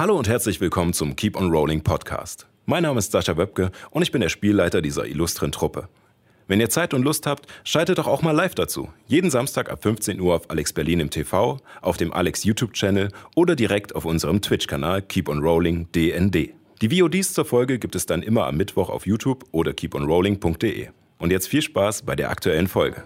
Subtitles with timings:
[0.00, 2.46] Hallo und herzlich willkommen zum Keep on Rolling Podcast.
[2.64, 5.90] Mein Name ist Sascha Wöbke und ich bin der Spielleiter dieser illustren Truppe.
[6.48, 8.88] Wenn ihr Zeit und Lust habt, schaltet doch auch mal live dazu.
[9.08, 13.54] Jeden Samstag ab 15 Uhr auf Alex Berlin im TV, auf dem Alex YouTube-Channel oder
[13.54, 16.54] direkt auf unserem Twitch-Kanal Keep on Rolling DND.
[16.80, 20.88] Die VODs zur Folge gibt es dann immer am Mittwoch auf YouTube oder keeponrolling.de.
[21.18, 23.02] Und jetzt viel Spaß bei der aktuellen Folge.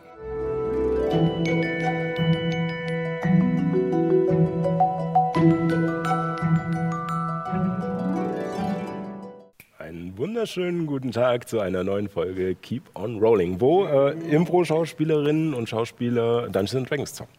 [10.34, 16.48] Wunderschönen guten Tag zu einer neuen Folge Keep on Rolling, wo äh, Impro-Schauspielerinnen und Schauspieler
[16.48, 17.32] Dungeons Dragons zocken.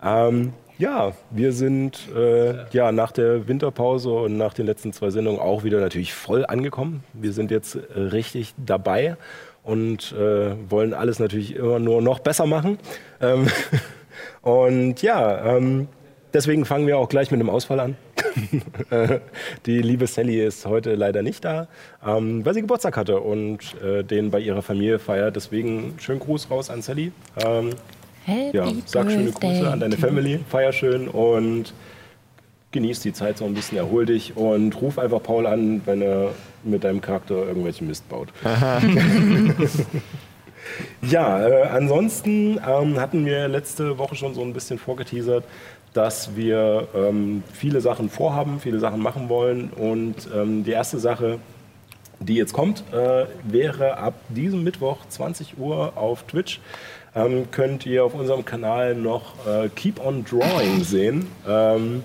[0.00, 5.40] Ähm, ja, wir sind äh, ja nach der Winterpause und nach den letzten zwei Sendungen
[5.40, 7.02] auch wieder natürlich voll angekommen.
[7.14, 9.16] Wir sind jetzt äh, richtig dabei
[9.64, 12.78] und äh, wollen alles natürlich immer nur noch besser machen.
[13.20, 13.48] Ähm,
[14.42, 15.88] und ja, ähm,
[16.34, 17.96] deswegen fangen wir auch gleich mit einem Ausfall an.
[19.66, 21.68] die liebe Sally ist heute leider nicht da,
[22.06, 25.36] ähm, weil sie Geburtstag hatte und äh, den bei ihrer Familie feiert.
[25.36, 27.12] Deswegen schönen Gruß raus an Sally.
[27.44, 27.70] Ähm,
[28.52, 31.72] ja, sag schöne Grüße an deine Family, feier schön und
[32.72, 36.32] genieß die Zeit so ein bisschen, erhol dich und ruf einfach Paul an, wenn er
[36.64, 38.28] mit deinem Charakter irgendwelchen Mist baut.
[41.02, 45.44] ja, äh, ansonsten ähm, hatten wir letzte Woche schon so ein bisschen vorgeteasert,
[45.96, 51.38] dass wir ähm, viele Sachen vorhaben, viele Sachen machen wollen und ähm, die erste Sache,
[52.20, 56.60] die jetzt kommt, äh, wäre ab diesem Mittwoch 20 Uhr auf Twitch.
[57.14, 61.26] Ähm, könnt ihr auf unserem Kanal noch äh, Keep on Drawing sehen.
[61.48, 62.04] Ähm,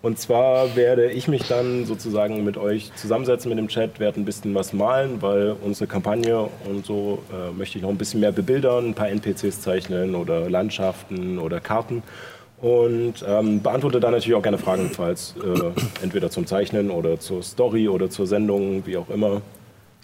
[0.00, 4.24] und zwar werde ich mich dann sozusagen mit euch zusammensetzen mit dem Chat, werde ein
[4.24, 8.30] bisschen was malen, weil unsere Kampagne und so äh, möchte ich noch ein bisschen mehr
[8.30, 12.02] bebildern, ein paar NPCs zeichnen oder Landschaften oder Karten.
[12.60, 17.42] Und ähm, beantworte dann natürlich auch gerne Fragen, falls äh, entweder zum Zeichnen oder zur
[17.42, 19.42] Story oder zur Sendung, wie auch immer,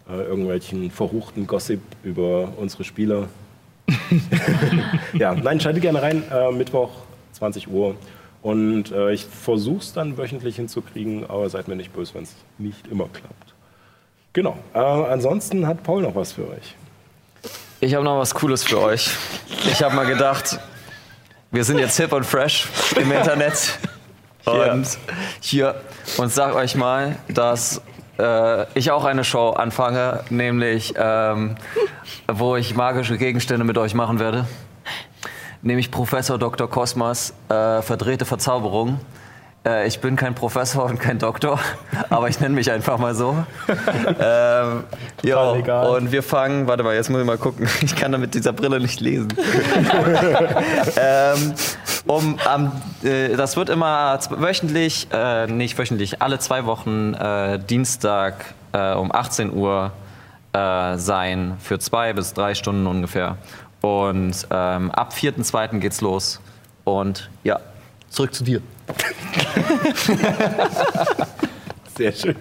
[0.09, 3.29] äh, irgendwelchen verruchten Gossip über unsere Spieler.
[5.15, 6.91] ja, nein, schaltet gerne rein, äh, Mittwoch,
[7.33, 7.97] 20 Uhr.
[8.43, 12.35] Und äh, ich versuche es dann wöchentlich hinzukriegen, aber seid mir nicht böse, wenn es
[12.59, 13.55] nicht immer klappt.
[14.33, 14.57] Genau.
[14.75, 16.77] Äh, ansonsten hat Paul noch was für euch.
[17.81, 19.11] Ich habe noch was Cooles für euch.
[19.67, 20.59] Ich habe mal gedacht,
[21.55, 22.69] wir sind jetzt hip und fresh
[23.01, 23.79] im Internet.
[24.45, 24.99] Und
[25.41, 25.75] hier
[26.19, 27.81] und sag euch mal, dass
[28.19, 31.57] äh, ich auch eine Show anfange, nämlich ähm,
[32.31, 34.45] wo ich magische Gegenstände mit euch machen werde.
[35.63, 36.69] Nämlich Professor Dr.
[36.69, 39.01] Kosmas, äh, verdrehte Verzauberung.
[39.67, 41.59] Äh, ich bin kein Professor und kein Doktor,
[42.11, 43.37] aber ich nenne mich einfach mal so.
[44.21, 44.85] ähm,
[45.23, 45.89] jo, egal.
[45.89, 47.69] und wir fangen, warte mal, jetzt muss ich mal gucken.
[47.83, 49.29] Ich kann da mit dieser Brille nicht lesen.
[50.97, 51.55] ähm,
[52.07, 52.73] um, am,
[53.03, 59.13] äh, das wird immer wöchentlich, äh, nicht wöchentlich, alle zwei Wochen äh, Dienstag äh, um
[59.13, 59.93] 18 Uhr
[60.53, 63.37] äh, sein, für zwei bis drei Stunden ungefähr.
[63.81, 65.79] Und ähm, ab 4.2.
[65.79, 66.41] geht's los.
[66.85, 67.61] Und ja,
[68.15, 68.61] zurück zu dir.
[71.97, 72.37] Sehr schön.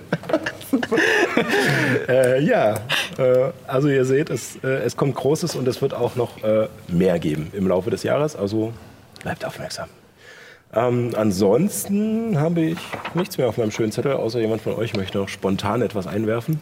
[2.08, 2.76] äh, ja,
[3.18, 6.68] äh, also ihr seht, es, äh, es kommt Großes und es wird auch noch äh,
[6.88, 8.36] mehr geben im Laufe des Jahres.
[8.36, 8.74] Also
[9.22, 9.90] bleibt aufmerksam.
[10.74, 12.80] Ähm, ansonsten habe ich
[13.14, 16.62] nichts mehr auf meinem schönen Zettel, außer jemand von euch möchte noch spontan etwas einwerfen.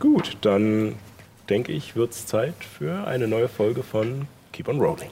[0.00, 0.94] Gut, dann
[1.50, 5.10] denke ich, wird es Zeit für eine neue Folge von Keep on Rolling.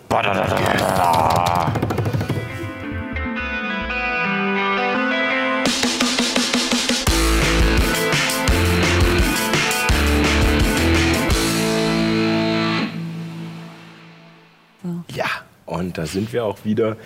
[15.15, 15.27] Ja,
[15.67, 16.97] und da sind wir auch wieder.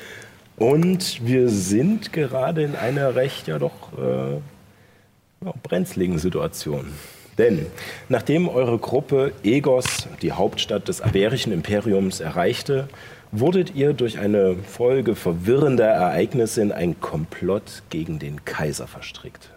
[0.57, 6.87] Und wir sind gerade in einer recht ja doch äh, brenzligen Situation.
[7.39, 7.67] Denn
[8.09, 12.89] nachdem eure Gruppe Egos, die Hauptstadt des Averischen Imperiums, erreichte,
[13.31, 19.51] wurdet ihr durch eine Folge verwirrender Ereignisse in ein Komplott gegen den Kaiser verstrickt.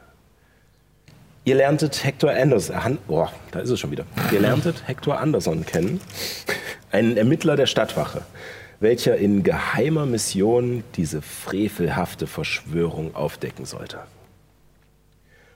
[1.50, 4.06] Ihr lerntet Hector Anderson, oh, da ist es schon wieder.
[4.32, 6.00] Ihr lerntet Hector Anderson kennen,
[6.92, 8.22] einen Ermittler der Stadtwache,
[8.80, 13.98] welcher in geheimer Mission diese frevelhafte Verschwörung aufdecken sollte.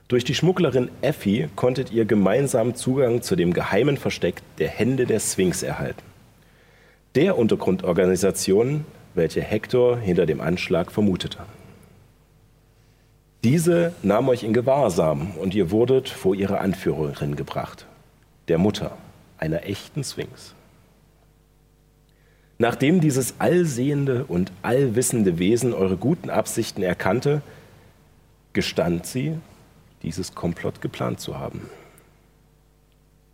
[0.07, 5.19] Durch die Schmugglerin Effie konntet ihr gemeinsam Zugang zu dem geheimen Versteck der Hände der
[5.19, 6.01] Sphinx erhalten.
[7.13, 11.37] Der Untergrundorganisation, welche Hector hinter dem Anschlag vermutete.
[13.43, 17.85] Diese nahm euch in Gewahrsam und ihr wurdet vor ihre Anführerin gebracht,
[18.47, 18.97] der Mutter
[19.37, 20.55] einer echten Sphinx.
[22.57, 27.41] Nachdem dieses allsehende und allwissende Wesen eure guten Absichten erkannte,
[28.53, 29.37] gestand sie,
[30.03, 31.69] dieses Komplott geplant zu haben.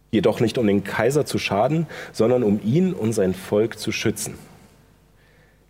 [0.10, 4.34] Jedoch nicht um den Kaiser zu schaden, sondern um ihn und sein Volk zu schützen.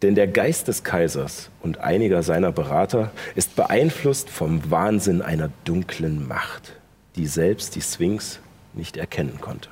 [0.01, 6.27] Denn der Geist des Kaisers und einiger seiner Berater ist beeinflusst vom Wahnsinn einer dunklen
[6.27, 6.73] Macht,
[7.15, 8.39] die selbst die Sphinx
[8.73, 9.69] nicht erkennen konnte.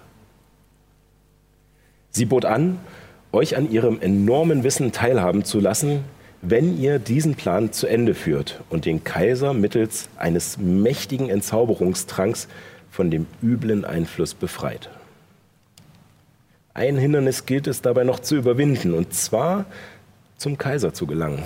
[2.12, 2.80] Sie bot an,
[3.32, 6.04] euch an ihrem enormen Wissen teilhaben zu lassen,
[6.42, 12.48] wenn ihr diesen Plan zu Ende führt und den Kaiser mittels eines mächtigen Entzauberungstranks
[12.92, 14.90] von dem üblen Einfluss befreit.
[16.74, 19.66] Ein Hindernis gilt es dabei noch zu überwinden, und zwar
[20.38, 21.44] zum Kaiser zu gelangen.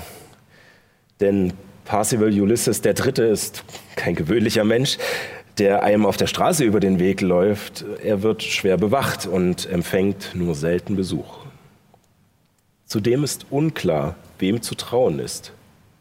[1.20, 1.54] Denn
[1.86, 3.32] Parsival Ulysses III.
[3.32, 3.64] ist
[3.96, 4.98] kein gewöhnlicher Mench,
[5.58, 7.86] der einem auf der Straße über den Weg läuft.
[8.04, 11.40] Er wird schwer bewacht und empfängt nur selten Besuch.
[12.86, 15.54] Zudem ist unklar, wem zu trauen ist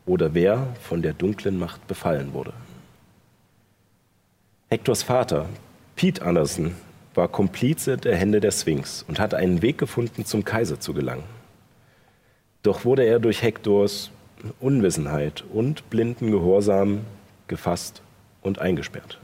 [0.06, 2.52] oder wer von der dunklen Macht befallen wurde.
[4.70, 5.48] Hektors Vater,
[5.96, 6.74] Pete Anderson,
[7.14, 11.24] war Komplize der Hände der Sphinx und hatte einen Weg gefunden, zum Kaiser zu gelangen.
[12.62, 14.10] Doch wurde er durch Hektors
[14.60, 17.00] Unwissenheit und blinden Gehorsam
[17.46, 18.02] gefasst
[18.42, 19.18] und eingesperrt.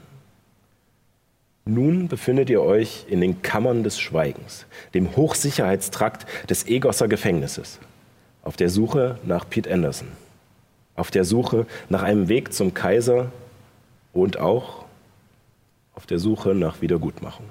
[1.65, 7.79] Nun befindet ihr euch in den Kammern des Schweigens, dem Hochsicherheitstrakt des Egosser Gefängnisses,
[8.43, 10.07] auf der Suche nach Pete Anderson,
[10.95, 13.31] auf der Suche nach einem Weg zum Kaiser
[14.13, 14.85] und auch
[15.93, 17.45] auf der Suche nach Wiedergutmachung.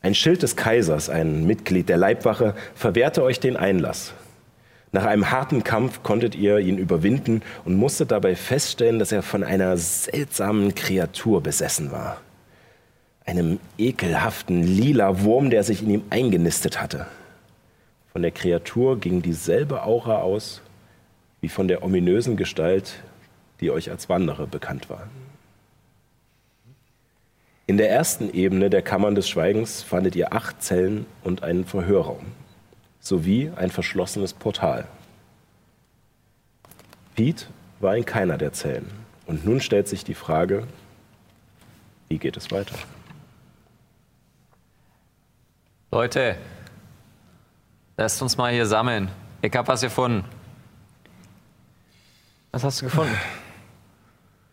[0.00, 4.12] Ein Schild des Kaisers, ein Mitglied der Leibwache, verwehrte euch den Einlass.
[4.92, 9.44] Nach einem harten Kampf konntet ihr ihn überwinden und musstet dabei feststellen, dass er von
[9.44, 12.20] einer seltsamen Kreatur besessen war.
[13.26, 17.06] Einem ekelhaften lila Wurm, der sich in ihm eingenistet hatte.
[18.12, 20.62] Von der Kreatur ging dieselbe Aura aus
[21.40, 22.94] wie von der ominösen Gestalt,
[23.60, 25.08] die euch als Wanderer bekannt war.
[27.68, 32.24] In der ersten Ebene der Kammern des Schweigens fandet ihr acht Zellen und einen Verhörraum
[32.98, 34.88] sowie ein verschlossenes Portal.
[37.14, 37.44] Pete
[37.80, 38.90] war in keiner der Zellen.
[39.26, 40.66] Und nun stellt sich die Frage,
[42.08, 42.74] wie geht es weiter?
[45.90, 46.36] Leute,
[47.98, 49.10] lasst uns mal hier sammeln.
[49.42, 50.24] Ich hab was gefunden.
[52.50, 53.14] Was hast du gefunden?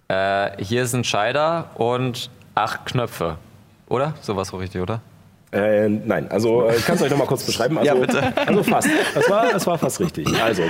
[0.07, 3.37] Äh, hier ist ein Scheider und acht Knöpfe.
[3.87, 4.15] Oder?
[4.21, 5.01] Sowas so richtig, oder?
[5.51, 7.77] Äh, nein, also äh, ich kann es euch noch mal kurz beschreiben.
[7.77, 8.33] Also, Ja, bitte.
[8.45, 8.89] Also fast.
[9.13, 10.27] Das war, das war fast richtig.
[10.41, 10.63] Also,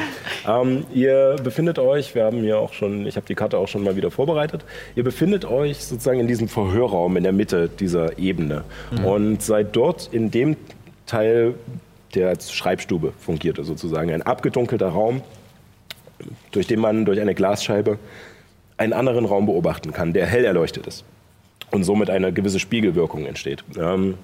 [0.47, 3.83] ähm, ihr befindet euch, wir haben hier auch schon, ich habe die Karte auch schon
[3.83, 4.63] mal wieder vorbereitet.
[4.95, 8.63] Ihr befindet euch sozusagen in diesem Verhörraum in der Mitte dieser Ebene
[9.03, 10.55] und seid dort in dem
[11.07, 11.55] Teil,
[12.13, 15.21] der als Schreibstube fungierte, sozusagen ein abgedunkelter Raum,
[16.51, 17.97] durch den man durch eine Glasscheibe
[18.77, 21.05] einen anderen Raum beobachten kann, der hell erleuchtet ist
[21.75, 23.63] und somit eine gewisse Spiegelwirkung entsteht.
[23.77, 24.15] Ähm,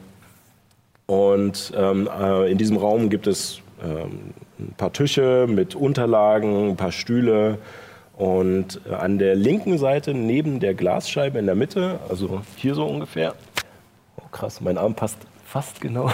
[1.06, 6.77] und ähm, äh, in diesem Raum gibt es ähm, ein paar Tische mit Unterlagen, ein
[6.77, 7.57] paar Stühle.
[8.18, 12.86] Und äh, an der linken Seite, neben der Glasscheibe in der Mitte, also hier so
[12.86, 13.36] ungefähr,
[14.18, 16.09] oh krass, mein Arm passt fast genau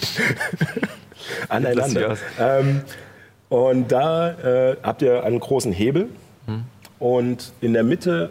[1.48, 2.16] aneinander.
[2.40, 2.80] Ähm,
[3.50, 6.08] und da äh, habt ihr einen großen Hebel.
[6.98, 8.30] Und in der Mitte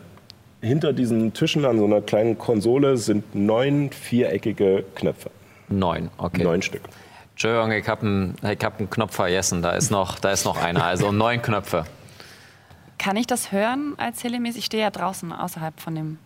[0.66, 5.30] hinter diesen Tischen an so einer kleinen Konsole sind neun viereckige Knöpfe.
[5.70, 6.44] Neun, okay.
[6.44, 6.82] Neun Stück.
[7.32, 9.62] Entschuldigung, ich habe einen, hab einen Knopf vergessen.
[9.62, 10.84] Da ist noch, da ist noch einer.
[10.84, 11.86] Also neun Knöpfe.
[12.98, 14.56] Kann ich das hören als Helemis?
[14.56, 16.18] Ich stehe ja draußen außerhalb von dem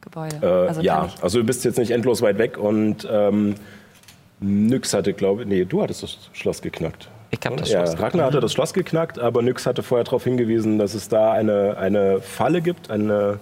[0.00, 0.36] Gebäude.
[0.42, 3.54] Äh, also ja, also du bist jetzt nicht endlos weit weg und ähm,
[4.40, 7.08] Nyx hatte, glaube ich, nee, du hattest das Schloss geknackt.
[7.30, 8.00] Ich habe das ja, Schloss.
[8.00, 11.76] Ragnar hatte das Schloss geknackt, aber Nyx hatte vorher darauf hingewiesen, dass es da eine,
[11.76, 13.38] eine Falle gibt, eine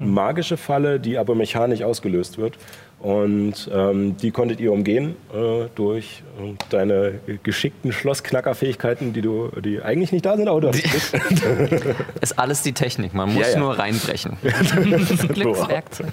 [0.00, 2.54] magische Falle, die aber mechanisch ausgelöst wird.
[2.98, 9.80] Und ähm, die konntet ihr umgehen äh, durch äh, deine geschickten Schlossknackerfähigkeiten, die du, die
[9.80, 11.96] eigentlich nicht da sind, aber du hast Glück.
[12.20, 13.14] Ist alles die Technik.
[13.14, 13.58] Man muss Ja, ja.
[13.58, 14.36] nur reinbrechen.
[15.32, 16.08] Glückswerkzeug.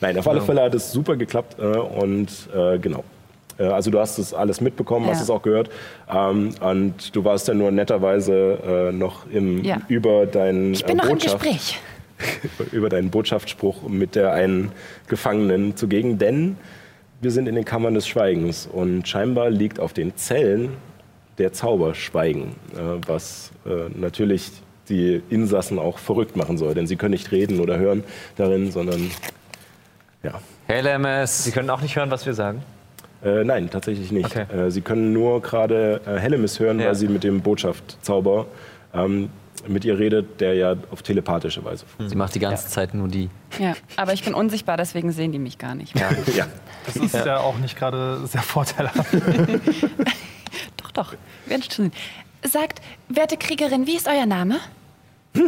[0.00, 3.04] Nein, auf alle Fälle hat es super geklappt äh, und äh, genau.
[3.58, 5.22] Äh, Also du hast es alles mitbekommen, hast Ja.
[5.24, 5.70] es auch gehört
[6.12, 9.80] ähm, und du warst dann nur netterweise äh, noch im, Ja.
[9.88, 11.78] über deinen Ich bin äh, noch im Botschaft, Gespräch.
[12.72, 14.72] über deinen Botschaftsspruch mit der einen
[15.08, 16.56] Gefangenen zugegen, denn
[17.20, 20.70] wir sind in den Kammern des Schweigens und scheinbar liegt auf den Zellen
[21.38, 24.50] der Zauber Schweigen, äh, was äh, natürlich
[24.88, 28.04] die Insassen auch verrückt machen soll, denn sie können nicht reden oder hören
[28.36, 29.10] darin, sondern
[30.22, 30.40] ja.
[30.66, 31.44] Hey Lemes.
[31.44, 32.62] Sie können auch nicht hören, was wir sagen.
[33.24, 34.26] Äh, nein, tatsächlich nicht.
[34.26, 34.44] Okay.
[34.54, 36.86] Äh, sie können nur gerade äh, Hellemis hören, Ja.
[36.88, 38.46] weil sie mit dem Botschaftzauber
[38.94, 39.30] ähm,
[39.68, 42.10] mit ihr redet, der ja auf telepathische Weise funktioniert.
[42.10, 43.30] Sie macht die ganze Zeit nur die.
[43.58, 45.98] Ja, aber ich bin unsichtbar, deswegen sehen die mich gar nicht.
[45.98, 46.10] Ja.
[46.86, 49.12] Das ist ja, auch nicht gerade sehr vorteilhaft.
[50.76, 51.14] Doch, doch.
[51.46, 51.92] Werden schon.
[52.42, 54.60] Sagt, werte Kriegerin, wie ist euer Name?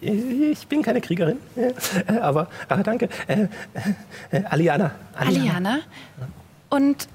[0.00, 1.72] Ich bin keine Kriegerin, äh,
[2.18, 3.08] aber, aber danke.
[3.26, 3.48] Äh,
[4.30, 4.90] äh, Aliana.
[5.16, 5.78] Aliana.
[6.68, 7.08] Und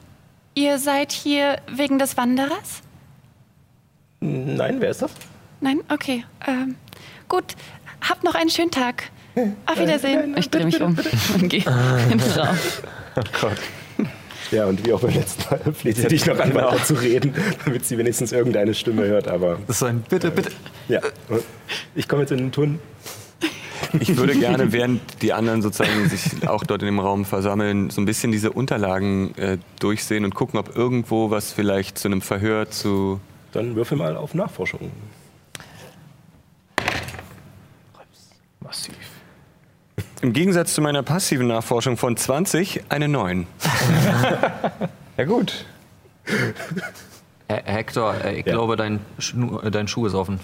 [0.55, 2.81] ihr seid hier wegen des Wanderers?
[4.21, 5.11] Nein, wer ist das?
[5.61, 5.81] Nein?
[5.89, 6.25] Okay.
[6.47, 6.75] Ähm,
[7.27, 7.43] gut.
[8.07, 9.11] Habt noch einen schönen Tag.
[9.65, 10.35] Auf Wiedersehen.
[10.37, 10.97] Ich drehe mich um
[11.35, 11.63] und gehe
[12.11, 12.57] in den Raum.
[14.51, 17.33] Ja, und wie auch beim letzten Mal fleht sie dich noch an, weiter zu reden,
[17.65, 19.27] damit sie wenigstens irgendeine Stimme hört.
[19.27, 20.51] Aber Das ist ein Bitte, bitte.
[20.87, 21.01] ja,
[21.95, 22.79] ich komme jetzt in den Turn.
[23.99, 28.01] Ich würde gerne, während die anderen sozusagen sich auch dort in dem Raum versammeln, so
[28.01, 32.69] ein bisschen diese Unterlagen äh, durchsehen und gucken, ob irgendwo was vielleicht zu einem Verhör
[32.69, 33.19] zu.
[33.51, 34.91] Dann würfel mal auf Nachforschung.
[38.69, 38.93] Massiv.
[40.21, 43.47] Im Gegensatz zu meiner passiven Nachforschung von 20 eine 9.
[45.17, 45.65] Ja, gut.
[47.49, 48.53] Äh, Hector, äh, ich Ja.
[48.53, 50.39] glaube, dein, Schnu äh, dein Schuh ist offen.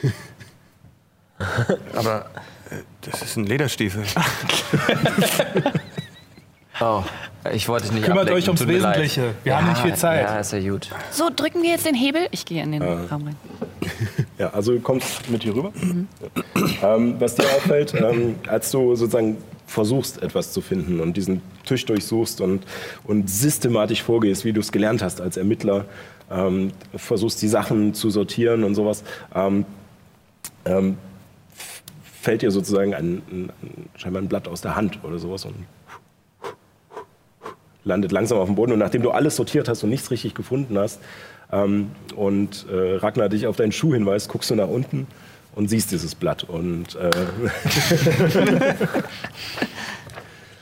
[1.94, 2.26] Aber
[2.70, 4.04] äh, das ist ein Lederstiefel.
[6.78, 7.02] Oh,
[7.54, 8.68] ich wollte dich nicht Kümmert ablenken, euch ums.
[8.68, 9.34] Wesentliche.
[9.44, 10.24] Wir haben nicht viel Zeit.
[10.28, 10.90] Ja, ist ja gut.
[11.10, 12.28] So, drücken wir jetzt den Hebel.
[12.32, 13.36] Ich gehe in den Raum rein.
[14.38, 15.72] Ja, also du kommst mit hier rüber.
[16.82, 21.86] Ähm, was dir auffällt, ähm, als du sozusagen versuchst, etwas zu finden und diesen Tisch
[21.86, 22.64] durchsuchst und,
[23.04, 25.86] und systematisch vorgehst, wie du es gelernt hast als Ermittler,
[26.30, 29.64] ähm, versuchst die Sachen zu sortieren und sowas, ähm,
[30.64, 30.98] ähm,
[32.20, 35.54] fällt dir sozusagen ein, ein, ein, scheinbar ein Blatt aus der Hand oder sowas und
[37.84, 38.72] landet langsam auf dem Boden.
[38.72, 41.00] Und nachdem du alles sortiert hast und nichts richtig gefunden hast
[41.52, 45.06] ähm, und äh, Ragnar dich auf deinen Schuh hinweist, guckst du nach unten
[45.54, 47.10] und siehst dieses Blatt und, äh,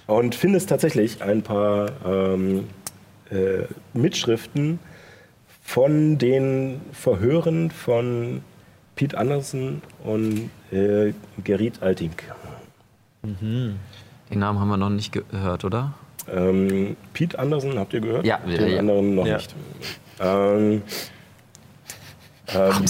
[0.06, 2.68] und findest tatsächlich ein paar ähm,
[3.30, 4.78] äh, Mitschriften
[5.62, 8.42] von den Verhören von
[8.96, 11.12] Pete Anderson und äh,
[11.42, 12.22] Gerrit Altink.
[13.22, 13.78] Den
[14.30, 15.94] Namen haben wir noch nicht gehört, oder?
[16.30, 18.26] Ähm, Pete Anderson, habt ihr gehört?
[18.26, 18.78] Ja, Den ja.
[18.78, 19.36] anderen noch Ja.
[19.36, 19.54] nicht.
[20.20, 20.82] Ähm,
[22.48, 22.84] ähm,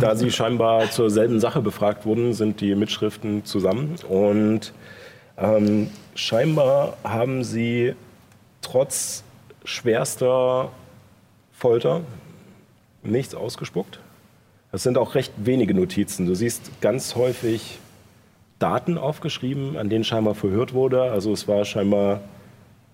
[0.00, 3.96] da sie scheinbar zur selben Sache befragt wurden, sind die Mitschriften zusammen.
[4.08, 4.72] Und
[5.36, 7.94] ähm, scheinbar haben sie
[8.62, 9.24] trotz
[9.64, 10.70] schwerster
[11.52, 12.02] Folter
[13.02, 14.00] nichts ausgespuckt.
[14.72, 16.26] Das sind auch recht wenige Notizen.
[16.26, 17.78] Du siehst ganz häufig
[18.58, 21.02] Daten aufgeschrieben, an denen scheinbar verhört wurde.
[21.02, 22.20] Also es war scheinbar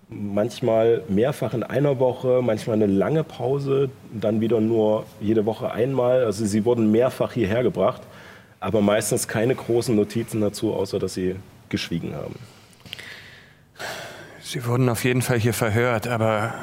[0.08, 6.24] manchmal mehrfach in einer Woche, manchmal eine lange Pause, dann wieder nur jede Woche einmal.
[6.24, 8.02] Also sie wurden mehrfach hierher gebracht,
[8.60, 11.36] aber meistens keine großen Notizen dazu, außer dass sie
[11.68, 12.36] geschwiegen haben.
[14.40, 16.54] Sie wurden auf jeden Fall hier verhört, aber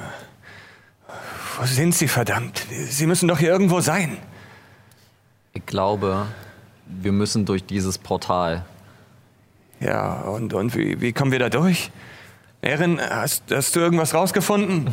[1.59, 2.65] wo sind Sie verdammt?
[2.87, 4.17] Sie müssen doch hier irgendwo sein.
[5.53, 6.25] Ich glaube,
[6.87, 8.65] wir müssen durch dieses Portal.
[9.79, 11.91] Ja, und, und wie, wie kommen wir da durch?
[12.63, 14.89] Erin, hast, hast du irgendwas rausgefunden?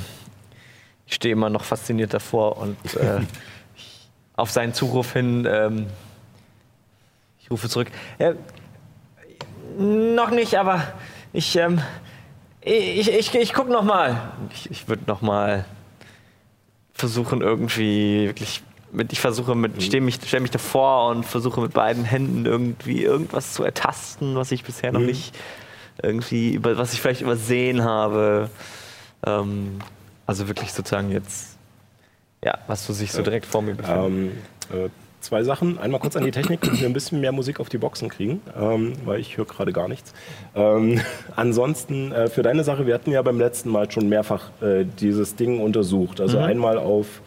[1.07, 3.21] Ich stehe immer noch fasziniert davor und äh,
[4.37, 5.87] auf seinen Zuruf hin, ähm,
[7.39, 7.87] ich rufe zurück.
[8.19, 8.35] Äh,
[9.79, 10.83] noch nicht, aber
[11.33, 11.81] ich, ähm,
[12.61, 14.33] ich, ich, ich guck noch mal.
[14.53, 15.65] Ich, ich würde noch mal
[16.93, 21.73] versuchen irgendwie wirklich mit, ich versuche mit, stehe mich, stell mich davor und versuche mit
[21.73, 25.37] beiden Händen irgendwie irgendwas zu ertasten, was ich bisher noch nicht
[26.03, 28.51] irgendwie, über, was ich vielleicht übersehen habe.
[29.27, 29.79] Ähm,
[30.27, 31.57] also wirklich sozusagen jetzt,
[32.45, 34.05] ja, was du sich so direkt vor mir befindet.
[34.05, 34.33] Ähm,
[34.73, 34.89] äh,
[35.21, 35.79] zwei Sachen.
[35.79, 38.41] Einmal kurz an die Technik, dass wir ein bisschen mehr Musik auf die Boxen kriegen,
[38.59, 40.13] ähm, weil ich höre gerade gar nichts.
[40.55, 41.01] Ähm,
[41.37, 45.37] ansonsten äh, für deine Sache, wir hatten ja beim letzten Mal schon mehrfach äh, dieses
[45.37, 46.21] Ding untersucht.
[46.21, 47.23] Also einmal auf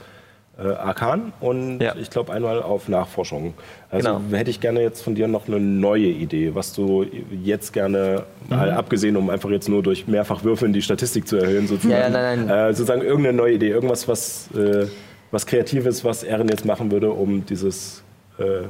[0.58, 1.96] äh, Arkan und Ja.
[1.96, 3.54] ich glaube einmal auf Nachforschung.
[3.90, 4.38] Also Genau.
[4.38, 7.06] hätte ich gerne jetzt von dir noch eine neue Idee, was du
[7.44, 11.68] jetzt gerne, mal abgesehen, um einfach jetzt nur durch mehrfach Würfeln die Statistik zu erhöhen,
[11.68, 12.70] sozusagen, ja, nein, nein.
[12.70, 14.86] Äh, sozusagen irgendeine neue Idee, irgendwas, was, äh,
[15.32, 18.04] was Kreatives, was Erin jetzt machen würde, um dieses
[18.38, 18.62] äh,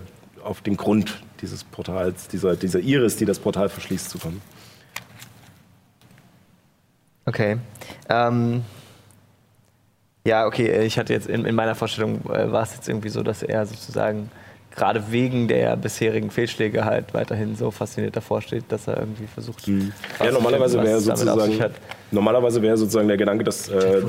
[0.43, 4.41] auf den Grund dieses Portals, dieser, dieser Iris, die das Portal verschließt, zu kommen.
[7.25, 7.57] Okay.
[8.09, 8.63] Ähm,
[10.25, 13.09] ja, okay, äh, ich hatte jetzt in, in meiner Vorstellung äh, war es jetzt irgendwie
[13.09, 14.29] so, dass er sozusagen
[14.75, 19.67] gerade wegen der bisherigen Fehlschläge halt weiterhin so fasziniert davor steht, dass er irgendwie versucht.
[19.67, 21.73] Ja, normalerweise wäre sozusagen, hat.
[22.09, 24.01] normalerweise wäre sozusagen der Gedanke, dass äh,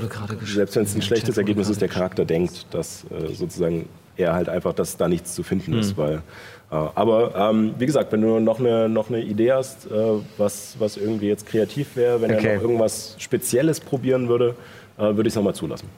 [0.42, 4.48] selbst wenn es ein schlechtes Ergebnis ist, der Charakter denkt, dass äh, sozusagen eher halt
[4.48, 5.98] einfach, dass da nichts zu finden ist.
[5.98, 6.22] Weil,
[6.70, 9.90] äh, aber ähm, wie gesagt, wenn du noch eine, noch eine Idee hast, äh,
[10.38, 12.46] was, was irgendwie jetzt kreativ wäre, wenn Okay.
[12.46, 14.54] er noch irgendwas Spezielles probieren würde,
[14.96, 15.88] äh, würde ich es nochmal zulassen.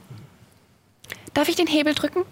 [1.37, 2.23] Darf ich den Hebel drücken?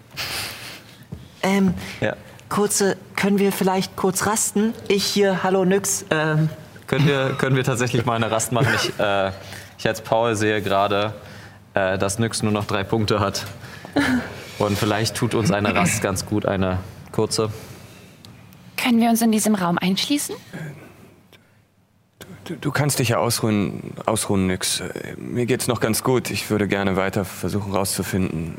[1.40, 2.16] Ähm, Ja.
[2.48, 4.74] kurze, können wir vielleicht kurz rasten?
[4.88, 6.04] Ich hier, hallo Nyx.
[6.10, 6.48] Ähm,
[6.88, 8.66] Können wir, können wir tatsächlich mal eine Rast machen?
[8.74, 9.30] Ich, äh,
[9.78, 11.14] ich als Paul sehe gerade,
[11.74, 13.46] äh, dass Nyx nur noch drei Punkte hat.
[14.58, 16.78] Und vielleicht tut uns eine Rast ganz gut, eine
[17.12, 17.50] kurze.
[18.76, 20.34] Können wir uns in diesem Raum einschließen?
[22.46, 24.80] Du, du kannst dich ja ausruhen, ausruhen, nix.
[25.16, 26.30] Mir geht's noch ganz gut.
[26.30, 28.58] Ich würde gerne weiter versuchen rauszufinden,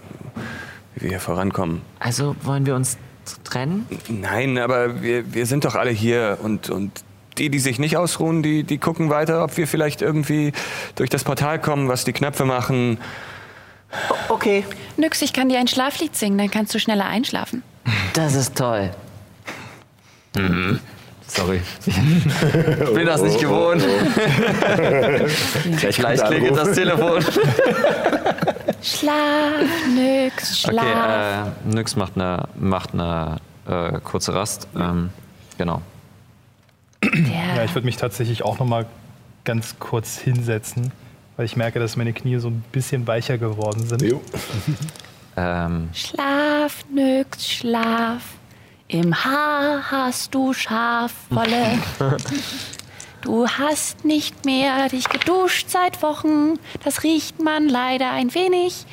[0.95, 1.81] wie wir hier vorankommen.
[1.99, 2.97] also wollen wir uns
[3.45, 3.87] trennen?
[4.09, 6.91] Nein, aber wir, wir sind doch alle hier und, und
[7.37, 10.51] die, die sich nicht ausruhen, die, die gucken weiter, ob wir vielleicht irgendwie
[10.95, 12.97] durch das Portal kommen, was die Knöpfe machen.
[14.27, 14.65] Okay,
[14.97, 17.63] Nix, ich kann dir ein Schlaflied singen, dann kannst du schneller einschlafen.
[18.13, 18.91] das ist toll.
[21.27, 21.61] Sorry.
[21.85, 23.85] Ich bin das nicht gewohnt.
[25.77, 27.23] Gleich klingelt das Telefon.
[28.81, 31.47] Schlaf, Nix, schlaf.
[31.47, 34.67] Okay, äh, Nyx macht eine, macht eine äh, kurze Rast.
[34.77, 35.09] Ähm,
[35.57, 35.81] genau.
[37.03, 38.85] Ja, ich würde mich tatsächlich auch noch mal
[39.43, 40.91] ganz kurz hinsetzen,
[41.35, 44.01] weil ich merke, dass meine Knie so ein bisschen weicher geworden sind.
[44.01, 44.21] Jo.
[45.35, 48.21] Ähm, Schlaf, Nix, schlaf.
[48.89, 51.79] Im Haar hast du Schafwolle.
[53.21, 56.59] Du hast nicht mehr dich geduscht seit Wochen.
[56.85, 58.85] Das riecht man leider ein wenig.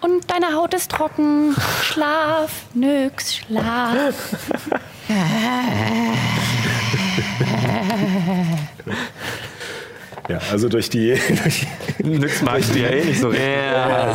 [0.00, 1.56] Und deine Haut ist trocken.
[1.82, 4.14] Schlaf, Nix, schlaf.
[10.28, 11.66] Ja, also durch die, durch,
[12.04, 13.50] Nix magst du ja eh nicht so richtig.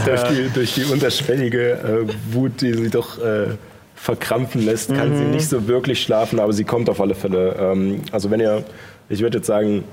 [0.05, 3.57] durch die, durch die unterschwellige äh, Wut, die sie doch äh,
[4.01, 7.55] verkrampfen lässt, kann sie nicht so wirklich schlafen, aber sie kommt auf alle Fälle.
[7.59, 8.63] Ähm, also wenn ihr,
[9.09, 9.83] ich würde jetzt sagen,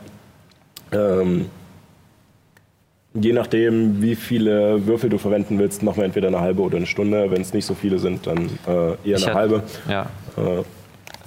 [0.93, 1.51] ähm,
[3.13, 6.87] je nachdem, wie viele Würfel du verwenden willst, machen wir entweder eine halbe oder eine
[6.87, 7.31] Stunde.
[7.31, 9.63] Wenn es nicht so viele sind, dann äh, eher ich eine halbe.
[9.87, 10.07] Ja.
[10.39, 10.63] Äh,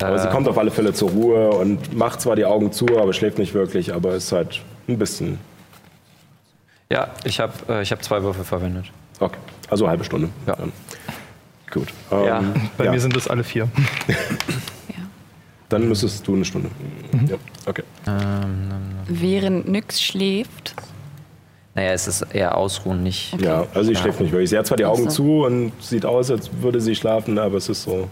[0.04, 3.14] aber sie kommt auf alle Fälle zur Ruhe und macht zwar die Augen zu, aber
[3.14, 5.38] schläft nicht wirklich, aber ist halt ein bisschen.
[6.90, 8.86] Ja, ich habe äh, ich hab zwei Würfel verwendet.
[9.20, 9.38] Okay,
[9.70, 10.30] also eine halbe Stunde.
[10.48, 10.58] Ja.
[10.60, 10.72] Ähm,
[11.72, 11.88] gut.
[12.12, 12.44] Ähm, Ja.
[12.78, 13.68] Bei ja, mir sind es alle vier.
[15.70, 16.70] dann müsstest du eine Stunde.
[17.28, 17.84] Ja, okay.
[19.08, 20.76] Während Nix schläft.
[21.74, 23.40] Naja, es ist eher Ausruhen, nicht.
[23.42, 24.50] Ja, also sie schläft nicht wirklich.
[24.50, 25.24] Sie hat zwar die Augen Ach so.
[25.24, 28.10] zu und sieht aus, als würde sie schlafen, aber es ist so,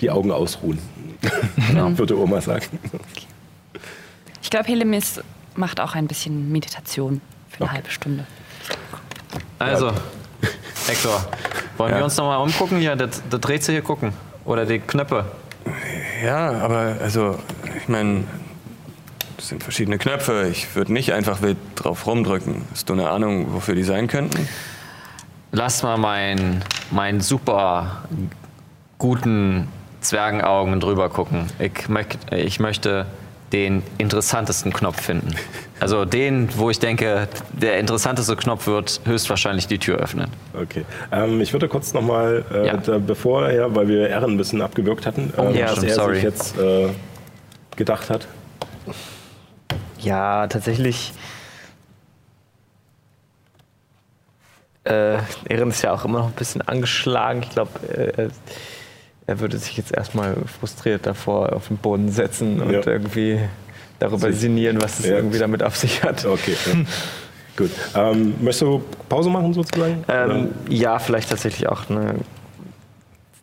[0.00, 0.78] die Augen ausruhen.
[1.72, 2.78] würde Oma sagen.
[4.40, 5.20] Ich glaube, Helemis
[5.56, 8.26] macht auch ein bisschen Meditation für eine halbe Stunde.
[9.58, 9.92] Also,
[10.86, 11.24] Hector,
[11.76, 12.80] wollen wir uns nochmal umgucken?
[12.80, 14.12] Ja, das, das Rätsel hier gucken.
[14.44, 15.24] Oder die Knöpfe.
[16.24, 17.38] Ja, aber also,
[17.76, 18.24] ich meine,
[19.36, 20.48] das sind verschiedene Knöpfe.
[20.50, 22.64] Ich würde nicht einfach wild drauf rumdrücken.
[22.70, 24.48] Hast du eine Ahnung, wofür die sein könnten?
[25.52, 28.04] Lass mal meinen mein super
[28.98, 29.68] guten
[30.00, 31.46] Zwergenaugen drüber gucken.
[31.58, 33.06] Ich, möcht, ich möchte
[33.52, 35.34] den interessantesten Knopf finden.
[35.78, 40.30] Also den, wo ich denke, der interessanteste Knopf wird höchstwahrscheinlich die Tür öffnen.
[40.60, 40.84] Okay.
[41.12, 42.76] Ähm, ich würde kurz nochmal, äh, Ja.
[42.78, 45.94] da, bevor er, weil wir Ehren ein bisschen abgewürgt hatten, ähm, ja, was stimmt, er
[45.94, 46.14] sorry.
[46.16, 46.88] sich jetzt äh,
[47.76, 48.26] gedacht hat.
[50.00, 51.12] Ja, tatsächlich.
[54.84, 57.42] Äh, Ehren ist ja auch immer noch ein bisschen angeschlagen.
[57.42, 58.28] Ich glaube, äh,
[59.26, 62.86] er würde sich jetzt erstmal frustriert davor auf den Boden setzen und Ja.
[62.86, 63.40] irgendwie
[63.98, 65.16] darüber Sich- sinnieren, was es Ja.
[65.16, 66.24] irgendwie damit auf sich hat.
[66.24, 66.56] Okay.
[66.66, 66.72] ja.
[67.56, 67.70] Gut.
[67.94, 70.04] Ähm, möchtest du Pause machen sozusagen?
[70.08, 72.16] Ähm, ja, vielleicht tatsächlich auch eine,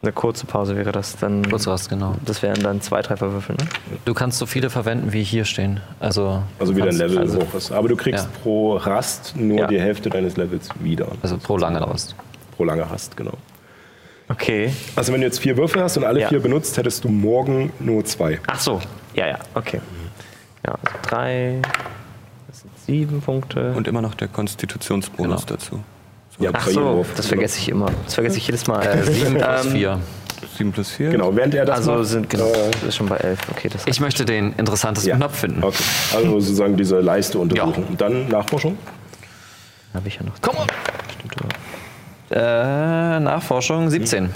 [0.03, 1.49] eine kurze Pause wäre das dann.
[1.49, 2.15] Kurz Rast, genau.
[2.23, 3.65] Das wären dann zwei, drei Würfel, ne?
[4.05, 5.79] Du kannst so viele verwenden, wie hier stehen.
[5.99, 7.71] Also, also wieder ein Level also, hoch ist.
[7.71, 8.29] Aber du kriegst Ja.
[8.43, 9.67] pro Rast nur Ja.
[9.67, 11.07] die Hälfte deines Levels wieder.
[11.23, 12.13] Also pro lange Rast.
[12.55, 13.33] Pro lange Rast, genau.
[14.33, 14.73] Okay.
[14.95, 16.29] Also wenn du jetzt vier Würfel hast und alle Ja.
[16.29, 18.39] vier benutzt, hättest du morgen nur zwei.
[18.47, 18.81] Ach so.
[19.13, 19.79] Ja, ja, okay.
[20.65, 21.59] Ja, also drei.
[22.47, 23.73] Das sind sieben Punkte.
[23.73, 25.57] Und immer noch der Konstitutionsbonus Genau.
[25.57, 25.79] dazu.
[26.39, 27.07] Ja, Ach bei jedem so, Wurf.
[27.15, 27.91] das vergesse ich immer.
[28.05, 28.81] Das vergesse ich jedes Mal.
[28.85, 29.99] Äh, sieben plus Ähm, vier.
[30.57, 31.09] 7 plus 4?
[31.09, 33.39] Genau, während er das Also macht, sind genau, äh, das ist schon bei elf.
[33.49, 35.15] Okay, das Ich möchte den interessantesten ja.
[35.15, 35.63] Knopf finden.
[35.63, 35.83] Okay.
[36.15, 37.81] Also sozusagen diese Leiste untersuchen.
[37.83, 37.89] Ja.
[37.89, 38.77] Und dann Nachforschung?
[39.93, 40.33] habe ich ja noch.
[40.41, 40.67] Komm on!
[42.33, 44.29] Äh, Nachforschung 17.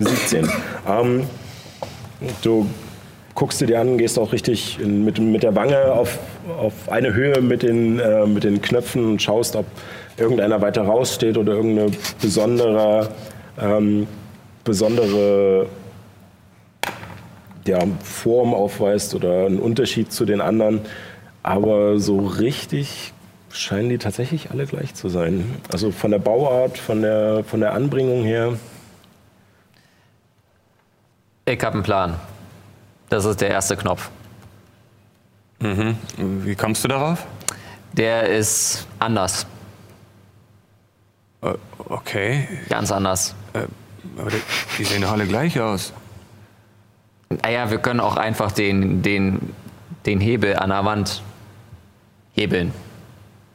[0.00, 0.48] 17.
[0.88, 1.24] ähm,
[2.42, 2.66] du
[3.34, 6.18] guckst dir die an, gehst auch richtig in, mit, mit der Wange auf,
[6.58, 9.66] auf eine Höhe mit den, äh, mit den Knöpfen und schaust, ob
[10.16, 13.08] irgendeiner weiter raussteht oder irgendeine besondere,
[13.60, 14.08] ähm,
[14.64, 15.66] besondere
[17.68, 20.80] ja, Form aufweist oder einen Unterschied zu den anderen.
[21.44, 23.12] Aber so richtig
[23.52, 25.56] scheinen die tatsächlich alle gleich zu sein.
[25.72, 28.54] Also von der Bauart, von der, von der Anbringung her.
[31.46, 32.14] Ich habe einen Plan.
[33.08, 34.10] Das ist der erste Knopf.
[35.60, 37.26] Wie kommst du darauf?
[37.94, 39.46] Der ist anders.
[41.42, 41.54] Äh,
[41.90, 43.34] Okay, Ganz anders.
[44.18, 44.42] aber die,
[44.76, 45.92] die sehen doch alle gleich aus.
[47.30, 49.54] Naja, wir können auch einfach den, den,
[50.04, 51.22] den Hebel an der Wand
[52.34, 52.72] hebeln.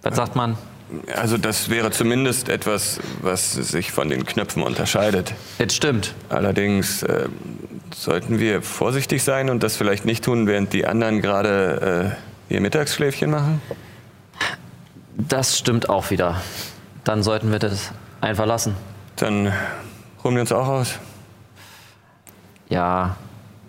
[0.03, 0.57] Was sagt man?
[1.15, 5.33] Also das wäre zumindest etwas, was sich von den Knöpfen unterscheidet.
[5.57, 6.13] Das stimmt.
[6.29, 7.27] Allerdings äh,
[7.95, 12.15] sollten wir vorsichtig sein und das vielleicht nicht tun, während die anderen gerade
[12.49, 13.61] äh, ihr Mittagsschläfchen machen.
[15.17, 16.41] Das stimmt auch wieder.
[17.05, 18.75] Dann sollten wir das einfach lassen.
[19.15, 19.51] Dann
[20.23, 20.99] ruhen wir uns auch aus.
[22.69, 23.15] Ja,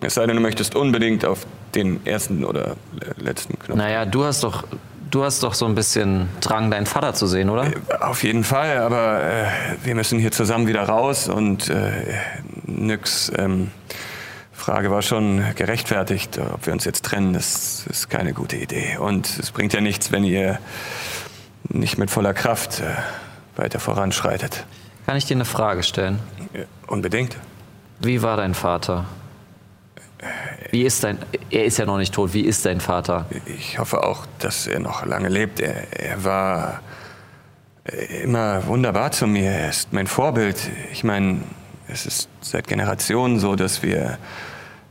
[0.01, 1.45] Es sei denn, du möchtest unbedingt auf
[1.75, 3.77] den ersten oder le- letzten Knopf.
[3.77, 4.63] naja, du hast doch,
[5.11, 7.71] du hast doch so ein bisschen Drang, deinen Vater zu sehen, oder?
[8.01, 9.45] Auf jeden Fall, aber äh,
[9.83, 11.91] wir müssen hier zusammen wieder raus und äh,
[12.65, 13.71] Nyx ähm,
[14.51, 17.33] Frage war schon gerechtfertigt, ob wir uns jetzt trennen.
[17.33, 18.97] Das ist keine gute Idee.
[18.97, 20.59] Und es bringt ja nichts, wenn ihr
[21.69, 22.85] nicht mit voller Kraft äh,
[23.57, 24.65] weiter voranschreitet.
[25.05, 26.19] Kann ich dir eine Frage stellen?
[26.53, 27.37] Äh, Unbedingt.
[27.99, 29.05] Wie war dein Vater?
[30.71, 31.19] Wie ist dein.
[31.49, 32.33] Er ist ja noch nicht tot.
[32.33, 33.25] Wie ist dein Vater?
[33.45, 35.59] Ich hoffe auch, dass er noch lange lebt.
[35.59, 36.81] Er, er war
[37.85, 39.51] äh, immer wunderbar zu mir.
[39.51, 40.57] Er ist mein Vorbild.
[40.91, 41.41] Ich meine,
[41.87, 44.17] es ist seit Generationen so, dass wir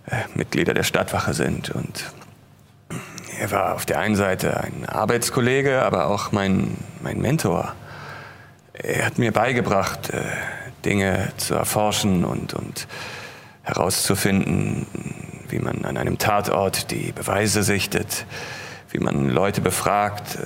[0.06, 1.70] äh, Mitglieder der Stadtwache sind.
[1.70, 2.12] Und
[3.38, 7.74] er war auf der einen Seite ein Arbeitskollege, aber auch mein, mein Mentor.
[8.74, 10.22] Er hat mir beigebracht, äh,
[10.84, 12.87] Dinge zu erforschen und, und
[13.64, 14.87] herauszufinden,
[15.48, 18.27] wie man an einem Tatort die Beweise sichtet,
[18.90, 20.38] wie man Leute befragt.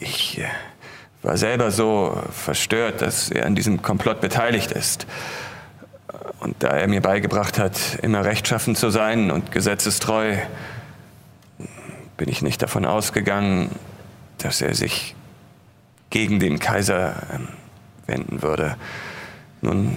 [0.00, 0.48] Ich äh,
[1.22, 5.06] war selber so verstört, dass er an diesem Komplott beteiligt ist.
[6.40, 10.36] Und da er mir beigebracht hat, immer rechtschaffen zu sein und gesetzestreu,
[12.16, 13.70] bin ich nicht davon ausgegangen,
[14.38, 15.14] dass er sich
[16.10, 17.48] gegen den Kaiser ähm,
[18.06, 18.76] wenden würde.
[19.62, 19.96] Nun,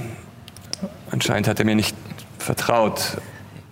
[1.12, 1.96] anscheinend hat er mir nicht
[2.40, 3.18] vertraut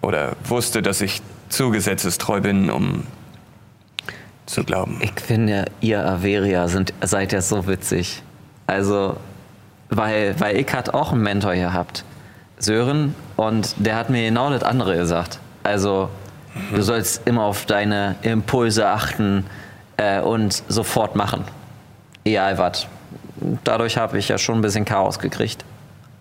[0.02, 3.04] oder wusste, dass ich zu gesetzestreu bin, um
[4.46, 5.00] zu glauben.
[5.02, 8.22] Ich finde, ihr Averia sind, seid ja so witzig.
[8.68, 9.18] Also,
[9.90, 12.04] weil, weil ich hat auch einen Mentor gehabt,
[12.58, 15.40] Sören, und der hat mir genau das andere gesagt.
[15.64, 16.10] Also,
[16.74, 19.46] du sollst immer auf deine Impulse achten
[19.98, 21.44] äh, und sofort machen.
[22.24, 22.88] Egal was.
[23.64, 25.66] Dadurch habe ich ja schon ein bisschen Chaos gekriegt.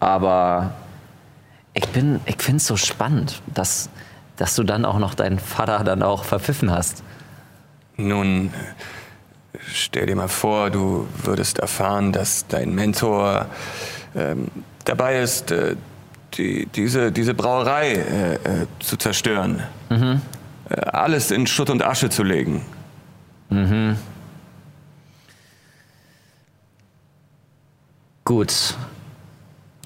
[0.05, 0.75] Aber
[1.73, 3.88] ich bin, ich finde es so spannend, dass,
[4.37, 7.03] dass du dann auch noch deinen Vater dann auch verpfiffen hast.
[7.97, 8.53] Nun,
[9.73, 13.47] stell dir mal vor, du würdest erfahren, dass dein Mentor
[14.14, 14.49] ähm,
[14.85, 15.75] dabei ist, äh,
[16.35, 19.62] die, diese, diese Brauerei äh, äh, zu zerstören.
[20.69, 22.61] Äh, alles in Schutt und Asche zu legen.
[28.25, 28.77] Gut.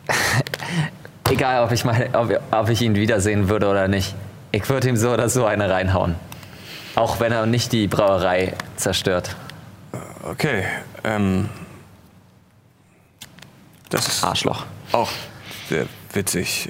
[1.31, 4.15] Egal, ob ich, meine, ob, ob ich ihn wiedersehen würde oder nicht.
[4.51, 6.15] Ich würde ihm so oder so eine reinhauen.
[6.95, 9.37] Auch wenn er nicht die Brauerei zerstört.
[10.23, 10.65] Okay,
[11.05, 11.49] ähm,
[13.91, 14.65] das ist Arschloch.
[14.93, 15.11] auch
[15.69, 16.69] sehr witzig.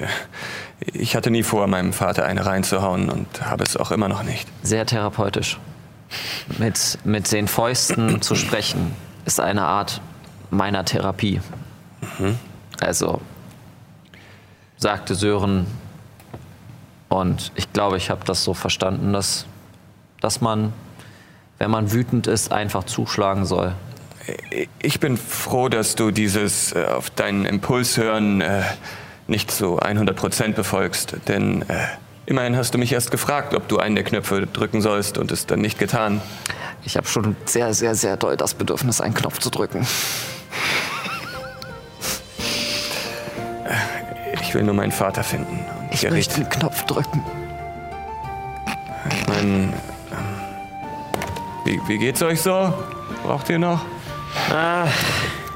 [0.93, 4.49] Ich hatte nie vor, meinem Vater eine reinzuhauen und habe es auch immer noch nicht.
[4.63, 5.59] Sehr therapeutisch.
[6.59, 10.01] Mit, mit den Fäusten zu sprechen ist eine Art
[10.51, 11.41] meiner Therapie.
[12.81, 13.21] Also,
[14.77, 15.67] sagte Sören,
[17.09, 19.47] und ich glaube, ich habe das so verstanden, dass,
[20.21, 20.73] dass man,
[21.59, 23.73] wenn man wütend ist, einfach zuschlagen soll.
[24.79, 28.63] Ich bin froh, dass du dieses äh, auf deinen Impuls hören äh,
[29.27, 31.87] nicht so 100% befolgst, denn äh,
[32.27, 35.47] immerhin hast du mich erst gefragt, ob du einen der Knöpfe drücken sollst und es
[35.47, 36.21] dann nicht getan.
[36.85, 39.87] Ich habe schon sehr, sehr, sehr doll das Bedürfnis, einen Knopf zu drücken.
[44.43, 45.59] Ich will nur meinen Vater finden.
[45.81, 47.23] Und Ich Gerrit, möchte einen Knopf drücken.
[49.11, 49.73] ich mein, ähm,
[51.65, 52.73] wie, wie geht's euch so?
[53.25, 53.81] Braucht ihr noch?
[54.53, 54.87] Ah,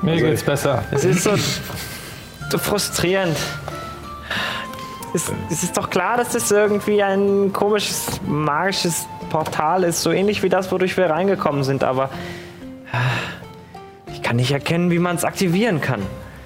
[0.02, 0.84] Mir geht's besser.
[0.90, 1.32] es ist so,
[2.50, 3.36] so frustrierend.
[5.14, 10.42] Es, es ist doch klar, dass das irgendwie ein komisches, magisches Portal ist, so ähnlich
[10.42, 12.08] wie das, wodurch wir reingekommen sind, aber
[12.92, 12.96] ah,
[14.12, 16.02] ich kann nicht erkennen, wie man es aktivieren kann.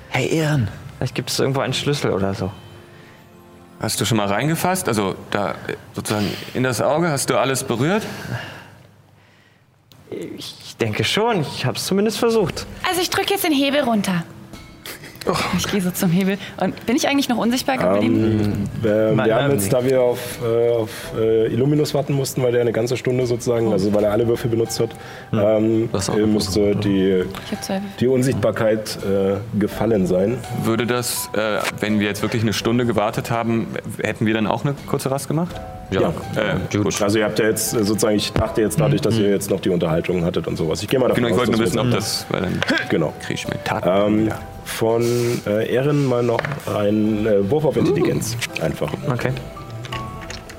[0.09, 2.51] Hey Ehren, Vielleicht gibt es irgendwo einen Schlüssel oder so.
[3.81, 4.89] Hast du schon mal reingefasst?
[4.89, 5.55] Also da
[5.95, 7.11] sozusagen in das Auge?
[7.11, 8.03] Hast du alles berührt?
[10.11, 11.43] Ich denke schon.
[11.43, 12.67] Ich habe es zumindest versucht.
[12.89, 14.25] Also ich drücke jetzt den Hebel runter.
[15.59, 16.39] Ich gehe so zum Hebel.
[16.61, 18.41] Und bin ich eigentlich noch unsichtbar geblieben?
[18.43, 22.43] Ähm, wir, Nein, wir haben jetzt, da wir auf, äh, auf äh, Illuminus warten mussten,
[22.43, 24.91] weil der eine ganze Stunde sozusagen, also weil er alle Würfel benutzt hat,
[25.33, 27.59] ähm, Das auch äh, musste die, ich
[28.01, 30.39] die Unsichtbarkeit äh, gefallen sein.
[30.65, 33.69] Würde das, äh, wenn wir jetzt wirklich eine Stunde gewartet haben,
[34.03, 35.55] hätten wir dann auch eine kurze Rast gemacht?
[35.91, 36.13] Ja.
[36.35, 37.01] Äh, gut.
[37.01, 39.61] Also ihr habt ja jetzt äh, sozusagen, ich dachte jetzt dadurch, dass ihr jetzt noch
[39.61, 40.83] die Unterhaltung hattet und sowas.
[40.83, 43.13] Ich gehe mal davon Genau, ich aus, wollte nur wissen, ob das, weil dann Genau.
[43.21, 43.85] kriege ich mir Tat.
[43.87, 44.31] Ähm,
[44.67, 45.03] von
[45.47, 48.37] äh, Ehren mal noch ein äh, Wurf auf Intelligenz.
[48.61, 48.93] Einfach.
[49.11, 49.31] Okay.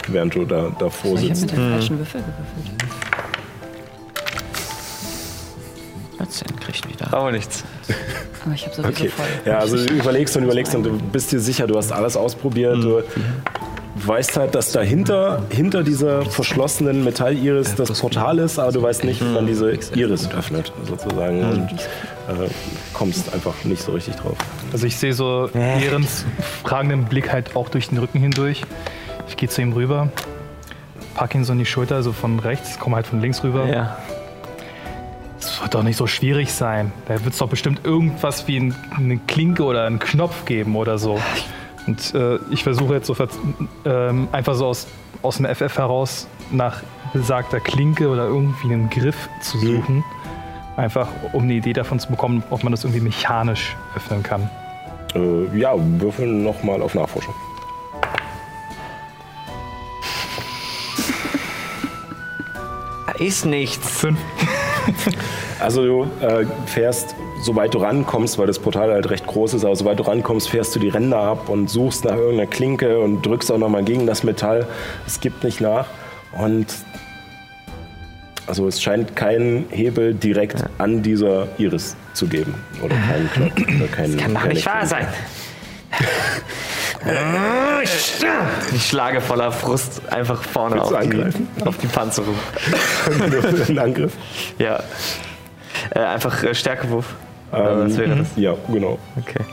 [0.07, 1.41] Während du da davor Ich habe sitzt.
[1.41, 2.87] mit dem falschen Würfel gewürfelt.
[6.17, 7.13] 14 kriegt wieder.
[7.13, 7.63] Aber nichts.
[8.43, 9.09] Aber ich habe sowieso Okay.
[9.09, 9.25] voll.
[9.45, 12.77] Ja, also du überlegst und überlegst und du bist dir sicher, du hast alles ausprobiert.
[12.77, 13.03] Du
[14.05, 19.21] weißt halt, dass dahinter, hinter dieser verschlossenen Metalliris das Portal ist, aber du weißt nicht,
[19.33, 21.43] wann diese Iris öffnet, sozusagen.
[21.43, 22.49] Und äh,
[22.93, 24.35] kommst einfach nicht so richtig drauf.
[24.71, 26.25] Also ich sehe so Ehrens
[26.63, 28.63] fragenden Blick halt auch durch den Rücken hindurch.
[29.27, 30.09] Ich gehe zu ihm rüber,
[31.15, 33.67] pack ihn so in die Schulter, also von rechts, komme halt von links rüber.
[33.67, 33.97] Ja.
[35.39, 36.91] Es wird doch nicht so schwierig sein.
[37.07, 40.97] Da wird es doch bestimmt irgendwas wie ein, eine Klinke oder einen Knopf geben oder
[40.97, 41.19] so.
[41.87, 43.29] Und äh, ich versuche jetzt so ver-
[43.85, 44.87] ähm, einfach so aus,
[45.21, 46.81] aus dem FF heraus nach
[47.13, 50.03] besagter Klinke oder irgendwie einen Griff zu suchen.
[50.75, 54.49] Einfach um eine Idee davon zu bekommen, ob man das irgendwie mechanisch öffnen kann.
[55.15, 57.33] Äh, ja, würfeln nochmal auf Nachforschung.
[63.07, 63.89] Da ist nichts.
[63.89, 64.19] Fünf.
[65.59, 69.75] Also du äh, fährst, soweit du rankommst, weil das Portal halt recht groß ist, aber
[69.75, 73.51] soweit du rankommst, fährst du die Ränder ab und suchst nach irgendeiner Klinke und drückst
[73.51, 74.67] auch nochmal gegen das Metall.
[75.05, 75.87] Es gibt nicht nach.
[76.37, 76.67] Und
[78.47, 82.53] also es scheint keinen Hebel direkt an dieser Iris zu geben.
[82.81, 83.75] Oder keinen Knopf.
[83.77, 85.07] Oder keinen, Kann doch nicht wahr sein.
[88.73, 91.23] Ich schlage voller Frust einfach vorne auf die,
[91.63, 92.35] auf die Panzerung.
[93.77, 94.11] Angriff.
[94.57, 94.83] Ja.
[95.91, 97.05] Äh, einfach äh, Stärkewurf.
[97.53, 98.27] Ähm, was wäre das?
[98.35, 98.97] Ja, genau.
[99.17, 99.43] Okay.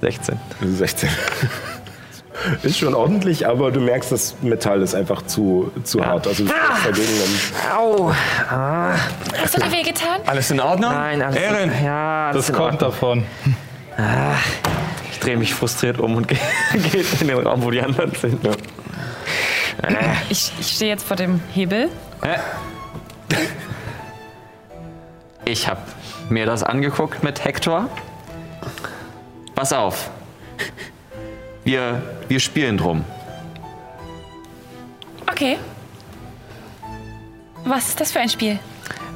[0.00, 0.38] 16.
[0.60, 1.08] 16.
[2.62, 6.26] Ist schon ordentlich, aber du merkst, das Metall ist einfach zu, zu hart.
[6.26, 8.12] Also du stehst dagegen und Au!
[9.40, 10.18] Hast du dir wehgetan?
[10.26, 10.90] Alles in Ordnung?
[10.90, 12.90] Nein, alles Erin, Ja, alles Das in kommt Ordnung.
[12.90, 13.24] davon.
[15.12, 16.38] Ich drehe mich frustriert um und gehe
[17.20, 18.40] in den Raum, wo die anderen sind.
[20.28, 21.90] Ich, ich stehe jetzt vor dem Hebel.
[25.44, 25.80] Ich habe
[26.32, 27.88] mir das angeguckt mit Hector.
[29.54, 30.10] Pass auf.
[31.64, 33.04] Wir, wir spielen drum.
[35.30, 35.58] Okay.
[37.64, 38.58] Was ist das für ein Spiel?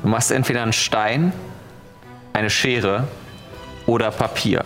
[0.02, 1.32] Du machst entweder einen Stein,
[2.32, 3.08] eine Schere
[3.86, 4.64] oder Papier.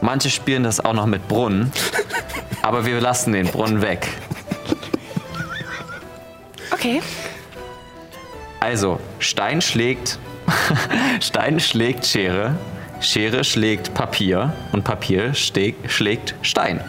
[0.00, 1.72] Manche spielen das auch noch mit Brunnen,
[2.62, 4.08] aber wir lassen den Brunnen weg.
[6.70, 7.02] Okay.
[8.60, 10.18] Also, Stein schlägt
[11.20, 12.56] Stein schlägt Schere,
[13.00, 16.80] Schere schlägt Papier und Papier schlägt Stein.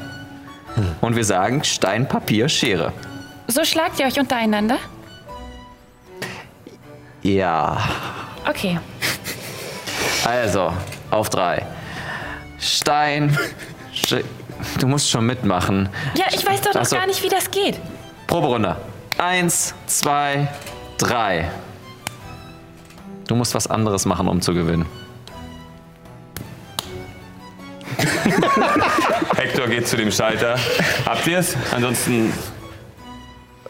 [1.02, 2.93] Und wir sagen Stein, Papier, Schere.
[3.48, 4.78] So schlagt ihr euch untereinander?
[7.22, 7.78] Ja.
[8.48, 8.80] Okay.
[10.26, 10.72] Also,
[11.12, 11.65] auf drei.
[12.60, 13.38] Stein.
[13.93, 14.15] Sch
[14.78, 15.89] du musst schon mitmachen.
[16.15, 16.95] Ja, ich weiß doch noch Ach so.
[16.95, 17.80] gar nicht, wie das geht.
[18.28, 18.76] Proberunde.
[19.17, 20.48] Eins, zwei,
[20.98, 21.50] drei.
[23.30, 24.88] Du musst was anderes machen, um zu gewinnen.
[29.38, 30.56] Hector geht zu dem Schalter.
[31.06, 31.56] Habt ihr es?
[31.72, 32.34] Ansonsten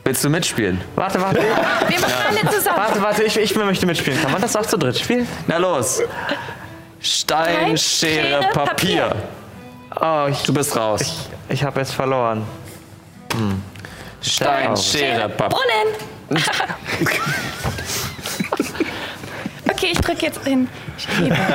[0.06, 0.80] Willst du mitspielen?
[0.96, 1.42] Warte, warte.
[1.90, 2.78] Wir machen alle zusammen.
[2.78, 4.22] Warte, warte, ich, ich möchte mitspielen.
[4.22, 5.28] Kann man das auch zu dritt spielen?
[5.46, 6.04] Na los.
[7.02, 9.16] Stein, Stein, Schere, Schere, Papier.
[10.00, 11.28] Oh, ich, Du bist raus.
[11.50, 12.44] ich habe jetzt verloren.
[14.22, 15.60] Stein, Schere, Papier.
[16.30, 16.44] Brunnen.
[19.80, 20.68] okay, ich drücke jetzt den
[21.18, 21.38] Hebel.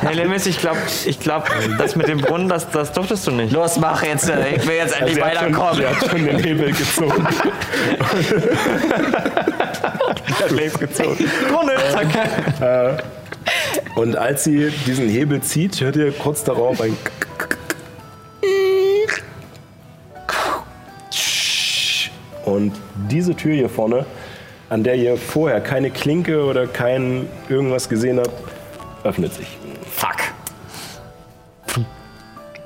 [0.00, 3.52] Hey, Lemis, ich glaube, ich glaub, das mit dem Brunnen, das, das durftest du nicht.
[3.52, 4.28] Los, mach jetzt.
[4.30, 5.76] äh, Ich will jetzt endlich sie hat, schon, weiterkommen.
[5.76, 7.26] sie hat schon den Hebel gezogen.
[11.50, 12.06] Brunnen, zack.
[13.96, 16.96] Und als sie diesen Hebel zieht, hört ihr kurz darauf ein
[22.44, 22.72] Und
[23.10, 24.06] diese Tür hier vorne,
[24.70, 28.30] an der ihr vorher keine Klinke oder kein irgendwas gesehen habt,
[29.04, 29.46] öffnet sich.
[29.90, 30.16] Fuck.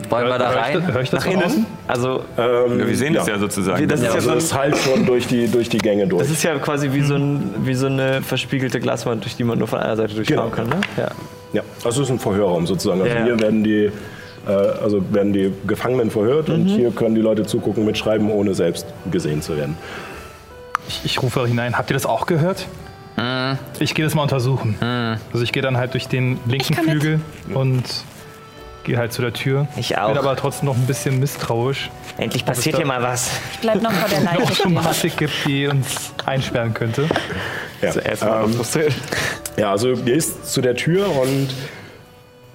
[0.09, 0.83] Wollen wir da Hör ich rein?
[0.85, 1.67] das- hör ich das Nach innen?
[1.87, 3.35] Also, Ja, wir sehen das ja.
[3.35, 3.87] ja sozusagen.
[3.89, 6.23] das ist ja, Also so, es halt schon durch die, durch die Gänge durch.
[6.23, 9.59] das ist ja quasi wie so, ein, wie so eine verspiegelte Glaswand, durch die man
[9.59, 10.57] nur von einer Seite durchschauen Genau.
[10.57, 10.69] kann.
[10.69, 10.81] Ne?
[10.97, 11.09] Ja.
[11.53, 13.01] Ja, also es ist ein Verhörraum sozusagen.
[13.03, 13.27] Also Ja, ja.
[13.27, 13.91] hier werden die,
[14.49, 14.51] äh,
[14.83, 19.41] also werden die Gefangenen verhört und hier können die Leute zugucken, mitschreiben, ohne selbst gesehen
[19.41, 19.77] zu werden.
[20.93, 21.77] Ich, ich rufe hinein.
[21.77, 22.67] Habt ihr das auch gehört?
[23.79, 24.77] Ich gehe das mal untersuchen.
[25.33, 27.01] Also ich gehe dann halt durch den linken kann mit.
[27.01, 27.21] Flügel
[27.55, 27.85] und
[28.85, 29.69] gehe halt zu der Tür.
[29.77, 30.09] Ich auch.
[30.09, 31.91] Bin aber trotzdem noch ein bisschen misstrauisch.
[32.19, 33.31] Endlich passiert hier mal was.
[33.53, 34.77] Ich bleib noch vor der Noch Leiche stehen.
[34.79, 37.07] Automatik gibt, die uns einsperren könnte.
[37.81, 37.91] Ja.
[37.93, 38.95] Zuerst mal Ähm, frustriert.
[39.57, 41.49] Ja, also du gehst zu der Tür und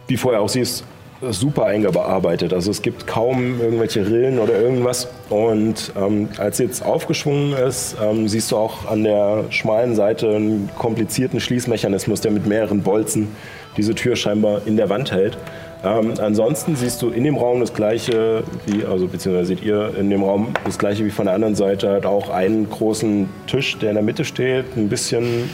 [0.08, 0.84] wie vorher auch siehst,
[1.22, 2.54] super eingearbeitet.
[2.54, 5.08] Also es gibt kaum irgendwelche Rillen oder irgendwas.
[5.30, 10.36] Und ähm, als sie jetzt aufgeschwungen ist, ähm, siehst du auch an der schmalen Seite
[10.36, 13.30] einen komplizierten Schließmechanismus, der mit mehreren Bolzen
[13.78, 15.38] diese Tür scheinbar in der Wand hält.
[15.84, 20.10] Ähm, ansonsten siehst du in dem Raum das gleiche, wie, also beziehungsweise seht ihr in
[20.10, 23.90] dem Raum das gleiche wie von der anderen Seite, halt auch einen großen Tisch, der
[23.90, 25.50] in der Mitte steht, ein bisschen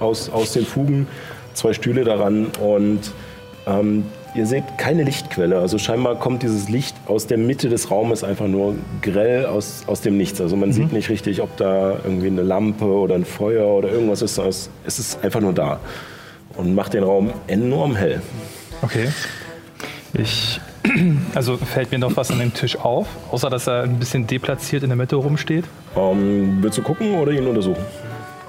[0.00, 1.06] aus, aus den Fugen,
[1.54, 3.12] zwei Stühle daran und
[3.66, 5.58] ähm, ihr seht keine Lichtquelle.
[5.58, 10.00] Also scheinbar kommt dieses Licht aus der Mitte des Raumes einfach nur grell aus, aus
[10.00, 10.40] dem Nichts.
[10.40, 14.22] Also man sieht nicht richtig, ob da irgendwie eine Lampe oder ein Feuer oder irgendwas
[14.22, 14.34] ist.
[14.34, 15.80] sondern es ist einfach nur da
[16.56, 18.20] und macht den Raum enorm hell.
[18.82, 19.08] Okay.
[20.14, 20.60] Ich,
[21.34, 24.82] also fällt mir noch was an dem Tisch auf, außer dass er ein bisschen deplatziert
[24.82, 25.64] in der Mitte rumsteht.
[25.96, 27.84] Ähm, willst du gucken oder ihn untersuchen?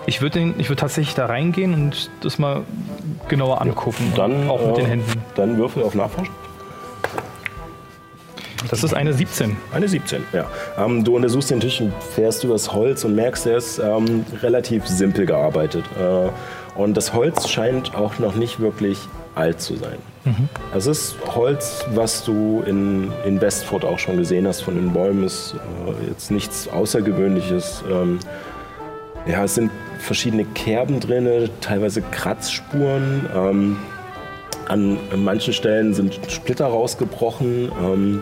[0.07, 2.63] Ich würde würd tatsächlich da reingehen und das mal
[3.27, 4.13] genauer angucken.
[4.15, 5.23] Dann, auch mit äh, den Händen.
[5.35, 6.33] Dann würfel auf Nachforschen.
[8.69, 9.55] Das ist eine 17.
[9.73, 10.45] Eine 17, ja.
[10.77, 14.87] Ähm, du untersuchst den Tisch und fährst übers Holz und merkst, er ist ähm, relativ
[14.87, 15.85] simpel gearbeitet.
[15.99, 16.29] Äh,
[16.79, 18.97] und das Holz scheint auch noch nicht wirklich
[19.35, 19.97] alt zu sein.
[20.75, 25.23] Es ist Holz, was du in, in Westford auch schon gesehen hast von den Bäumen.
[25.23, 27.83] Ist äh, jetzt nichts Außergewöhnliches.
[27.91, 28.19] Ähm,
[29.27, 29.69] ja, es sind
[30.05, 33.25] verschiedene Kerben drin, teilweise Kratzspuren.
[33.35, 33.77] Ähm,
[34.67, 37.71] an manchen Stellen sind Splitter rausgebrochen.
[37.83, 38.21] Ähm,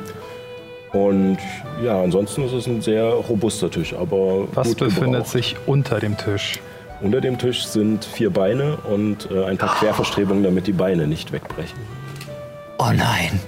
[0.92, 1.38] und
[1.84, 5.28] ja, ansonsten ist es ein sehr robuster Tisch, aber Was gut befindet gebraucht.
[5.32, 6.60] sich unter dem Tisch?
[7.02, 11.32] Unter dem Tisch sind vier Beine und äh, ein paar Querverstrebungen, damit die Beine nicht
[11.32, 11.78] wegbrechen.
[12.78, 13.40] Oh nein.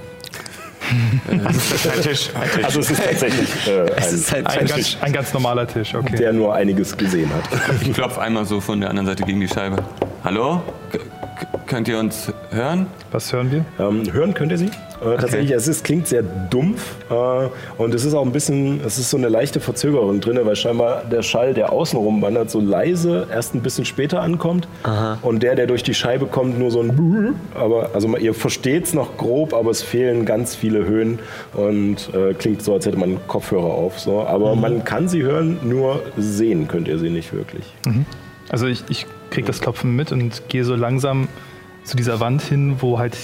[2.63, 6.15] Also es ist tatsächlich äh, ein, ist halt Ein ganz, ein ganz normaler Tisch, okay.
[6.15, 7.81] der nur einiges gesehen hat.
[7.81, 9.83] Ich klopfe einmal so von der anderen Seite gegen die Scheibe.
[10.23, 10.63] Hallo?
[11.67, 12.87] Könnt ihr uns hören?
[13.11, 13.65] Was hören wir?
[13.79, 14.65] Ähm, hören könnt ihr sie?
[14.65, 18.97] Äh, tatsächlich, es ist, klingt sehr dumpf äh, und es ist auch ein bisschen, es
[18.97, 23.27] ist so eine leichte Verzögerung drin, weil scheinbar der Schall, der außenrum wandert, so leise
[23.31, 24.67] erst ein bisschen später ankommt
[25.21, 28.93] und der, der durch die Scheibe kommt, nur so ein aber also ihr versteht es
[28.93, 31.19] noch grob, aber es fehlen ganz viele Höhen
[31.53, 33.99] und äh, klingt so, als hätte man Kopfhörer auf.
[33.99, 34.21] So.
[34.21, 37.73] Aber man kann sie hören, nur sehen könnt ihr sie nicht wirklich.
[38.49, 41.27] Also ich, ich kriege das Klopfen mit und gehe so langsam
[41.83, 43.15] zu dieser Wand hin, wo halt,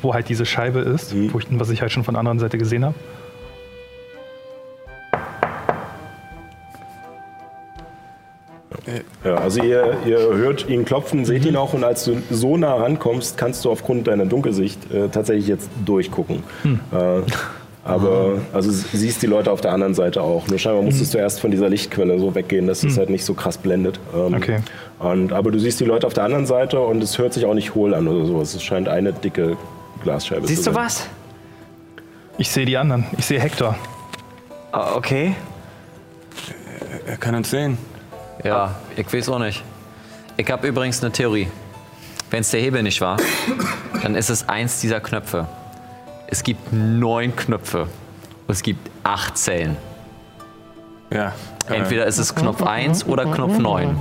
[0.00, 1.24] wo halt diese Scheibe ist, Mhm.
[1.38, 2.94] ich, was ich halt schon von der anderen Seite gesehen habe.
[9.24, 12.74] Ja, also ihr, ihr hört ihn klopfen, seht ihn auch und als du so nah
[12.76, 16.42] rankommst, kannst du aufgrund deiner Dunkelsicht äh, tatsächlich jetzt durchgucken.
[16.92, 17.20] Äh,
[17.84, 20.46] aber also s- siehst die Leute auf der anderen Seite auch.
[20.48, 23.34] Nur scheinbar musstest du erst von dieser Lichtquelle so weggehen, dass es halt nicht so
[23.34, 23.98] krass blendet.
[24.14, 24.58] Ähm, Okay.
[24.98, 27.54] Und, aber du siehst die Leute auf der anderen Seite und es hört sich auch
[27.54, 28.54] nicht hohl an oder sowas.
[28.54, 29.56] Es scheint eine dicke
[30.02, 30.84] Glasscheibe Siehst zu du sein.
[30.84, 31.06] was?
[32.36, 33.04] Ich sehe die anderen.
[33.16, 33.74] Ich sehe Hector.
[34.72, 35.34] Ah, Okay.
[37.06, 37.78] Er kann uns sehen.
[38.44, 39.62] Ja, ich weiß auch nicht.
[40.36, 41.48] Ich habe übrigens eine Theorie.
[42.30, 43.16] Wenn es der Hebel nicht war,
[44.02, 45.46] dann ist es eins dieser Knöpfe.
[46.30, 47.82] Es gibt neun Knöpfe.
[48.46, 49.78] Und es gibt acht Zellen.
[51.10, 51.32] Ja.
[51.68, 53.96] Entweder ist es Knopf 1 oder Knopf 9.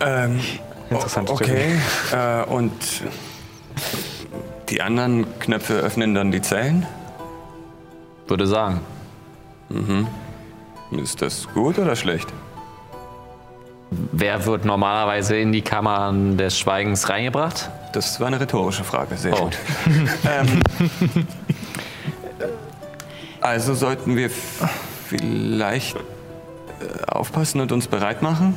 [0.90, 1.78] Interessante Okay.
[2.12, 2.72] Äh, und
[4.68, 6.86] die anderen Knöpfe öffnen dann die Zellen?
[8.28, 8.80] Würde sagen.
[10.92, 12.28] Ist das gut oder schlecht?
[13.90, 17.70] Wer wird normalerweise in die Kammern des Schweigens reingebracht?
[17.92, 19.16] Das war eine rhetorische Frage.
[19.16, 19.44] Sehr Oh.
[19.44, 19.56] gut.
[20.24, 20.62] ähm,
[23.40, 26.00] also sollten wir vielleicht äh,
[27.08, 28.54] aufpassen und uns bereit machen?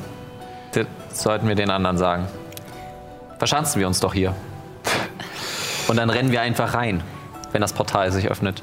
[0.73, 2.27] Das sollten wir den anderen sagen.
[3.37, 4.35] Verschanzen wir uns doch hier.
[5.87, 7.03] Und dann rennen wir einfach rein,
[7.51, 8.61] wenn das Portal sich öffnet.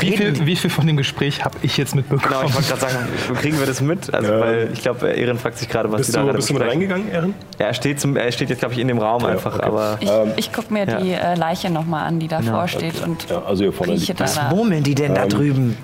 [0.00, 2.22] Wie viel, wie viel von dem Gespräch habe ich jetzt mitbekommen?
[2.32, 3.08] Genau, ich wollte gerade sagen,
[3.40, 4.12] kriegen wir das mit?
[4.12, 4.40] Also, Ja.
[4.40, 6.54] weil ich glaube, Ehren fragt sich gerade, was Bist die da du, gerade bist du
[6.54, 7.34] mit reingegangen, Erin?
[7.58, 9.66] Ja, er steht, zum, er steht jetzt, glaube ich, in dem Raum einfach, okay.
[9.66, 11.00] aber Ich, ich gucke mir Ja.
[11.00, 14.50] die äh, Leiche nochmal an, die davor steht und Ja, also hier vorne rieche danach.
[14.50, 15.76] Murmeln die denn da drüben?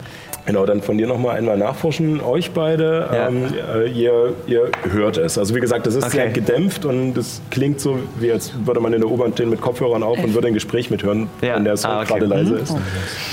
[0.44, 3.08] Genau, dann von dir nochmal einmal nachforschen, euch beide.
[3.12, 3.28] Ja.
[3.28, 5.38] Ähm, äh, ihr, ihr hört es.
[5.38, 6.16] Also wie gesagt, das ist Okay.
[6.16, 9.60] sehr gedämpft und es klingt so, wie als würde man in der U-Bahn stehen mit
[9.60, 11.54] Kopfhörern auf und würde ein Gespräch mithören, Ja.
[11.54, 12.08] wenn der Song Ah, okay.
[12.14, 12.74] gerade leise ist.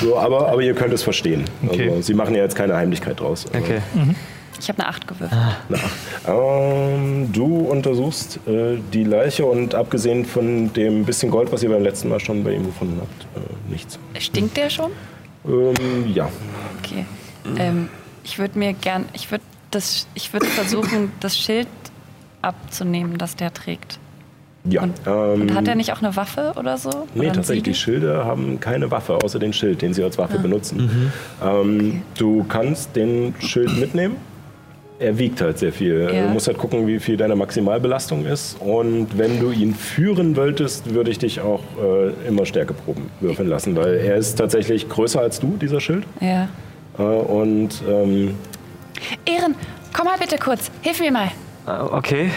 [0.02, 1.46] So, aber, aber ihr könnt es verstehen.
[1.68, 1.90] Okay.
[1.90, 3.46] Also, sie machen ja jetzt keine Heimlichkeit draus.
[3.50, 3.80] Aber- okay.
[4.62, 5.42] Ich habe eine 8 gewürfelt.
[6.28, 11.82] Ähm, du untersuchst äh, die Leiche und abgesehen von dem bisschen Gold, was ihr beim
[11.82, 13.98] letzten Mal schon bei ihm gefunden habt, äh, nichts.
[14.20, 14.92] Stinkt der schon?
[15.48, 16.30] Ähm, ja.
[16.80, 17.06] Okay.
[17.58, 17.90] Ähm,
[18.24, 21.68] ich würde mir gern, ich würde das, ich würde versuchen, das Schild
[22.42, 24.00] abzunehmen, das der trägt.
[24.66, 24.82] Ja.
[24.84, 27.08] Und, ähm, und hat er nicht auch eine Waffe oder so?
[27.16, 27.74] Nee, oder tatsächlich, die?
[27.76, 30.24] Schilde haben keine Waffe, außer den Schild, den sie als Ah.
[30.24, 31.12] Waffe benutzen.
[31.42, 31.48] Mhm.
[31.48, 34.18] Ähm, Du kannst den Schild mitnehmen.
[35.00, 36.10] Er wiegt halt sehr viel.
[36.14, 36.24] Ja.
[36.24, 38.58] Du musst halt gucken, wie viel deine Maximalbelastung ist.
[38.60, 43.78] Und wenn du ihn führen wolltest, würde ich dich auch äh, immer Stärkeproben würfeln lassen,
[43.78, 46.04] weil er ist tatsächlich größer als du, dieser Schild.
[46.20, 46.50] Ja.
[46.98, 48.36] Äh, und ähm,
[49.26, 49.56] Ehren,
[49.96, 50.70] komm mal bitte kurz.
[50.82, 51.32] Hilf mir mal.
[51.66, 52.30] Ah, Okay.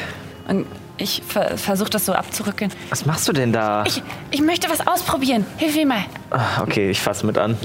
[0.49, 0.67] Und
[0.99, 2.71] ich ver versuche das so abzurückeln.
[2.91, 3.83] Was machst du denn da?
[3.87, 5.45] Ich, ich möchte was ausprobieren.
[5.57, 6.05] Hilf mir mal.
[6.31, 7.57] Ah, Okay, ich fasse mit an.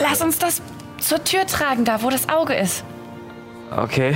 [0.00, 0.62] Lass uns das
[0.98, 2.84] zur Tür tragen, da wo das Auge ist.
[3.78, 4.14] Okay.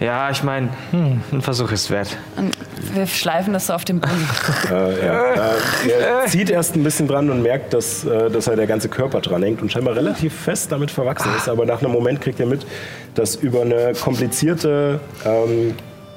[0.00, 2.16] Ja, ich meine, ein Versuch ist wert.
[2.36, 2.56] Und
[2.94, 4.28] wir schleifen das so auf dem Boden.
[4.70, 5.34] Äh, ja.
[5.34, 8.88] äh, er zieht erst ein bisschen dran und merkt, dass, äh, dass er der ganze
[8.88, 11.48] Körper dran hängt und scheinbar relativ fest damit verwachsen ist.
[11.48, 12.66] Aber nach einem Moment kriegt er mit,
[13.14, 15.74] dass über eine komplizierte ähm,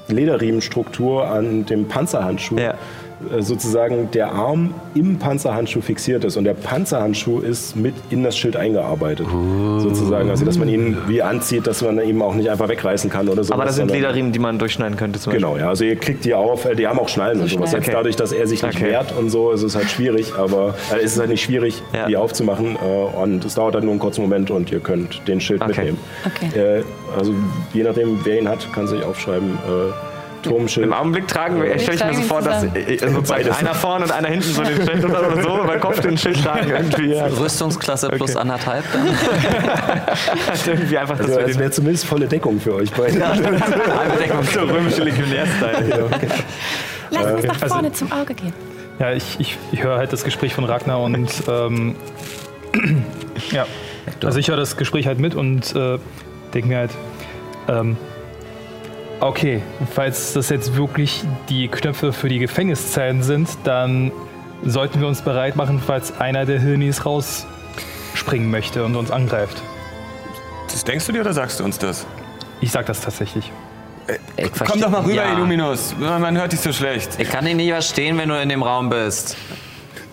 [0.08, 2.74] Lederriemenstruktur an dem Panzerhandschuh Ja.
[3.36, 6.36] Äh, sozusagen der Arm im Panzerhandschuh fixiert ist.
[6.36, 9.26] Und der Panzerhandschuh ist mit in das Schild eingearbeitet.
[9.78, 10.30] Sozusagen.
[10.30, 13.44] Also, dass man ihn wie anzieht, dass man ihn auch nicht einfach wegreißen kann oder
[13.44, 13.52] so.
[13.54, 15.46] Aber das sind Lederriemen, die man durchschneiden könnte zum Beispiel.
[15.48, 15.68] Genau, ja.
[15.68, 17.70] Also ihr kriegt die auf, äh, die haben auch Schnallen und sowas.
[17.70, 17.84] Schnallen.
[17.84, 18.86] Jetzt dadurch, dass er sich nicht Okay.
[18.90, 22.06] wehrt und so, ist es halt schwierig, aber äh, ist es halt nicht schwierig, Ja.
[22.06, 22.76] die aufzumachen.
[22.76, 25.68] Äh, und es dauert halt nur einen kurzen Moment und ihr könnt den Schild Okay.
[25.70, 25.98] mitnehmen.
[26.52, 26.78] Okay.
[26.80, 26.82] Äh,
[27.18, 27.34] also
[27.74, 29.50] je nachdem, wer ihn hat, kann sich aufschreiben.
[29.50, 30.11] Äh,
[30.42, 30.86] Turmschild.
[30.86, 32.76] Im Augenblick tragen wir, stelle ich mir so vor, dass zusammen.
[32.76, 33.58] äh, sozusagen Beides.
[33.58, 36.70] einer vorne und einer hinten so den Schild oder so, über Kopf den Schild tragen
[36.70, 37.14] irgendwie.
[37.14, 37.26] Ja.
[37.26, 39.06] Rüstungsklasse plus anderthalb dann?
[40.66, 43.24] irgendwie einfach, dass Also, wir den wäre zumindest volle Deckung für euch beide.
[43.26, 46.08] Eindeckung so römische Legionärstyle.
[47.10, 48.52] Lass uns nach Also- vorne zum Auge gehen.
[48.98, 51.96] Ja, ich, ich, ich höre halt das Gespräch von Ragnar und ähm,
[53.50, 53.66] ja,
[54.24, 55.98] also ich höre das Gespräch halt mit und äh,
[56.54, 56.90] denke mir halt,
[57.68, 57.96] ähm,
[59.22, 59.62] okay,
[59.94, 64.12] falls das jetzt wirklich die Knöpfe für die Gefängniszellen sind, dann
[64.64, 69.62] sollten wir uns bereit machen, falls einer der Hirnis rausspringen möchte und uns angreift.
[70.66, 72.06] Das denkst du dir oder sagst du uns das?
[72.60, 73.50] Ich sag das tatsächlich.
[74.36, 75.32] Ich Komm doch mal rüber, ja.
[75.32, 75.94] Illuminus.
[75.98, 77.10] Man hört dich so schlecht.
[77.18, 79.36] Ich kann dich nicht verstehen, wenn du in dem Raum bist.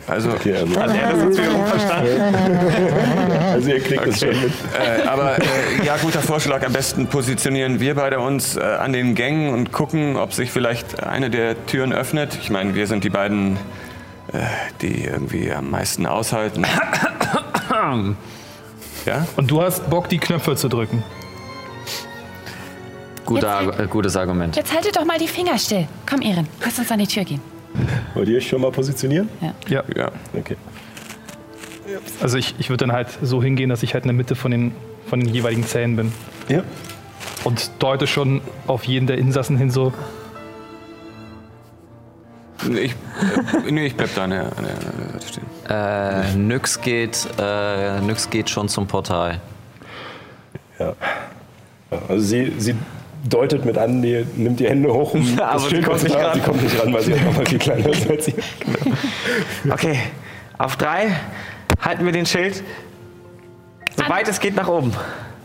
[0.10, 2.22] Also, Okay, also, Hat er das jetzt wiederum verstanden?
[3.53, 4.51] also ihr kriegt es schon mit.
[4.80, 5.41] äh, aber äh,
[5.86, 6.66] ja, guter Vorschlag.
[6.66, 11.03] Am besten positionieren wir beide uns äh, an den Gängen und gucken, ob sich vielleicht
[11.03, 12.38] eine der Türen öffnet.
[12.41, 13.57] Ich meine, wir sind die beiden,
[14.34, 14.39] äh,
[14.82, 16.66] die irgendwie am meisten aushalten.
[19.05, 19.28] ja?
[19.36, 21.03] Und du hast Bock, die Knöpfe zu drücken.
[23.26, 24.55] Guter, Jetzt- äh, gutes Argument.
[24.55, 25.88] Jetzt haltet doch mal die Finger still.
[26.10, 27.41] Komm, Ehren, lass uns an die Tür gehen.
[28.13, 29.30] Wollt ihr euch schon mal positionieren?
[29.67, 29.84] Ja.
[29.95, 30.11] Ja.
[30.34, 30.57] Okay.
[32.22, 34.51] Also ich, ich würde dann halt so hingehen, dass ich halt in der Mitte von
[34.51, 34.74] den,
[35.07, 36.11] von den jeweiligen Zellen bin.
[36.47, 36.63] Ja.
[37.43, 39.93] Und deute schon auf jeden der Insassen hin so,
[42.67, 44.65] Ich, äh, nee, ich bleib da an der, an
[45.13, 45.45] Seite stehen.
[45.70, 49.39] Äh, Nyx, geht, äh, Nyx geht schon zum Portal.
[50.78, 50.93] Ja.
[51.91, 52.76] Ja, Also sie, sie
[53.28, 56.15] deutet mit an, die nimmt die Hände hoch und Aber das sie Schild kommt nicht
[56.15, 56.34] ran.
[56.34, 58.36] Sie kommt nicht ran, weil sie einfach mal viel kleiner ist als sie.
[59.70, 59.99] Okay,
[60.57, 61.15] auf drei
[61.82, 62.63] halten wir den Schild,
[63.95, 64.93] soweit es geht, nach oben.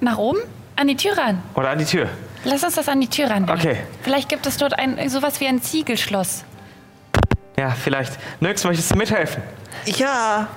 [0.01, 0.39] Nach oben?
[0.77, 1.41] An die Tür ran.
[1.55, 2.09] Oder an die Tür.
[2.45, 3.49] Lass uns das an die Tür ran.
[3.49, 3.77] Okay.
[4.03, 6.45] Vielleicht gibt es dort ein sowas wie ein Ziegelschloss.
[7.57, 8.19] Ja, vielleicht.
[8.41, 9.43] Nix, möchtest du mithelfen?
[9.87, 10.49] Ja,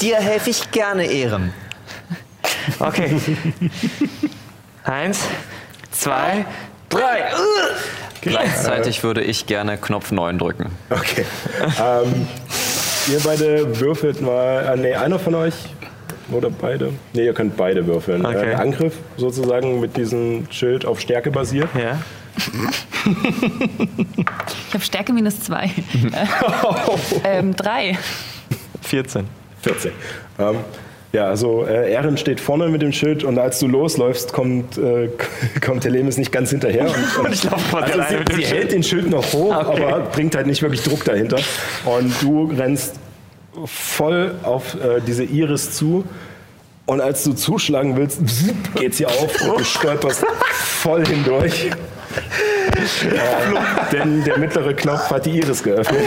[0.00, 1.52] dir helfe ich gerne, Ehren.
[2.78, 3.20] Okay.
[4.84, 5.20] Eins,
[5.98, 6.44] zwei,
[6.88, 7.24] drei.
[8.20, 10.70] Gleichzeitig würde ich gerne Knopf 9 drücken.
[10.90, 11.24] Okay.
[11.62, 12.26] ähm,
[13.08, 14.72] ihr beide würfelt mal.
[14.74, 15.54] Äh, nee, einer von euch.
[16.32, 16.92] Oder beide?
[17.12, 18.26] Nee, ihr könnt beide würfeln.
[18.26, 18.50] Okay.
[18.50, 21.68] Äh, Angriff sozusagen mit diesem Schild auf Stärke basiert.
[21.78, 21.98] Ja.
[24.68, 25.70] Ich habe Stärke minus zwei.
[27.24, 27.96] ähm, drei.
[28.82, 29.28] 14.
[29.62, 29.92] 14.
[30.38, 30.56] Ähm,
[31.16, 35.08] Ja, also äh, Erin steht vorne mit dem Schild und als du losläufst, kommt, äh,
[35.64, 36.88] kommt Helemis nicht ganz hinterher.
[37.18, 38.54] Und, und Ich laufe quasi also alleine sie, mit dem sie Schild.
[38.60, 39.82] hält den Schild noch hoch, Okay.
[39.84, 41.38] aber bringt halt nicht wirklich Druck dahinter.
[41.86, 42.96] Und du rennst
[43.64, 46.04] voll auf äh, diese Iris zu.
[46.84, 48.20] Und als du zuschlagen willst,
[48.74, 51.70] geht sie auf und du stolperst voll hindurch.
[51.70, 53.10] äh,
[53.90, 56.00] denn der mittlere Knopf hat die Iris geöffnet.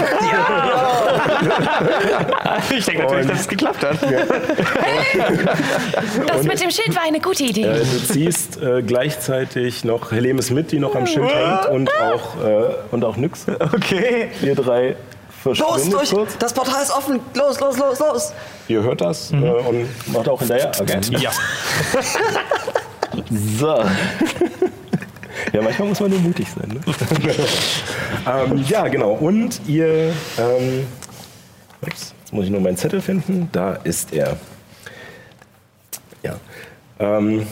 [2.75, 3.97] Ich denke natürlich, Und- dass es geklappt hat.
[6.27, 7.63] Das mit dem Schild war eine gute Idee.
[7.63, 12.43] Äh, du ziehst äh, gleichzeitig noch Helemis mit, die noch am Schild hängt und auch,
[12.43, 13.45] äh, und auch Nyx.
[13.73, 14.29] Okay.
[14.41, 14.95] Ihr drei
[15.45, 16.11] Los, durch!
[16.11, 16.37] kurz.
[16.37, 17.19] Das Portal ist offen!
[17.33, 18.33] Los, los, los, los!
[18.67, 20.71] Ihr hört das äh, und macht auch hinterher.
[20.79, 20.99] Okay.
[21.19, 21.31] Ja.
[23.57, 23.83] So.
[25.53, 26.69] Ja, manchmal muss man nur mutig sein.
[26.69, 26.79] Ne?
[28.51, 29.13] ähm, ja, genau.
[29.13, 30.13] Und ihr.
[30.37, 30.85] Ähm,
[31.81, 33.49] ups, jetzt muss ich nur meinen Zettel finden.
[33.51, 34.37] Da ist er.
[36.23, 36.39] Ja.
[36.99, 37.47] Ähm,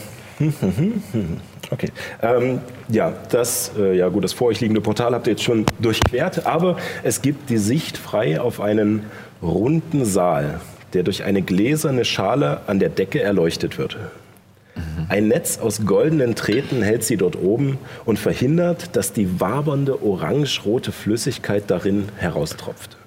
[1.70, 1.90] okay.
[2.22, 5.64] Ähm, ja, das, äh, ja gut, das vor euch liegende Portal habt ihr jetzt schon
[5.78, 9.04] durchquert, aber es gibt die Sicht frei auf einen
[9.42, 10.60] runden Saal,
[10.92, 13.96] der durch eine gläserne Schale an der Decke erleuchtet wird.
[15.08, 20.92] Ein Netz aus goldenen Treten hält sie dort oben und verhindert, dass die wabernde orange-rote
[20.92, 22.97] Flüssigkeit darin heraustropft.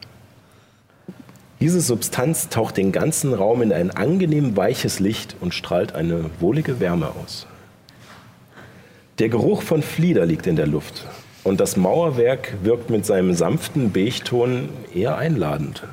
[1.62, 6.80] Diese Substanz taucht den ganzen Raum in ein angenehm weiches Licht und strahlt eine wohlige
[6.80, 7.46] Wärme aus.
[9.20, 11.06] Der Geruch von Flieder liegt in der Luft
[11.44, 15.84] und das Mauerwerk wirkt mit seinem sanften Beichton eher einladend.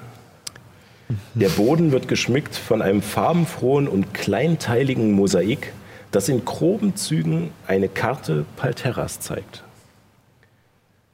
[1.35, 5.75] Der Boden wird geschmückt von einem farbenfrohen und kleinteiligen Mosaik,
[6.11, 9.64] das in groben Zügen eine Karte Palterras zeigt.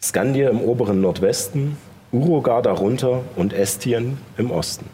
[0.01, 1.77] Skandia im oberen Nordwesten,
[2.15, 4.87] Urogar darunter und Estien im Osten.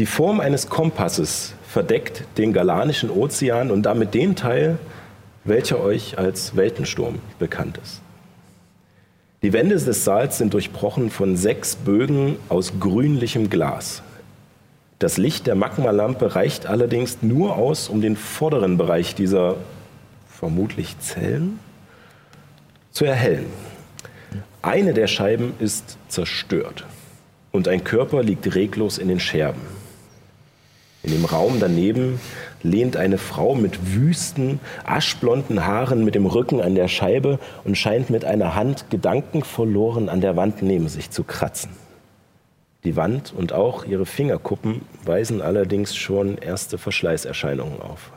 [0.00, 4.76] Die Form eines Kompasses verdeckt den Galanischen Ozean und damit den Teil,
[5.44, 8.00] welcher euch als Weltensturm bekannt ist.
[9.42, 14.02] Die Wände des Saals sind durchbrochen von sechs Bögen aus grünlichem Glas.
[14.98, 19.56] Das Licht der Magmalampe reicht allerdings nur aus, um den vorderen Bereich dieser
[20.26, 21.60] vermutlich Zellen
[22.90, 23.73] zu erhellen.
[24.64, 26.86] Eine der Scheiben ist zerstört
[27.52, 29.60] und ein Körper liegt reglos in den Scherben.
[31.02, 32.18] In dem Raum daneben
[32.62, 38.08] lehnt eine Frau mit wüsten, aschblonden Haaren mit dem Rücken an der Scheibe und scheint
[38.08, 41.68] mit einer Hand gedankenverloren an der Wand neben sich zu kratzen.
[42.84, 48.13] Die Wand und auch ihre Fingerkuppen weisen allerdings schon erste Verschleißerscheinungen auf.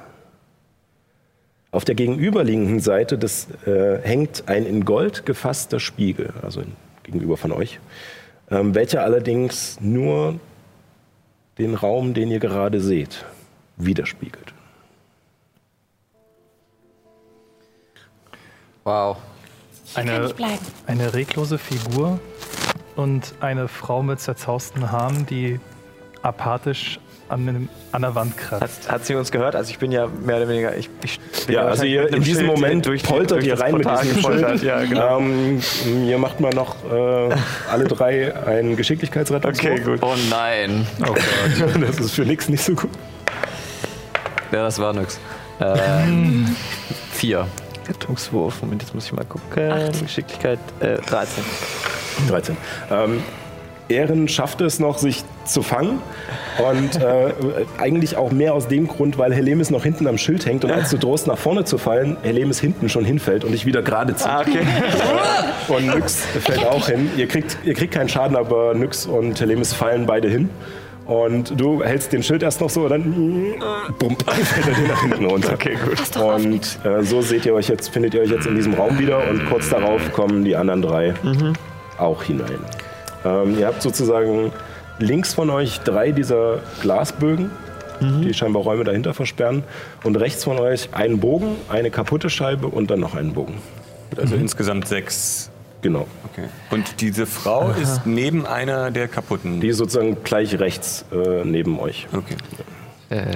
[1.72, 6.64] Auf der gegenüberliegenden Seite des, äh, hängt ein in Gold gefasster Spiegel, also
[7.04, 7.80] gegenüber von euch,
[8.50, 10.40] ähm, welcher allerdings nur
[11.58, 13.26] den Raum, den ihr gerade seht,
[13.76, 14.54] widerspiegelt.
[18.84, 19.18] Wow.
[19.94, 20.34] Kann Eine,
[20.86, 22.20] eine reglose Figur
[22.96, 25.60] und eine Frau mit zerzausten Haaren, die
[26.22, 27.00] apathisch
[27.30, 28.88] an, dem, an der Wand kratzt.
[28.88, 29.56] Hat, hat sie uns gehört?
[29.56, 30.76] Also ich bin ja mehr oder weniger.
[30.78, 33.46] Ich, ich bin Ja, also ihr, mit in diesem Schild Moment durch die- poltert durch
[33.48, 34.50] ihr rein mit Portal diesem gepoltert.
[34.60, 34.64] Schild.
[34.64, 35.20] Ja, genau.
[35.20, 35.62] ähm,
[36.06, 37.36] ihr macht mal noch äh,
[37.72, 39.72] alle drei einen Geschicklichkeitsrettungswurf.
[39.74, 40.00] Okay, gut.
[40.02, 40.88] Oh nein.
[41.02, 41.82] Oh Gott.
[41.88, 42.90] Das ist für nix nicht so gut.
[44.52, 45.20] Ja, das war nix.
[45.60, 46.56] Ähm,
[47.12, 47.48] vier.
[47.88, 48.62] Rettungswurf.
[48.62, 49.92] Moment, jetzt muss ich mal gucken.
[50.02, 51.44] Geschicklichkeit äh, 13.
[52.30, 52.58] 13.
[52.92, 53.24] Ähm,
[53.90, 56.02] Ehren schafft es noch, sich zu fangen.
[56.58, 57.34] Und äh,
[57.78, 60.90] eigentlich auch mehr aus dem Grund, weil Helemis noch hinten am Schild hängt und als
[60.90, 64.28] du drohst, nach vorne zu fallen, Helemis hinten schon hinfällt und dich wieder gerade zieht.
[64.28, 64.60] Ah, okay.
[65.68, 67.10] Und Nyx fällt auch hin.
[67.18, 70.50] Ihr kriegt, ihr kriegt keinen Schaden, aber Nyx und Helemis fallen beide hin.
[71.06, 73.56] Und du hältst den Schild erst noch so, dann
[74.00, 75.54] bumm, fällt er dir nach hinten runter.
[75.54, 76.22] Okay, gut.
[76.22, 79.28] Und äh, so seht ihr euch jetzt, findet ihr euch jetzt in diesem Raum wieder
[79.30, 81.14] und kurz darauf kommen die anderen drei
[81.98, 82.60] auch hinein.
[83.26, 84.52] Ähm, ihr habt sozusagen
[85.00, 87.52] links von euch drei dieser Glasbögen,
[88.00, 89.64] die scheinbar Räume dahinter versperren,
[90.04, 93.56] und rechts von euch einen Bogen, eine kaputte Scheibe und dann noch einen Bogen.
[94.16, 95.50] Also insgesamt sechs.
[95.82, 96.06] Genau.
[96.32, 96.48] Okay.
[96.72, 99.62] Und diese Frau ist neben einer der kaputten.
[99.62, 102.08] Die ist sozusagen gleich rechts äh, neben euch.
[102.14, 102.36] okay.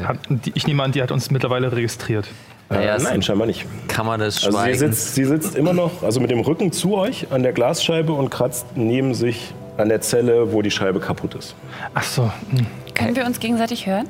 [0.03, 2.27] Hat, die, ich nehme an, die hat uns mittlerweile registriert.
[2.69, 3.65] Naja, Äh, es- nein, scheinbar nicht.
[3.87, 4.79] Kammer des Also sie Schweigens.
[4.79, 8.29] sitzt, sie sitzt immer noch, also mit dem Rücken zu euch an der Glasscheibe und
[8.29, 11.55] kratzt neben sich an der Zelle, wo die Scheibe kaputt ist.
[11.93, 12.31] Ach so.
[12.49, 12.67] hm.
[12.93, 14.07] Können wir uns gegenseitig hören?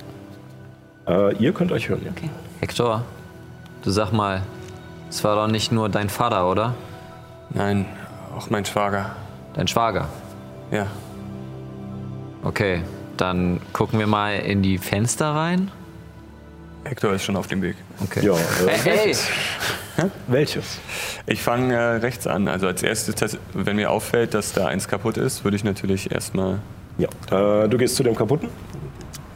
[1.08, 2.12] Äh, ihr könnt euch hören, ja.
[2.60, 3.04] Hector,
[3.84, 4.42] du sag mal,
[5.10, 6.74] es war doch nicht nur dein Vater, oder?
[7.50, 7.86] Nein,
[8.38, 9.16] auch mein Schwager.
[9.54, 10.08] Dein Schwager.
[10.72, 10.88] Ja.
[12.44, 12.82] Okay,
[13.18, 15.72] dann gucken wir mal in die Fenster rein.
[16.84, 17.76] Hector ist schon auf dem Weg.
[18.04, 18.26] Okay.
[18.26, 18.38] Ja, äh,
[18.84, 19.14] Hey,
[19.98, 20.10] hey.
[20.28, 20.80] welches?
[21.28, 22.48] Ich fange äh, rechts an.
[22.48, 26.60] Also als erstes, wenn mir auffällt, dass da eins kaputt ist, würde ich natürlich erstmal.
[26.98, 27.08] Ja.
[27.64, 28.50] Äh, du gehst zu dem kaputten?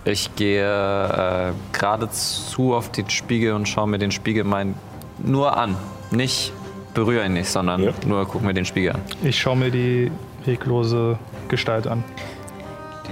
[0.05, 4.75] Ich gehe äh, geradezu auf den Spiegel und schaue mir den Spiegel mein
[5.23, 5.75] nur an.
[6.11, 6.51] Nicht
[6.93, 7.91] berühre ihn nicht, sondern Ja.
[8.05, 9.01] nur guck mir den Spiegel an.
[9.23, 10.11] Ich schaue mir die
[10.45, 11.17] weglose
[11.47, 12.03] Gestalt an.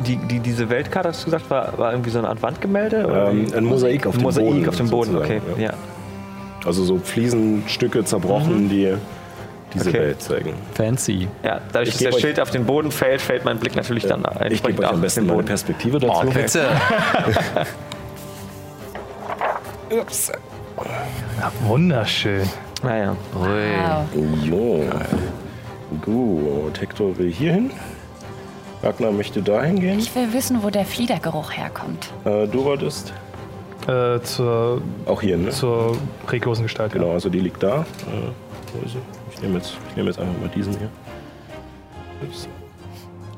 [0.06, 3.06] Die, die, diese Weltkarte, hast du gesagt, war, war irgendwie so eine Art Wandgemälde?
[3.06, 4.70] oder Ähm, ein Mosaik auf dem Mosaik Boden.
[4.70, 5.39] auf dem Boden, okay.
[5.39, 5.74] sozusagen, Ja.
[6.66, 8.94] Also so Fliesenstücke zerbrochen, die
[9.74, 10.00] diese Okay.
[10.00, 10.54] Welt zeigen.
[10.76, 11.28] Fancy.
[11.44, 14.24] ja, dadurch, Ich dass der Schild auf den Boden fällt, fällt mein Blick natürlich dann
[14.50, 15.48] Ich gebe euch auch am besten meine Boden.
[15.48, 16.28] Perspektive dazu.
[16.30, 16.68] Bitte.
[21.66, 22.48] Wunderschön.
[22.82, 23.16] Naja.
[23.34, 24.06] Wow.
[24.44, 24.84] Jo.
[26.02, 27.72] Gut, Hector will hier hin.
[28.84, 29.98] Ragnar möchte dahin gehen.
[30.00, 32.10] Ich will wissen, wo der Fliedergeruch herkommt.
[32.26, 33.14] Äh, du wolltest
[33.88, 35.50] Äh, zur, auch hier, ne?
[35.50, 35.98] zur
[36.30, 36.94] reglosen Gestalt.
[36.94, 37.82] Genau, also die liegt da.
[37.82, 37.84] Äh,
[38.74, 39.00] wo ist sie?
[39.34, 40.90] Ich nehme jetzt, ich nehme jetzt einfach mal diesen hier.
[42.22, 42.48] Ups.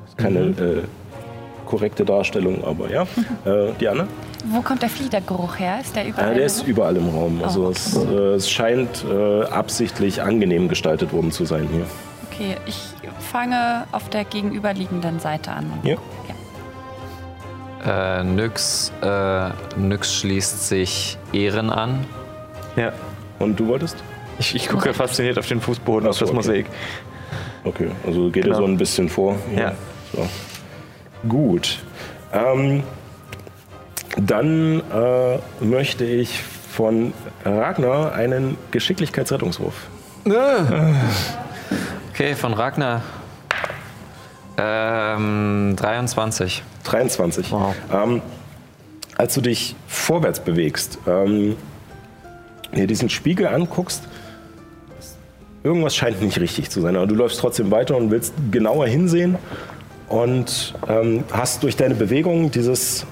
[0.08, 0.84] Ist keine äh,
[1.66, 3.04] korrekte Darstellung, aber ja.
[3.46, 4.08] Äh, Diana?
[4.52, 5.80] Wo kommt der Fliedergeruch her?
[5.82, 6.32] Ist der überall?
[6.34, 7.42] Äh, der ist überall im Raum.
[7.44, 11.86] Also Oh, es, äh, es scheint äh, absichtlich angenehm gestaltet worden zu sein hier.
[12.32, 12.80] okay, ich
[13.26, 15.72] fange auf der gegenüberliegenden Seite an.
[15.84, 15.98] Ja.
[17.86, 22.06] Äh, Nyx, äh, Nyx schließt sich Ehren an.
[22.76, 22.94] Ja.
[23.40, 23.98] Und du wolltest?
[24.40, 26.36] Ich, ich gucke fasziniert auf den Fußboden, auf so, das okay.
[26.36, 26.66] Mosaik.
[27.64, 28.56] Okay, also geht Genau.
[28.56, 29.36] ihr so ein bisschen vor.
[29.56, 29.74] Ja.
[30.14, 30.28] So.
[31.28, 31.80] Gut.
[32.34, 32.84] Ähm,
[34.18, 37.14] dann äh, möchte ich von
[37.44, 39.76] Ragnar einen Geschicklichkeitsrettungswurf.
[42.16, 43.02] Okay, von Ragnar.
[44.58, 46.64] Ähm, 23.
[46.86, 47.52] 23.
[47.52, 47.76] Wow.
[47.92, 48.22] Ähm,
[49.18, 51.58] als du dich vorwärts bewegst, ähm,
[52.74, 54.04] dir diesen Spiegel anguckst,
[55.66, 56.96] irgendwas scheint nicht richtig zu sein.
[56.96, 59.38] Aber du läufst trotzdem weiter und willst genauer hinsehen
[60.08, 63.06] und ähm, hast durch deine Bewegung dieses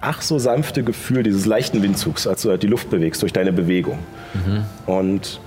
[0.00, 3.52] ach so sanfte Gefühl dieses leichten Windzugs, als du halt die Luft bewegst durch deine
[3.52, 3.98] Bewegung.
[4.86, 5.40] Und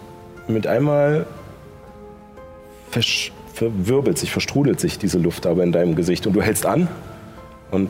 [0.47, 1.25] mit einmal
[2.91, 6.87] versch- verwirbelt sich, verstrudelt sich diese Luft aber in deinem Gesicht und du hältst an
[7.71, 7.89] und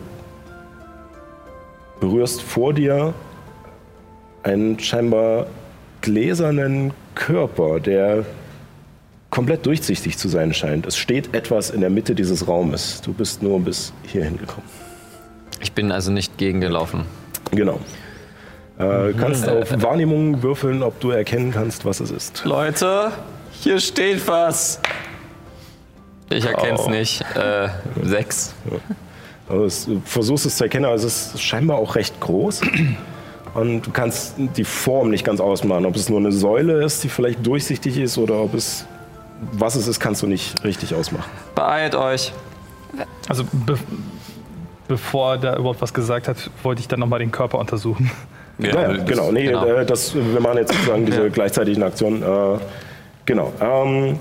[1.99, 3.14] berührst vor dir
[4.43, 5.47] einen scheinbar
[6.02, 8.26] gläsernen Körper, der
[9.30, 10.86] komplett durchsichtig zu sein scheint.
[10.86, 13.02] Es steht etwas in der Mitte dieses Raumes.
[13.02, 14.68] Du bist nur bis hierhin gekommen.
[15.62, 17.06] Ich bin also nicht gegengelaufen.
[17.52, 17.80] Genau.
[18.80, 22.43] Äh, kannst auf Wahrnehmung würfeln, ob du erkennen kannst, was es ist.
[22.45, 23.12] Leute,
[23.62, 24.80] hier steht was.
[26.30, 26.89] Ich erkenn's Oh.
[26.89, 27.22] nicht.
[27.36, 27.70] Äh,
[28.03, 28.53] sechs.
[29.49, 32.62] Also es, du versuchst es zu erkennen, also es ist scheinbar auch recht groß.
[33.53, 35.86] Und du kannst die Form nicht ganz ausmachen.
[35.86, 38.86] Ob es nur eine Säule ist, die vielleicht durchsichtig ist, oder ob es
[39.53, 41.30] was es ist, kannst du nicht richtig ausmachen.
[41.55, 42.32] Beeilt euch.
[43.28, 43.76] Also be
[44.88, 48.12] bevor er da überhaupt was gesagt hat, wollte ich dann nochmal den Körper untersuchen.
[48.59, 49.32] Ja, ja, genau.
[49.32, 49.66] Nee, genau.
[49.66, 52.22] Äh, das, wir machen jetzt sozusagen diese gleichzeitigen Aktionen.
[52.22, 52.57] Äh,
[53.32, 53.53] genau.
[53.61, 54.17] Ähm,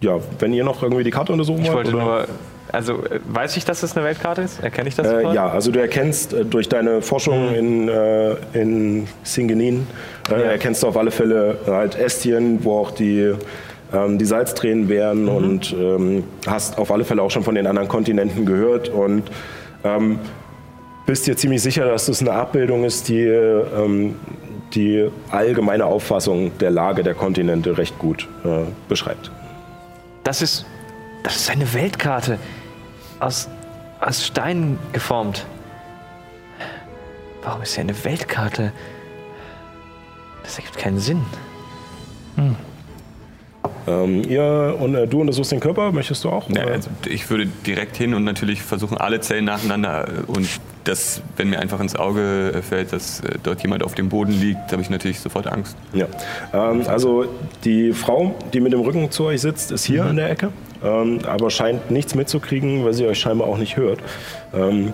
[0.00, 1.92] ja, wenn ihr noch irgendwie die Karte untersuchen Ich wollt.
[1.92, 2.04] wollte oder?
[2.04, 2.24] nur.
[2.70, 4.62] Also, äh, weiß ich, dass das eine Weltkarte ist?
[4.62, 5.06] Erkenne ich das?
[5.06, 9.86] Äh, ja, also du erkennst äh, durch deine Forschung in, äh, in Singenin,
[10.30, 13.32] äh, erkennst du auf alle Fälle halt Estien, wo auch die,
[13.94, 17.88] ähm, die Salztränen wären und ähm, hast auf alle Fälle auch schon von den anderen
[17.88, 19.22] Kontinenten gehört und
[19.84, 20.18] ähm,
[21.06, 24.16] bist dir ziemlich sicher, dass das eine Abbildung ist, die ähm,
[24.74, 29.30] die allgemeine Auffassung der Lage der Kontinente recht gut äh, beschreibt.
[30.24, 30.66] Das ist.
[31.24, 32.38] Das ist eine Weltkarte.
[33.18, 33.48] Aus,
[34.00, 35.46] aus Stein geformt.
[37.42, 38.72] Warum ist hier eine Weltkarte?
[40.42, 41.22] Das ergibt keinen Sinn.
[43.88, 46.48] Ähm, ihr und äh, du untersuchst den Körper, möchtest du auch?
[46.50, 50.48] Ja, also ich würde direkt hin und natürlich versuchen, alle Zellen nacheinander äh, und
[50.84, 54.32] das, wenn mir einfach ins Auge äh, fällt, dass äh, dort jemand auf dem Boden
[54.32, 55.76] liegt, habe ich natürlich sofort Angst.
[55.94, 56.06] Ja,
[56.52, 57.26] ähm, also
[57.64, 60.50] die Frau, die mit dem Rücken zu euch sitzt, ist hier in der Ecke,
[60.84, 64.00] ähm, aber scheint nichts mitzukriegen, weil sie euch scheinbar auch nicht hört.
[64.54, 64.92] Ähm,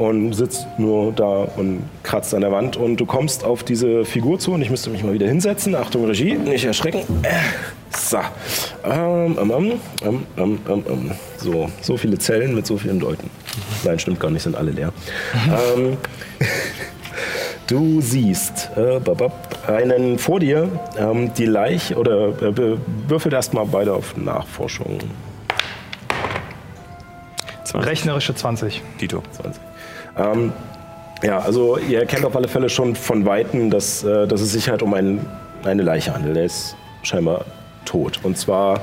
[0.00, 2.78] und sitzt nur da und kratzt an der Wand.
[2.78, 5.74] Und du kommst auf diese Figur zu und ich müsste mich mal wieder hinsetzen.
[5.74, 7.00] Achtung, Regie, nicht erschrecken.
[7.22, 7.34] Äh,
[7.94, 8.18] so.
[8.82, 9.50] Ähm, ähm,
[10.02, 11.10] ähm, ähm, ähm, ähm.
[11.36, 13.28] So, so viele Zellen mit so vielen Leuten.
[13.84, 14.90] Nein, stimmt gar nicht, sind alle leer.
[15.76, 15.98] ähm,
[17.66, 23.94] Du siehst äh, babab, einen vor dir, ähm, die Leiche, oder äh, würfelt erstmal beide
[23.94, 24.98] auf Nachforschung.
[27.62, 27.88] 20.
[27.88, 28.82] Rechnerische 20.
[29.00, 29.22] Dito.
[29.30, 29.69] 20.
[30.20, 30.52] Ähm,
[31.22, 34.68] ja, also ihr erkennt auf alle Fälle schon von Weitem, dass, äh, dass es sich
[34.68, 35.24] halt um einen,
[35.64, 36.36] eine Leiche handelt.
[36.36, 37.44] Er ist scheinbar
[37.84, 38.20] tot.
[38.22, 38.80] Und zwar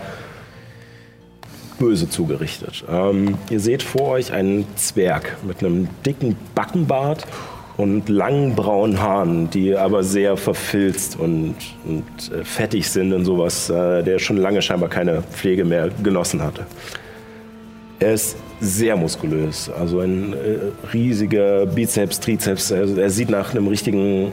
[1.80, 2.84] böse zugerichtet.
[2.90, 7.26] Ähm, ihr seht vor euch einen Zwerg mit einem dicken Backenbart
[7.78, 13.70] und langen braunen Haaren, die aber sehr verfilzt und, und äh, fettig sind und sowas,
[13.70, 16.66] äh, der schon lange scheinbar keine Pflege mehr genossen hatte.
[18.00, 20.38] Er ist sehr muskulös, also ein äh,
[20.94, 22.72] riesiger Bizeps, Trizeps.
[22.72, 24.32] Also er sieht nach einem richtigen.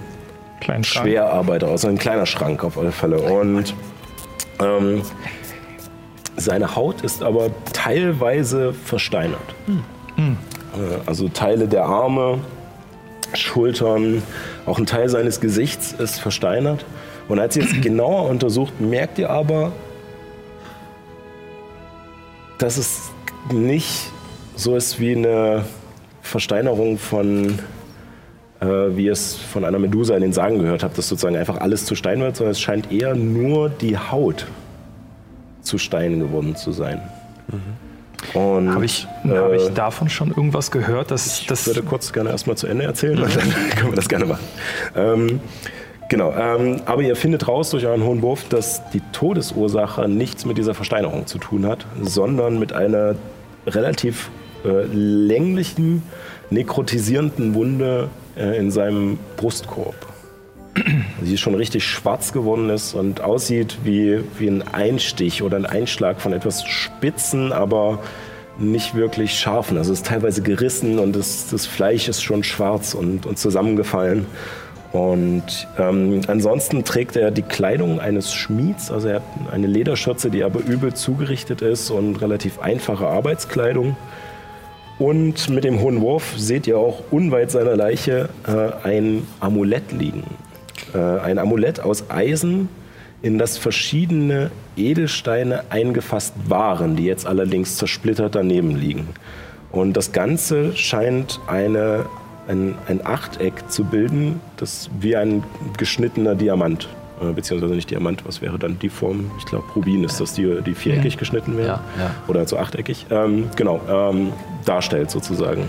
[0.83, 3.19] Schwerarbeiter aus, ein kleiner Schrank auf alle Fälle.
[3.21, 3.75] Und
[4.62, 5.03] ähm,
[6.37, 9.55] seine Haut ist aber teilweise versteinert.
[10.17, 10.23] Äh,
[11.07, 12.39] Also Teile der Arme,
[13.35, 14.23] Schultern,
[14.65, 16.85] auch ein Teil seines Gesichts ist versteinert.
[17.29, 19.73] Und als ihr es genauer untersucht, merkt ihr aber,
[22.59, 23.11] dass es
[23.53, 24.11] nicht
[24.57, 25.65] so ist wie eine
[26.23, 27.59] Versteinerung von,
[28.61, 31.59] äh, wie ihr es von einer Medusa in den Sagen gehört habt, dass sozusagen einfach
[31.59, 34.47] alles zu Stein wird, sondern es scheint eher nur die Haut
[35.63, 37.01] zu Stein geworden zu sein.
[38.33, 42.13] Und Habe ich, äh, hab ich davon schon irgendwas gehört, dass ich das würde kurz
[42.13, 44.45] gerne erstmal zu Ende erzählen und dann können wir das gerne machen.
[44.97, 45.41] Ähm,
[46.09, 50.57] genau, ähm, aber ihr findet raus durch euren hohen Wurf, dass die Todesursache nichts mit
[50.57, 53.15] dieser Versteinerung zu tun hat, sondern mit einer
[53.67, 54.31] relativ
[54.65, 56.03] äh, länglichen,
[56.51, 59.95] nekrotisierenden Wunde äh, in seinem Brustkorb.
[61.21, 66.21] Die schon richtig schwarz geworden ist und aussieht wie, wie ein Einstich oder ein Einschlag
[66.21, 68.01] von etwas Spitzen, aber
[68.59, 69.79] nicht wirklich scharfen.
[69.79, 74.27] Also es ist teilweise gerissen und das, das Fleisch ist schon schwarz und, und zusammengefallen.
[74.95, 80.45] Und ähm, ansonsten trägt er die Kleidung eines Schmieds, also er hat eine Lederschürze, die
[80.45, 83.97] aber übel zugerichtet ist und relativ einfache Arbeitskleidung.
[85.01, 90.23] Und mit dem hohen Wurf seht ihr auch unweit seiner Leiche äh, ein Amulett liegen.
[90.95, 92.69] Äh, ein Amulett aus Eisen,
[93.21, 99.09] in das verschiedene Edelsteine eingefasst waren, die jetzt allerdings zersplittert daneben liegen.
[99.73, 102.07] Und das Ganze scheint eine,
[102.49, 105.43] ein, ein Achteck zu bilden, das wie ein
[105.77, 106.89] geschnittener Diamant,
[107.23, 109.31] äh, beziehungsweise nicht Diamant, was wäre dann die Form?
[109.39, 111.81] Ich glaube, Rubin ist das, die, die viereckig geschnitten werden.
[111.97, 112.11] Ja, ja.
[112.29, 113.07] Oder so achteckig.
[113.11, 114.33] Ähm, genau, ähm,
[114.65, 115.65] darstellt sozusagen.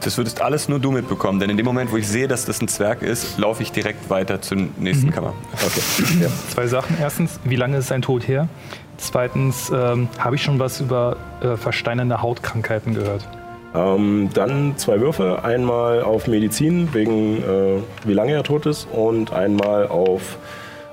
[0.00, 2.60] Das würdest alles nur du mitbekommen, denn in dem Moment, wo ich sehe, dass das
[2.62, 5.34] ein Zwerg ist, laufe ich direkt weiter zur nächsten Kammer.
[5.52, 5.80] Okay.
[6.20, 6.28] Ja.
[6.50, 6.96] zwei Sachen.
[7.00, 8.48] Erstens, wie lange ist sein Tod her?
[8.96, 13.28] Zweitens, ähm, habe ich schon was über äh, versteinernde Hautkrankheiten gehört?
[13.74, 19.32] Ähm, dann zwei Würfe, einmal auf Medizin, wegen äh, wie lange er tot ist, und
[19.32, 20.38] einmal auf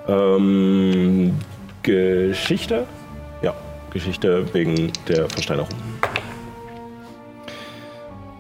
[0.07, 1.35] ähm,
[1.83, 2.85] Geschichte.
[3.41, 3.53] Ja,
[3.91, 5.69] Geschichte wegen der Versteinerung.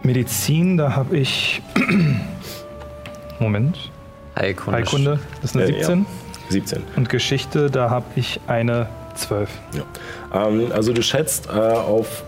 [0.03, 1.61] Medizin, da habe ich.
[3.39, 3.91] Moment.
[4.37, 4.77] Heilkunde.
[4.77, 5.99] Heilkunde ist eine Äh, 17.
[5.99, 6.05] Ja,
[6.49, 6.83] 17.
[6.95, 9.49] Und Geschichte, da habe ich eine 12.
[9.73, 10.47] Ja.
[10.47, 12.23] Ähm, also du schätzt äh, auf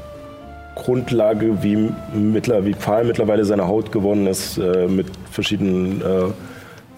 [0.78, 6.04] Grundlage, wie, mittler, wie fahl mittlerweile seine Haut geworden ist, äh, mit verschiedenen äh,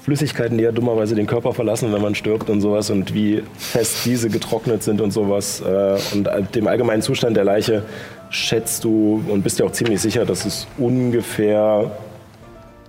[0.02, 4.06] Flüssigkeiten, die ja dummerweise den Körper verlassen, wenn man stirbt und sowas, und wie fest
[4.06, 5.62] diese getrocknet sind und sowas.
[5.62, 7.84] Äh, und dem allgemeinen Zustand der Leiche
[8.30, 11.92] schätzt du und bist dir auch ziemlich sicher, dass es ungefähr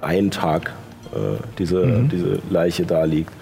[0.01, 0.73] ein Tag
[1.15, 3.33] äh, diese, diese Leiche da liegt.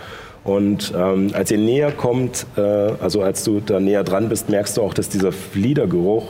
[0.45, 4.77] Und ähm, als ihr näher kommt, äh, also als du da näher dran bist, merkst
[4.77, 6.29] du auch, dass dieser Fliedergeruch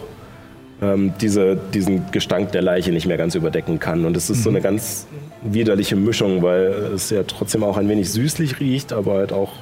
[0.80, 4.04] ähm, diese, diesen Gestank der Leiche nicht mehr ganz überdecken kann.
[4.04, 5.06] Und es ist so eine ganz
[5.42, 9.52] widerliche Mischung, weil es ja trotzdem auch ein wenig süßlich riecht, aber halt auch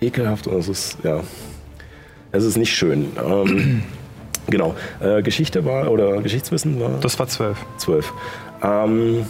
[0.00, 0.46] ekelhaft.
[0.46, 1.22] Und es ist, ja,
[2.32, 3.06] es ist nicht schön.
[3.24, 3.82] Ähm,
[4.48, 4.74] genau.
[5.00, 7.56] Äh, Geschichte war, oder Geschichtswissen war Das war 12.
[7.78, 8.12] 12.
[8.62, 9.26] Ähm,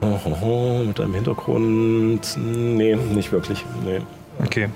[0.00, 2.36] oh, oh, oh, mit einem Hintergrund.
[2.38, 3.64] Nee, nicht wirklich.
[3.84, 4.00] Nee.
[4.42, 4.68] Okay.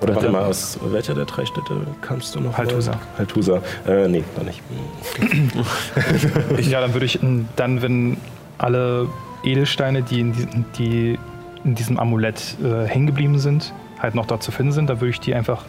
[0.00, 2.58] Oder warte mal, aus welcher der drei Städte kamst du noch?
[2.58, 2.92] Haltusa.
[3.16, 3.62] Haltusa.
[3.86, 4.60] Äh, nee, da nicht.
[6.70, 7.18] Ja, dann würde ich,
[7.56, 8.16] dann, wenn
[8.58, 9.08] alle
[9.44, 11.18] Edelsteine, die in, diesem- die
[11.64, 15.10] in diesem Amulett äh, hängen geblieben sind, halt noch da zu finden sind, dann würde
[15.10, 15.64] ich die einfach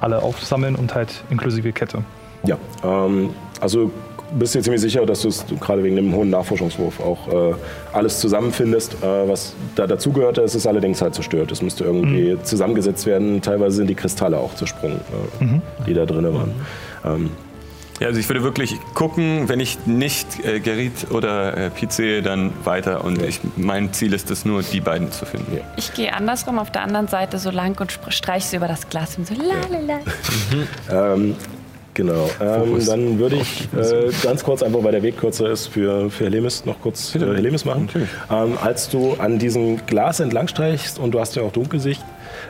[0.00, 2.02] alle aufsammeln und halt inklusive Kette.
[2.44, 3.30] Ja, ähm,
[3.60, 3.90] also
[4.32, 7.54] bist dir ziemlich sicher, dass du es gerade wegen dem hohen Nachforschungswurf auch äh,
[7.92, 10.38] alles zusammenfindest, äh, was da dazugehört.
[10.38, 11.50] Es ist allerdings halt zerstört.
[11.52, 13.40] Es müsste irgendwie zusammengesetzt werden.
[13.42, 15.00] Teilweise sind die Kristalle auch zersprungen,
[15.40, 15.44] äh,
[15.86, 16.52] die da drin waren.
[17.04, 17.30] Ähm,
[18.00, 22.22] Ja, also ich würde wirklich gucken, wenn ich nicht äh, Gerrit oder äh, Pete sehe,
[22.22, 23.04] dann weiter.
[23.04, 25.58] Und ich, mein Ziel ist es nur, die beiden zu finden.
[25.76, 29.18] Ich gehe andersrum auf der anderen Seite so lang und streiche so über das Glas
[29.18, 30.00] und so lalala.
[30.90, 31.34] Ähm,
[31.98, 32.30] genau.
[32.40, 36.24] Ähm, dann würde ich äh, ganz kurz, einfach weil der Weg kürzer ist, für, für
[36.24, 37.90] Helemis noch kurz äh, Helemis machen.
[38.30, 42.02] Ähm, als du an diesem Glas entlang streichst und du hast ja auch Dunkelsicht,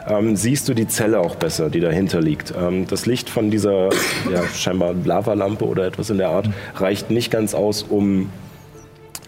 [0.07, 2.53] ähm, siehst du die Zelle auch besser, die dahinter liegt.
[2.57, 3.89] Ähm, das Licht von dieser
[4.31, 8.31] ja, scheinbar Lavalampe oder etwas in der Art reicht nicht ganz aus, um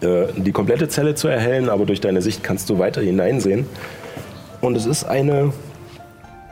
[0.01, 3.65] äh, die komplette Zelle zu erhellen, aber durch deine Sicht kannst du weiter hineinsehen.
[4.61, 5.51] Und es ist eine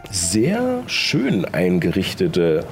[0.09, 2.65] sehr schön eingerichtete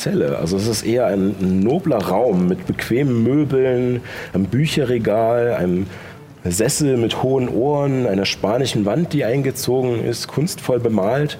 [0.00, 0.38] Zelle.
[0.38, 4.00] Also es ist eher ein nobler Raum mit bequemen Möbeln,
[4.32, 5.86] einem Bücherregal, einem
[6.44, 11.36] Sessel mit hohen Ohren, einer spanischen Wand, die eingezogen ist, kunstvoll bemalt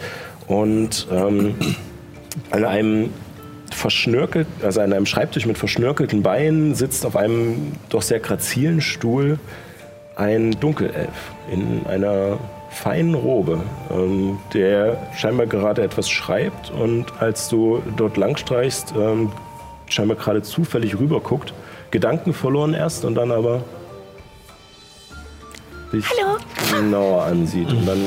[0.46, 1.54] und ähm,
[2.50, 3.10] an einem
[3.72, 9.38] verschnörkelt, also an einem Schreibtisch mit verschnörkelten Beinen sitzt auf einem doch sehr grazilen Stuhl
[10.16, 12.38] ein Dunkelelf in einer
[12.70, 13.60] feinen Robe,
[13.90, 19.32] ähm, der scheinbar gerade etwas schreibt und als du dort langstreichst, ähm,
[19.86, 21.52] scheinbar gerade zufällig rüberguckt,
[21.90, 23.62] Gedanken verloren erst und dann aber
[25.92, 26.38] dich Hallo.
[26.70, 28.00] genauer ansieht und dann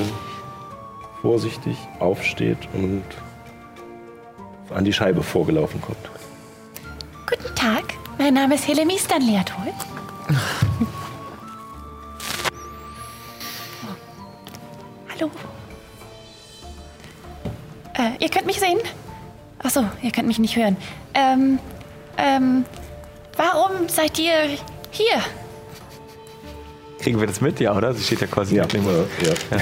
[1.22, 3.04] vorsichtig aufsteht und
[4.74, 6.10] an die Scheibe vorgelaufen kommt.
[7.30, 7.84] Guten Tag,
[8.18, 9.74] mein Name ist Helemi Stanleatol.
[15.16, 15.30] Hallo.
[17.96, 18.80] Äh, ihr könnt mich sehen?
[19.60, 20.76] Achso, ihr könnt mich nicht hören.
[21.14, 21.60] Ähm,
[22.18, 22.66] ähm,
[23.38, 24.34] warum seid ihr
[24.92, 25.22] hier?
[27.00, 27.60] Kriegen wir das mit?
[27.60, 27.94] Ja, oder?
[27.94, 29.08] Sie steht ja quasi Ja, neben uns.
[29.22, 29.58] ja.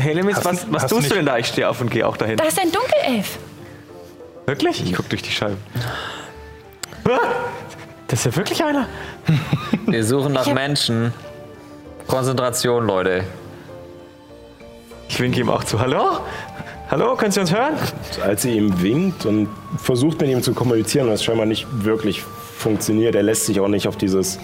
[0.00, 1.36] Hey, Lemis, Hast was, was tust du denn da?
[1.36, 2.38] Ich stehe auf und gehe auch dahin.
[2.38, 3.38] Da ist ein Dunkelelf.
[4.46, 4.82] Wirklich?
[4.82, 5.58] Ich guck durch die Scheibe.
[7.06, 7.18] Ah,
[8.08, 8.86] Das ist ja wirklich einer.
[9.86, 11.12] Wir suchen nach Menschen.
[12.06, 13.24] Konzentration, Leute.
[15.08, 15.80] Ich winke ihm auch zu.
[15.80, 16.18] Hallo?
[16.90, 17.74] Hallo, können Sie uns hören?
[18.22, 19.48] als sie ihm winkt und
[19.78, 23.14] versucht mit ihm zu kommunizieren, was scheinbar nicht wirklich funktioniert.
[23.14, 24.38] Er lässt sich auch nicht auf dieses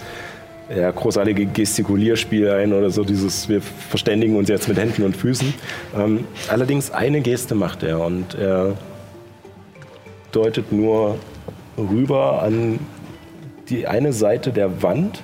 [0.75, 5.53] ja, großartige Gestikulierspiel ein oder so, dieses wir verständigen uns jetzt mit Händen und Füßen.
[5.97, 8.75] Ähm, allerdings eine Geste macht er und er
[10.33, 11.17] deutet nur
[11.77, 12.79] rüber an
[13.69, 15.23] die eine Seite der Wand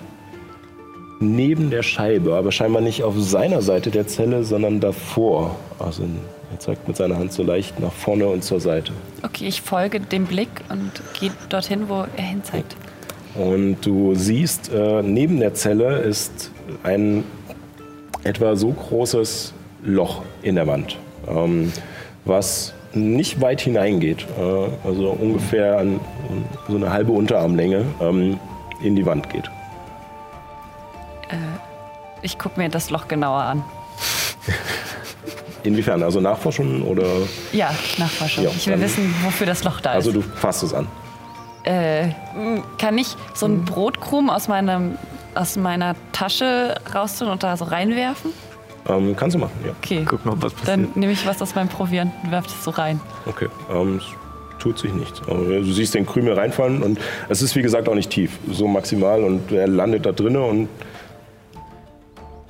[1.21, 5.57] neben der Scheibe, aber scheinbar nicht auf seiner Seite der Zelle, sondern davor.
[5.79, 6.05] Also
[6.53, 8.93] er zeigt mit seiner Hand so leicht nach vorne und zur Seite.
[9.23, 12.77] Okay, ich folge dem Blick und gehe dorthin, wo er hin zeigt.
[13.35, 16.51] Und du siehst, äh, neben der Zelle ist
[16.83, 17.25] ein
[18.25, 19.53] etwa so großes
[19.85, 20.97] Loch in der Wand,
[21.29, 21.73] ähm,
[22.25, 26.01] was nicht weit hineingeht, äh, also ungefähr an
[26.69, 28.39] so eine halbe Unterarmlänge ähm,
[28.83, 29.51] in die Wand geht.
[32.23, 33.65] Ich gucke mir das Loch genauer an.
[35.63, 36.03] Inwiefern?
[36.03, 37.07] Also Nachforschung oder?
[37.53, 38.45] Ja, Nachforschung.
[38.45, 40.07] Ja, ich will dann- wissen, wofür das Loch da ist.
[40.07, 40.87] Also du fasst es an.
[41.65, 42.11] Äh,
[42.79, 44.97] kann ich so einen Brotkrumen aus, meinem,
[45.35, 48.31] aus meiner Tasche rausziehen und da so reinwerfen?
[48.89, 49.73] Ähm, kannst du machen, ja.
[49.83, 50.05] Okay.
[50.09, 50.69] Guck mal, was passiert.
[50.69, 53.01] Dann nehme ich was aus meinem Proviant und werfe das so rein.
[53.27, 53.49] Okay.
[53.69, 55.21] Ähm, es tut sich nichts.
[55.23, 58.69] Aber du siehst den Krümel reinfallen und es ist wie gesagt auch nicht tief, so
[58.69, 60.69] maximal und er landet da drinnen und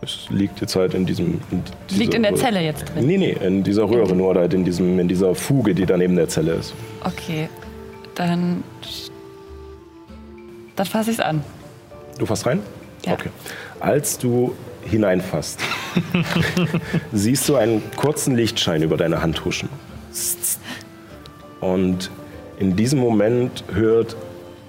[0.07, 1.41] es liegt jetzt halt in diesem.
[1.51, 2.41] In Liegt in der Röhre.
[2.41, 3.07] Zelle jetzt drin.
[3.07, 5.97] Nee, nee, in dieser Röhre nur oder halt in, diesem, in dieser Fuge, die da
[5.97, 6.75] neben der Zelle ist.
[7.05, 7.49] Okay.
[8.15, 8.63] Dann.
[10.77, 11.43] Dann fasse ich es an.
[12.19, 12.61] Du fasst rein?
[13.05, 13.15] Ja.
[13.15, 13.31] Okay.
[13.81, 15.61] Als du hineinfasst,
[17.13, 19.69] siehst du einen kurzen Lichtschein über deine Hand huschen.
[21.61, 22.11] Und
[22.59, 24.17] in diesem Moment hört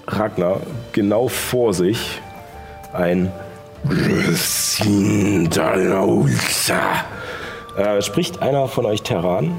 [0.07, 0.61] Ragnar
[0.93, 2.21] genau vor sich
[2.93, 3.31] ein
[7.77, 9.51] äh, Spricht einer von euch Terran?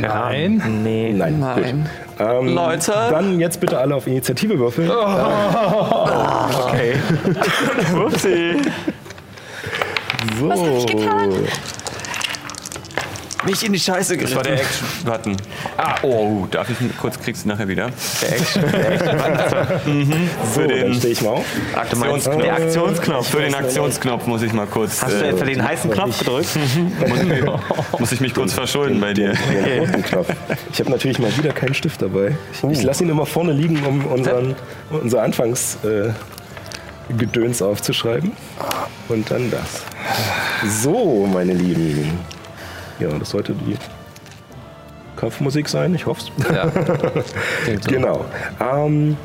[0.00, 0.62] Nein.
[0.82, 1.12] Nee.
[1.12, 1.40] Nein.
[1.40, 1.88] Nein.
[2.18, 2.92] Ähm, Leute.
[3.10, 4.90] Dann jetzt bitte alle auf Initiative würfeln.
[4.90, 6.94] Okay.
[7.94, 8.56] Upsi.
[10.40, 10.48] So.
[10.48, 11.32] Was hab ich getan?
[13.46, 14.84] Nicht in die Scheiße Das war der geritten.
[14.84, 15.36] Action-Button.
[15.76, 17.90] Ah, oh, darf ich kurz, kriegst du nachher wieder.
[20.54, 21.44] So, dann stehe ich mal auf.
[21.74, 22.42] Aktionsknopf.
[22.42, 23.30] Der Aktionsknopf.
[23.30, 25.02] Für den Aktionsknopf muss ich mal kurz.
[25.02, 26.48] Hast du äh, etwa den heißen Knopf gedrückt?
[27.08, 29.32] muss, ich, muss ich mich kurz verschulden bei dir.
[29.34, 30.28] Den roten Knopf.
[30.72, 32.36] Ich habe natürlich mal wieder keinen Stift dabei.
[32.52, 34.54] Ich, ich lasse ihn immer vorne liegen, um unseren,
[34.90, 36.14] unser Anfangsgedöns
[37.10, 38.32] äh, Gedöns aufzuschreiben.
[39.08, 39.84] Und dann das.
[40.82, 42.18] So, meine Lieben.
[42.98, 43.76] Ja, das sollte die
[45.16, 46.54] Kampfmusik sein, ich hoffe es.
[46.54, 46.70] Ja.
[47.88, 48.24] Genau.
[48.60, 49.16] Ähm,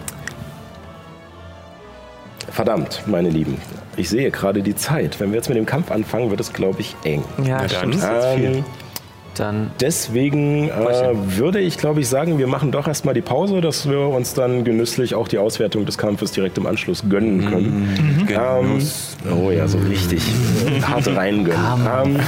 [2.50, 3.58] verdammt, meine Lieben.
[3.98, 5.20] Ich sehe gerade die Zeit.
[5.20, 7.24] Wenn wir jetzt mit dem Kampf anfangen, wird es, glaube ich, eng.
[7.44, 7.94] Ja, dann.
[7.94, 8.04] stimmt.
[8.04, 8.66] Ähm,
[9.36, 13.90] Dann deswegen äh, würde ich, glaube ich, sagen, wir machen doch erstmal die Pause, dass
[13.90, 18.28] wir uns dann genüsslich auch die Auswertung des Kampfes direkt im Anschluss gönnen können.
[18.30, 18.82] Ähm,
[19.32, 20.22] oh ja, so richtig
[20.86, 22.22] hart reingönnen.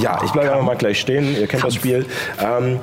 [0.00, 1.36] Ja, ich bleibe aber mal gleich stehen.
[1.38, 2.06] Ihr kennt das Spiel.
[2.42, 2.78] Ähm,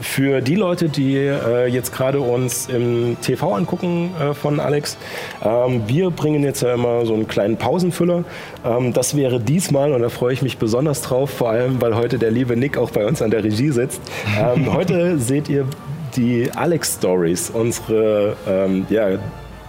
[0.00, 4.96] für die Leute, die äh, jetzt gerade uns im TV angucken äh, von Alex,
[5.42, 8.24] ähm, wir bringen jetzt ja immer so einen kleinen Pausenfüller.
[8.64, 12.18] Ähm, das wäre diesmal, und da freue ich mich besonders drauf, vor allem, weil heute
[12.18, 14.00] der liebe Nick auch bei uns an der Regie sitzt.
[14.38, 15.66] Ähm, heute seht ihr
[16.14, 19.18] die Alex Stories, unsere ähm, ja,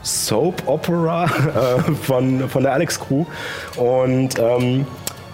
[0.01, 3.25] Soap Opera äh, von, von der Alex Crew.
[3.75, 4.85] Und ähm,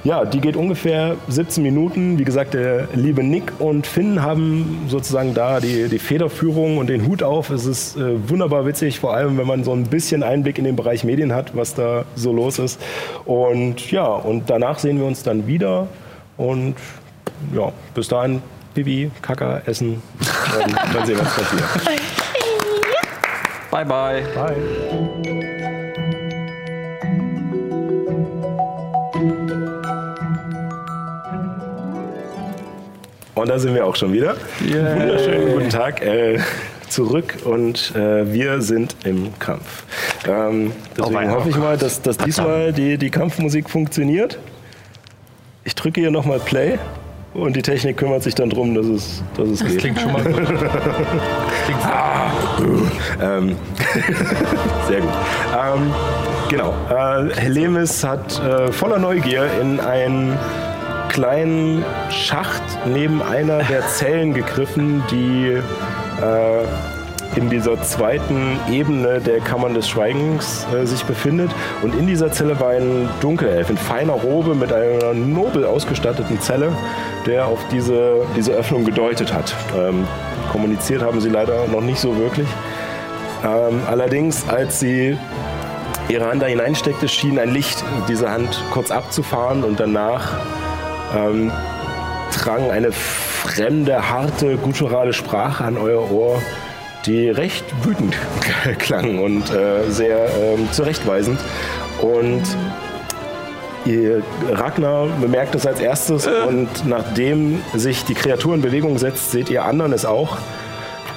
[0.04, 2.20] ja, die geht ungefähr 17 Minuten.
[2.20, 7.08] Wie gesagt, der liebe Nick und Finn haben sozusagen da die, die Federführung und den
[7.08, 7.50] Hut auf.
[7.50, 10.76] Es ist äh, wunderbar witzig, vor allem wenn man so ein bisschen Einblick in den
[10.76, 12.82] Bereich Medien hat, was da so los ist.
[13.24, 15.88] Und ja, und danach sehen wir uns dann wieder.
[16.36, 16.76] Und
[17.56, 18.42] ja, bis dahin
[18.74, 20.02] Pipi, Kaka, Essen.
[20.66, 21.68] Und dann sehen wir uns gleich wieder.
[23.72, 24.24] bye bye.
[24.36, 25.43] Bye.
[33.36, 34.36] Und da sind wir auch schon wieder.
[34.60, 36.02] Wunderschönen guten Tag.
[36.06, 36.40] Äh,
[36.88, 39.84] zurück und äh, wir sind im Kampf.
[40.28, 44.38] Ähm, deswegen hoffe ich mal, dass, dass diesmal die, die Kampfmusik funktioniert.
[45.64, 46.78] Ich drücke hier nochmal Play
[47.34, 49.80] und die Technik kümmert sich dann darum, dass es, dass es geht.
[49.80, 50.42] Klingt schon mal gut.
[53.22, 53.56] Ähm,
[54.88, 55.10] sehr gut.
[55.54, 55.94] Ähm,
[56.50, 56.74] genau.
[56.90, 60.38] Äh, Helemis hat äh, voller Neugier in einen
[61.14, 69.74] kleinen Schacht neben einer der Zellen gegriffen, die äh, in dieser zweiten Ebene der Kammern
[69.74, 71.52] des Schweigens äh, sich befindet.
[71.82, 76.72] Und in dieser Zelle war ein Dunkelelf in feiner Robe mit einer nobel ausgestatteten Zelle,
[77.26, 79.56] der auf diese, diese Öffnung gedeutet hat.
[79.78, 80.08] Ähm,
[80.52, 82.48] kommuniziert haben sie leider noch nicht so wirklich.
[83.44, 85.18] Ähm, allerdings, als sie
[86.10, 90.38] ihre Hand da hineinsteckte, schien ein Licht diese Hand kurz abzufahren und danach
[91.16, 91.52] ähm,
[92.34, 96.42] drang eine fremde, harte, gutturale Sprache an euer Ohr,
[97.06, 98.16] die recht wütend
[98.80, 101.40] klang und äh, sehr ähm, zurechtweisend.
[102.02, 102.44] Und
[103.86, 109.50] ihr, Ragnar bemerkt es als erstes und nachdem sich die Kreatur in Bewegung setzt, seht
[109.50, 110.38] ihr anderen es auch,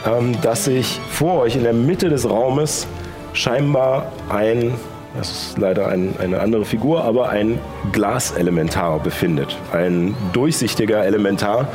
[0.07, 2.87] ähm, dass sich vor euch in der Mitte des Raumes
[3.33, 4.75] scheinbar ein,
[5.17, 7.59] das ist leider ein, eine andere Figur, aber ein
[7.93, 9.57] Glaselementar befindet.
[9.73, 11.69] Ein durchsichtiger Elementar,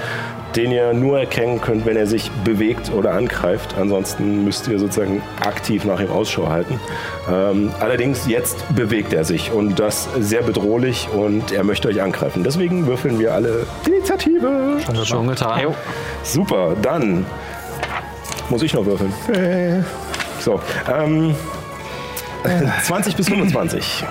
[0.55, 3.75] den ihr nur erkennen könnt, wenn er sich bewegt oder angreift.
[3.79, 6.79] Ansonsten müsst ihr sozusagen aktiv nach ihm Ausschau halten.
[7.31, 12.43] Ähm, allerdings jetzt bewegt er sich und das sehr bedrohlich und er möchte euch angreifen.
[12.43, 14.77] Deswegen würfeln wir alle Initiative.
[15.03, 15.59] Schon getan.
[16.23, 17.25] Super, dann
[18.49, 19.13] muss ich noch würfeln.
[19.33, 19.83] Äh.
[20.39, 20.59] So,
[20.91, 21.35] ähm,
[22.83, 24.03] 20 bis 25.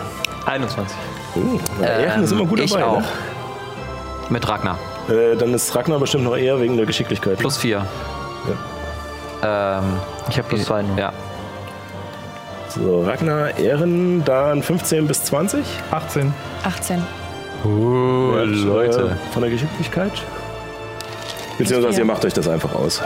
[0.47, 0.97] 21.
[1.37, 2.85] Uh, Ehren ist immer gut Ähm, ich dabei.
[2.85, 3.01] auch.
[3.01, 3.07] Ne?
[4.31, 4.79] Mit Ragnar.
[5.09, 7.39] Äh, dann ist Ragnar bestimmt noch eher wegen der Geschicklichkeit.
[7.39, 7.85] Plus vier.
[9.43, 9.83] Ähm,
[10.29, 10.83] Ich habe plus zwei.
[10.83, 10.99] nur.
[10.99, 11.13] ja.
[12.69, 15.65] So, Ragnar, Ehren, dann 15 bis 20.
[15.91, 16.33] 18.
[16.65, 16.99] 18.
[17.65, 19.01] Ja, Leute.
[19.29, 20.13] Äh, von der Geschicklichkeit.
[21.59, 23.03] Beziehungsweise ihr macht euch das einfach aus.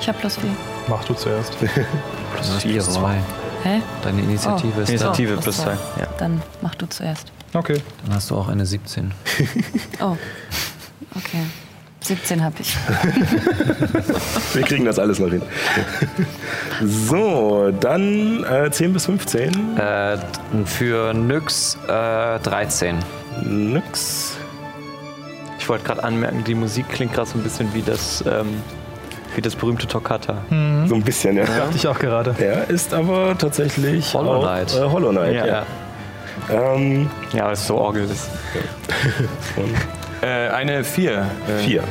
[0.00, 0.50] Ich habe plus 4.
[0.88, 1.56] Mach du zuerst.
[2.34, 2.72] Plus vier.
[2.82, 3.18] Plus zwei.
[3.64, 3.80] Hä?
[4.02, 4.80] Deine Initiative Oh.
[4.80, 4.92] ist da.
[4.92, 5.64] Initiative plus plus zwei.
[5.74, 6.00] zwei.
[6.02, 6.06] Ja.
[6.18, 7.32] Dann mach du zuerst.
[7.54, 7.80] Okay.
[8.04, 9.12] Dann hast du auch eine 17.
[10.00, 10.16] Oh.
[11.16, 11.42] Okay.
[12.00, 12.76] 17 habe ich.
[14.54, 15.42] Wir kriegen das alles noch hin.
[16.84, 19.76] So, dann äh, 10 bis 15.
[19.76, 20.18] Äh,
[20.64, 22.96] für Nyx äh, 13.
[23.44, 24.36] Nix.
[25.58, 28.62] Ich wollte gerade anmerken, die Musik klingt gerade so ein bisschen wie das, ähm,
[29.38, 30.38] wie das berühmte Toccata.
[30.50, 31.44] So ein bisschen, ja.
[31.44, 32.34] Dachte ich auch gerade.
[32.40, 34.74] Er ist aber tatsächlich Hollow auch, Knight.
[34.74, 35.46] Äh, Hollow Knight, ja.
[35.46, 35.62] ja.
[36.50, 38.28] Ähm, Ja, weil es so Orgel ist.
[40.20, 41.26] Äh, eine vier.
[41.48, 41.84] Äh, vier.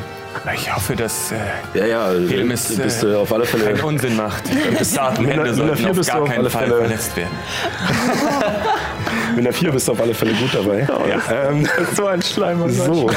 [0.53, 1.35] Ich hoffe, dass äh,
[1.79, 3.63] Ja, ja, Helm du ist, bist äh, äh, auf alle Fälle.
[3.63, 4.43] keinen Unsinn macht.
[4.95, 7.31] Datenhände sollten vier auf bist du gar auf keinen alle Fall Fälle- verletzt werden.
[9.37, 10.85] Mit einer 4 bist du auf alle Fälle gut dabei.
[11.31, 12.67] Ähm, So ein Schleimer.
[12.69, 13.09] so.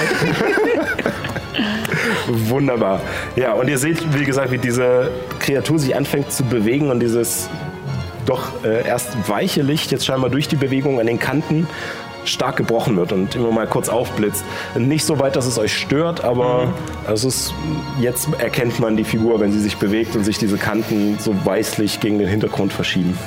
[2.28, 3.00] Wunderbar.
[3.36, 7.48] Ja, und ihr seht, wie gesagt, wie diese Kreatur sich anfängt zu bewegen und dieses
[8.26, 11.66] doch äh, erst weiche Licht jetzt scheinbar durch die Bewegung an den Kanten
[12.24, 14.44] stark gebrochen wird und immer mal kurz aufblitzt.
[14.76, 16.72] Nicht so weit, dass es euch stört, aber
[17.12, 17.54] es ist,
[17.98, 22.00] jetzt erkennt man die Figur, wenn sie sich bewegt und sich diese Kanten so weißlich
[22.00, 23.18] gegen den Hintergrund verschieben.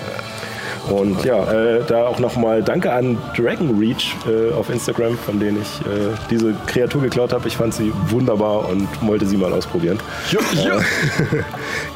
[0.90, 5.62] Und ja, äh, da auch nochmal Danke an Dragon Reach äh, auf Instagram, von denen
[5.62, 7.48] ich äh, diese Kreatur geklaut habe.
[7.48, 10.00] Ich fand sie wunderbar und wollte sie mal ausprobieren.
[10.32, 11.38] Äh,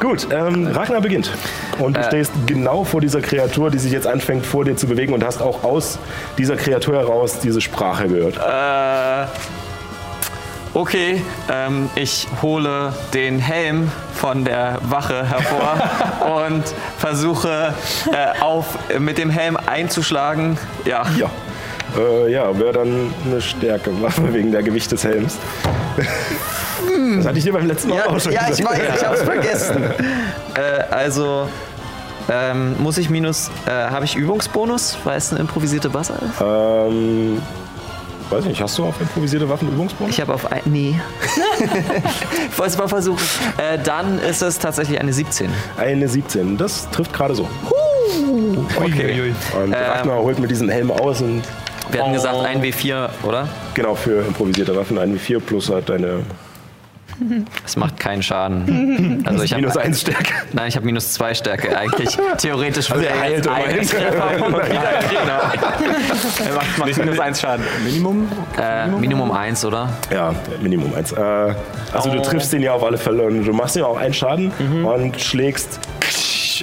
[0.00, 1.30] Gut, ähm, Ragnar beginnt.
[1.78, 5.12] Und du stehst genau vor dieser Kreatur, die sich jetzt anfängt, vor dir zu bewegen
[5.12, 5.98] und hast auch aus
[6.38, 8.36] dieser Kreatur heraus diese Sprache gehört.
[8.36, 9.26] Äh,
[10.78, 15.76] okay, ähm, ich hole den Helm von der Wache hervor
[16.46, 16.62] und
[16.98, 17.74] versuche
[18.12, 18.66] äh, auf,
[18.98, 20.56] mit dem Helm einzuschlagen.
[20.84, 21.02] Ja.
[21.18, 21.30] Ja.
[21.98, 23.90] Äh, ja, wäre dann eine Stärke
[24.32, 25.36] wegen der Gewicht des Helms.
[27.16, 28.78] Das hatte ich dir beim letzten Mal Ja, auch schon ja, ich gesagt.
[28.78, 29.82] weiß, ich hab's vergessen.
[30.54, 31.48] äh, also
[32.30, 36.40] ähm, muss ich minus, äh, habe ich Übungsbonus, weil es eine improvisierte Wasser ist?
[36.40, 37.40] Ähm,
[38.30, 40.12] weiß nicht, hast du auf improvisierte Waffen Übungsbonus?
[40.12, 41.00] Ich habe auf ein, nee.
[42.64, 43.22] es mal versuchen.
[43.56, 45.50] Äh, dann ist es tatsächlich eine 17.
[45.76, 47.48] Eine 17, das trifft gerade so.
[48.80, 49.34] Uiuiui.
[49.62, 51.42] Und Ragnar holt mit diesem Helm aus und
[51.90, 53.48] Wir hatten gesagt 1W4, oder?
[53.74, 56.20] genau für improvisierte Waffen ein W4 plus hat deine
[57.64, 59.24] Es macht keinen Schaden.
[59.26, 60.32] Also ich minus habe 1 Stärke.
[60.52, 62.16] Nein, ich habe minus 2 Stärke eigentlich.
[62.38, 64.78] Theoretisch würde er er heilt jetzt einen Treffer und wieder
[66.48, 67.64] Er macht, macht minus eins Schaden.
[67.84, 68.28] Minimum?
[68.60, 69.88] äh, Minimum 1, oder?
[70.12, 71.12] Ja, Minimum 1.
[71.12, 71.54] Äh,
[71.92, 74.52] also du triffst ihn ja auf alle Fälle und du machst ihm auch einen Schaden
[74.84, 75.80] und schlägst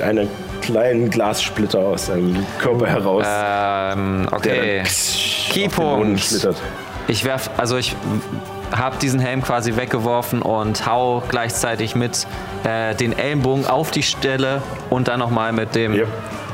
[0.02, 0.28] einen
[0.62, 3.26] kleinen Glassplitter aus seinem Körper heraus.
[3.28, 4.78] Ähm, der okay.
[4.78, 4.86] den
[6.18, 6.58] schlittert.
[7.08, 7.96] Ich werf, also ich
[8.78, 12.28] habe diesen Helm quasi weggeworfen und hau gleichzeitig mit
[12.64, 16.06] äh, den Ellenbogen auf die Stelle und dann nochmal mit dem Ja.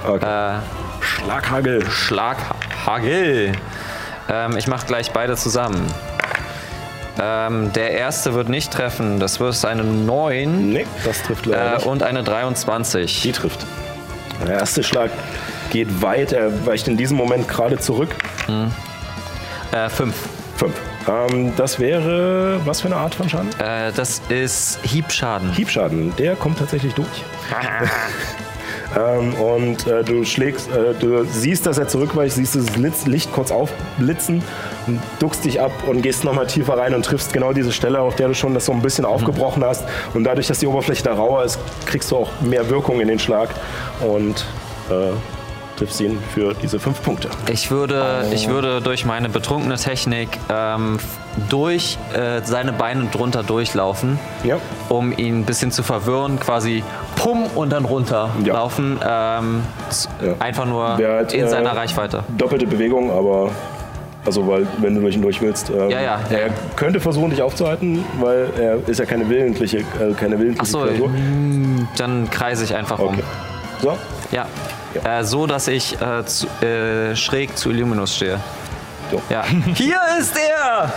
[0.07, 0.55] Okay.
[0.55, 0.59] äh,
[1.01, 1.86] Schlaghagel.
[1.89, 3.53] Schlaghagel.
[4.30, 5.86] Ähm, ich mache gleich beide zusammen.
[7.22, 9.19] Ähm, der erste wird nicht treffen.
[9.19, 11.86] Das wird eine 9 Nee, das trifft leider äh, nicht.
[11.86, 13.22] und eine 23.
[13.22, 13.65] Die trifft.
[14.47, 15.11] Der erste Schlag
[15.72, 18.09] geht weit, er weicht in diesem Moment gerade zurück.
[19.72, 20.15] Äh, 5.
[20.57, 20.74] Fünf.
[21.07, 23.49] Ähm, das wäre, was für eine Art von Schaden?
[23.59, 25.51] Äh, das ist Hiebschaden.
[25.53, 27.23] Hiebschaden, der kommt tatsächlich durch.
[28.97, 33.51] ähm, und äh, du schlägst, äh, du siehst, dass er zurückweicht, siehst das Licht kurz
[33.51, 34.43] aufblitzen,
[35.19, 38.27] duckst dich ab und gehst nochmal tiefer rein und triffst genau diese Stelle, auf der
[38.27, 39.85] du schon das so ein bisschen aufgebrochen hast.
[40.13, 43.19] Und dadurch, dass die Oberfläche da rauer ist, kriegst du auch mehr Wirkung in den
[43.19, 43.49] Schlag
[44.01, 44.45] und
[44.89, 45.13] äh,
[45.82, 47.27] triffst ihn für diese fünf Punkte.
[47.51, 50.99] Ich würde, ich würde durch meine betrunkene Technik ähm,
[51.49, 54.57] durch äh, seine Beine drunter durchlaufen, Ja.
[54.89, 56.84] um ihn ein bisschen zu verwirren, quasi
[57.15, 58.99] pum und dann runterlaufen.
[59.03, 60.34] Ähm, z- Ja.
[60.38, 62.23] Einfach nur hat, in äh, seiner Reichweite.
[62.38, 63.49] Doppelte Bewegung, aber.
[64.23, 65.71] Also, weil, wenn du durch ihn durch willst.
[65.71, 66.53] Ähm, Ja, ja, Er ja.
[66.75, 71.09] könnte versuchen, dich aufzuhalten, weil er ist ja keine willentliche, äh, keine willentliche Achso, Kreatur.
[71.97, 73.07] dann kreise ich einfach um.
[73.15, 73.23] Okay.
[73.82, 73.97] So,
[74.32, 74.45] Ja.
[75.03, 78.39] Äh, so, dass ich äh, zu, äh, schräg zu Illuminus stehe.
[79.11, 79.21] So.
[79.29, 79.43] Ja.
[79.75, 80.93] Hier ist er!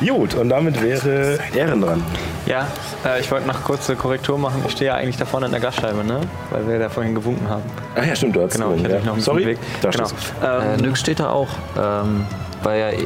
[0.06, 2.04] gut, und damit wäre Ehren dran.
[2.48, 2.66] Ja,
[3.04, 4.62] äh, ich wollte noch kurze Korrektur machen.
[4.66, 6.20] Ich stehe ja eigentlich da vorne in der Glasscheibe, ne?
[6.50, 7.62] Weil wir da vorhin gewunken haben.
[7.94, 9.00] Ach ja, stimmt, du hast Genau, ich hatte ja.
[9.00, 9.62] noch ein bisschen Sorry, bewegt.
[9.82, 10.06] da Genau.
[10.06, 12.26] stehst Äh, Ähm, Nyx steht da auch, ähm,
[12.62, 13.04] weil er äh,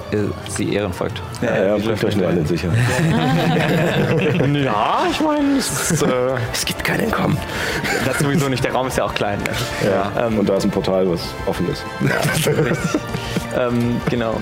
[0.49, 1.21] sie Ehren folgt.
[1.41, 1.47] du.
[1.47, 2.69] Ja, ja, die bringt euch nur nicht alle sicher.
[4.65, 6.07] ja, ich meine, es äh,
[6.53, 7.37] Es gibt keinen Entkommen.
[8.07, 8.63] das sowieso nicht.
[8.63, 9.39] Der Raum ist ja auch klein.
[9.41, 9.91] Ne?
[9.91, 11.85] Ja, und da ist ein Portal, was offen ist.
[13.55, 14.37] Ähm, genau.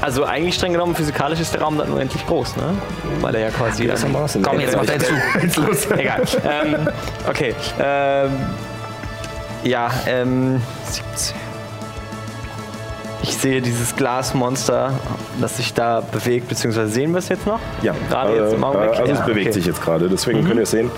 [0.00, 2.74] Also eigentlich streng genommen physikalisch ist der Raum dann unendlich groß, ne?
[3.20, 3.84] Weil er ja quasi...
[3.84, 4.42] Gewissermaßen.
[4.42, 5.12] Komm, jetzt macht er zu.
[5.42, 5.90] Jetzt los.
[5.90, 6.22] Egal.
[6.44, 6.88] ähm,
[7.28, 7.54] okay.
[7.78, 8.30] Ähm,
[9.62, 11.36] ja, ähm, 17.
[13.22, 14.94] Ich sehe dieses Glasmonster,
[15.40, 17.60] das sich da bewegt, beziehungsweise sehen wir es jetzt noch?
[17.82, 18.98] Ja, Gerade jetzt im äh, Augenblick?
[18.98, 19.52] Also es Ja, bewegt okay.
[19.52, 20.90] sich jetzt gerade, deswegen könnt ihr es sehen.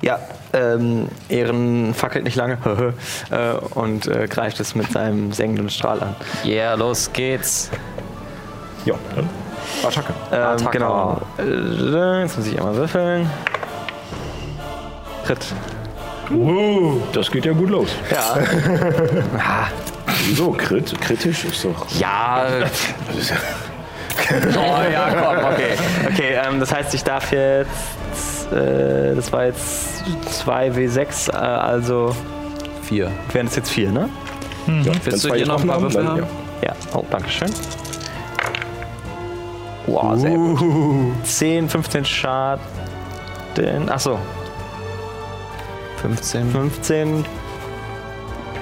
[0.00, 0.18] Ja,
[0.52, 2.58] ähm, Ehren fackelt nicht lange
[3.30, 6.16] äh, und äh, greift es mit seinem sengenden Strahl an.
[6.44, 7.70] Yeah, los geht's.
[8.84, 9.28] Ja, dann
[9.86, 10.12] Attacke.
[10.32, 10.70] Ähm, Attacke.
[10.70, 11.20] genau.
[11.38, 13.30] Äh, jetzt muss ich einmal würfeln.
[15.26, 15.46] Tritt.
[16.30, 17.90] Uh, das geht ja gut los.
[18.10, 18.36] Ja.
[20.28, 20.50] Wieso?
[20.52, 21.86] Krit, kritisch ist doch.
[21.98, 22.44] Ja,
[23.08, 23.36] Das ist ja
[24.56, 25.76] Oh ja, komm, okay.
[26.12, 27.70] Okay, ähm, das heißt, ich darf jetzt.
[28.52, 30.04] Äh, das war jetzt
[30.44, 32.14] 2W6, äh, also
[32.82, 33.10] vier.
[33.32, 34.08] wären es jetzt 4, ne?
[34.66, 36.26] ja, Willst du hier noch ein paar Würfel haben?
[36.62, 36.72] Ja.
[36.94, 37.50] Oh, danke schön.
[39.86, 40.60] Wow, sehr gut.
[41.24, 42.60] 10, 15 Schaden.
[43.88, 44.18] Achso,
[46.02, 46.50] 15.
[46.50, 47.24] 15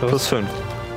[0.01, 0.47] plus 5.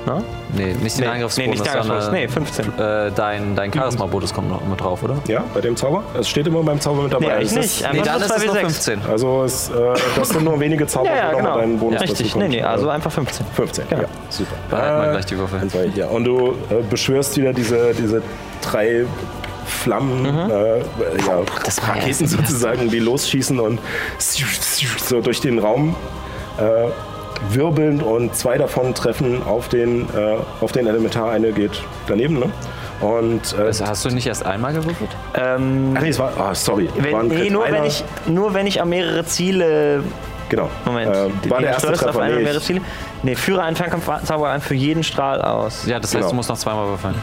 [0.06, 0.24] Ne?
[0.56, 2.06] Nee, nicht den Nee, Angriffsbonus, nee, nicht der Angriffsbonus.
[2.06, 2.66] sondern Nee, 15.
[2.80, 5.18] Äh, dein dein Charisma-Bonus kommt noch immer drauf, oder?
[5.28, 6.04] Ja, bei dem Zauber?
[6.20, 7.26] Es steht immer beim Zauber mit dabei.
[7.26, 7.82] Nee, eigentlich Es nicht.
[7.82, 8.60] Ist, Nee, dann ist es nur 2W6.
[8.60, 9.02] 15.
[9.10, 9.74] also es, äh,
[10.16, 11.44] das sind nur wenige Zauber, Ja, ja, genau.
[11.44, 13.46] nochmal deinen Bonus Richtig, dazu nee, nee, also einfach 15.
[13.56, 14.02] 15, Genau.
[14.04, 14.52] ja, super.
[14.70, 15.92] Behalten wir Äh, gleich die Würfel.
[15.96, 16.08] ja.
[16.08, 18.22] Und du äh, beschwörst wieder diese, diese
[18.62, 19.06] drei
[19.66, 20.52] Flammen, Mhm.
[20.52, 20.80] äh,
[21.26, 21.40] ja,
[21.88, 23.80] Raketen sozusagen, die losschießen und
[24.98, 25.96] so durch den Raum
[26.60, 26.64] äh,
[27.50, 31.32] wirbeln und zwei davon treffen auf den, äh, auf den Elementar.
[31.32, 32.52] Eine geht daneben, ne?
[33.02, 35.10] Und, äh, Also hast du nicht erst einmal gewürfelt?
[35.36, 36.90] Ähm, ach nee, es war, ah, sorry.
[36.96, 40.04] war wenn, ein nee, nur, wenn ich, nur wenn ich an mehrere Ziele.
[40.50, 40.70] Genau.
[40.86, 41.14] Moment.
[41.14, 42.22] Äh, die- war der erste steuerst auf Treffer.
[42.26, 42.82] eine oder Nee, Ziele.
[43.24, 45.86] Nee, führe einen Fernkampfzauber ein für jeden Strahl aus.
[45.88, 46.30] Ja, das heißt, Genau.
[46.30, 47.16] du musst noch zweimal würfeln.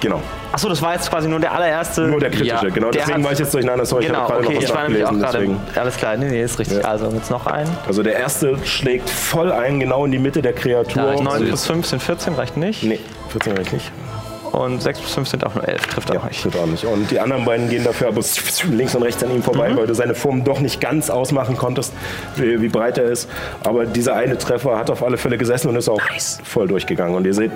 [0.00, 0.20] genau.
[0.52, 2.02] Achso, das war jetzt quasi nur der allererste.
[2.02, 2.90] Nur der kritische, Ja, genau.
[2.90, 3.86] der Deswegen war ich jetzt durcheinander.
[3.86, 5.56] Sorry, Genau, ich habe gerade okay, noch ich was war nämlich auch gerade.
[5.80, 6.78] Alles klar, nee, nee, ist richtig.
[6.78, 6.84] Ja.
[6.88, 7.66] Also jetzt noch ein.
[7.86, 11.02] Also der erste schlägt voll ein, genau in die Mitte der Kreatur.
[11.02, 12.82] Ja, ich 9 Also plus 5 sind 14, reicht nicht.
[12.82, 13.00] Nee,
[13.30, 13.90] 14 reicht nicht.
[14.52, 16.46] Und 6 plus 5 sind auch nur 11, trifft Ja, auch nicht.
[16.56, 16.84] auch nicht.
[16.84, 18.20] Und die anderen beiden gehen dafür aber
[18.70, 21.92] links und rechts an ihm vorbei, weil du seine Form doch nicht ganz ausmachen konntest,
[22.36, 23.28] wie, wie breit er ist.
[23.64, 26.02] Aber dieser eine Treffer hat auf alle Fälle gesessen und ist auch
[26.44, 27.14] voll durchgegangen.
[27.14, 27.52] Und ihr seht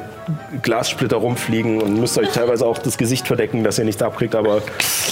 [0.62, 4.34] Glassplitter rumfliegen und müsst euch teilweise auch das Gesicht verdecken, dass ihr nichts abkriegt.
[4.34, 4.62] Aber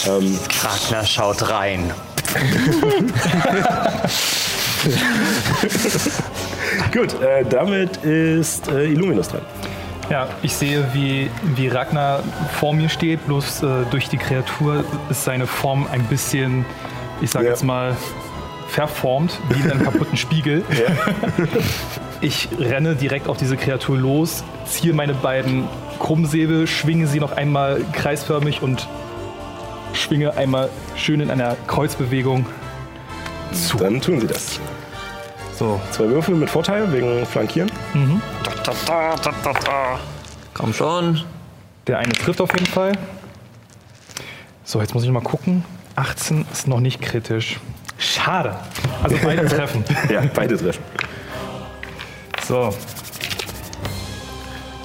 [0.06, 1.92] ähm, Ragnar schaut rein.
[6.92, 9.42] gut, äh, damit ist äh, Illuminus dran.
[10.10, 12.22] Ja, ich sehe, wie, wie Ragnar
[12.58, 16.64] vor mir steht, bloß äh, durch die Kreatur ist seine Form ein bisschen,
[17.22, 17.50] ich sag Ja.
[17.50, 17.96] jetzt mal,
[18.68, 20.62] verformt, wie in einem kaputten Spiegel.
[22.20, 25.64] Ich renne direkt auf diese Kreatur los, ziehe meine beiden
[25.98, 28.88] Krummsäbel, schwinge sie noch einmal kreisförmig und
[29.92, 32.46] schwinge einmal schön in einer Kreuzbewegung
[33.52, 33.76] zu.
[33.76, 34.58] Dann tun sie das.
[35.58, 37.70] So, Zwei Würfel mit Vorteil wegen Flankieren.
[40.52, 41.22] Komm schon.
[41.86, 42.92] der eine trifft auf jeden Fall.
[44.64, 45.64] So, jetzt muss ich mal gucken.
[45.96, 47.60] 18 ist noch nicht kritisch.
[47.98, 48.56] Schade.
[49.02, 49.84] Also beide treffen.
[50.10, 50.82] Ja, beide treffen.
[52.46, 52.74] So.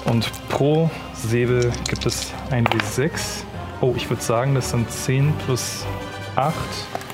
[0.04, 3.10] Und pro Säbel gibt es ein W6.
[3.80, 5.84] Oh, ich würde sagen, das sind 10 plus
[6.36, 6.54] 8,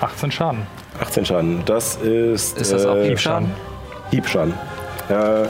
[0.00, 0.66] 18 Schaden.
[1.00, 1.62] 18 Schaden.
[1.64, 2.58] Das ist.
[2.58, 3.52] Ist das auch äh, Hiebschaden?
[4.10, 4.54] Hiebschaden.
[5.08, 5.46] Äh,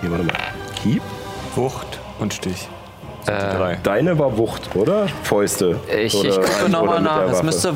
[0.00, 0.36] hier, warte mal.
[0.82, 1.02] Hieb?
[1.54, 2.68] Wucht und Stich.
[3.26, 3.78] Drei.
[3.82, 5.06] Deine war Wucht, oder?
[5.22, 5.76] Fäuste.
[6.02, 7.30] Ich, oder, ich gucke nochmal nach.
[7.30, 7.74] Es müsste,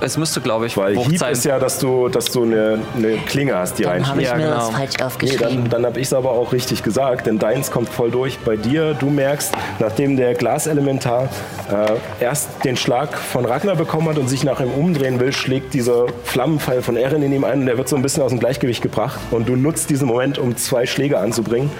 [0.00, 1.32] es müsste glaube ich, Weil Wucht Hieb sein.
[1.32, 4.36] ist ja, dass du, dass du eine, eine Klinge hast, die Dann habe ich reinschlägt.
[4.36, 4.56] mir genau.
[4.68, 5.40] das falsch Nee, aufgeschrieben.
[5.64, 8.38] dann, dann habe ich es aber auch richtig gesagt, denn deins kommt voll durch.
[8.40, 11.28] Bei dir, du merkst, nachdem der Glaselementar
[11.70, 15.74] äh, erst den Schlag von Ragnar bekommen hat und sich nach ihm umdrehen will, schlägt
[15.74, 18.40] dieser Flammenpfeil von Erin in ihm ein und der wird so ein bisschen aus dem
[18.40, 19.18] Gleichgewicht gebracht.
[19.30, 21.70] Und du nutzt diesen Moment, um zwei Schläge anzubringen.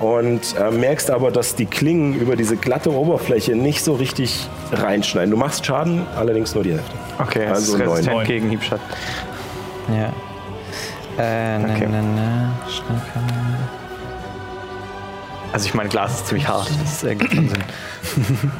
[0.00, 5.30] Und äh, merkst aber, dass die Klingen über diese glatte Oberfläche nicht so richtig reinschneiden.
[5.32, 6.92] Du machst Schaden, allerdings nur die Hälfte.
[7.18, 7.88] Okay, das Also ist neun.
[7.90, 8.26] resistent Neun.
[8.26, 8.84] gegen Hiebschaden.
[9.88, 10.12] Ja.
[11.22, 11.86] Äh, ne, Okay.
[11.88, 12.50] ne, ne, ne.
[15.52, 16.70] Also ich meine, Glas ist ziemlich hart.
[16.82, 17.62] Das ergibt schon Sinn.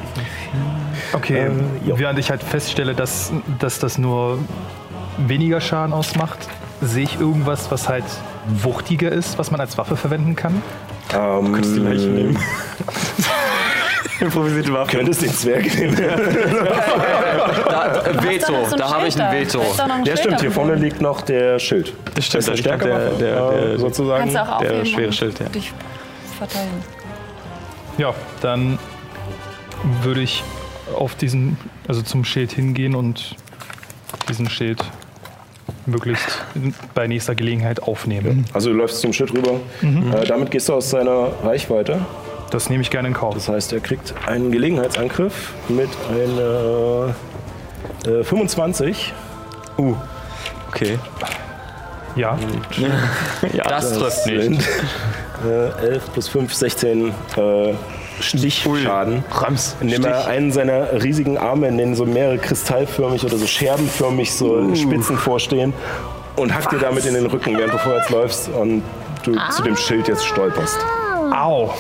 [1.13, 4.39] Okay, Ähm, während ich halt feststelle, dass, dass das nur
[5.19, 6.39] weniger Schaden ausmacht,
[6.83, 8.05] sehe ich irgendwas, was halt
[8.49, 10.61] wuchtiger ist, was man als Waffe verwenden kann.
[11.15, 12.39] Ähm, Könntest du die Leiche nehmen?
[14.21, 14.97] Improvisierte Waffe.
[14.97, 15.97] Könntest den Zwerg nehmen.
[17.69, 19.33] Da, äh, Veto, so ein da habe ich ein da.
[19.33, 19.63] Veto.
[19.77, 21.93] Da ein Ja, stimmt, da hier vorne liegt noch der Schild.
[22.15, 24.21] Das stimmt, Das ist der, der, Stärkewaffe, der, äh, sozusagen.
[24.21, 25.49] Kannst du auch der schwere Schild, ja.
[25.49, 25.73] dich
[26.39, 26.69] verteilen.
[27.99, 28.79] Ja, dann
[30.03, 30.43] würde ich
[30.95, 31.57] auf diesen,
[31.87, 33.37] also zum Schild hingehen und
[34.29, 34.83] diesen Schild
[35.89, 36.45] möglichst
[36.95, 38.45] bei nächster Gelegenheit aufnehmen.
[38.53, 39.61] Also du läufst zum Schild rüber.
[39.83, 42.01] Äh, damit gehst du aus seiner Reichweite.
[42.51, 43.35] Das nehme ich gerne in Kauf.
[43.35, 47.15] Das heißt, er kriegt einen Gelegenheitsangriff mit einer
[48.07, 49.13] äh, 25.
[50.69, 50.99] Okay.
[52.17, 52.39] Ja,
[53.53, 54.43] Ja, Das trifft nicht.
[54.43, 54.69] Sind,
[55.47, 57.75] äh, 11 plus 5, 16 äh,
[58.21, 59.25] Stichschaden.
[59.31, 59.77] Rams.
[59.81, 64.75] Indem er einen seiner riesigen Arme, in denen so mehrere kristallförmig oder so scherbenförmig so
[64.75, 65.73] Spitzen vorstehen,
[66.37, 68.83] und hackt dir damit in den Rücken, während du vorwärts läufst und
[69.25, 70.79] du zu dem Schild jetzt stolperst.
[71.33, 71.75] au.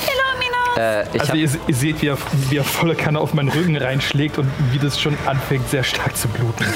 [0.78, 2.16] Äh, ich Also ihr, ihr seht, wie er,
[2.50, 6.16] wie er volle Kanne auf meinen Rücken reinschlägt und wie das schon anfängt, sehr stark
[6.16, 6.64] zu bluten.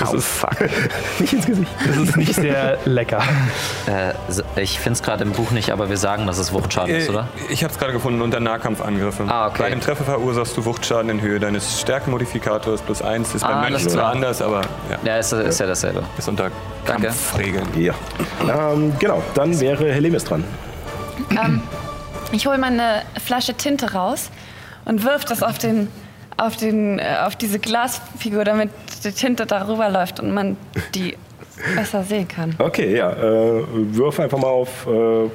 [0.00, 0.56] Das ist fuck.
[1.20, 1.70] Nicht ins Gesicht.
[1.86, 3.22] Das ist nicht sehr lecker.
[3.86, 4.14] äh,
[4.60, 7.10] ich finde es gerade im Buch nicht, aber wir sagen, dass es Wuchtschaden ist, Äh,
[7.12, 7.28] oder?
[7.50, 9.24] Ich habe es gerade gefunden unter Nahkampfangriffe.
[9.28, 9.56] Ah, okay.
[9.58, 13.34] Bei einem Treffer verursachst du Wuchtschaden in Höhe deines Stärkenmodifikators plus 1.
[13.34, 16.02] Ist Ah, alles Mönchen zwar anders, aber ja, Ja, ist, ist ja dasselbe.
[16.16, 16.50] ist unter.
[16.86, 17.66] Kampfregeln.
[17.78, 17.92] Ja.
[18.72, 20.44] Ähm, genau, dann wäre Helemis dran.
[21.30, 21.60] Ähm,
[22.34, 24.30] ich hole meine Flasche Tinte raus
[24.84, 25.88] und wirf das auf den
[26.36, 28.70] auf den äh, auf diese Glasfigur, damit
[29.04, 30.56] die Tinte darüber läuft und man
[30.94, 31.16] die
[31.76, 32.54] besser sehen kann.
[32.58, 33.12] Okay, ja.
[33.12, 33.62] Äh,
[33.96, 35.30] wirf einfach mal auf äh,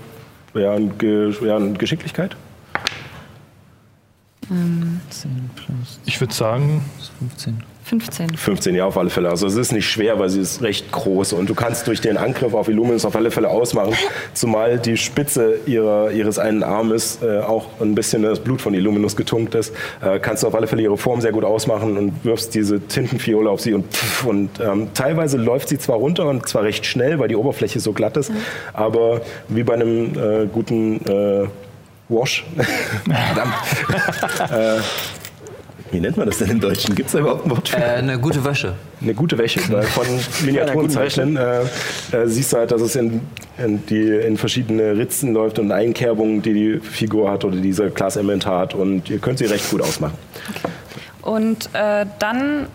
[0.59, 2.35] ja, Ge ja, Geschicklichkeit.
[6.05, 6.83] Ich würde sagen,
[7.19, 7.63] 15.
[7.89, 8.35] 15.
[8.35, 9.29] 15, ja, auf alle Fälle.
[9.29, 12.17] Also es ist nicht schwer, weil sie ist recht groß und du kannst durch den
[12.17, 13.95] Angriff auf Illuminus auf alle Fälle ausmachen,
[14.35, 19.15] zumal die Spitze ihrer, ihres einen Armes äh, auch ein bisschen das Blut von Illuminus
[19.15, 22.53] getunkt ist, äh, kannst du auf alle Fälle ihre Form sehr gut ausmachen und wirfst
[22.53, 26.61] diese Tintenfiole auf sie und, pff, und ähm, teilweise läuft sie zwar runter und zwar
[26.63, 28.31] recht schnell, weil die Oberfläche so glatt ist,
[28.73, 31.47] aber wie bei einem äh, guten äh,
[32.07, 32.43] Wash,
[33.05, 33.53] verdammt,
[34.51, 34.79] äh,
[35.91, 36.95] wie nennt man das denn im Deutschen?
[36.95, 37.77] Gibt es da überhaupt ein Wort für?
[37.77, 38.73] Äh, eine gute Wäsche.
[39.01, 39.59] Eine gute Wäsche.
[39.69, 40.05] Weil von
[40.45, 41.67] Miniaturenzeichnen äh, äh,
[42.25, 43.21] siehst du halt, dass es in,
[43.57, 48.45] in, die, in verschiedene Ritzen läuft und Einkerbungen, die die Figur hat oder dieser Glaselement
[48.45, 48.73] hat.
[48.73, 50.17] Und ihr könnt sie recht gut ausmachen.
[51.21, 52.67] Und äh, dann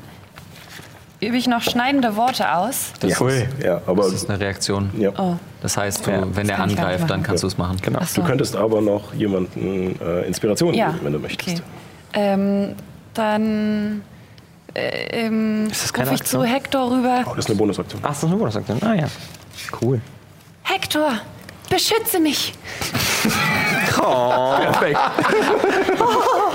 [1.20, 2.92] übe ich noch schneidende Worte aus.
[3.00, 3.28] Das, ja.
[3.28, 4.90] ist, ja, aber das ist eine Reaktion.
[4.98, 5.10] ja.
[5.16, 7.78] Oh, Das heißt, du, Ja, wenn der angreift, dann kannst du es machen.
[7.80, 8.00] genau.
[8.04, 8.20] So.
[8.20, 10.88] Du könntest aber noch jemanden äh, Inspiration ja.
[10.88, 11.62] geben, wenn du möchtest.
[11.62, 11.62] Okay.
[12.14, 12.74] Ähm,
[13.14, 14.02] dann
[14.74, 17.22] äh, ähm, Ist das keine rufe ich zu Hector rüber.
[17.26, 18.00] Oh, das ist eine Bonusaktion.
[18.04, 18.76] Ach, das sagt er.
[18.86, 19.06] Ah ja.
[19.80, 20.00] Cool.
[20.64, 21.12] Hector,
[21.70, 22.52] beschütze mich.
[23.94, 24.98] Perfekt.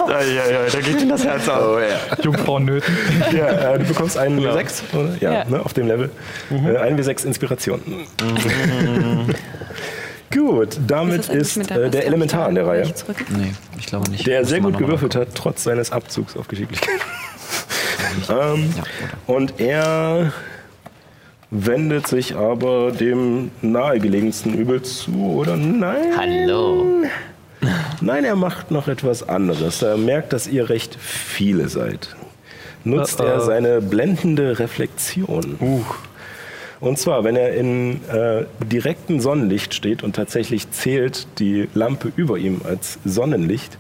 [0.07, 1.77] Ja, ja, ja, da geht ihm das Herz auf.
[1.77, 2.22] Oh, ja.
[2.22, 2.95] Jungfrauen nöten.
[3.31, 5.15] Ja, äh, du bekommst einen W6, oder?
[5.19, 5.45] Ja, Ja.
[5.45, 6.11] Ne, auf dem Level.
[6.52, 7.81] Äh, ein W6 Inspiration.
[10.31, 12.93] Gut, damit ist, mit äh, der Rüstung Elementar an der Reihe.
[13.30, 14.27] Nee, ich glaube nicht.
[14.27, 16.99] Der sehr gut gewürfelt hat, trotz seines Abzugs auf Geschicklichkeit.
[18.30, 18.73] ähm,
[19.26, 20.31] und er
[21.51, 26.14] wendet sich aber dem nahegelegensten Übel zu, oder nein?
[26.15, 26.85] Hallo.
[28.01, 29.81] Nein, er macht noch etwas anderes.
[29.81, 32.15] Er merkt, dass ihr recht viele seid.
[32.84, 33.45] Nutzt er Uh-oh.
[33.45, 35.85] seine blendende Reflexion.
[36.80, 42.38] Und zwar, wenn er in äh, direktem Sonnenlicht steht und tatsächlich zählt die Lampe über
[42.38, 43.77] ihm als Sonnenlicht,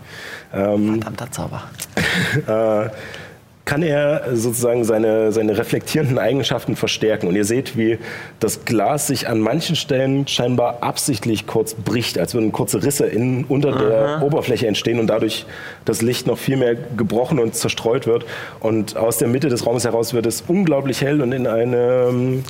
[0.53, 1.63] ähm, Verdammter Zauber.
[2.47, 2.89] äh,
[3.69, 7.27] kann er sozusagen seine, seine reflektierenden Eigenschaften verstärken.
[7.27, 7.99] Und ihr seht, wie
[8.39, 13.43] das Glas sich an manchen Stellen scheinbar absichtlich kurz bricht, als würden kurze Risse in,
[13.43, 15.45] unter der Oberfläche entstehen und dadurch
[15.85, 18.25] das Licht noch viel mehr gebrochen und zerstreut wird.
[18.59, 22.43] Und aus der Mitte des Raumes heraus wird es unglaublich hell und in einem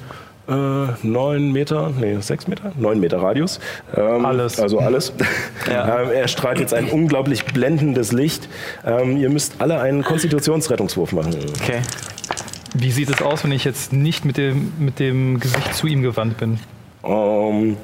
[0.50, 3.60] äh, 9 Meter, nee, 6 Meter, 9 Meter Radius.
[3.96, 4.60] Ähm, Alles.
[4.60, 5.14] Also alles.
[5.70, 8.48] ähm, er strahlt jetzt ein unglaublich blendendes Licht.
[8.86, 11.36] Ähm, ihr müsst alle einen Konstitutionsrettungswurf machen.
[11.62, 11.82] Okay.
[12.76, 16.02] Wie sieht es aus, wenn ich jetzt nicht mit dem, mit dem Gesicht zu ihm
[16.02, 16.60] gewandt bin?
[17.04, 17.78] Ähm,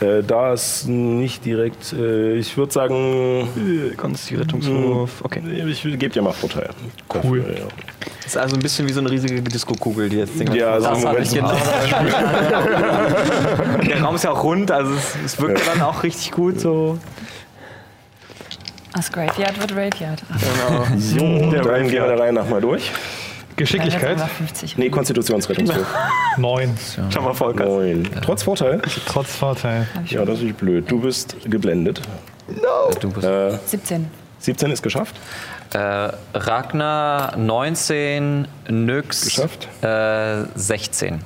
[0.00, 3.48] äh, da ist nicht direkt, äh, ich würde sagen,
[3.96, 5.22] Konstitutionswurf.
[5.22, 5.40] Okay.
[5.66, 6.70] ich gebe dir mal Vorteil.
[7.12, 7.40] Cool.
[7.40, 7.66] Dafür, ja.
[8.22, 10.72] Das ist also ein bisschen wie so eine riesige Disco-Kugel, die jetzt den ganzen Ja,
[10.72, 11.52] also im das genau.
[13.86, 16.98] Der Raum ist ja auch rund, also es, es wirkt dann auch richtig gut so.
[18.96, 20.22] Aus Graveyard wird Graveyard.
[20.98, 22.90] So, dann gehen wir der Reihe nach mal durch.
[23.56, 24.20] Geschicklichkeit?
[24.20, 24.78] 50.
[24.78, 25.86] Nee, Konstitutionsrettungswurf.
[26.38, 26.76] Neun.
[27.10, 27.64] Schau mal, Volker.
[27.64, 28.08] Neun.
[28.22, 28.80] Trotz Vorteil?
[29.06, 29.86] Trotz Vorteil.
[30.06, 30.90] Ja, das ist blöd.
[30.90, 32.00] Du bist geblendet.
[33.00, 34.10] Du bist Äh, 17.
[34.40, 35.14] 17 ist geschafft.
[35.74, 39.68] Äh, Ragnar 19, Nyx Geschafft.
[39.82, 41.20] Äh, 16.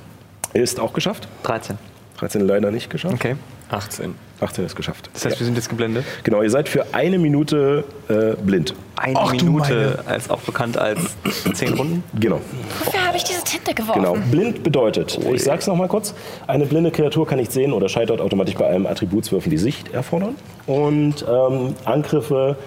[0.53, 1.27] Ist auch geschafft.
[1.43, 1.77] 13.
[2.17, 3.13] 13 leider nicht geschafft.
[3.13, 3.35] Okay.
[3.69, 4.15] 18.
[4.41, 5.09] 18 ist geschafft.
[5.13, 5.39] Das heißt, ja.
[5.39, 6.05] wir sind jetzt geblendet.
[6.23, 8.73] Genau, ihr seid für eine Minute äh, blind.
[8.95, 11.15] Eine Ach Minute, als auch bekannt als
[11.53, 12.03] 10 Runden.
[12.19, 12.39] Genau.
[12.83, 14.01] Wofür habe ich diese Tinte geworfen?
[14.01, 14.17] Genau.
[14.31, 16.13] Blind bedeutet, ich sag's noch mal kurz,
[16.47, 20.35] eine blinde Kreatur kann nicht sehen oder scheitert automatisch bei einem Attributswürfen, die Sicht erfordern.
[20.65, 22.57] Und ähm, Angriffe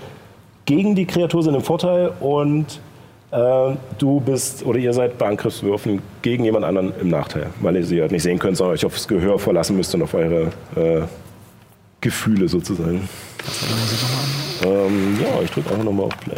[0.64, 2.80] gegen die Kreatur sind im Vorteil und
[3.32, 7.84] äh, du bist oder ihr seid bei Angriffswürfen gegen jemand anderen im Nachteil, weil ihr
[7.84, 11.02] sie halt nicht sehen könnt, sondern euch aufs Gehör verlassen müsst und auf eure äh,
[12.00, 13.08] Gefühle sozusagen.
[14.64, 16.36] Ähm, ja, ich drücke auch nochmal auf Play.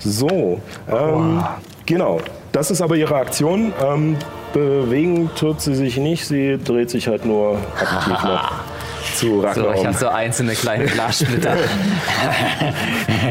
[0.00, 1.42] So, ähm,
[1.86, 2.20] genau.
[2.52, 3.72] Das ist aber ihre Aktion.
[3.82, 4.16] Ähm,
[4.52, 6.26] bewegen tut sie sich nicht.
[6.26, 8.52] Sie dreht sich halt nur aktiv noch
[9.14, 11.56] zu So, Ragnar ich habe so einzelne kleine Glassplitter.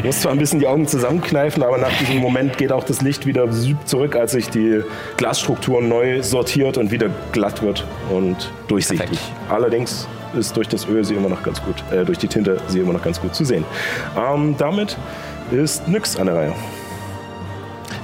[0.00, 3.02] Du musst zwar ein bisschen die Augen zusammenkneifen, aber nach diesem Moment geht auch das
[3.02, 3.48] Licht wieder
[3.84, 4.82] zurück, als sich die
[5.16, 9.18] Glasstruktur neu sortiert und wieder glatt wird und durchsichtig.
[9.48, 10.08] Allerdings
[10.38, 12.92] ist durch das Öl sie immer noch ganz gut, äh, durch die Tinte sie immer
[12.92, 13.64] noch ganz gut zu sehen.
[14.16, 14.96] Ähm, damit
[15.50, 16.52] ist Nyx an der Reihe.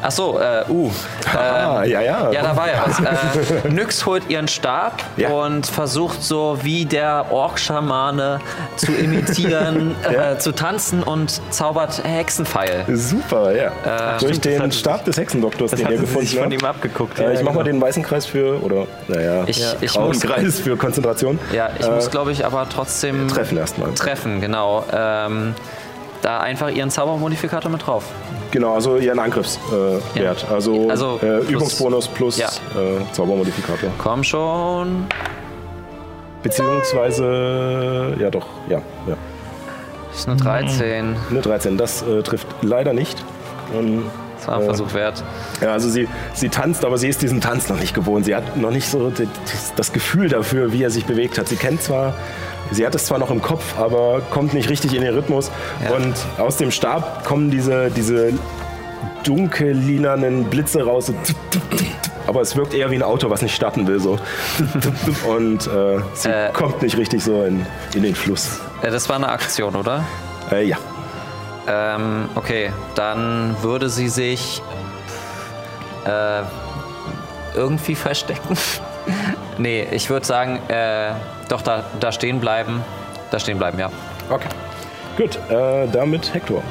[0.02, 0.90] Ach so, äh, uh.
[1.36, 2.30] Ah, ja, ja.
[2.32, 3.00] Ja, da war ja was.
[3.00, 5.28] Äh, Nyx holt ihren Stab Ja.
[5.30, 8.40] und versucht so wie der Orkschamane
[8.76, 10.32] zu imitieren, Ja.
[10.32, 12.84] äh, zu tanzen und zaubert Hexenpfeil.
[12.94, 13.70] Super, ja.
[14.18, 16.52] Durch stimmt, den hat- Stab des Hexendoktors, den ihr gefunden sich von habt.
[16.54, 17.18] ihm abgeguckt.
[17.18, 17.64] Äh, ja, ich mach mal genau.
[17.76, 21.38] den weißen Kreis für, oder, naja, Ich- ich muss- Kreis für Konzentration.
[21.52, 23.92] Ja, ich Äh, muss, glaube ich, aber trotzdem Treffen erstmal.
[23.94, 24.84] treffen, genau.
[24.92, 25.54] Ähm,
[26.22, 28.04] da einfach ihren Zaubermodifikator mit drauf.
[28.50, 30.02] Genau, also ihren Angriffswert.
[30.14, 30.24] Äh, Ja.
[30.24, 30.46] Wert.
[30.50, 32.46] Also, Also äh, plus- Übungsbonus plus Ja.
[32.48, 33.90] äh, Zaubermodifikator.
[33.98, 35.06] Komm schon.
[36.42, 39.16] Beziehungsweise, ja doch, ja, ja.
[40.10, 41.16] Das ist eine 13.
[41.30, 43.22] Eine 13, das äh, trifft leider nicht.
[43.78, 44.04] Ähm,
[44.38, 45.22] Das war ein Versuch wert.
[45.60, 48.24] Ja, also sie, sie tanzt, aber sie ist diesen Tanz noch nicht gewohnt.
[48.24, 49.12] Sie hat noch nicht so
[49.76, 51.46] das Gefühl dafür, wie er sich bewegt hat.
[51.48, 52.14] Sie kennt zwar,
[52.72, 55.50] sie hat es zwar noch im Kopf, aber kommt nicht richtig in den Rhythmus.
[55.84, 55.96] Ja.
[55.96, 58.32] Und aus dem Stab kommen diese, diese
[59.24, 61.06] dunkellilanen Blitze raus.
[61.06, 61.86] So tup, tup, tup,
[62.26, 64.00] aber es wirkt eher wie ein Auto, was nicht starten will.
[64.00, 64.18] So.
[65.28, 66.52] Und äh, sie Äh.
[66.52, 68.60] kommt nicht richtig so in, in den Fluss.
[68.82, 70.04] Äh, das war eine Aktion, oder?
[70.50, 70.78] Äh, ja.
[71.68, 74.62] Ähm, okay, dann würde sie sich
[76.06, 76.42] äh,
[77.54, 78.56] irgendwie verstecken.
[79.58, 81.12] nee, ich würde sagen, äh,
[81.50, 82.82] doch da, da stehen bleiben.
[83.30, 83.90] Da stehen bleiben, ja.
[84.28, 84.48] Okay.
[85.16, 86.62] Gut, äh, damit Hector.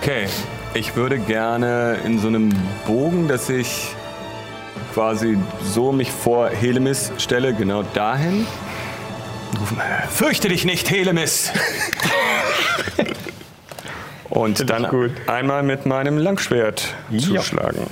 [0.00, 0.26] Okay,
[0.74, 2.50] ich würde gerne in so einem
[2.86, 3.94] Bogen, dass ich
[4.94, 8.46] quasi so mich vor Helemis stelle, genau dahin.
[9.52, 9.80] und rufen,
[10.10, 11.52] Fürchte dich nicht, Helemis!
[14.30, 14.86] Und dann
[15.26, 17.86] einmal mit meinem Langschwert zuschlagen.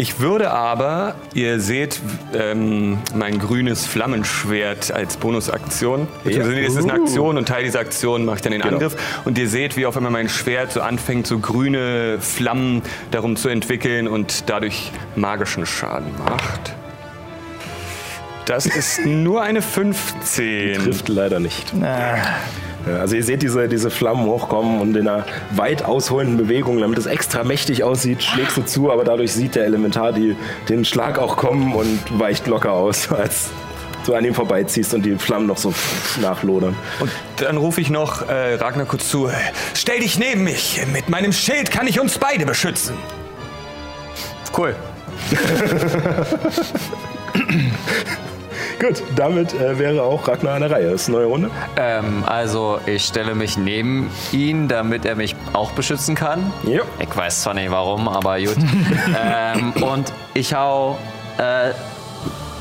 [0.00, 2.00] Ich würde aber, ihr seht
[2.32, 6.08] ähm, mein grünes Flammenschwert als Bonusaktion.
[6.24, 8.96] Beziehungsweise nee, das ist eine Aktion und Teil dieser Aktion mache ich dann den Angriff.
[9.26, 13.50] Und ihr seht, wie auf einmal mein Schwert so anfängt, so grüne Flammen darum zu
[13.50, 16.74] entwickeln und dadurch magischen Schaden macht.
[18.46, 20.82] Das ist nur eine 15.
[20.82, 21.74] Trifft leider nicht.
[21.78, 22.16] Ja,
[22.86, 27.06] also ihr seht diese, diese Flammen hochkommen und in einer weit ausholenden Bewegung, damit es
[27.06, 30.36] extra mächtig aussieht, schlägst du zu, aber dadurch sieht der Elementar die,
[30.68, 33.50] den Schlag auch kommen und weicht locker aus, als
[34.06, 35.74] du an ihm vorbeiziehst und die Flammen noch so
[36.20, 36.74] nachlodern.
[37.00, 39.30] Und dann rufe ich noch äh, Ragnar kurz zu.
[39.74, 40.80] Stell dich neben mich.
[40.92, 42.96] Mit meinem Schild kann ich uns beide beschützen.
[44.56, 44.74] Cool.
[48.80, 50.90] Gut, damit äh, wäre auch Ragnar an der Reihe.
[50.90, 51.50] Das ist eine neue Runde.
[51.76, 56.52] Ähm, also, ich stelle mich neben ihn, damit er mich auch beschützen kann.
[56.64, 56.82] Ja.
[56.98, 58.56] Ich weiß zwar nicht warum, aber gut.
[59.24, 60.98] ähm, und ich hau
[61.38, 61.70] äh,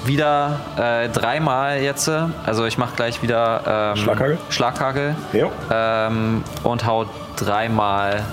[0.06, 2.10] wieder äh, dreimal jetzt.
[2.46, 4.38] Also ich mache gleich wieder ähm, Schlaghagel?
[4.50, 6.08] Schlaghagel Ja.
[6.08, 7.06] ähm, und hau
[7.36, 8.24] dreimal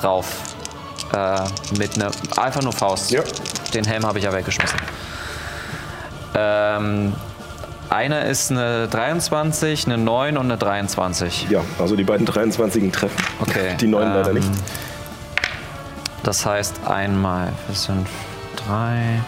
[0.00, 0.26] drauf.
[1.14, 1.38] Äh,
[1.78, 3.10] mit einer einfach nur Faust.
[3.12, 3.22] Ja.
[3.72, 4.78] Den Helm habe ich ja weggeschmissen.
[6.36, 7.12] Ähm,
[7.88, 11.48] eine ist eine 23, eine 9 und eine 23.
[11.48, 13.16] Ja, also die beiden 23 treffen.
[13.40, 13.76] Okay.
[13.80, 14.48] Die neuen leider ähm, nicht.
[16.24, 18.06] Das heißt einmal, das sind
[18.66, 19.20] 3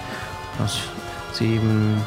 [0.56, 0.80] plus
[1.32, 2.04] 7,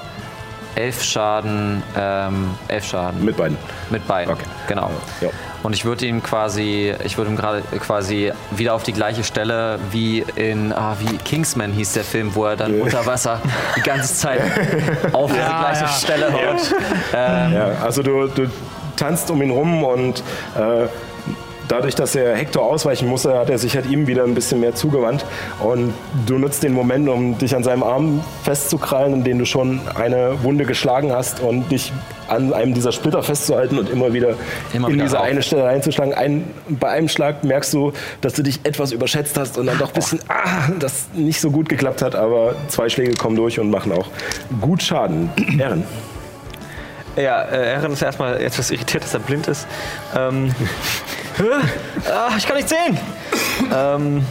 [0.76, 3.24] 11 Schaden, ähm, 11 Schaden.
[3.26, 3.58] Mit beiden.
[3.90, 4.46] Mit beiden, Okay.
[4.68, 4.92] genau.
[5.22, 5.30] Ja.
[5.64, 9.80] Und ich würde ihm quasi, ich würde ihm gerade quasi wieder auf die gleiche Stelle
[9.92, 13.40] wie in, ah, wie Kingsman hieß der Film, wo er dann unter Wasser
[13.76, 14.42] die ganze Zeit
[15.14, 16.76] auf diese gleiche Stelle haut.
[17.14, 18.50] Ja, also du, du
[18.96, 20.24] tanzt um ihn rum und
[20.56, 20.88] äh,
[21.72, 24.76] dadurch, dass er Hector ausweichen musste, hat er sich halt ihm wieder ein bisschen mehr
[24.76, 25.26] zugewandt.
[25.62, 25.94] Und
[26.26, 30.44] du nutzt den Moment, um dich an seinem Arm festzukrallen, in den du schon eine
[30.44, 31.94] Wunde geschlagen hast und dich
[32.28, 34.36] an einem dieser Splitter festzuhalten und immer wieder
[34.74, 35.26] Immer in wieder diese rauf.
[35.26, 36.14] eine Stelle reinzuschlagen.
[36.14, 39.90] Ein, bei einem Schlag merkst du, dass du dich etwas überschätzt hast und dann doch
[39.90, 43.70] ein bisschen, ah, das nicht so gut geklappt hat, aber zwei Schläge kommen durch und
[43.70, 44.08] machen auch
[44.60, 45.30] gut Schaden.
[45.60, 45.84] Ehren.
[47.18, 49.68] Ja, äh, Erin ist erstmal etwas irritiert, dass er blind ist.
[50.18, 50.54] Ähm,
[52.10, 52.98] ah, ich kann nicht sehen!
[53.74, 54.26] ähm,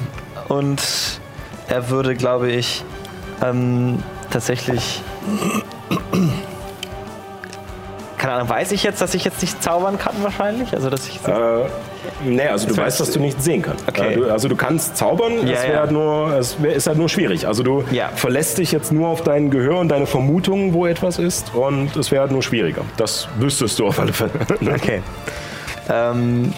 [0.49, 0.81] und
[1.69, 2.85] er würde, glaube ich,
[3.43, 5.03] ähm, tatsächlich.
[8.19, 10.75] Keine Ahnung, weiß ich jetzt, dass ich jetzt nicht zaubern kann wahrscheinlich?
[10.75, 11.65] Also, dass ich jetzt Äh,
[12.23, 13.89] nee, also du weißt, dass du nicht sehen kannst.
[13.89, 14.13] Okay.
[14.13, 15.79] Äh, du, also du kannst zaubern, Ja, es, ja.
[15.81, 17.47] halt nur, es wär, ist halt nur schwierig.
[17.47, 18.11] Also du Ja.
[18.15, 22.11] verlässt dich jetzt nur auf dein Gehör und deine Vermutungen, wo etwas ist und es
[22.11, 22.83] wäre halt nur schwieriger.
[22.99, 24.33] Das wüsstest du auf alle Fälle.
[24.75, 25.01] Okay.
[25.89, 26.53] Ähm,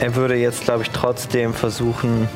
[0.00, 2.28] er würde jetzt, glaube ich, trotzdem versuchen.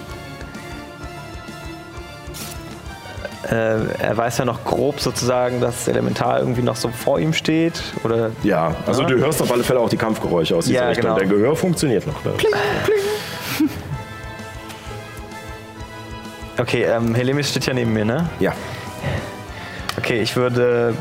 [3.50, 7.32] Äh, er weiß ja noch grob sozusagen, dass das Elemental irgendwie noch so vor ihm
[7.32, 7.82] steht.
[8.04, 9.08] Oder Ja, also Ja.
[9.08, 11.02] du hörst auf alle Fälle auch die Kampfgeräusche aus dieser Ja, Richtung.
[11.04, 11.16] genau.
[11.18, 12.24] Der Gehör funktioniert noch.
[12.24, 12.32] Ne?
[16.58, 18.28] Okay, ähm, Helemis steht ja neben mir, ne?
[18.38, 18.52] Ja.
[19.98, 20.94] Okay, ich würde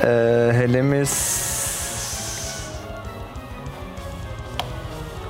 [0.00, 1.61] äh, Helemis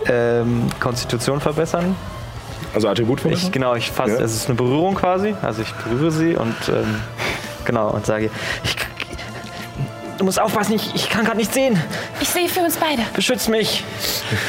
[0.06, 1.94] ähm, Konstitution verbessern.
[2.74, 4.20] Also Attribut von Ich, genau, ich fasse, Ja.
[4.20, 5.34] es ist eine Berührung quasi.
[5.42, 7.00] Also ich berühre sie und ähm,
[7.64, 8.30] genau und sage,
[8.64, 8.76] ich,
[10.16, 11.78] du musst aufpassen, ich, ich kann gerade nicht sehen.
[12.20, 13.02] Ich sehe für uns beide.
[13.14, 13.84] Beschütz mich.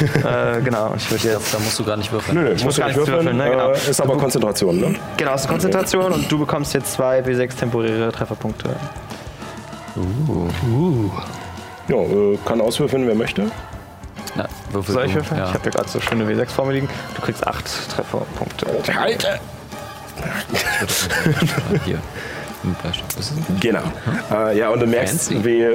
[0.24, 1.52] äh, genau, und ich würde jetzt.
[1.52, 2.42] Da musst du gar nicht würfeln.
[2.42, 3.50] Nö, Ich muss gar nicht nichts würfeln, ne?
[3.50, 3.70] Genau.
[3.72, 4.94] Äh, ist aber Konzentration, ne?
[5.18, 8.74] Genau, es ist Konzentration und du bekommst jetzt zwei W6 temporäre Trefferpunkte.
[11.88, 13.50] Ja, äh, kann auswürfeln, wer möchte.
[14.36, 15.38] Na, würfel Soll ich würfeln?
[15.38, 15.48] Ja.
[15.48, 16.88] Ich habe ja gerade so schöne W6 vor mir liegen.
[17.14, 18.66] Du kriegst acht Trefferpunkte.
[18.94, 19.40] Halte!
[21.84, 21.98] Hier.
[22.82, 23.82] Das Genau.
[24.30, 25.68] Äh, ja, und du merkst, wie,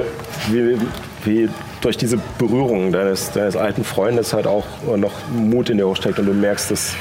[0.48, 0.78] wie,
[1.24, 1.48] wie
[1.80, 4.66] durch diese Berührung deines, deines alten Freundes halt auch
[4.96, 6.94] noch Mut in dir hochsteckt und du merkst, dass,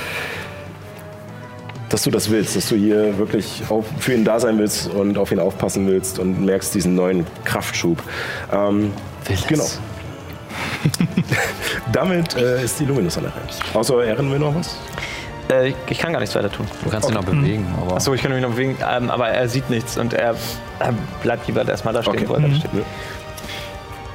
[1.90, 5.18] dass du das willst, dass du hier wirklich auf, für ihn da sein willst und
[5.18, 8.02] auf ihn aufpassen willst und merkst diesen neuen Kraftschub.
[8.52, 8.94] Ähm,
[9.48, 9.65] genau.
[11.91, 13.43] Damit äh, ist die Luminus an der Reihe.
[13.73, 14.77] Außer Ehren wir noch was?
[15.51, 16.68] Äh, ich, kann gar nichts weiter tun.
[16.84, 17.95] Du kannst ihn noch bewegen, aber.
[17.95, 20.35] Achso, ich kann mich noch bewegen, ähm, aber er sieht nichts und er,
[20.80, 20.93] er
[21.23, 22.30] bleibt lieber erstmal da stehen, Okay.
[22.30, 22.69] wo er da steht.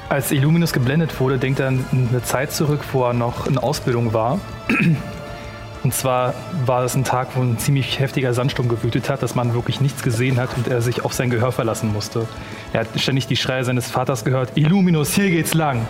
[0.08, 4.12] Als Illuminus geblendet wurde, denkt er an eine Zeit zurück, wo er noch in Ausbildung
[4.12, 4.38] war.
[5.82, 6.34] Und zwar
[6.64, 10.02] war es ein Tag, wo ein ziemlich heftiger Sandsturm gewütet hat, dass man wirklich nichts
[10.02, 12.26] gesehen hat und er sich auf sein Gehör verlassen musste.
[12.72, 15.86] Er hat ständig die Schreie seines Vaters gehört, Illuminus, hier geht's lang.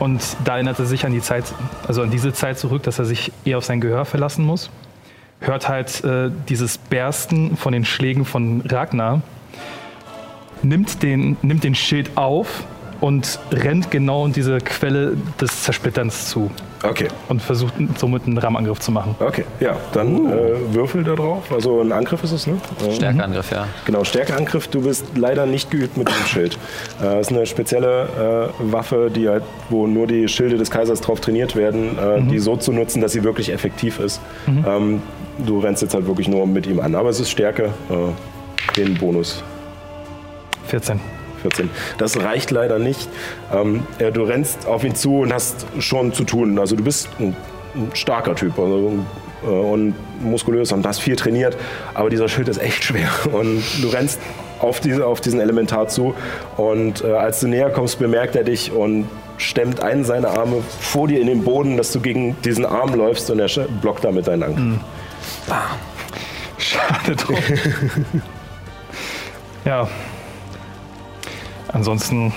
[0.00, 1.44] Und da erinnert er sich an die Zeit,
[1.86, 4.70] also an diese Zeit zurück, dass er sich eher auf sein Gehör verlassen muss.
[5.40, 9.20] Hört halt äh, dieses Bersten von den Schlägen von Ragnar,
[10.62, 12.64] nimmt den, nimmt den Schild auf
[13.00, 16.50] und rennt genau in diese Quelle des Zersplitterns zu
[16.82, 17.08] Okay.
[17.28, 19.14] und versucht somit einen Rahmenangriff zu machen.
[19.20, 21.52] Okay, ja, dann äh, würfel da drauf.
[21.52, 22.54] Also ein Angriff ist es, ne?
[22.88, 23.66] Äh, Stärkeangriff, ja.
[23.84, 24.68] Genau, Stärkeangriff.
[24.68, 26.54] Du bist leider nicht geübt mit dem Schild.
[27.00, 31.02] Äh, Das ist eine spezielle äh, Waffe, die halt, wo nur die Schilde des Kaisers
[31.02, 34.20] drauf trainiert werden, äh, die so zu nutzen, dass sie wirklich effektiv ist.
[34.48, 35.02] Ähm,
[35.44, 36.94] du rennst jetzt halt wirklich nur mit ihm an.
[36.94, 39.42] Aber es ist Stärke, äh, den Bonus
[40.68, 40.98] 14.
[41.42, 41.70] 14.
[41.98, 43.08] Das reicht leider nicht.
[43.52, 46.58] Ähm, äh, du rennst auf ihn zu und hast schon zu tun.
[46.58, 47.36] Also du bist ein,
[47.74, 48.92] ein starker Typ also,
[49.42, 51.56] äh, und muskulös und hast viel trainiert.
[51.94, 53.08] Aber dieser Schild ist echt schwer.
[53.32, 54.20] Und du rennst
[54.58, 56.14] auf, diese, auf diesen Elementar zu.
[56.56, 59.08] Und äh, als du näher kommst, bemerkt er dich und
[59.38, 63.30] stemmt einen seiner Arme vor dir in den Boden, dass du gegen diesen Arm läufst
[63.30, 63.48] und er
[63.80, 64.80] blockt damit deinen Angriff.
[66.58, 67.36] Schade drum.
[69.64, 69.88] ja.
[71.72, 72.32] Ansonsten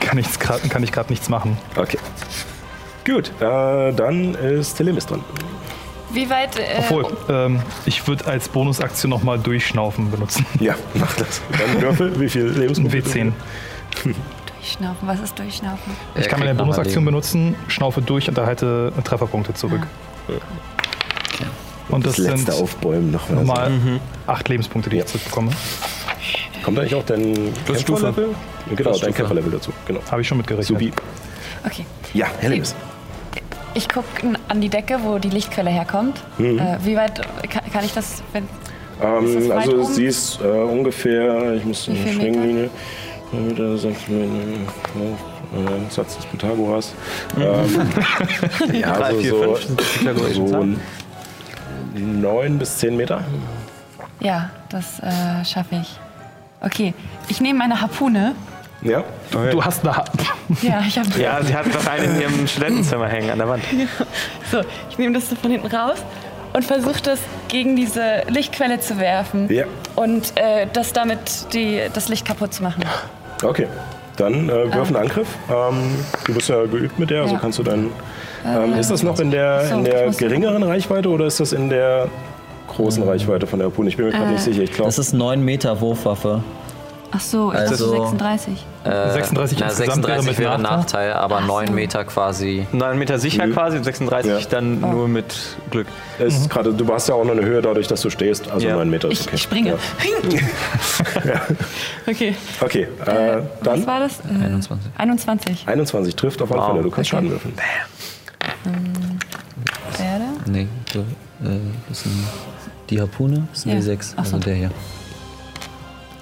[0.00, 1.56] kann, ich's grad, kann ich gerade nichts machen.
[1.76, 1.98] Okay.
[3.06, 5.24] Gut, äh, dann ist Telemis dran.
[6.10, 6.58] Wie weit.
[6.58, 10.46] Äh, Obwohl, ähm, ich würde als Bonusaktion nochmal Durchschnaufen benutzen.
[10.60, 11.40] Ja, mach das.
[11.52, 12.98] Dann würfel, wie viel Ein Lebenspunkte?
[12.98, 13.32] W10.
[14.56, 15.92] Durchschnaufen, was ist Durchschnaufen?
[16.16, 19.86] Ich kann meine Bonusaktion benutzen, schnaufe durch und erhalte Trefferpunkte zurück.
[21.88, 23.36] Und das Das letzte sind Aufbäumen noch mal.
[23.70, 23.72] nochmal
[24.26, 25.50] acht Lebenspunkte, die ich zurückbekomme.
[26.68, 28.34] Kommt eigentlich auch dein Kämpferlevel?
[28.76, 29.14] Genau, dein.
[29.14, 29.72] Kämpferlevel dazu.
[29.86, 30.00] Genau.
[30.10, 30.66] Habe ich schon mitgerechnet.
[30.68, 30.92] Subi.
[31.64, 31.86] Okay.
[32.12, 32.74] Ja, Hellemis.
[33.72, 34.06] Ich gucke
[34.48, 36.22] an die Decke, wo die Lichtquelle herkommt.
[36.38, 38.44] Äh, wie weit kann, kann ich das, wenn.
[38.44, 38.50] Ist
[39.00, 39.94] das Ähm, weit also oben?
[39.94, 42.68] sie ist äh, ungefähr, ich muss eine Schwinglinie,
[43.32, 46.92] Meter, sechs Meter, äh, Satz des Pythagoras.
[47.38, 50.80] Ähm, ja, also vier, so, fünf sind die pythagoreischen so Zahlen.
[51.94, 53.24] neun bis zehn Meter.
[54.20, 55.98] Ja, das äh, schaffe ich.
[56.60, 56.94] Okay,
[57.28, 58.34] ich nehme meine Harpune.
[58.82, 59.02] Ja,
[59.50, 60.04] Du hast eine ha
[60.62, 61.08] Ja, ich habe.
[61.20, 63.62] Ja, sie hat doch einen in ihrem Studentenzimmer hängen an der Wand.
[64.50, 64.60] So,
[64.90, 65.98] ich nehme das so von hinten raus
[66.52, 67.18] und versuche das
[67.48, 69.52] gegen diese Lichtquelle zu werfen.
[69.52, 69.64] Ja.
[69.96, 72.84] Und äh, das damit die, das Licht kaputt zu machen.
[73.44, 73.66] okay.
[74.16, 75.28] Dann äh, wirf einen Angriff.
[75.48, 75.94] Ähm,
[76.26, 77.40] du bist ja geübt mit der, also Ja.
[77.40, 77.90] kannst du dann.
[78.44, 81.68] Ähm, ist das noch in der, so, in der geringeren Reichweite oder ist das in
[81.70, 82.08] der
[82.78, 83.88] großen Reichweite von der Harpune?
[83.90, 84.62] Ich bin mir gerade nicht sicher.
[84.62, 84.88] Ich glaube.
[84.88, 86.42] Das ist 9 Meter Wurfwaffe.
[87.10, 88.66] Ach so, ist Also- das 36?
[88.84, 91.08] Äh, 36 na, insgesamt wäre 36 mit wäre Nachteil.
[91.08, 92.66] Nachteil, aber 9 Meter quasi.
[92.72, 93.52] 9 Meter sicher Mhm.
[93.54, 94.48] quasi und 36 Ja.
[94.50, 95.34] dann nur mit
[95.70, 95.86] Glück.
[96.18, 98.50] Ist gerade, du hast ja auch noch eine Höhe dadurch, dass du stehst.
[98.50, 98.74] Also Ja.
[98.76, 99.36] 9 Meter ist Ich, okay.
[99.36, 99.74] ich springe.
[101.24, 101.40] Ja.
[102.06, 102.34] Okay.
[102.60, 104.20] Okay, äh, Was dann war das?
[104.20, 104.90] Äh, 21.
[104.98, 105.64] 21.
[105.66, 106.68] 21 trifft auf alle Wow.
[106.72, 106.82] Fälle.
[106.82, 107.16] Du kannst Okay.
[107.16, 107.54] Schaden würfeln.
[109.96, 110.24] Werde.
[110.46, 112.12] Nee, du, äh, das sind
[112.90, 113.92] Die Harpune ist ein Ja.
[113.94, 114.36] W6, Ach so.
[114.36, 114.70] also der hier.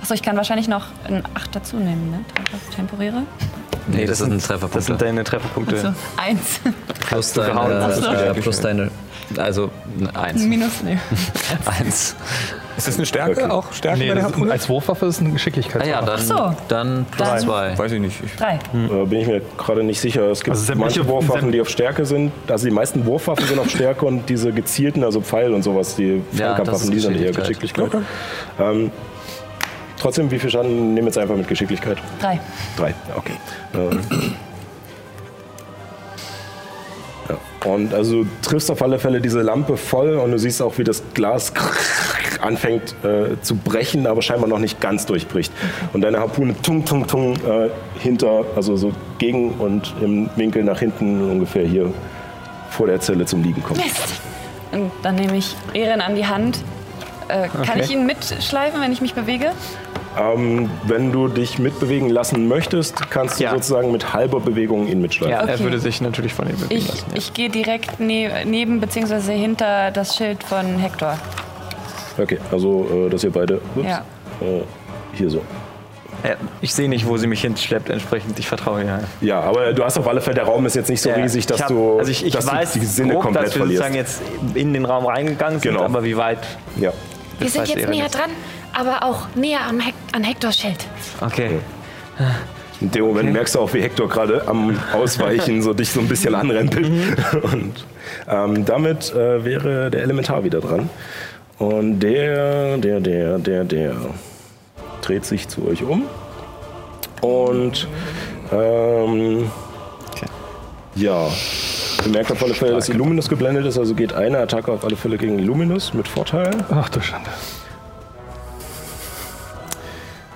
[0.01, 2.25] Achso, ich kann wahrscheinlich noch einen 8 dazu nehmen, ne?
[2.75, 3.23] Temporäre.
[3.89, 4.97] Nee, das, sind Das sind Trefferpunkte.
[4.97, 5.81] deine Trefferpunkte.
[5.81, 6.61] So, eins.
[7.09, 7.33] plus,
[7.83, 8.03] hast.
[8.05, 8.91] äh, plus deine.
[9.37, 10.43] Also ne, eins.
[10.43, 10.99] Minus, nee.
[11.81, 12.17] eins.
[12.77, 13.43] Ist das eine Stärke?
[13.43, 13.51] Okay.
[13.51, 14.53] Auch Stärke Nee, bei der das ist, Harpune?
[14.53, 15.83] als Wurfwaffe ist eine Geschicklichkeit.
[15.83, 16.55] Ah ja, dann, so.
[16.69, 17.79] dann plus Dann- zwei.
[17.79, 18.21] Weiß ich nicht.
[18.25, 18.55] Ich, Drei.
[18.75, 20.31] Äh, bin ich mir gerade nicht sicher.
[20.31, 22.33] Es gibt Also manche Wurfwaffen, die auf Stärke sind.
[22.49, 26.23] Also die meisten Wurfwaffen sind auf Stärke und diese gezielten, also Pfeil und sowas, die
[26.33, 27.91] Ja, Fernkampfwaffen, ist die sind eher Geschicklichkeit.
[27.91, 28.03] Geschicklichkeit.
[28.61, 28.91] Ähm,
[29.99, 30.95] trotzdem, wie viel Schaden?
[30.95, 31.99] Nehmen wir jetzt einfach mit Geschicklichkeit.
[32.21, 32.39] Drei.
[32.77, 33.33] Drei, okay.
[33.75, 34.35] Ähm.
[37.67, 40.85] Und also du triffst auf alle Fälle diese Lampe voll und du siehst auch, wie
[40.85, 41.53] das Glas
[42.41, 45.53] anfängt äh, zu brechen, aber scheinbar noch nicht ganz durchbricht.
[45.93, 50.79] Und deine Harpune tung, tung, tung äh, hinter, also so gegen und im Winkel nach
[50.79, 51.93] hinten ungefähr hier
[52.71, 53.83] vor der Zelle zum Liegen kommt.
[53.83, 54.21] Mist.
[54.73, 56.59] Und dann nehme ich Ehren an die Hand.
[57.29, 59.51] Äh, Kann ich ihn mitschleifen, wenn ich mich bewege?
[60.19, 63.51] Ähm, wenn du dich mitbewegen lassen möchtest, kannst du Ja.
[63.51, 65.33] sozusagen mit halber Bewegung ihn mitschleifen.
[65.33, 65.65] Ja, er Okay.
[65.65, 67.07] würde sich natürlich von ihm bewegen Ich, lassen.
[67.15, 69.37] ich gehe direkt ne neben bzw.
[69.37, 71.19] hinter das Schild von Hector.
[72.19, 73.99] Okay, also äh, dass ihr beide ups, Ja.
[74.41, 74.63] äh,
[75.13, 75.39] hier so.
[75.39, 76.31] Ja.
[76.31, 78.39] Ja, ich sehe nicht, wo sie mich hinschleppt, entsprechend.
[78.39, 79.01] Ich vertraue ihr.
[79.21, 81.45] Ja, aber du hast auf alle Fälle, der Raum ist jetzt nicht so Ja, riesig,
[81.47, 83.55] dass ich hab- du, also ich, ich dass weiß du die Sinne grob, komplett dass
[83.55, 83.83] wir verlierst.
[83.85, 84.23] sozusagen jetzt
[84.55, 85.85] in den Raum reingegangen sind, Genau.
[85.85, 86.39] aber wie weit?
[86.81, 86.93] Ja.
[87.39, 88.31] Wir sind jetzt näher dran,
[88.77, 90.87] aber auch näher am Hek an Hectors Schild.
[91.21, 91.59] Okay.
[92.81, 96.09] In dem Moment merkst du auch, wie Hector gerade am Ausweichen so dich so ein
[96.09, 96.87] bisschen anrempelt.
[97.43, 97.87] Und
[98.29, 100.91] ähm, damit äh, wäre der Elementar wieder dran.
[101.59, 103.97] Und der, der, der, der, der
[105.01, 106.03] dreht sich zu euch um.
[107.23, 107.89] Und
[108.53, 109.51] ähm,
[110.95, 111.29] ja,
[112.05, 114.97] ihr merkt auf alle Fälle, dass Illuminus geblendet ist, also geht eine Attacke auf alle
[114.97, 116.51] Fälle gegen Illuminus mit Vorteil.
[116.71, 117.31] Ach du Schande.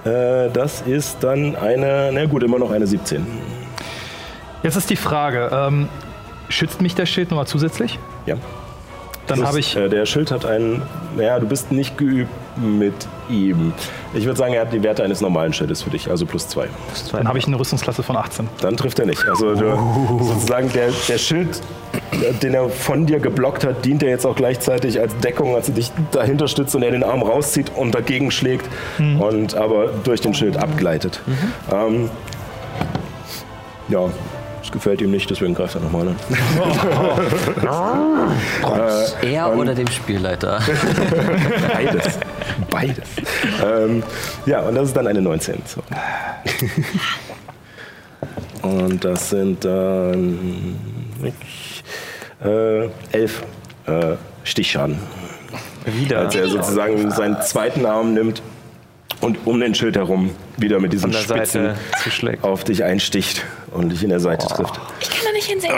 [0.04, 3.26] Äh, das ist dann eine, na gut, immer noch eine 17.
[4.62, 5.88] Jetzt ist die Frage, ähm,
[6.48, 7.98] schützt mich der Schild nochmal zusätzlich?
[8.26, 8.36] Ja.
[9.30, 10.82] Dann habe ich, Äh, der Schild hat einen.
[11.16, 12.94] Naja, du bist nicht geübt mit
[13.28, 13.72] ihm.
[14.12, 16.66] Ich würde sagen, er hat die Werte eines normalen Schildes für dich, also plus zwei.
[17.12, 18.48] dann habe ich eine Rüstungsklasse von 18.
[18.60, 19.26] Dann trifft er nicht.
[19.28, 21.60] Also du, sozusagen der, der Schild,
[22.42, 25.72] den er von dir geblockt hat, dient er jetzt auch gleichzeitig als Deckung, als du
[25.72, 28.66] dich dahinter stützt und er den Arm rauszieht und dagegen schlägt
[28.98, 31.20] und aber durch den Schild abgleitet.
[31.72, 32.10] Ähm,
[33.88, 34.08] ja,
[34.70, 36.16] das gefällt ihm nicht, deswegen greift er nochmal an.
[39.22, 40.60] Er oder dem Spielleiter?
[41.72, 42.18] Beides.
[42.70, 43.08] Beides.
[43.64, 44.02] ähm,
[44.46, 45.62] ja, und das ist dann eine 19.
[45.66, 45.82] So.
[48.62, 50.76] und das sind dann
[52.44, 53.42] äh, elf
[53.86, 54.14] äh,
[54.44, 54.98] Stichschaden.
[55.84, 56.20] Wieder.
[56.20, 58.42] Als er sozusagen seinen zweiten Arm nimmt
[59.20, 61.70] und um den Schild herum wieder mit diesen der Spitzen
[62.42, 64.80] auf dich einsticht und dich in der Seite trifft.
[65.00, 65.72] Ich kann da nicht hinsehen.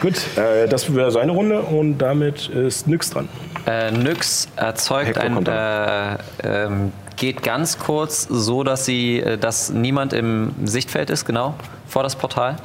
[0.00, 3.28] Gut, äh, das wäre seine Runde und damit ist Nyx dran.
[3.66, 10.12] Äh, Nyx erzeugt ein, äh, ähm, geht ganz kurz so, dass sie, äh, dass niemand
[10.12, 11.54] im Sichtfeld ist, genau,
[11.88, 12.56] vor das Portal.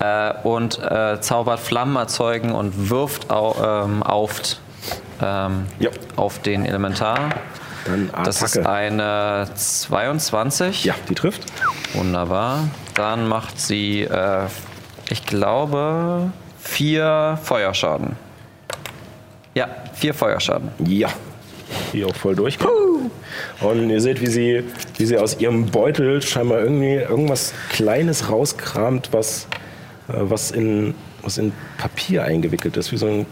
[0.00, 4.40] Äh, und äh, zaubert Flammen erzeugen und wirft au, ähm, auf,
[5.22, 5.90] ähm, Ja.
[6.16, 7.30] auf den Elementar.
[7.84, 8.24] Dann Attacke.
[8.24, 10.84] Das ist eine 22.
[10.84, 11.44] ja, die trifft.
[11.94, 12.68] Wunderbar.
[12.94, 14.46] Dann macht sie, äh,
[15.08, 18.16] ich glaube, vier Feuerschaden.
[19.54, 20.70] Ja, vier Feuerschaden.
[20.86, 21.08] Ja.
[21.92, 23.10] Die auch voll durchkommt.
[23.60, 24.64] Und ihr seht, wie sie,
[24.96, 29.46] wie sie aus ihrem Beutel scheinbar irgendwie irgendwas Kleines rauskramt, was,
[30.08, 33.26] äh, was, in, was in Papier eingewickelt ist, wie so ein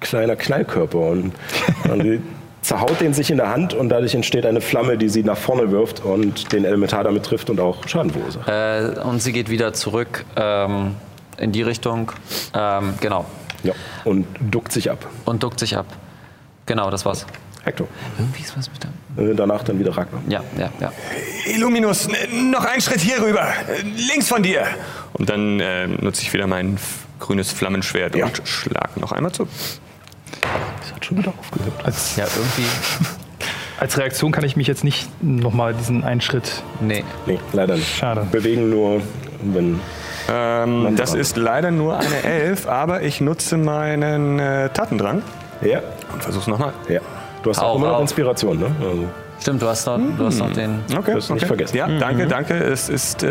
[0.00, 0.98] kleiner Knallkörper.
[0.98, 1.32] Und,
[1.88, 2.22] und
[2.66, 5.70] zerhaut den sich in der Hand und dadurch entsteht eine Flamme, die sie nach vorne
[5.70, 8.48] wirft und den Elementar damit trifft und auch Schaden verursacht.
[8.48, 10.96] Äh, und sie geht wieder zurück ähm,
[11.38, 12.10] in die Richtung.
[12.54, 13.24] Ähm, genau.
[13.62, 13.72] Ja.
[14.04, 15.06] Und duckt sich ab.
[15.24, 15.86] Und duckt sich ab.
[16.66, 17.24] Genau, das war's.
[17.62, 17.86] Hector.
[18.18, 19.30] Irgendwie ist was mit dem.
[19.32, 20.20] Äh, Danach dann wieder Ragnar.
[20.28, 20.92] Ja, ja, ja.
[21.52, 23.42] Illuminus, n- noch einen Schritt hier rüber.
[23.42, 24.64] Äh, Links von dir.
[25.14, 26.78] Und dann äh, nutze ich wieder mein
[27.20, 28.26] grünes Flammenschwert Ja.
[28.26, 29.46] und schlag noch einmal zu.
[31.06, 31.72] Das schon wieder aufgehört.
[31.84, 32.66] Als, Ja, irgendwie.
[33.80, 36.62] als Reaktion kann ich mich jetzt nicht nochmal diesen einen Schritt.
[36.80, 37.04] Nee.
[37.26, 37.96] Nee, leider nicht.
[37.96, 38.26] Schade.
[38.30, 39.00] Bewegen nur,
[39.42, 39.80] wenn
[40.28, 45.22] Ähm, das ist leider nur eine Elf, aber ich nutze meinen äh, Tatendrang
[45.60, 45.80] Ja,
[46.12, 46.72] und versuch's nochmal.
[46.88, 47.00] ja.
[47.42, 48.00] Du hast auch Au, immer noch.
[48.00, 48.66] Inspiration, ne?
[48.80, 49.04] Also,
[49.40, 50.80] Stimmt, du hast noch, du hast noch den.
[50.96, 51.46] Okay, Wirst du nicht okay.
[51.46, 51.76] vergessen.
[51.76, 52.54] Ja, danke, danke.
[52.54, 53.28] Es ist äh,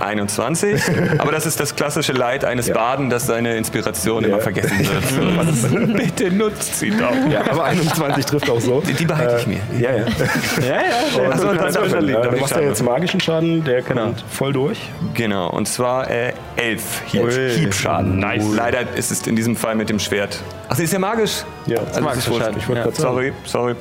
[0.00, 0.80] 21.
[1.18, 2.74] Aber das ist das klassische Leid eines Ja.
[2.74, 4.28] Baden, dass seine Inspiration Ja.
[4.30, 5.96] immer vergessen wird.
[5.96, 7.12] Bitte nutzt sie doch.
[7.30, 8.80] Ja, aber 21 trifft auch so.
[8.80, 9.60] Die, die behalte ich mir.
[9.78, 9.96] Ja, ja.
[9.96, 11.30] Ja, ja.
[11.30, 14.78] Also, dann darf ja, darf du machst ja jetzt magischen Schaden, der kommt voll durch.
[15.14, 18.18] Genau, und zwar äh, 11 Hieb, Hiebschaden.
[18.18, 18.44] Nice.
[18.54, 20.38] Leider ist es in diesem Fall mit dem Schwert.
[20.68, 21.44] Ach, sie ist ja magisch.
[21.66, 22.38] Ja, Also.
[22.38, 22.56] Schaden.
[22.58, 23.74] Ich wollte sagen, Sorry, sorry.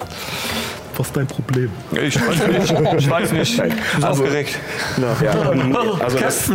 [0.97, 1.69] Was ist dein Problem?
[1.91, 2.99] Ich weiß nicht.
[2.99, 3.51] Ich weiß nicht.
[3.53, 4.57] Ich bin Also- aufgeregt.
[5.23, 6.51] Ja, und also das,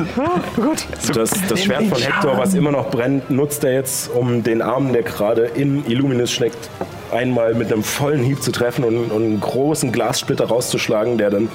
[1.13, 4.93] das, das Schwert von Hector, was immer noch brennt, nutzt er jetzt, um den Arm,
[4.93, 6.69] der gerade in Illuminus steckt,
[7.13, 11.49] einmal mit einem vollen Hieb zu treffen und, und einen großen Glassplitter rauszuschlagen, der dann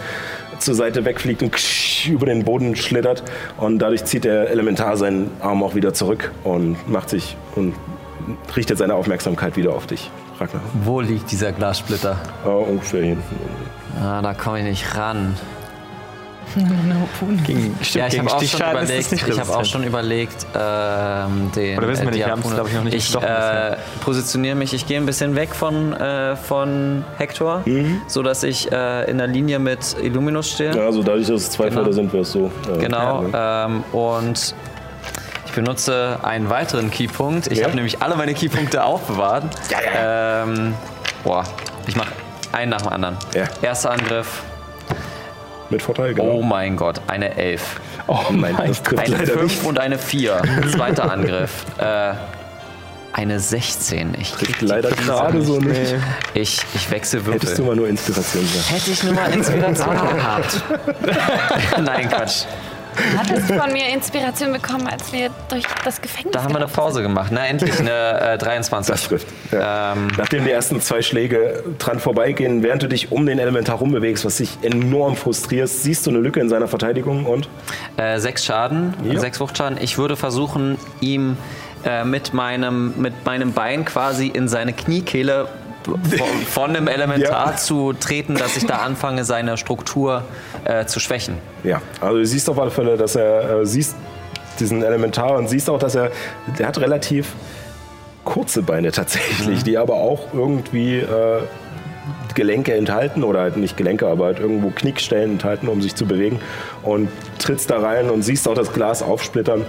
[0.59, 1.55] zur Seite wegfliegt und
[2.07, 3.23] über den Boden schlittert.
[3.57, 7.73] Und dadurch zieht der Elementar seinen Arm auch wieder zurück und macht sich und
[8.55, 10.09] richtet seine Aufmerksamkeit wieder auf dich.
[10.39, 10.61] Ragnar.
[10.83, 12.17] Wo liegt dieser Glassplitter?
[12.45, 13.23] Äh, ungefähr hinten.
[14.01, 15.35] Ah, da komme ich nicht ran.
[17.45, 21.51] Gegen, stimmt, Ja, ich habe auch, schon es überlegt, ich hab auch schon überlegt, ähm,
[21.53, 21.77] den.
[21.77, 24.73] Oder wissen wir nicht, wir haben's, Harpune- glaub ich, noch nicht Ich äh, positioniere mich,
[24.73, 28.01] ich gehe ein bisschen weg von, äh, von Hector, Mhm.
[28.07, 30.73] so dass ich äh, in der Linie mit Illuminus stehe.
[30.75, 31.81] Ja, also dadurch, dass es zwei Genau.
[31.81, 32.51] Felder sind, wäre es so.
[32.73, 33.25] äh, Genau.
[33.27, 33.65] ja.
[33.65, 34.55] Ähm, und
[35.55, 37.47] benutze einen weiteren Keypunkt.
[37.47, 37.65] Ich Ja.
[37.65, 39.43] habe nämlich alle meine Keypunkte aufbewahrt.
[39.97, 40.73] Ähm,
[41.23, 41.43] boah,
[41.87, 42.11] ich mache
[42.51, 43.17] einen nach dem anderen.
[43.33, 43.45] Ja.
[43.61, 44.43] Erster Angriff.
[45.69, 46.41] Mit Vorteil, Oh genau.
[46.43, 47.79] mein Gott, eine 11.
[48.07, 49.65] Oh nein, das trifft Eine leider 5 nicht.
[49.65, 50.41] und eine 4.
[50.71, 51.65] Zweiter Angriff.
[51.79, 52.13] Äh,
[53.13, 54.13] eine 16.
[54.19, 55.95] Ich, krieg Leider gerade so nicht.
[56.33, 57.65] ich, ich wechsle Hättest du Würfel.
[57.65, 58.71] mal nur Inspiration gesagt.
[58.71, 60.61] Hätte ich nur mal Inspiration gehabt.
[61.81, 62.43] Nein, Quatsch.
[63.17, 66.67] Hattest du von mir Inspiration bekommen, als wir durch das Gefängnis Da haben wir eine
[66.67, 67.29] Pause gemacht.
[67.31, 68.91] Na, endlich eine äh, 23.
[68.93, 69.27] Das trifft.
[69.51, 69.93] Ja.
[69.93, 74.25] Ähm, Nachdem die ersten zwei Schläge dran vorbeigehen, während du dich um den Elementar rumbewegst,
[74.25, 77.49] was dich enorm frustrierst, siehst du eine Lücke in seiner Verteidigung und
[77.97, 79.19] Äh, sechs Schaden, Ja.
[79.19, 79.77] sechs Wuchtschaden.
[79.81, 81.37] Ich würde versuchen, ihm
[81.85, 85.47] äh, mit, meinem, mit meinem Bein quasi in seine Kniekehle
[86.49, 87.55] von, dem Elementar Ja.
[87.57, 90.23] zu treten, dass ich da anfange, seine Struktur
[90.63, 91.37] äh, zu schwächen.
[91.63, 93.95] ja, also du siehst auf alle Fälle, dass er äh, siehst
[94.59, 96.11] diesen Elementar und siehst auch, dass er
[96.57, 97.33] der hat relativ
[98.23, 101.41] kurze Beine tatsächlich, die aber auch irgendwie äh,
[102.33, 106.39] Gelenke enthalten oder halt nicht Gelenke, aber halt irgendwo Knickstellen enthalten, um sich zu bewegen
[106.83, 107.09] und
[107.39, 109.63] trittst da rein und siehst auch das Glas aufsplittern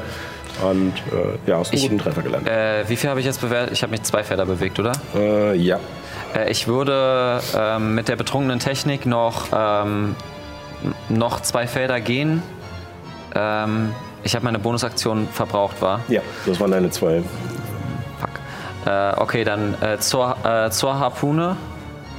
[0.68, 2.52] und äh, ja, hast einen guten Treffer gelandet.
[2.52, 3.72] Äh, wie viel habe ich jetzt bewertet?
[3.72, 4.92] Ich habe mich zwei Felder bewegt, oder?
[5.14, 5.78] Äh, ja.
[6.34, 10.14] Äh, ich würde ähm, mit der betrunkenen Technik noch, ähm,
[11.08, 12.42] noch zwei Felder gehen.
[13.34, 13.92] Ähm,
[14.22, 16.00] ich habe meine Bonusaktion verbraucht, war.
[16.08, 17.22] Ja, das waren deine zwei.
[18.18, 18.30] Fuck.
[18.92, 21.56] Äh, okay, dann äh, zur, äh, zur Harpune.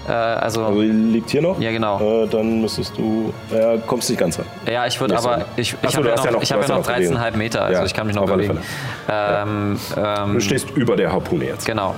[0.07, 1.59] Äh, also, Also liegt hier noch.
[1.59, 1.99] Ja, genau.
[2.23, 4.45] Äh, dann müsstest du, ja, kommst nicht ganz ran.
[4.71, 6.75] ja, ich würde aber, ich, ich habe ja noch, ja noch- ich hab ja ja
[6.77, 7.17] noch noch Bewegung.
[7.17, 8.59] 13,5 Meter, also Ja, ich kann mich noch bewegen.
[9.09, 11.65] Ähm, ähm, Du stehst über der Harpune jetzt.
[11.65, 11.93] Genau,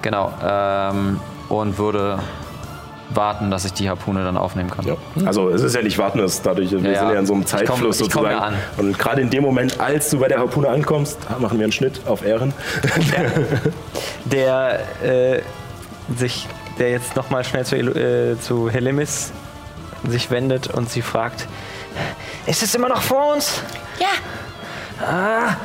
[0.00, 0.32] genau.
[0.42, 1.20] Ähm,
[1.60, 2.18] und würde
[3.10, 4.86] warten, dass ich die Harpune dann aufnehmen kann.
[4.86, 4.96] Ja.
[5.24, 7.00] Also es ist ja nicht warten, es ist dadurch, wir ja.
[7.00, 8.56] sind ja in so einem Ich komm- Zeitfluss ich komm sozusagen.
[8.76, 12.00] Und gerade in dem Moment, als du bei der Harpune ankommst, machen wir einen Schnitt
[12.06, 12.52] auf Ehren.
[14.24, 15.42] der äh,
[16.16, 16.48] sich,
[16.78, 19.32] der jetzt nochmal schnell zu, äh, zu Helemis
[20.08, 21.46] sich wendet und sie fragt:
[22.46, 23.62] Ist es immer noch vor uns?
[23.98, 24.06] Ja,
[25.06, 25.56] Ah,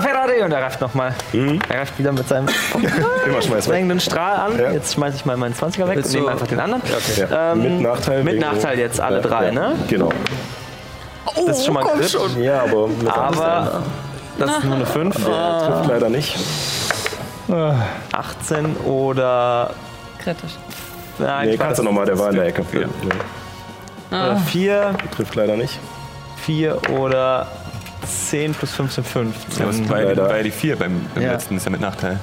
[0.00, 0.42] Ferrari!
[0.42, 1.14] Und er greift nochmal.
[1.32, 2.48] Er greift wieder mit seinem
[3.62, 4.58] sprengenden Strahl an.
[4.58, 4.70] Ja.
[4.70, 6.82] Jetzt schmeiße ich mal meinen 20er weg Willst und nehme einfach den anderen.
[7.16, 7.52] Ja.
[7.52, 8.24] Ähm, mit Nachteil.
[8.24, 9.52] mit Nachteil jetzt alle drei, ja.
[9.52, 9.76] ne?
[9.88, 10.10] Genau.
[11.46, 12.16] Das ist schon mal Crit.
[12.40, 13.82] Ja, aber mit Aber
[14.38, 15.18] das ist nur eine 5.
[15.18, 16.36] Nachteil trifft leider nicht.
[18.12, 19.70] 18 oder.
[20.22, 20.52] kritisch.
[21.18, 22.64] Nein, Nee, kannst du nochmal, der war in der Ecke.
[22.72, 22.86] Ja.
[24.10, 25.78] Oder 4, Trifft leider nicht.
[26.44, 27.46] 4 oder
[28.06, 29.62] 10 plus 15, 15.
[29.62, 30.24] Du hast bei, Leider.
[30.28, 31.32] bei die 4 beim, beim Ja.
[31.32, 32.18] letzten, ist ja mit Nachteil.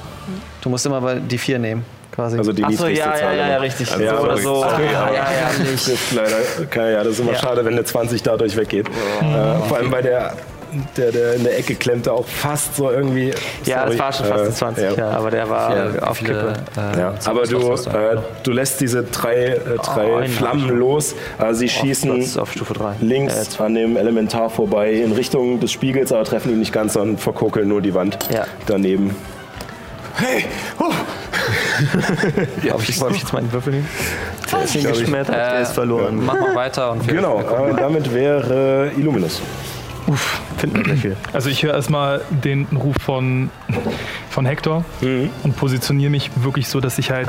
[0.60, 2.36] Du musst immer bei die 4 nehmen, quasi.
[2.38, 3.52] Also die Achso, niedrigste ja, ja, Zahl ja, immer.
[3.54, 3.92] ja, richtig.
[3.92, 4.54] Also so oder sorry, so.
[4.62, 5.84] sorry, ja, ja, ja, nicht.
[5.84, 6.36] Trifft leider.
[6.62, 7.38] Okay, ja, das ist immer Ja.
[7.38, 8.88] schade, wenn eine 20 dadurch weggeht.
[8.88, 10.34] Äh, vor allem bei der,
[10.96, 13.32] der, der in der Ecke klemmte auch fast so irgendwie.
[13.64, 14.92] Ja, das sorry, war schon fast äh, eine 20, ja.
[14.94, 15.10] ja.
[15.10, 16.54] aber der war Ja, auf Kippe.
[16.76, 21.14] äh, Ja, aber du, äh, du lässt diese drei, äh, drei einen Flammen ich los.
[21.38, 22.94] Also sie schießen Platz auf Stufe 3.
[23.00, 27.18] links an dem Elementar vorbei in Richtung des Spiegels, aber treffen ihn nicht ganz, sondern
[27.18, 28.44] verkokeln nur die Wand Ja.
[28.66, 29.14] daneben.
[32.64, 33.88] Ja, ob ich, ob ich jetzt meinen Würfel nehmen?
[34.52, 36.20] Der ist ich- geschmettert, der ist verloren.
[36.24, 39.40] Mach mal weiter und wir Genau, äh, damit wäre Illuminus.
[40.56, 41.16] Finden wir gleich viel.
[41.32, 43.50] Also ich höre erstmal den Ruf von,
[44.30, 47.28] von Hector und positioniere mich wirklich so, dass ich halt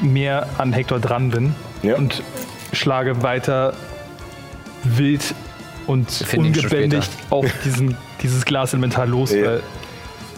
[0.00, 1.96] mehr an Hector dran bin Ja.
[1.96, 2.22] und
[2.72, 3.74] schlage weiter
[4.82, 5.34] wild
[5.86, 9.44] und ungebändigt auf diesen, dieses Glaselementar los, Ja.
[9.46, 9.62] weil,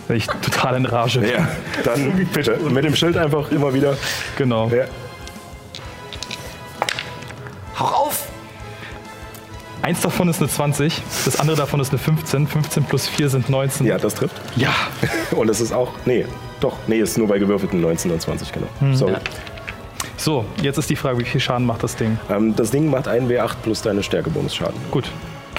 [0.09, 1.31] weil ich total in Rage bin.
[1.31, 1.49] Ja,
[1.85, 2.57] dann bitte.
[2.71, 3.97] Mit dem Schild einfach immer wieder.
[4.37, 4.69] Genau.
[4.71, 4.85] Ja.
[7.79, 8.29] Hau auf!
[9.87, 12.49] Eins davon ist eine 20, das andere davon ist eine 15.
[12.49, 13.87] 15 plus 4 sind 19.
[13.87, 14.35] ja, das trifft.
[14.57, 14.75] Ja.
[15.31, 15.93] Und es ist auch.
[16.05, 16.27] Nee,
[16.59, 16.77] doch.
[16.89, 18.67] Nee, ist nur bei gewürfelten 19 und 20, genau.
[18.95, 19.15] Sorry.
[20.17, 22.19] So, jetzt ist die Frage, wie viel Schaden macht das Ding?
[22.29, 24.75] Ähm, das Ding macht einen W8 plus deine Stärke-Bonusschaden.
[24.91, 25.09] Gut,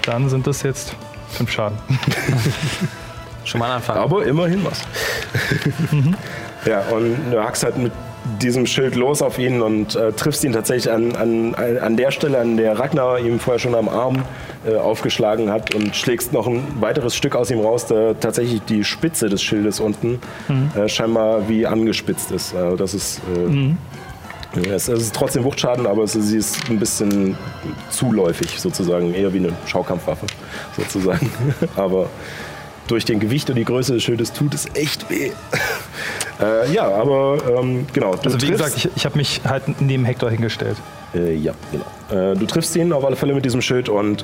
[0.01, 0.93] dann sind das jetzt
[1.29, 1.77] 5 Schaden.
[3.45, 3.99] Schon mal anfangen.
[3.99, 4.81] Aber immerhin was.
[6.65, 7.93] ja, und du hackst halt mit
[8.41, 12.39] diesem Schild los auf ihn und äh, triffst ihn tatsächlich an, an, an der Stelle,
[12.39, 14.23] an der Ragnar ihm vorher schon am Arm
[14.67, 18.83] äh, aufgeschlagen hat und schlägst noch ein weiteres Stück aus ihm raus, da tatsächlich die
[18.83, 20.19] Spitze des Schildes unten
[20.75, 22.55] äh, scheinbar wie angespitzt ist.
[22.55, 27.37] Also das ist, äh, es, es ist trotzdem Wuchtschaden, aber es, sie ist ein bisschen
[27.89, 30.25] zuläufig sozusagen, eher wie eine Schaukampfwaffe
[30.75, 31.29] sozusagen.
[31.75, 32.09] aber
[32.87, 35.31] durch den Gewicht und die Größe des Schildes tut es echt weh.
[36.41, 38.15] Äh, ja, aber ähm, genau.
[38.15, 40.77] Du Also wie triffst- gesagt, ich, ich habe mich halt neben Hector hingestellt.
[41.13, 42.31] äh, ja, genau.
[42.31, 44.23] Äh, du triffst ihn auf alle Fälle mit diesem Schild und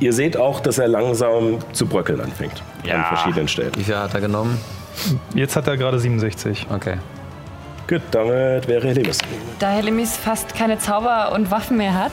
[0.00, 2.62] ihr seht auch, dass er langsam zu bröckeln anfängt.
[2.92, 3.72] An verschiedenen Stellen.
[3.76, 4.58] Wie viel hat er genommen?
[5.34, 6.66] Jetzt hat er gerade 67.
[6.74, 6.96] Okay.
[7.88, 9.16] Gut, damit wäre Helimis.
[9.60, 12.12] Da Helemis fast keine Zauber und Waffen mehr hat,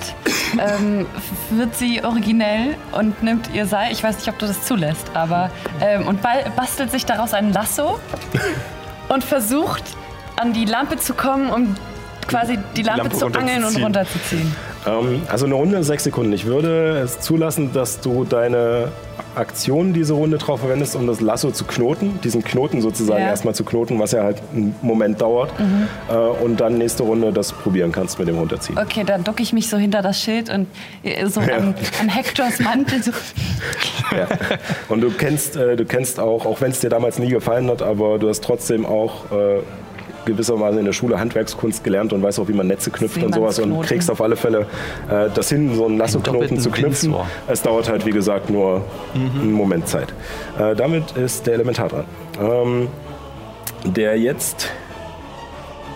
[0.57, 1.06] ähm,
[1.49, 5.49] wird sie originell und nimmt ihr Seil, ich weiß nicht, ob du das zulässt, aber
[5.82, 6.22] ähm, und
[6.56, 7.99] bastelt sich daraus ein Lasso
[9.10, 9.84] und versucht
[10.36, 11.76] an die Lampe zu kommen, um
[12.27, 14.56] quasi die Lampe, Lampe zu angeln und runterzuziehen.
[14.88, 16.32] Ähm, also eine Runde sechs Sekunden.
[16.34, 18.90] Ich würde es zulassen, dass du deine
[19.36, 23.30] Aktion diese Runde drauf verwendest, um das Lasso zu knoten, diesen Knoten sozusagen Ja.
[23.30, 25.52] erstmal zu knoten, was ja halt einen Moment dauert.
[26.10, 28.78] Äh, und dann nächste Runde das probieren kannst mit dem Runterziehen.
[28.78, 30.68] Okay, dann ducke ich mich so hinter das Schild und
[31.03, 31.57] äh, so Ja.
[31.57, 33.12] an, an Hectors Mantel so.
[34.16, 34.28] Ja.
[34.88, 37.82] Und du kennst, äh, du kennst auch, auch wenn es dir damals nie gefallen hat,
[37.82, 39.60] aber du hast trotzdem auch äh,
[40.26, 43.60] gewissermaßen in der Schule Handwerkskunst gelernt und weißt auch, wie man Netze knüpft und sowas
[43.60, 44.68] und kriegst auf alle Fälle
[45.10, 47.11] äh, das hin, so einen Lasso-Knoten zu knüpfen.
[47.11, 47.27] Windsor.
[47.47, 48.84] Es dauert halt, wie gesagt, nur
[49.14, 50.14] einen Moment Zeit.
[50.60, 52.06] Äh, damit ist der Elementar dran.
[52.39, 52.88] Ähm,
[53.85, 54.69] der jetzt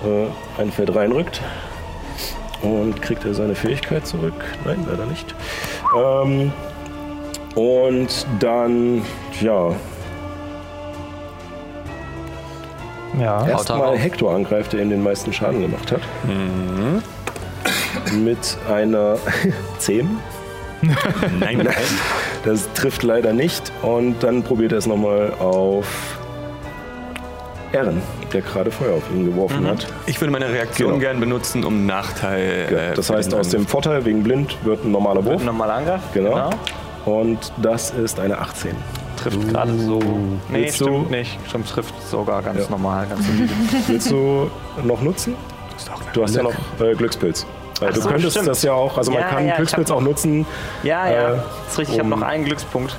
[0.03, 1.41] äh, ein Feld reinrückt.
[2.61, 4.33] Und kriegt er seine Fähigkeit zurück?
[4.65, 5.33] Nein, leider nicht.
[5.97, 6.51] Ähm,
[7.55, 9.01] und dann,
[9.39, 9.71] ja,
[13.17, 13.47] Ja.
[13.47, 13.97] erstmal.
[13.97, 16.01] Hector angreift, der ihm den meisten Schaden gemacht hat.
[18.13, 19.17] Mit einer
[19.79, 20.09] 10.
[20.81, 21.65] Nein, nein.
[22.45, 23.69] Das trifft leider nicht.
[23.81, 26.17] Und dann probiert er es nochmal auf
[27.73, 29.85] Ehren, der gerade Feuer auf ihn geworfen hat.
[30.05, 30.99] Ich würde meine Reaktion Genau.
[31.01, 32.67] gern benutzen, um Nachteil.
[32.71, 35.43] Ja, äh, das für heißt, aus dem Vorteil wegen blind wird ein normaler Wurf.
[35.43, 36.01] Normaler Angriff.
[36.13, 36.49] Genau.
[37.05, 38.71] Und das ist eine 18.
[39.23, 39.99] Trifft gerade so.
[40.49, 41.39] Nee, Willst du- stimmt nicht.
[41.47, 42.69] Stimmt, trifft sogar ganz Ja.
[42.69, 43.05] normal.
[43.07, 43.25] Ganz.
[43.87, 44.49] Willst du
[44.83, 45.35] noch nutzen?
[46.13, 47.45] Du hast ja noch äh, Glückspilz.
[47.81, 48.47] Äh, du so, könntest stimmt.
[48.49, 50.45] das ja auch, also man Ja, kann ja, Glückspilz auch nutzen.
[50.83, 51.37] Ja, ja, Äh,
[51.69, 51.95] ist richtig.
[51.95, 52.97] Ich habe noch einen Glückspunkt.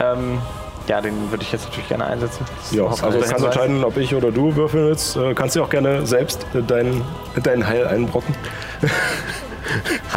[0.00, 0.38] Ähm,
[0.86, 2.44] ja, den würde ich jetzt natürlich gerne einsetzen.
[2.70, 5.16] Ja, also du kannst entscheiden, ob ich oder du würfeln willst.
[5.16, 7.02] Äh, kannst du auch gerne selbst äh, dein,
[7.42, 8.34] dein Heil einbrocken.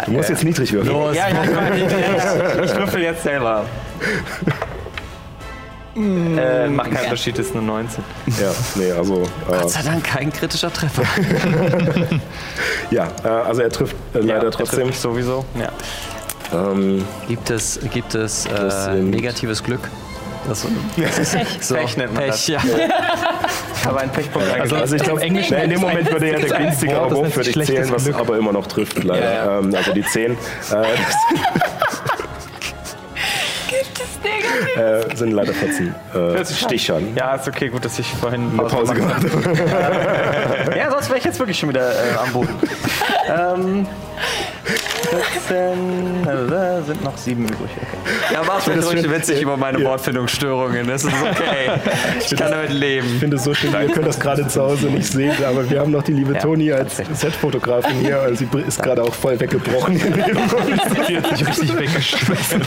[0.05, 0.95] Du musst jetzt niedrig würfeln.
[1.13, 1.43] Ja, ja,
[1.75, 3.65] ich, ich, ich würfel jetzt selber.
[5.95, 8.03] Äh, macht keinen Unterschied, ist eine 19.
[8.39, 9.23] Ja, nee, also.
[9.23, 11.03] Äh, Gott sei Dank kein kritischer Treffer.
[12.91, 14.87] ja, äh, also er trifft äh, leider ja, er trifft trotzdem.
[14.87, 15.45] mich sowieso.
[15.59, 15.69] Ja.
[16.53, 19.89] Ähm, Gibt es, gibt es Das äh, negatives Glück?
[20.47, 20.61] Das,
[21.61, 22.59] so, Pech nennt man Pech, ja.
[23.75, 26.57] Ich habe einen Pechpunkt Also, also ich glaube, Englischen in dem Moment würde ja der
[26.57, 28.15] günstigere das Wurf für dich zählen, was Glück.
[28.15, 29.23] aber immer noch trifft, leider.
[29.23, 29.59] Ja, ja.
[29.59, 30.31] Ähm, also die 10.
[30.31, 30.35] Äh,
[30.71, 30.81] das
[34.23, 37.15] äh, sind leider 14 äh, Stichern.
[37.15, 39.23] Ja, ist okay, gut, dass ich vorhin Eine Pause gemacht.
[39.23, 40.75] habe.
[40.77, 42.55] Ja, sonst wäre ich jetzt wirklich schon wieder äh, am Boden.
[43.27, 43.87] ähm,
[45.11, 47.57] 14, äh, sind noch sieben übrig.
[47.59, 48.33] Okay.
[48.33, 49.11] Ja, mach das ruhig schön.
[49.11, 49.89] witzig über meine Ja.
[49.89, 50.87] Wortfindungsstörungen.
[50.87, 51.71] Das ist okay.
[52.31, 53.07] Ich kann damit Ich leben.
[53.19, 55.91] finde es so schön, ihr könnt das gerade zu Hause nicht sehen, aber wir haben
[55.91, 59.95] noch die liebe Toni als Setfotografin hier, also sie ist gerade auch voll weggebrochen.
[61.07, 62.61] Die hat sich richtig weggeschmissen.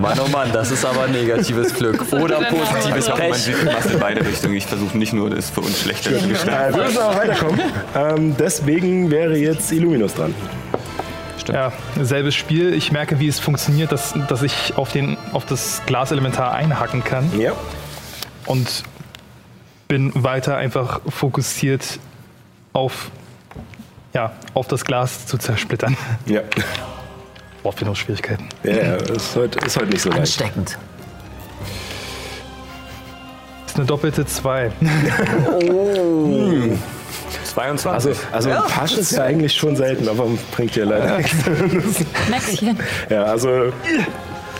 [0.00, 2.04] Mann, oh Mann, das ist aber negatives Glück.
[2.12, 3.50] Oder positives Man Pech.
[3.60, 4.54] du machst in beide Richtungen.
[4.54, 6.74] Ich versuche nicht nur das für uns schlechter zu gestalten.
[6.74, 7.60] Äh, wir müssen aber weiterkommen.
[7.96, 10.34] Ähm, deswegen wäre jetzt Illuminus dran.
[11.52, 12.72] Ja, selbes Spiel.
[12.74, 17.30] Ich merke, wie es funktioniert, dass, dass ich auf, den, auf das Glaselementar einhacken kann
[17.38, 17.52] Ja.
[18.46, 18.82] und
[19.88, 21.98] bin weiter einfach fokussiert
[22.72, 23.10] auf,
[24.14, 25.96] ja, auf das Glas zu zersplittern.
[26.26, 26.40] Ja.
[27.62, 28.48] Wortfindungsschwierigkeiten.
[28.62, 30.20] Ja, ja, ist heute, ist heute nicht so leicht.
[30.20, 30.78] Ansteckend.
[33.62, 34.70] Das ist eine doppelte 2.
[37.54, 37.94] 22.
[37.94, 42.04] Also, also ein Pasch ist ja eigentlich schon selten, aber bringt dir leider nichts.
[43.08, 43.48] Ja, also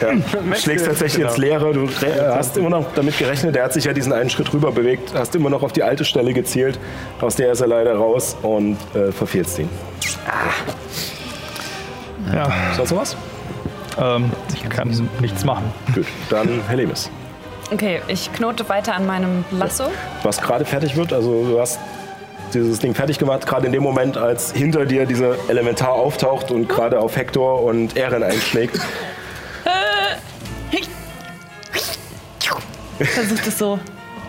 [0.00, 1.72] ja, schlägst tatsächlich ins Leere.
[1.72, 1.88] Du
[2.34, 5.34] hast immer noch damit gerechnet, der hat sich ja diesen einen Schritt rüber bewegt, hast
[5.34, 6.78] immer noch auf die alte Stelle gezielt,
[7.20, 9.68] aus der ist er leider raus und äh, verfehlst ihn.
[12.32, 13.16] Ja, Sonst noch was?
[13.98, 15.72] ähm, ich kann nichts machen.
[15.94, 17.10] Gut, dann Helemis.
[17.72, 19.84] Okay, ich knote weiter an meinem Lasso.
[20.22, 21.78] Was gerade fertig wird, also du hast
[22.52, 26.68] dieses Ding fertig gemacht, gerade in dem Moment, als hinter dir diese Elementar auftaucht und
[26.68, 28.80] gerade auf Hector und Eren einschlägt.
[32.98, 33.78] Versucht es so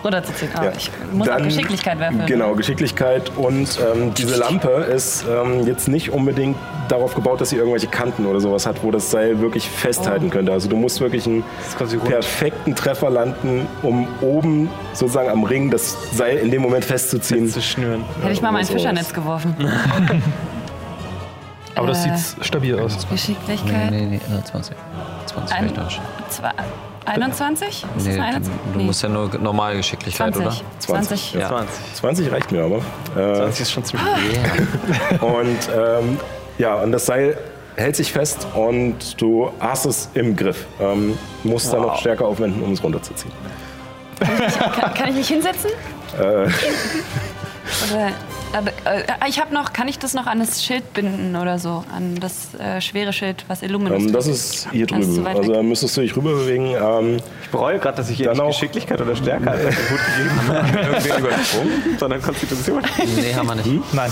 [0.06, 0.50] runterzuziehen.
[0.54, 0.72] Aber Ja.
[0.76, 2.24] ich muss auch Dann- Geschicklichkeit werfen.
[2.26, 3.30] Genau, Geschicklichkeit.
[3.36, 6.56] Und ähm, diese Lampe ist ähm, jetzt nicht unbedingt
[6.88, 9.76] darauf gebaut, dass sie irgendwelche Kanten oder sowas hat, wo das Seil wirklich Oh.
[9.78, 10.52] festhalten könnte.
[10.52, 11.42] Also du musst wirklich einen
[12.04, 17.48] perfekten Treffer landen, um oben sozusagen am Ring das Seil in dem Moment festzuziehen.
[17.48, 18.04] Zu schnüren.
[18.22, 18.64] Hätte ich mal mein.
[18.64, 19.54] Fischernetz geworfen.
[21.74, 23.06] Aber das Äh, sieht stabil aus.
[23.10, 23.90] Geschicklichkeit.
[23.90, 24.74] Nee, nee, nee, 20.
[25.26, 25.72] 20 Ein-.
[26.30, 26.50] Zwei,
[27.06, 27.68] 21?
[27.68, 28.52] Ist Nee, das du, 21?
[28.74, 30.62] du musst ja nur normal Geschicklichkeit, 20.
[30.62, 30.70] oder?
[30.80, 31.34] 20.
[31.34, 31.48] Ja.
[31.48, 31.94] 20.
[31.94, 32.76] 20 reicht mir aber.
[33.16, 34.06] Äh, 20 ist schon ziemlich
[35.20, 36.18] Und ähm,
[36.58, 37.38] ja, und das Seil
[37.76, 40.66] hält sich fest und du hast es im Griff.
[40.80, 43.32] Ähm, musst da noch stärker aufwenden, um es runterzuziehen.
[44.18, 45.70] Kann, kann ich mich hinsetzen?
[46.18, 46.48] Äh,
[47.90, 48.10] Oder,
[48.52, 51.84] aber, äh, ich habe noch, kann ich das noch an das Schild binden oder so?
[51.94, 55.24] An das äh, schwere Schild, was Illuminus ähm, das ist hier Das ist zu drüben.
[55.26, 56.74] weit Also da müsstest du dich rüber bewegen.
[56.80, 61.20] Ähm, Ich bereue gerade, dass ich hier nicht auch- Geschicklichkeit oder Stärke als Attribut gegeben
[61.22, 62.82] habe, sondern Konstitution.
[63.20, 63.94] Nee, haben wir nicht.
[63.94, 64.10] Nein.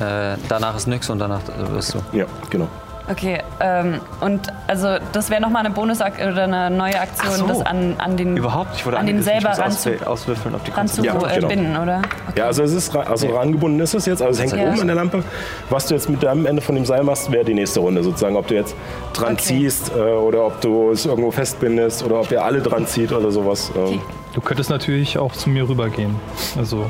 [0.00, 2.02] Äh, danach ist nix und danach äh, wirst du.
[2.12, 2.68] ja, genau.
[3.08, 7.46] Okay, ähm, und also das wäre nochmal eine Bonus oder eine neue Aktion, so.
[7.46, 10.54] das an, an den, Überhaupt, ich wurde an den selber ich muss ranzu, auswäh- auswürfeln,
[10.56, 11.46] ob die ranzu Ja, äh, genau.
[11.48, 11.98] binden, oder?
[12.28, 12.38] Okay.
[12.40, 14.68] Ja, also es ist also rangebunden ist es jetzt, also es hängt Ja.
[14.70, 15.22] oben an der Lampe.
[15.70, 18.36] Was du jetzt mit deinem Ende von dem Seil machst, wäre die nächste Runde sozusagen.
[18.36, 18.74] Ob du jetzt
[19.12, 19.42] dran Okay.
[19.42, 23.30] ziehst äh, oder ob du es irgendwo festbindest oder ob ihr alle dran zieht oder
[23.30, 23.70] sowas.
[23.76, 24.00] Ähm,
[24.34, 26.16] Du könntest natürlich auch zu mir rübergehen.
[26.58, 26.84] Also,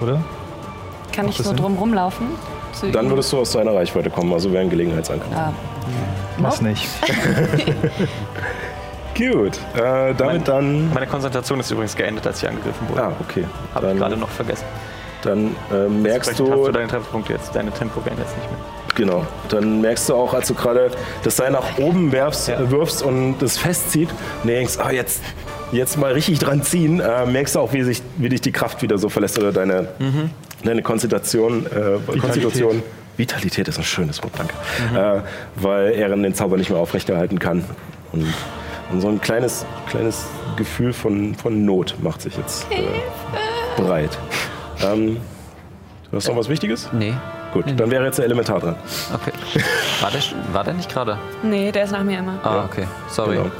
[0.00, 0.20] oder?
[1.12, 2.26] Kann ich das so drum rumlaufen?
[2.80, 5.28] Zu Dann würdest du aus seiner Reichweite kommen, also wäre ein Gelegenheitsangriff.
[5.34, 5.52] Ah,
[6.38, 6.86] Was nicht.
[9.16, 10.92] Gut, äh, damit dann.
[10.92, 13.02] Meine Konzentration ist übrigens geendet, als ich angegriffen wurde.
[13.04, 13.44] Ah, okay.
[13.74, 14.64] Habe ich gerade noch vergessen.
[15.22, 18.50] dann äh, merkst Vielleicht hast du, du deine Trefferpunkte jetzt, deine Tempo werden jetzt nicht
[18.50, 18.58] mehr.
[18.94, 20.90] genau, dann merkst du auch, als du gerade
[21.24, 22.70] das Seil nach oben werfst, Ja.
[22.70, 24.10] wirfst und das festzieht,
[24.42, 25.22] und denkst, ah, jetzt,
[25.72, 28.82] jetzt mal richtig dran ziehen, äh, merkst du auch, wie, sich, wie dich die Kraft
[28.82, 29.88] wieder so verlässt oder deine,
[30.66, 32.82] deine Konzentration, äh, Konstitution.
[33.16, 34.54] Vitalität ist ein schönes Wort, danke.
[34.94, 35.22] Äh,
[35.56, 37.64] weil Eren den Zauber nicht mehr aufrechterhalten kann.
[38.12, 38.26] Und,
[38.92, 40.26] und so ein kleines, kleines
[40.56, 44.18] Gefühl von, von Not macht sich jetzt äh, breit.
[44.82, 45.16] Ähm,
[46.10, 46.90] du hast noch was Wichtiges?
[46.92, 47.14] Nee.
[47.52, 48.76] Gut, dann wäre jetzt der Elementar dran.
[49.14, 49.32] Okay.
[50.00, 50.20] War der,
[50.52, 51.16] war der nicht gerade?
[51.42, 52.38] nee, der ist nach mir immer.
[52.42, 52.86] Ah, okay.
[53.08, 53.36] Sorry.
[53.36, 53.50] Genau.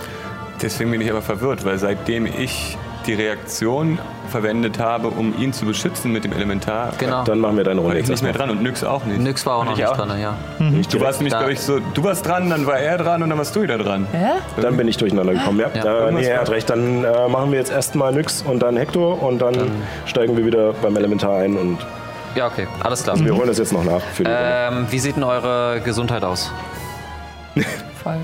[0.61, 2.77] Deswegen bin ich aber verwirrt, weil seitdem ich
[3.07, 7.25] die Reaktion verwendet habe, um ihn zu beschützen mit dem Elementar, Genau.
[7.25, 9.19] Dann machen wir deine Runde ich nicht mehr dran und Nyx auch nicht.
[9.21, 9.97] Nix war auch noch ich nicht auch.
[9.97, 10.35] dran, ja.
[10.59, 13.39] Du warst nämlich, glaube ich, so, du warst dran, dann war er dran und dann
[13.39, 14.07] warst du wieder dran.
[14.13, 14.33] Hä?
[14.61, 15.69] Dann bin ich durcheinander gekommen, ja.
[15.75, 16.09] Ja.
[16.09, 16.69] Äh, nee, er hat recht.
[16.71, 19.55] Dann äh, machen wir jetzt erstmal Nyx und dann Hector und dann
[20.07, 21.79] steigen wir wieder beim Elementar ein und
[22.35, 22.67] Ja, okay.
[22.83, 23.19] Alles klar.
[23.19, 24.01] wir holen das jetzt noch nach.
[24.15, 24.31] Für die.
[24.33, 26.51] Ähm, wie sieht denn eure Gesundheit aus?
[28.03, 28.17] Voll.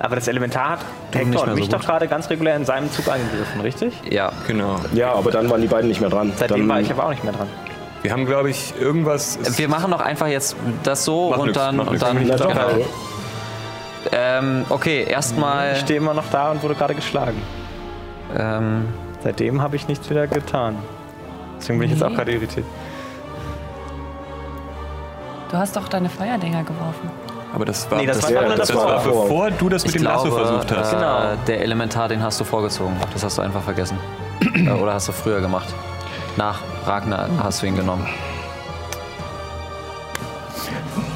[0.00, 0.80] Aber das Elementar hat
[1.12, 1.86] Hector und so mich doch gut.
[1.86, 3.92] gerade ganz regulär in seinem Zug angegriffen, richtig?
[4.10, 4.32] Ja.
[4.46, 4.76] Genau.
[4.94, 6.32] Ja, aber dann waren die beiden nicht mehr dran.
[6.36, 7.46] Seitdem dann, war ich aber auch nicht mehr dran.
[8.02, 9.38] Wir haben, glaube ich, irgendwas.
[9.58, 11.78] Wir machen doch einfach jetzt das so Mach und nix, dann.
[11.80, 12.00] Und nix.
[12.00, 12.86] dann Na doch, genau.
[14.10, 15.72] ähm, okay, erstmal.
[15.72, 17.40] Ich stehe immer noch da und wurde gerade geschlagen.
[18.34, 18.88] Ähm,
[19.22, 20.76] Seitdem habe ich nichts wieder getan.
[21.58, 22.64] Deswegen bin ich jetzt auch gerade irritiert.
[25.50, 27.10] Du hast doch deine Feuerdinger geworfen.
[27.54, 29.82] Aber das war, Nee, das war ja, Runde das das war war bevor du das
[29.84, 30.92] mit ich dem Lasso glaube, versucht hast.
[30.92, 31.18] Äh, Genau.
[31.46, 32.96] Der Elementar, den hast du vorgezogen.
[33.12, 33.98] Das hast du einfach vergessen.
[34.54, 35.68] Äh, Oder hast du früher gemacht?
[36.36, 38.06] Nach Ragnar hast du ihn genommen.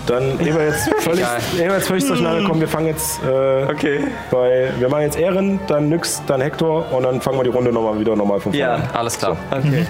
[0.07, 1.25] Dann ehe wir jetzt völlig,
[1.57, 4.01] ehe wir jetzt völlig durcheinander kommen, wir fangen jetzt äh, Okay.
[4.31, 7.73] bei, wir machen jetzt Ehren, dann Nyx, dann Hector und dann fangen wir die Runde
[7.73, 8.79] nochmal wieder normal von vorne Ja.
[8.93, 9.37] Alles klar.
[9.51, 9.87] Okay.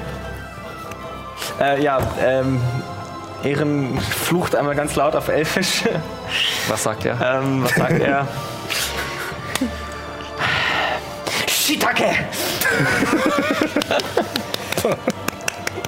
[1.61, 2.61] Äh, ja, ähm,
[3.45, 5.83] Ehren flucht einmal ganz laut auf Elfisch.
[6.69, 7.21] Was sagt er?
[7.21, 8.27] Ähm, was sagt er?
[11.49, 12.15] Shiitake!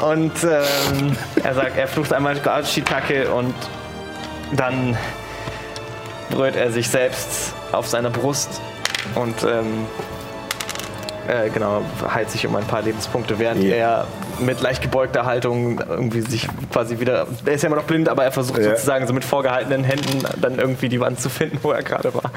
[0.02, 3.54] und ähm, er sagt, er flucht einmal Shiitake und
[4.52, 4.96] dann
[6.30, 8.60] berührt er sich selbst auf seiner Brust
[9.14, 9.86] und ähm,
[11.28, 13.74] äh, genau, heilt sich um ein paar Lebenspunkte, während Ja.
[13.76, 14.06] er
[14.40, 17.26] mit leicht gebeugter Haltung irgendwie sich quasi wieder.
[17.44, 18.70] Er ist ja immer noch blind, aber er versucht Ja.
[18.70, 22.30] sozusagen so mit vorgehaltenen Händen dann irgendwie die Wand zu finden, wo er gerade war.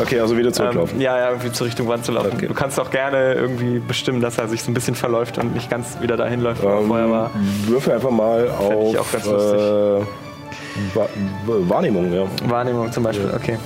[0.00, 0.96] Okay, also wieder zurücklaufen.
[0.96, 2.38] Ähm, ja, ja, irgendwie zur Richtung Wand zu laufen.
[2.38, 5.70] Du kannst auch gerne irgendwie bestimmen, dass er sich so ein bisschen verläuft und nicht
[5.70, 7.30] ganz wieder dahin läuft, wo er vorher war.
[7.66, 9.60] Würfel einfach mal Fänd ich auf auch ganz lustig.
[9.60, 10.00] äh,
[10.94, 11.08] Wa-
[11.68, 12.24] Wahrnehmung, ja.
[12.48, 13.58] Wahrnehmung zum Beispiel, okay.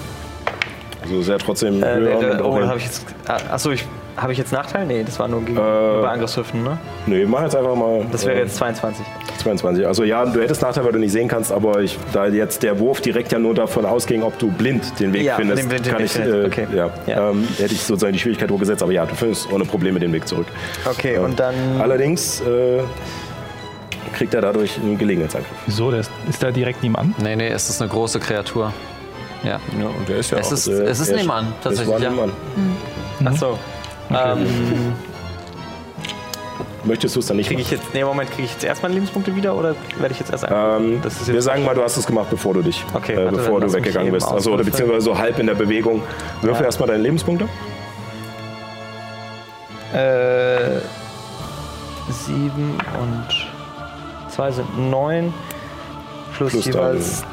[1.03, 2.45] Also ja trotzdem Äh, höher.
[2.45, 3.05] auch oh, habe ich jetzt.
[3.29, 3.85] ah, Achso, ich,
[4.17, 4.87] habe ich jetzt Nachteil?
[4.87, 6.79] Nee, das war nur gegen Äh, über Angriffshüften, ne?
[7.07, 8.05] Nee, mach jetzt einfach mal.
[8.11, 9.05] Das wäre äh, jetzt 22.
[9.43, 9.87] 22.
[9.87, 12.79] Also ja, du hättest Nachteil, weil du nicht sehen kannst, aber ich, da jetzt der
[12.79, 15.83] Wurf direkt ja nur davon ausging, ob du blind den Weg Ja, findest, den- den
[15.83, 16.67] kann Weg ich, findest, äh, okay.
[16.75, 17.31] ja, Ja.
[17.31, 20.27] Ähm, hätte ich sozusagen die Schwierigkeit hochgesetzt, aber ja, du findest ohne Probleme den Weg
[20.27, 20.47] zurück.
[20.91, 21.55] Okay, und dann.
[21.81, 22.81] Allerdings äh,
[24.15, 25.51] kriegt er dadurch einen Gelegenheitsangriff.
[25.67, 25.91] Wieso?
[25.91, 27.15] Der ist, ist da direkt nebenan?
[27.19, 28.73] Nee, nee, es ist eine große Kreatur.
[29.45, 29.61] Ja.
[29.79, 30.53] Ja, und der ist ja Es auch.
[30.53, 31.89] ist, Äh, es ist er- nebenan, es tatsächlich.
[31.95, 32.11] war Ja.
[32.11, 32.33] nebenan.
[34.11, 34.41] Achso.
[34.41, 34.93] Ähm,
[36.85, 37.83] Möchtest du es dann nicht kriege ich jetzt.
[37.95, 40.77] Nee, Moment, kriege ich jetzt erstmal Lebenspunkte wieder oder werde ich jetzt erst einfach.
[40.79, 43.15] Ähm, Das ist wir jetzt- sagen mal, du hast es gemacht, bevor du dich, Okay,
[43.15, 44.29] äh, warte, bevor dann du weggegangen bist.
[44.29, 46.03] Also oder beziehungsweise so halb in der Bewegung.
[46.43, 46.67] Würfel Ja.
[46.67, 47.49] erstmal deine Lebenspunkte.
[49.93, 50.81] Äh,
[52.11, 53.49] sieben und
[54.31, 55.35] zwei sind neun.
[56.37, 57.25] Plus, Plus jeweils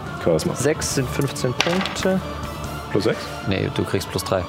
[0.56, 2.20] sechs sind 15 Punkte.
[2.92, 3.20] Plus sechs.
[3.48, 4.44] Nee, du kriegst plus drei.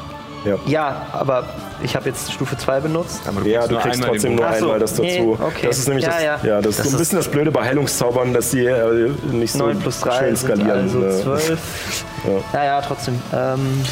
[0.67, 1.45] Ja, aber
[1.83, 3.21] ich habe jetzt Stufe 2 benutzt.
[3.45, 5.03] Ja, du kriegst trotzdem nur Ach so, einmal das dazu.
[5.03, 5.67] nee, okay.
[5.67, 6.39] Das ist nämlich Ja, das, ja.
[6.43, 6.61] ja.
[6.61, 9.79] das, ist so ein bisschen das Blöde bei Heilungszaubern, dass die äh, nicht so 9
[9.79, 10.81] plus 3 schön sind skalieren.
[10.83, 11.23] also ne?
[11.23, 12.05] 12.
[12.55, 13.21] Ja, ja, trotzdem.
[13.35, 13.83] Ähm,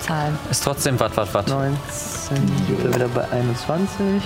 [0.00, 0.38] Zahlen.
[0.50, 1.48] Ist trotzdem wat, wat, wat.
[1.48, 1.72] 19,
[2.36, 4.22] sind wir wieder bei 21.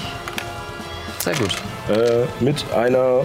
[1.20, 1.56] Sehr gut.
[1.88, 3.20] Äh, mit einer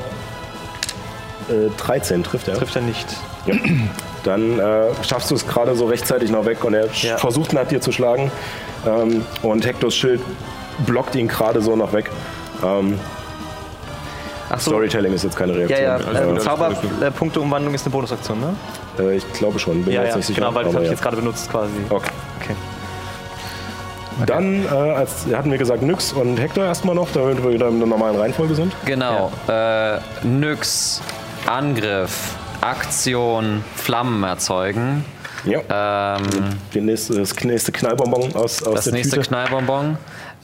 [1.49, 2.55] äh, 13 trifft er.
[2.55, 3.07] Trifft er nicht.
[3.47, 3.55] Ja.
[4.23, 7.17] Dann äh, schaffst du es gerade so rechtzeitig noch weg und er Ja.
[7.17, 8.31] versucht nach dir zu schlagen.
[8.85, 10.21] Ähm, und Hektors Schild
[10.85, 12.09] blockt ihn gerade so noch weg.
[12.63, 12.99] Ähm,
[14.49, 14.71] Ach so.
[14.71, 15.83] Storytelling ist jetzt keine Ja, Reaktion.
[15.83, 16.19] ja.
[16.19, 18.55] Also, Äh, Zauberpunkteumwandlung ist eine Bonusaktion, ne?
[18.99, 20.17] Äh, ich glaube schon, bin mir Ja, jetzt ja.
[20.17, 20.41] nicht sicher.
[20.41, 20.93] Genau, weil das habe ich ja.
[20.93, 21.71] jetzt gerade benutzt quasi.
[21.89, 22.09] Okay.
[22.41, 22.55] Okay.
[24.25, 27.79] Dann äh, als, hatten wir gesagt Nyx und Hector erstmal noch, damit wir wieder in
[27.79, 28.73] der normalen Reihenfolge sind.
[28.85, 29.31] Genau.
[29.47, 31.01] Äh, Nyx,
[31.47, 35.05] Angriff, Aktion Flammen erzeugen.
[35.45, 35.59] Ja.
[35.59, 36.39] Ähm, also
[36.73, 39.27] Den nächste, das nächste Knallbonbon aus, aus Das der nächste Tüte.
[39.27, 39.97] Knallbonbon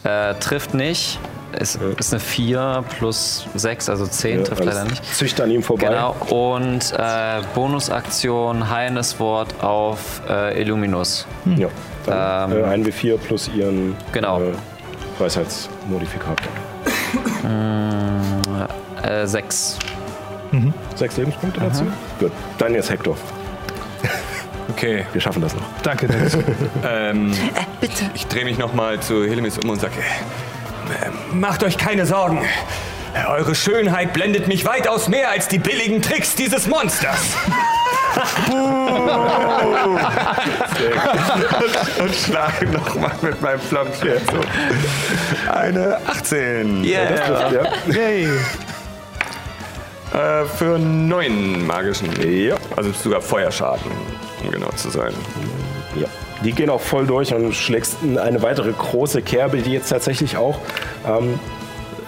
[0.03, 1.19] äh, trifft nicht.
[1.57, 1.88] Ist, ja.
[1.98, 5.15] ist eine 4 plus 6, also 10, ja, trifft leider nicht.
[5.15, 5.88] Züchter an ihm vorbei.
[5.88, 11.26] Genau, und äh, Bonusaktion, Heines Wort auf äh, Illuminus.
[11.45, 11.57] Hm.
[11.57, 11.69] Ja,
[12.06, 14.41] dann ähm, äh, ein W4 plus ihren genau.
[14.41, 14.52] Äh,
[15.19, 16.52] Weisheitsmodifikator.
[17.41, 17.44] 6.
[17.44, 19.26] Mm, äh,
[20.51, 20.73] Mhm.
[20.95, 21.83] Sechs Lebenspunkte dazu.
[22.19, 23.15] Gut, dann jetzt Hector.
[24.69, 25.05] Okay.
[25.13, 25.63] Wir schaffen das noch.
[25.81, 26.37] Danke, Dennis.
[26.87, 27.35] ähm, äh,
[27.79, 28.03] bitte.
[28.13, 32.41] Ich drehe mich nochmal zu Helemis um und sage, äh, macht euch keine Sorgen.
[33.27, 37.17] Eure Schönheit blendet mich weitaus mehr als die billigen Tricks dieses Monsters.
[38.51, 39.99] und,
[42.03, 44.39] und schlage nochmal mit meinem Flammschwert so.
[45.51, 46.83] Eine 18.
[46.83, 47.03] Yeah.
[47.03, 47.63] Ja, das ist, ja.
[48.01, 48.27] Yay.
[50.18, 52.10] Äh, für neun magischen.
[52.27, 52.56] Ja.
[52.76, 53.91] Also sogar Feuerschaden,
[54.44, 55.14] um genau zu sein.
[55.95, 56.07] ja.
[56.44, 60.38] Die gehen auch voll durch und schlägst in eine weitere große Kerbe, die jetzt tatsächlich
[60.38, 60.60] auch
[61.07, 61.39] ähm,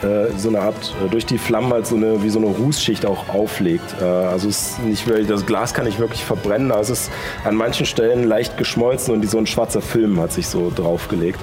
[0.03, 3.05] äh, so eine Art, äh, durch die Flammen halt so eine, wie so eine Rußschicht
[3.05, 3.95] auch auflegt.
[4.01, 7.11] Äh, also es ist nicht wirklich, das Glas kann nicht wirklich verbrennen, aber es ist
[7.43, 11.39] an manchen Stellen leicht geschmolzen und die, so ein schwarzer Film hat sich so draufgelegt.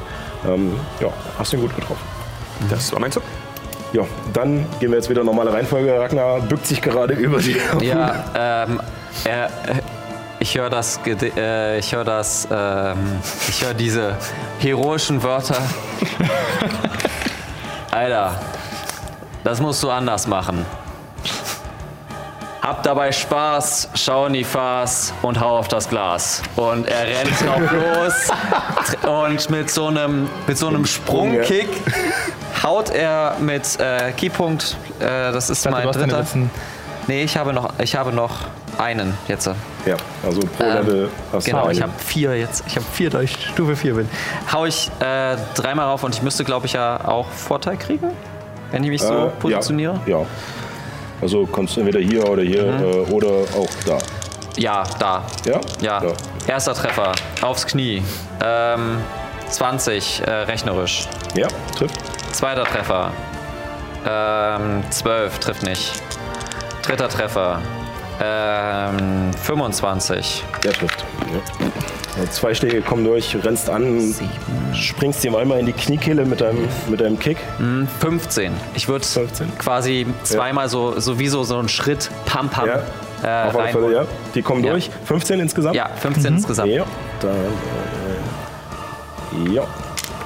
[0.49, 2.05] Ähm, ja, hast du ihn gut getroffen.
[2.71, 3.23] Das war mein Zug.
[3.97, 4.05] Ja,
[4.35, 5.99] dann gehen wir jetzt wieder normale Reihenfolge.
[5.99, 7.57] Ragnar bückt sich gerade über die.
[7.81, 8.79] Ja, ähm,
[9.25, 9.49] äh,
[10.39, 12.99] ich höre das, äh, ich höre das, ähm,
[13.49, 14.15] ich höre diese
[14.59, 15.57] heroischen Wörter.
[17.91, 18.39] Alter,
[19.43, 20.67] das musst du anders machen.
[22.67, 26.43] Hab dabei Spaß, schau in die Fass und hau auf das Glas.
[26.57, 27.71] Und er rennt drauf
[29.05, 31.69] los und mit so einem, mit so einem Sprungkick
[32.65, 36.25] haut er mit äh, Keypunkt, äh, das ist dachte, mein dritter.
[37.07, 38.33] Nee, ich habe noch, ich habe noch
[38.79, 39.47] einen jetzt.
[39.87, 39.95] Ja,
[40.27, 41.93] also pro Level hast Genau, du ich einen.
[41.93, 42.65] habe vier jetzt.
[42.67, 44.09] Ich habe vier, da ich Stufe 4 bin.
[44.53, 48.11] Hau ich äh, dreimal rauf und ich müsste, glaube ich, ja auch Vorteil kriegen,
[48.73, 50.01] wenn ich mich so Äh, positioniere.
[50.07, 50.27] Ja, ja.
[51.21, 52.83] Also kannst du entweder hier oder hier Mhm.
[52.85, 53.99] äh, oder auch da.
[54.57, 55.25] Ja, da.
[55.45, 55.61] Ja?
[55.81, 56.03] Ja.
[56.47, 57.13] Erster Treffer.
[57.43, 58.03] Aufs Knie.
[58.43, 58.99] Ähm,
[59.51, 61.07] 20 äh, rechnerisch.
[61.35, 61.97] Ja, trifft.
[62.35, 63.11] Zweiter Treffer.
[64.09, 65.93] Ähm, 12 trifft nicht.
[66.83, 67.61] Dritter Treffer.
[68.23, 70.45] Ähm, 25.
[70.65, 71.05] Der trifft.
[71.33, 71.67] Ja.
[72.19, 74.15] Also Zwei Schläge kommen durch, rennst an,
[74.73, 77.37] springst ihm einmal in die Kniekehle mit deinem, mit deinem Kick.
[78.01, 78.53] 15.
[78.75, 79.59] Ich würde 15.
[79.59, 82.77] quasi zweimal so, so wie so, so einen Schritt Pam Pam Ja.
[83.45, 84.05] äh, Auf alle Fälle, ja.
[84.35, 84.73] Die kommen Ja.
[84.73, 84.89] durch.
[85.05, 85.77] 15 insgesamt?
[85.77, 86.71] Ja, 15 insgesamt.
[86.71, 86.85] Ja.
[87.21, 87.33] Dann,
[89.51, 89.65] äh, ja.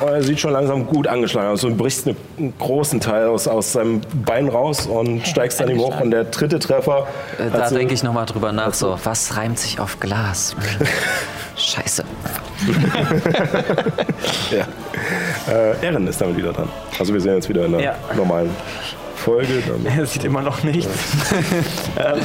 [0.01, 1.61] Er sieht schon langsam gut angeschlagen aus.
[1.61, 5.79] Du brichst eine- einen großen Teil aus, aus seinem Bein raus und steigst an ihm
[5.79, 6.01] hoch.
[6.01, 7.07] Und der dritte Treffer.
[7.39, 10.57] Äh, Da denke ich nochmal drüber nach, so, was reimt sich auf Glas?
[11.57, 12.05] Scheiße.
[14.51, 14.67] Ja.
[15.53, 16.69] Äh, Erin ist damit wieder dran.
[16.99, 17.95] Also wir sehen jetzt wieder in der Ja.
[18.17, 18.51] normalen
[19.17, 19.63] Folge.
[19.67, 20.89] Dann, Er sieht immer noch nichts.
[21.99, 22.19] ähm,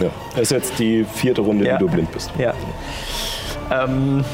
[0.00, 0.08] ja.
[0.32, 1.78] Das ist jetzt die vierte Runde, Ja.
[1.78, 2.30] die du blind bist.
[2.38, 2.52] ja.
[3.70, 4.24] Ähm,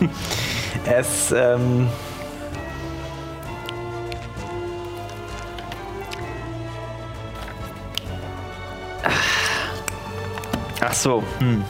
[0.86, 1.88] es, ähm,
[10.80, 11.64] Ach so, hm.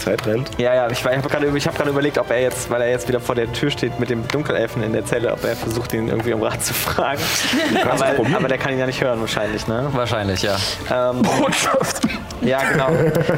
[0.00, 0.50] Zeit rennt.
[0.58, 2.90] Ja, ja, ich, ich habe gerade ich hab gerade überlegt, ob er jetzt, weil er
[2.90, 5.92] jetzt wieder vor der Tür steht mit dem Dunkelelfen in der Zelle, ob er versucht,
[5.92, 7.20] ihn irgendwie um Rat zu fragen.
[7.88, 9.88] aber, aber der kann ihn ja nicht hören wahrscheinlich, ne?
[9.92, 10.56] Wahrscheinlich, ja.
[10.90, 11.22] Ähm,
[12.42, 12.88] ja, genau.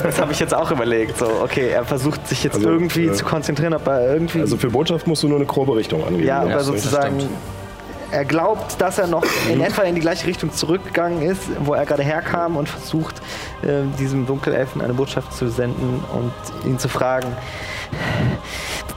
[0.02, 1.18] Das habe ich jetzt auch überlegt.
[1.18, 4.40] So, okay, er versucht sich jetzt Also, irgendwie äh, zu konzentrieren, ob er irgendwie.
[4.40, 6.26] Also für Botschaft musst du nur eine grobe Richtung angeben.
[6.26, 7.28] ja, er du- sozusagen.
[8.12, 11.86] Er glaubt, dass er noch in etwa in die gleiche Richtung zurückgegangen ist, wo er
[11.86, 13.22] gerade herkam und versucht,
[13.62, 16.32] äh, diesem Dunkelelfen eine Botschaft zu senden und
[16.66, 17.28] ihn zu fragen: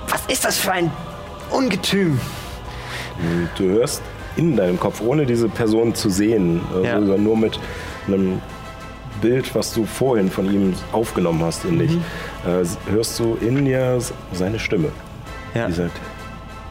[0.09, 0.91] Was ist das für ein
[1.49, 2.19] Ungetüm?
[3.57, 4.01] Du hörst
[4.35, 6.95] in deinem Kopf, ohne diese Person zu sehen, also Ja.
[6.99, 7.57] sondern nur mit
[8.07, 8.41] einem
[9.21, 11.93] Bild, was du vorhin von ihm aufgenommen hast in dich,
[12.45, 13.97] äh, hörst du in dir
[14.33, 14.89] seine Stimme.
[15.53, 15.67] Ja.
[15.67, 15.97] Die sagt,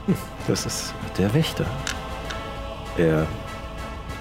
[0.07, 0.15] "Hm,
[0.47, 1.65] das ist der Wächter.
[2.99, 3.27] Er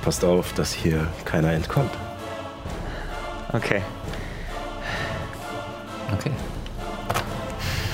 [0.04, 1.92] passt auf, dass hier keiner entkommt.
[3.54, 3.82] Okay,
[6.14, 6.32] Okay.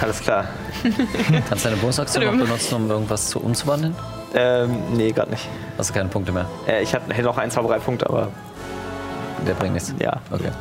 [0.01, 0.45] alles klar.
[1.49, 3.95] Kannst du deine Bonusaktion noch benutzen, um irgendwas zu umzuwandeln?
[4.33, 5.47] Ähm, nee, gerade nicht.
[5.77, 6.45] Hast du keine Punkte mehr?
[6.67, 8.29] Äh, ich hatte- hätte noch ein, zwei, drei Punkte, aber
[9.45, 9.93] Der bringt nichts.
[9.99, 10.17] ja.
[10.31, 10.51] Okay.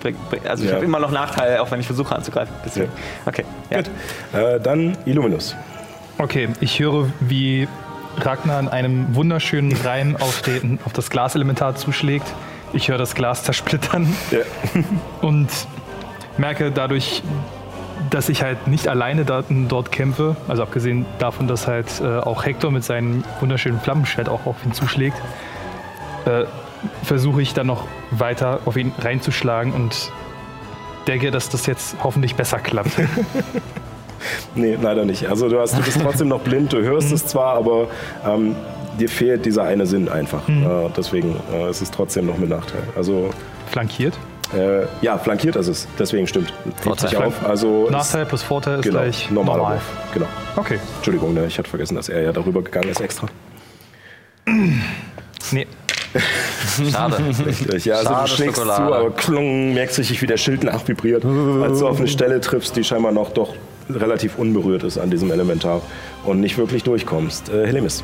[0.00, 0.76] Bring, bring, also ich Ja.
[0.76, 2.54] habe immer noch Nachteile, auch wenn ich versuche anzugreifen.
[2.64, 2.90] Deswegen.
[3.26, 3.44] Okay.
[3.70, 3.78] Ja.
[3.78, 3.90] Gut.
[4.32, 5.54] Äh, dann Illuminus.
[6.18, 7.68] Okay, ich höre, wie
[8.18, 12.26] Ragnar in einem wunderschönen Reim auf, den, auf das Glaselementar zuschlägt.
[12.72, 14.40] Ich höre das Glas zersplittern Ja.
[15.20, 15.48] und
[16.38, 17.22] merke dadurch,
[18.10, 20.36] dass ich halt nicht alleine da, dort kämpfe.
[20.48, 24.72] Also abgesehen davon, dass halt äh, auch Hector mit seinem wunderschönen Flammenschwert auch auf ihn
[24.72, 25.16] zuschlägt,
[26.24, 26.44] äh,
[27.04, 30.12] versuche ich dann noch weiter auf ihn reinzuschlagen und
[31.06, 32.92] denke, dass das jetzt hoffentlich besser klappt.
[34.54, 35.28] Nee, leider nicht.
[35.28, 37.88] Also du, hast, du bist trotzdem noch blind, du hörst es zwar, aber
[38.26, 38.54] ähm,
[38.98, 40.48] dir fehlt dieser eine Sinn einfach.
[40.48, 42.82] Äh, deswegen äh, ist es trotzdem noch mit Nachteil.
[42.96, 43.30] Also
[43.70, 44.14] Flankiert.
[44.54, 46.52] äh, ja, flankiert ist es, deswegen stimmt.
[46.82, 47.16] Vorteil.
[47.16, 47.44] auf.
[47.46, 49.74] Also Nachteil plus Vorteil ist genau, gleich normaler normal.
[49.76, 50.12] Wurf.
[50.14, 50.26] Genau.
[50.56, 50.78] Okay.
[50.96, 53.28] Entschuldigung, ne, ich hatte vergessen, dass er ja darüber gegangen ist extra.
[55.52, 55.66] Nee.
[56.90, 57.16] Schade.
[57.46, 58.86] Richtig, ja, also Schade du schlägst Schokolade.
[58.86, 62.76] zu, aber klung, merkst richtig, wie der Schild nachvibriert, als du auf eine Stelle triffst,
[62.76, 63.54] die scheinbar noch doch
[63.90, 65.80] relativ unberührt ist an diesem Elementar
[66.24, 67.48] und nicht wirklich durchkommst.
[67.50, 68.02] Äh, Helemis.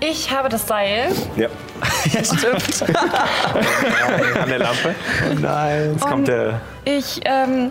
[0.00, 1.48] Ich habe das Seil Ja.
[4.42, 4.94] An der Lampe.
[5.40, 5.90] Nein.
[5.92, 6.60] Jetzt kommt der.
[6.84, 7.70] Ich, ähm,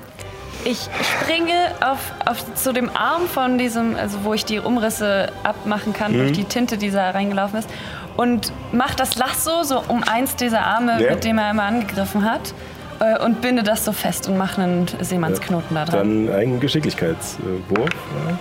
[0.63, 0.79] ich
[1.21, 6.13] springe auf, auf, zu dem Arm von diesem, also wo ich die Umrisse abmachen kann
[6.13, 7.69] durch die Tinte, die da reingelaufen ist.
[8.17, 11.11] Und mache das Lasso so um eins dieser Arme, Ja.
[11.11, 12.53] mit dem er immer angegriffen hat.
[13.01, 16.27] Äh, Und binde das so fest und mache einen Seemannsknoten da dran.
[16.27, 17.89] Dann einen Geschicklichkeitswurf.
[18.27, 18.37] Ja.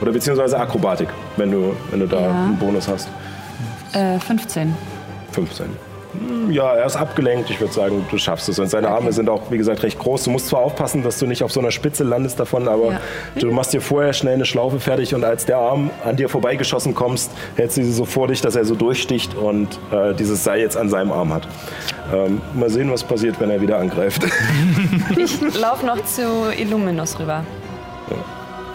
[0.00, 2.28] Oder beziehungsweise Akrobatik, wenn du, wenn du da Ja.
[2.30, 3.08] einen Bonus hast.
[3.92, 4.74] Äh, 15.
[5.32, 5.66] 15.
[6.12, 7.48] Hm, Ja, er ist abgelenkt.
[7.50, 8.58] Ich würde sagen, du schaffst es.
[8.58, 10.24] Und seine Arme sind auch, wie gesagt, recht groß.
[10.24, 13.00] Du musst zwar aufpassen, dass du nicht auf so einer Spitze landest davon, aber Ja.
[13.38, 16.94] du machst dir vorher schnell eine Schlaufe fertig und als der Arm an dir vorbeigeschossen
[16.94, 20.60] kommst, hältst du sie so vor dich, dass er so durchsticht und äh, dieses Seil
[20.60, 21.46] jetzt an seinem Arm hat.
[22.12, 24.22] Ähm, mal sehen, was passiert, wenn er wieder angreift.
[25.16, 26.22] Ich laufe noch zu
[26.58, 27.44] Illuminus rüber.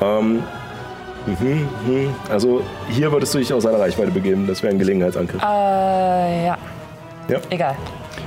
[0.02, 0.44] ähm,
[1.26, 2.10] mhm, mhm.
[2.30, 4.48] Also hier würdest du dich aus seiner Reichweite begeben.
[4.48, 5.42] Das wäre ein Gelegenheitsangriff.
[5.42, 6.58] Äh, ja.
[7.28, 7.40] Ja.
[7.50, 7.76] Egal.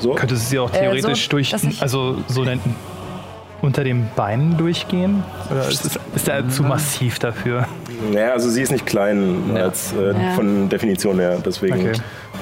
[0.01, 0.15] So?
[0.15, 2.61] Könntest du sie auch Äh, theoretisch so, durch, also so den,
[3.63, 5.23] unter den Beinen durchgehen?
[5.51, 7.67] Oder ist, ist er zu massiv dafür?
[8.13, 10.33] Naja, also sie ist nicht klein als äh, Ja.
[10.35, 11.75] von Definition her, deswegen.
[11.81, 11.93] Okay.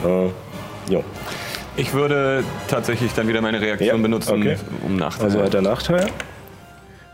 [0.05, 1.01] Äh, ja.
[1.79, 4.57] Ich würde tatsächlich dann wieder meine Reaktion Ja, benutzen, okay.
[4.85, 5.27] um Nachteil.
[5.27, 6.07] Also hat er Nachteil.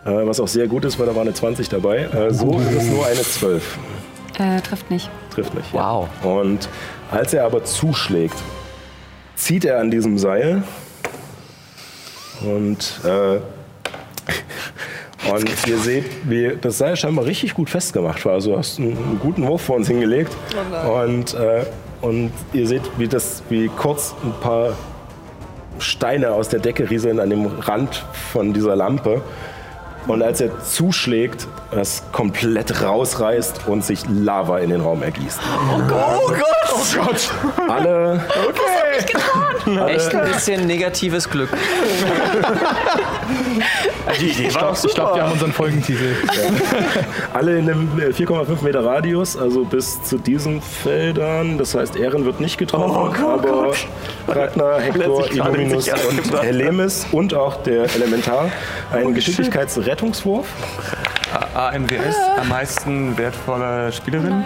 [0.05, 1.98] Äh, was auch sehr gut ist, weil da war eine 20 dabei.
[1.98, 3.78] Äh, so ist es nur eine 12.
[4.39, 5.10] Äh, trifft nicht.
[5.35, 5.73] Trifft nicht.
[5.73, 6.09] Wow.
[6.24, 6.31] Ja.
[6.31, 6.69] Und
[7.10, 8.35] als er aber zuschlägt,
[9.37, 10.63] zieht er an diesem Seil
[12.43, 13.39] und, äh,
[15.31, 18.35] und ihr seht, wie das Seil scheinbar richtig gut festgemacht war.
[18.35, 20.37] Also du hast einen, einen guten Wurf vor uns hingelegt
[20.89, 21.65] und, äh,
[22.01, 24.73] und ihr seht, wie, das, wie kurz ein paar
[25.79, 29.23] Steine aus der Decke rieseln an dem Rand von dieser Lampe.
[30.09, 35.39] Und als er zuschlägt, das komplett rausreißt und sich Lava in den Raum ergießt.
[35.73, 36.21] Oh Gott!
[36.75, 37.31] Oh Gott!
[37.69, 38.21] Alle,
[39.89, 41.51] Echt ein bisschen negatives Glück.
[44.20, 46.16] Die Idee war Ich glaube, wir haben unseren Folgentitel.
[47.32, 51.59] alle in einem äh, 4,5 Meter Radius, also bis zu diesen Feldern.
[51.59, 53.73] Das heißt, Ehren wird nicht getroffen, aber
[54.28, 58.51] Ragnar, Hector, Illuminus und Helemis und auch der Elementar
[58.93, 60.47] einen Geschicklichkeitsrettungswurf.
[61.55, 64.44] AMWS, am meisten wertvolle Spielerin.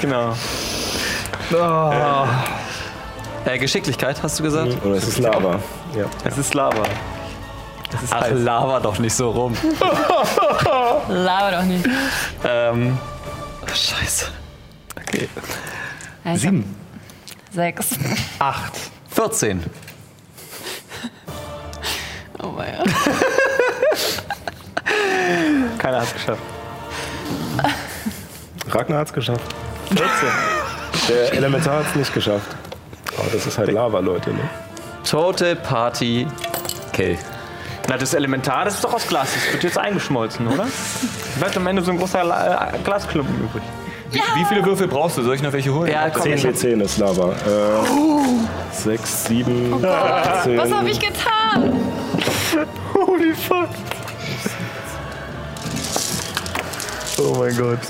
[0.00, 0.34] Genau.
[1.52, 2.67] Äh,
[3.56, 4.76] Geschicklichkeit, hast du gesagt?
[4.84, 5.58] Und es ist Lava.
[5.96, 6.04] Ja.
[6.24, 6.82] Es ist Lava.
[7.94, 8.32] Es ist Ach, heiß.
[8.34, 9.56] Lava doch nicht so rum.
[11.08, 11.86] Laber doch nicht.
[12.44, 12.98] ähm,
[13.66, 14.26] scheiße.
[16.24, 16.54] Ja, ich hab
[17.52, 17.88] Sechs.
[18.38, 18.72] Acht.
[19.12, 19.64] 14.
[22.40, 22.86] Oh mein Gott.
[25.78, 26.42] Keiner hat es geschafft.
[28.70, 29.42] Ragnar hat es geschafft.
[29.88, 30.08] 14.
[31.08, 32.46] Der Elementar hat es nicht geschafft.
[33.28, 34.30] Aber das ist halt Lava, Leute.
[34.30, 34.40] Ne?
[35.04, 36.26] Total Party
[36.94, 37.18] Kill.
[37.86, 39.34] Na, das Elementar, das ist doch aus Glas.
[39.34, 40.66] Das wird jetzt eingeschmolzen, oder?
[41.38, 43.62] Bleibt am Ende so ein großer La äh, Glasklumpen übrig.
[44.10, 45.22] Wie, wie viele Würfel brauchst du?
[45.22, 45.90] Soll ich noch welche holen?
[45.90, 47.32] Ja, komm, 10 ich hab, W10 ist Lava.
[47.32, 49.84] Äh, 6, 7,
[50.44, 50.58] 10.
[50.58, 51.74] Was habe ich getan?
[52.94, 53.68] Holy fuck.
[57.18, 57.80] Oh mein Gott.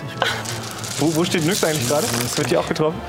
[0.98, 2.06] Wo, wo steht Nyx eigentlich gerade?
[2.34, 3.00] Wird die auch getroffen?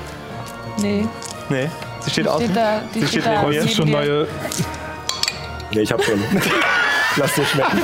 [0.78, 1.08] Nee.
[1.48, 1.68] Nee.
[2.00, 2.44] Sie steht außen.
[2.46, 3.68] Steht da, die Sie steht neben mir.
[3.68, 4.26] Schon neue.
[5.72, 6.22] Nee, ich hab schon.
[7.16, 7.82] Lass dir schmecken.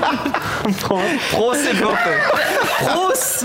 [1.33, 2.13] Prost den Würfel.
[2.79, 3.43] Prost!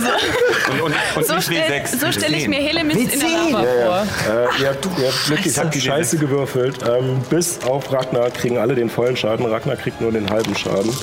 [0.71, 1.99] Und, und, und So stelle W6.
[1.99, 4.07] so stell ich mir Helemis in der Lava Ja, vor.
[4.31, 6.77] Äh, ihr, habt, ihr habt Glück, ich hab die Scheiße gewürfelt.
[6.87, 9.45] Ähm, bis auf Ragnar kriegen alle den vollen Schaden.
[9.47, 10.95] Ragnar kriegt nur den halben Schaden.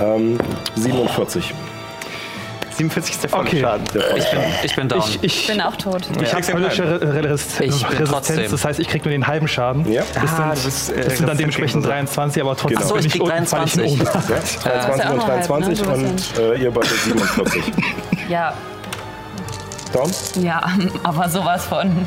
[0.00, 0.38] Ähm,
[0.76, 1.52] 47.
[2.76, 3.60] 47 ist der volle Okay.
[3.60, 3.84] Schaden.
[4.16, 4.98] Ich bin, ich bin down.
[5.00, 6.02] Ich, Ich ich, bin auch tot.
[6.20, 8.50] ich habe höllische Re Ich Resistenz, trotzdem.
[8.50, 9.90] das heißt, ich krieg nur den halben Schaden.
[9.90, 12.78] Ja, Das sind, Ah, du bist, äh, das sind dann dementsprechend gegen 23, aber trotzdem
[12.78, 12.84] Genau.
[12.84, 14.00] Ach so, bin ich ich krieg unten, fall ich 23.
[14.00, 14.04] unten.
[14.06, 15.92] ja 23 ist ja auch und noch halb, 23 ne?
[15.94, 17.62] Und äh, ihr beide 47.
[18.28, 18.52] Ja,
[19.92, 20.10] Down?
[20.42, 20.62] ja,
[21.04, 22.06] aber sowas von.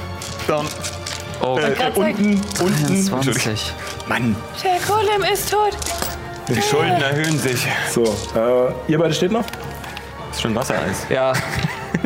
[1.41, 3.03] Oh, Grad sagen, Unten, unten.
[3.03, 3.73] 20.
[4.07, 5.71] Mann, Der Golem ist tot.
[6.49, 7.65] die Schulden erhöhen sich.
[7.89, 8.03] So,
[8.35, 9.45] äh, ihr beide steht noch?
[10.39, 11.05] Schon Wassereis.
[11.09, 11.33] Ja.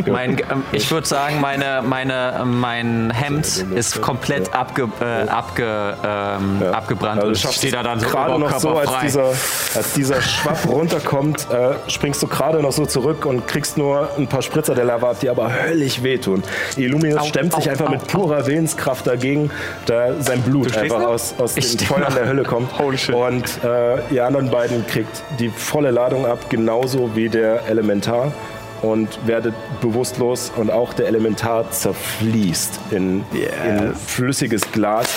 [0.05, 5.95] Mein, ähm, ich würde sagen, meine, meine, ähm, mein Hemd ist komplett abge, äh, abge,
[6.03, 6.71] ähm, Ja.
[6.71, 9.25] abgebrannt Also und stehe da dann so gerade noch so, als dieser,
[9.75, 14.27] als dieser Schwapp runterkommt, äh, springst du gerade noch so zurück und kriegst nur ein
[14.27, 16.43] paar Spritzer der Lava ab, die aber höllisch wehtun.
[16.77, 19.51] Illuminus stemmt sich einfach mit purer Willenskraft dagegen,
[19.85, 21.07] da sein Blut einfach noch?
[21.09, 22.77] aus, aus Ich den Feuern der Hölle kommt.
[22.79, 23.15] Holy shit.
[23.15, 28.31] Und äh, ihr anderen beiden kriegt die volle Ladung ab, genauso wie der Elementar.
[28.83, 35.07] Und werdet bewusstlos und auch der Elementar zerfließt in, in flüssiges Glas.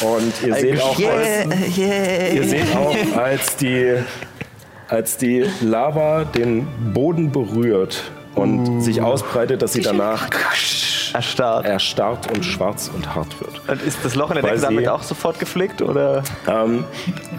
[0.00, 3.94] Und ihr seht auch, als, Ihr seht auch, als die,
[4.88, 8.02] als die Lava den Boden berührt
[8.34, 10.28] und sich ausbreitet, dass sie danach
[11.14, 11.64] Erstarrt.
[11.64, 13.66] erstarrt und schwarz und hart wird.
[13.68, 15.80] Und ist das Loch in der Decke damit auch sofort geflickt?
[15.80, 16.22] Oder?
[16.46, 16.84] Ähm,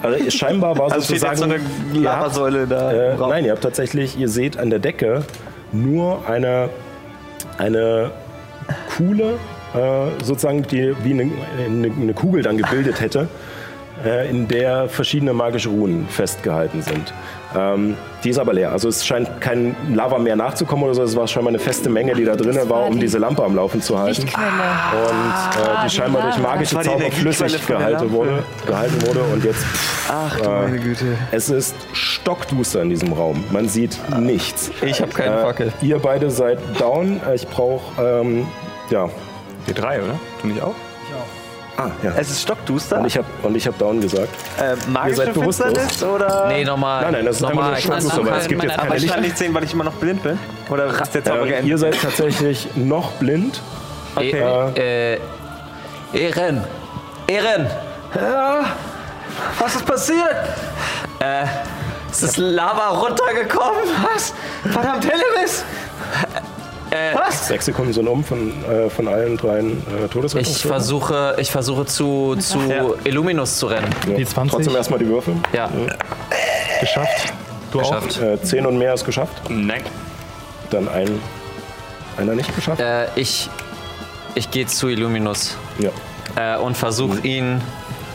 [0.02, 1.38] also scheinbar war Also sozusagen...
[1.38, 1.60] so eine
[1.94, 5.24] Lavasäule da Äh, nein, ihr habt tatsächlich, ihr seht an der Decke
[5.72, 6.70] nur eine,
[7.58, 8.12] eine
[8.96, 9.38] Kuhle,
[9.74, 11.32] äh, sozusagen, die wie eine,
[11.66, 13.28] eine, eine Kugel dann gebildet hätte,
[14.06, 17.14] äh, in der verschiedene magische Runen festgehalten sind.
[17.56, 18.72] Ähm, die ist aber leer.
[18.72, 21.04] Also es scheint kein Lava mehr nachzukommen oder so.
[21.04, 23.82] Es war scheinbar eine feste Menge, die da drin war, um diese Lampe am Laufen
[23.82, 24.24] zu halten.
[24.24, 29.22] Und äh, die scheinbar durch magische die Zauber flüssig gehalten wurde, gehalten wurde.
[29.34, 29.64] Und jetzt
[30.10, 31.06] Ach du meine Güte.
[31.32, 33.44] es ist stockduster in diesem Raum.
[33.52, 34.72] Man sieht nichts.
[34.82, 35.74] Ich habe keine Äh, Fackel.
[35.82, 37.22] ihr beide seid down.
[37.34, 38.46] Ich brauche, ähm,
[38.90, 39.10] ja.
[39.66, 40.20] Wir drei, oder?
[40.42, 40.76] Du nicht auch?
[41.78, 42.12] Ah, ja.
[42.18, 43.00] Es ist stockduster.
[43.00, 44.30] Und ich habe ich hab down gesagt.
[44.60, 45.68] äh, magische seid bewusstlos?
[45.74, 46.48] Finsternis oder?
[46.48, 47.04] Nee, nochmal.
[47.04, 47.70] Nein, nein, das ist einfach nochmal.
[47.70, 49.14] nur Ich stockduster, weil es gibt jetzt Aber keine ich Licht.
[49.14, 50.40] kann nicht sehen, weil ich immer noch blind bin.
[50.70, 51.66] Oder ist der Zauber Ähm, geendet?
[51.70, 53.62] ihr seid tatsächlich noch blind.
[54.16, 54.32] Okay.
[54.76, 55.20] Äh, äh,
[56.14, 56.64] Ehren.
[57.28, 57.68] Ehren.
[59.60, 60.36] Was ist passiert?
[61.20, 61.44] Äh,
[62.10, 63.84] ist das Lava runtergekommen?
[64.12, 64.34] Was?
[64.72, 65.06] Verdammt,
[66.92, 67.48] Helemis!
[67.48, 70.56] Sechs Sekunden sind um von, äh, von allen dreien äh, Todesrettungen.
[70.56, 73.90] Ich versuche, ich versuche zu, zu Illuminus zu rennen.
[74.06, 75.36] Die 20 Trotzdem erstmal die Würfel.
[75.54, 75.70] Ja,
[76.80, 77.34] geschafft.
[77.72, 78.22] Du geschafft.
[78.22, 79.50] Äh, zehn und mehr ist geschafft.
[79.50, 79.82] Nein.
[80.70, 81.20] Dann ein,
[82.18, 82.82] einer nicht geschafft.
[82.82, 83.50] Äh, ich
[84.38, 85.90] ich gehe zu Illuminus Ja.
[86.56, 87.60] äh, und versuche ihn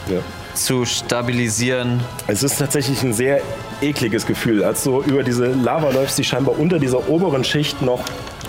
[0.09, 0.21] ja.
[0.55, 2.01] zu stabilisieren.
[2.29, 3.41] Es ist tatsächlich ein sehr
[3.81, 8.01] ekliges Gefühl, als du über diese Lava läufst, die scheinbar unter dieser oberen Schicht noch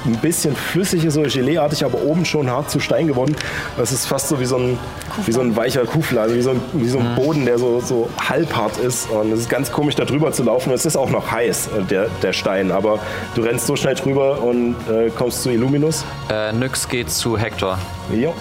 [0.06, 3.36] ein bisschen flüssig ist, so Geleeartig, aber oben schon hart zu Stein geworden.
[3.78, 4.78] Das ist fast so wie so ein,
[5.26, 7.80] wie so ein weicher Kuhfladen, also wie so ein, wie so ein Boden, der so,
[7.80, 9.10] so halbhart ist.
[9.10, 10.72] Und es ist ganz komisch, da drüber zu laufen.
[10.74, 13.00] Es ist auch noch heiß, äh, der, der Stein, aber
[13.36, 16.04] du rennst so schnell drüber und äh, kommst zu Illuminus.
[16.30, 17.78] Äh, Nyx geht zu Hector
[18.14, 18.34] Jo,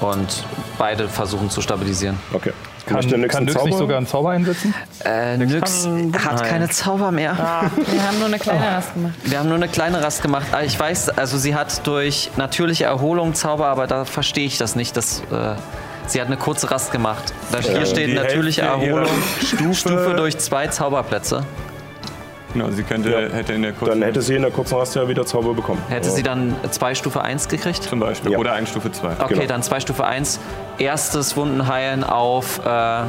[0.00, 0.44] und
[0.78, 2.18] beide versuchen zu stabilisieren.
[2.32, 2.52] okay.
[2.90, 4.74] Kann, kann Nyx nicht sogar einen Zauber einsetzen?
[5.04, 5.88] Äh, Nyx
[6.24, 7.32] hat keine Zauber mehr.
[7.76, 9.14] Wir haben nur eine kleine Rast gemacht.
[9.24, 10.46] Wir haben nur eine kleine Rast gemacht.
[10.52, 14.76] Ah, Ich weiß, also sie hat durch natürliche Erholung Zauber, aber da verstehe ich das
[14.76, 14.96] nicht.
[14.96, 15.54] Das, äh,
[16.06, 17.32] sie hat eine kurze Rast gemacht.
[17.52, 19.06] Da hier steht natürliche Erholung,
[19.40, 21.44] Stufe- Stufe durch zwei Zauberplätze.
[22.52, 23.18] Genau, sie könnte, Ja.
[23.32, 25.80] hätte in der kurzen Dann hätte sie in der kurzen Rast ja wieder Zauber bekommen.
[25.88, 27.84] Hätte sie dann zwei Stufe 1 gekriegt?
[27.84, 28.32] zum Beispiel.
[28.32, 28.38] Ja.
[28.38, 29.12] Oder ein Stufe 2.
[29.20, 29.46] Okay, Genau.
[29.46, 30.40] dann zwei Stufe 1.
[30.80, 33.02] Erstes Wundenheilen auf, äh,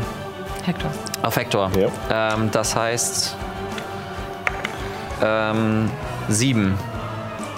[0.66, 0.92] Hector.
[1.24, 1.72] auf Hector.
[1.80, 2.34] Ja.
[2.34, 3.36] Ähm, das heißt
[5.24, 5.90] ähm,
[6.30, 6.78] sieben.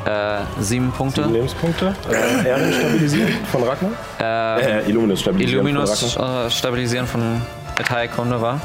[0.05, 1.23] Äh, sieben Punkte.
[1.23, 1.95] Sieben Lebenspunkte.
[2.11, 3.91] Äh, Ehren stabilisieren von Ragnar.
[4.19, 6.45] Äh, Illuminus stabilisieren Illuminus von Ragnar.
[6.45, 7.41] äh, stabilisieren von
[7.77, 8.61] Metallkunde war.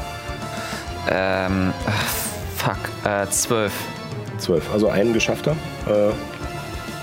[1.09, 1.73] Ähm,
[2.57, 3.71] fuck, äh, zwölf.
[4.37, 4.71] Zwölf.
[4.71, 5.55] Also ein geschaffter.
[5.87, 6.11] Äh,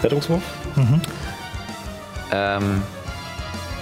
[0.05, 0.43] Rettungswurf.
[2.33, 2.83] Ähm,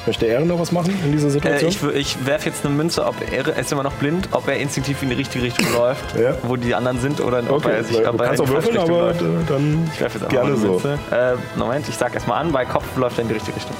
[0.07, 1.71] Möchte Ehren noch was machen in dieser Äh, Situation?
[1.71, 4.57] ich wür- ich werfe jetzt eine Münze, ob er, ist immer noch blind, ob er
[4.57, 6.35] instinktiv in die richtige Richtung läuft, Ja.
[6.43, 8.53] wo die anderen sind oder ob okay, er sich du ob er kannst in die
[8.53, 9.21] falsche Richtung aber läuft.
[9.23, 10.73] äh, dann Ich werfe jetzt einfach gerne eine so.
[10.73, 10.99] Münze.
[11.11, 13.77] Äh, Moment, ich sag erstmal an, bei Kopf läuft er in die richtige Richtung.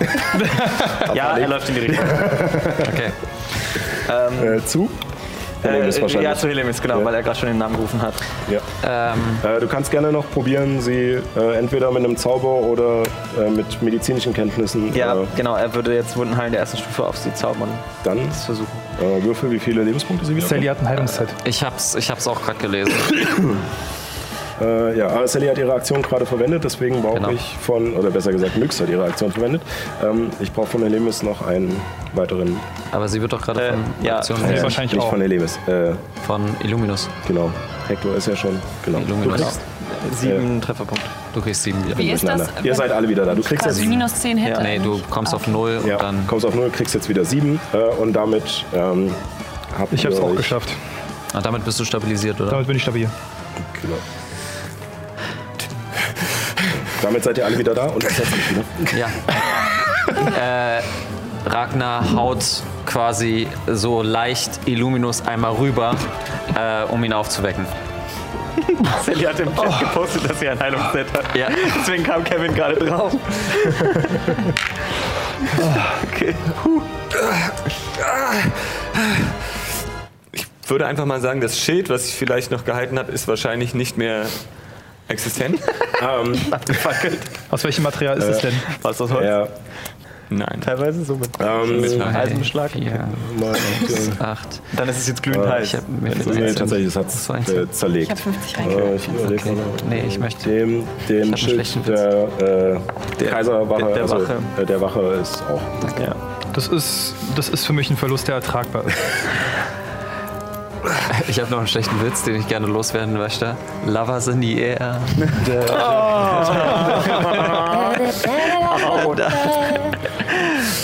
[1.14, 2.04] ja, er läuft in die Richtung.
[2.88, 3.12] okay.
[4.56, 4.90] Äh, zu?
[5.62, 6.30] Helemis Äh, wahrscheinlich.
[6.30, 7.04] ja, zu Helemis, genau, Ja.
[7.04, 8.14] weil er gerade schon den Namen gerufen hat.
[8.50, 8.60] Ja.
[9.14, 9.20] Ähm,
[9.56, 13.02] Äh, du kannst gerne noch probieren, sie äh, entweder mit einem Zauber oder
[13.40, 14.94] äh, mit medizinischen Kenntnissen.
[14.94, 17.68] Ja, Äh, genau, er würde jetzt Wundenheilen der ersten Stufe auf sie zaubern.
[18.04, 18.68] dann Das versuchen.
[19.00, 21.28] äh, würfel, wie viele Lebenspunkte sie wieder Sally hat ein Heilungszeit.
[21.44, 22.92] ich hab's, ich hab's auch gerade gelesen.
[24.62, 27.30] Äh, ja, aber Sally hat ihre Aktion gerade verwendet, deswegen brauche Genau.
[27.30, 29.62] ich von, oder besser gesagt, Nyx hat ihre Aktion verwendet.
[30.02, 31.74] Ähm, ich brauche von Helemis noch einen
[32.14, 32.58] weiteren.
[32.92, 34.62] Aber sie wird doch gerade Äh, von ja, sie gelesen.
[34.62, 35.10] wahrscheinlich nicht auch.
[35.10, 35.58] von Helemis.
[35.66, 35.92] Äh,
[36.26, 37.08] von Illuminus.
[37.26, 37.50] genau.
[37.88, 38.58] Hector ist ja schon.
[38.84, 38.98] Genau.
[39.00, 39.40] Du Illuminus.
[39.40, 39.60] kriegst
[40.20, 41.06] Sieben Trefferpunkte.
[41.34, 41.96] Du kriegst sieben wieder.
[41.98, 42.48] Wie ist das?
[42.62, 43.34] Ihr seid alle wieder da.
[43.34, 44.62] Du kriegst jetzt quasi minus 10 hätte?
[44.62, 46.26] Nee, du kommst auf null ja, und dann.
[46.26, 49.14] kommst auf null, kriegst jetzt wieder sieben äh, und damit ähm,
[49.78, 50.70] habt Ich habe es ihr auch geschafft.
[51.34, 52.50] Ah, damit bist du stabilisiert, oder?
[52.50, 53.08] Damit bin ich stabil.
[53.80, 53.94] Genau.
[57.02, 58.62] Damit seid ihr alle wieder da und ich setze mich wieder.
[58.96, 60.78] Ja.
[60.78, 60.82] äh,
[61.46, 62.44] Ragnar haut
[62.86, 65.96] quasi so leicht Illuminus einmal rüber,
[66.56, 67.66] äh, um ihn aufzuwecken.
[69.04, 71.34] Sally hat im Chat gepostet, dass sie ein Heilungsset hat.
[71.34, 71.48] Ja.
[71.80, 73.12] Deswegen kam Kevin gerade drauf.
[76.12, 76.34] okay.
[80.32, 83.74] Ich würde einfach mal sagen, das Schild, was ich vielleicht noch gehalten habe, ist wahrscheinlich
[83.74, 84.26] nicht mehr
[85.12, 85.58] existent.
[86.02, 86.34] ähm,
[87.50, 88.54] Aus welchem Material ist es denn?
[88.82, 89.24] Was ist das Holz?
[89.26, 89.48] ja,
[90.30, 90.62] Nein.
[90.64, 91.84] Teilweise so mit ähm,
[92.14, 92.70] Eisenbeschlag.
[92.70, 93.06] Vier,
[93.38, 93.54] mal,
[94.18, 94.62] acht.
[94.74, 95.66] Dann ist es jetzt glühend Äh, heiß.
[95.66, 97.50] Ich hab mir äh, nee, tatsächlich, es hat Das eins.
[97.50, 98.10] äh, Ich zerlegt.
[98.10, 98.94] habe 50 Äh, reingekriegt.
[99.04, 99.52] ich Okay.
[99.54, 99.62] mal.
[99.90, 102.78] Nee, ich möchte- Dem, dem Schild schlechten der, äh,
[103.20, 104.36] der Kaiserwache, der- der also, Wache.
[104.58, 106.00] äh, der Wache ist auch.
[106.00, 106.16] Ja.
[106.54, 108.96] Das ist, das ist für mich ein Verlust, der ertragbar ist.
[111.28, 113.56] Ich habe noch einen schlechten Witz, den ich gerne loswerden möchte.
[113.86, 115.00] Lovers in the air.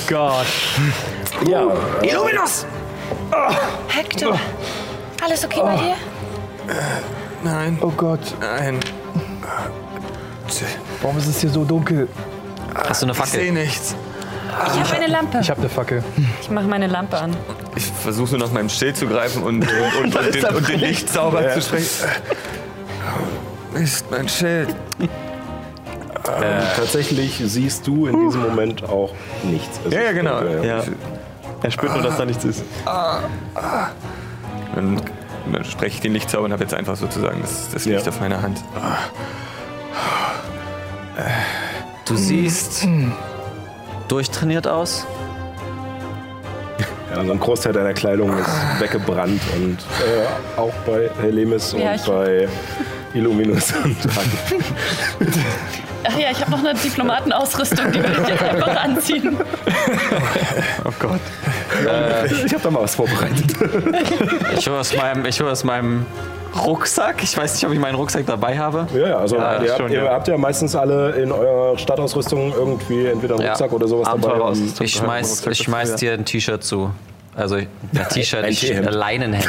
[0.08, 0.46] Gott.
[1.46, 1.62] Ja,
[2.02, 2.66] Illuminus!
[3.88, 4.38] Hector,
[5.24, 5.94] alles okay bei dir?
[7.42, 7.78] Nein.
[7.80, 8.20] Oh Gott.
[8.40, 8.80] Nein.
[11.02, 12.08] Warum ist es hier so dunkel?
[12.88, 13.52] Hast du eine Ich sehe Fackel?
[13.52, 13.94] nichts.
[14.74, 15.38] Ich habe eine Lampe.
[15.40, 16.02] Ich habe eine Fackel.
[16.40, 17.36] Ich mache meine Lampe an.
[17.78, 20.80] Ich versuche so nach meinem Schild zu greifen und, und, und, und, den, und den
[20.80, 22.08] Lichtzauber zu sprechen.
[23.74, 24.74] Ist mein Schild.
[25.00, 25.06] ähm,
[26.74, 29.12] tatsächlich siehst du in diesem Moment auch
[29.44, 29.78] nichts.
[29.86, 30.40] Es Ja, ja, genau.
[30.40, 30.82] dunkel, Ja.
[31.62, 32.64] Er spürt nur, dass da nichts ist.
[34.74, 35.00] Dann,
[35.52, 38.10] dann spreche ich den Lichtzauber und habe jetzt einfach sozusagen das, das Licht Ja.
[38.10, 38.58] auf meiner Hand.
[42.06, 42.88] Du siehst
[44.08, 45.06] durchtrainiert aus.
[47.14, 52.04] Ja, so ein Großteil deiner Kleidung ist weggebrannt und äh, auch bei Helemis Ja, und
[52.06, 52.48] bei
[53.14, 53.72] Illuminus.
[56.04, 59.36] Ach ja, ich habe noch eine Diplomatenausrüstung, die würde ich jetzt einfach anziehen.
[60.84, 61.20] Oh Gott.
[62.44, 63.54] Ich habe da mal was vorbereitet.
[64.56, 66.06] Ich hole aus meinem, ich hole aus meinem
[66.64, 67.22] Rucksack.
[67.22, 68.86] Ich weiß nicht, ob ich meinen Rucksack dabei habe.
[68.94, 70.10] Ja, ja, also Ja, ihr, schon, habt, ihr ja.
[70.10, 73.50] habt ja meistens alle in eurer Stadtausrüstung irgendwie entweder einen Ja.
[73.50, 74.28] Rucksack oder sowas dabei.
[74.28, 74.86] Abenteuerausrüstung.
[74.86, 76.90] Ich schmeiß, ich schmeiß dir ein T-Shirt zu.
[77.36, 77.68] Also ein
[78.10, 79.46] T-Shirt, ein ein Leinenhemd.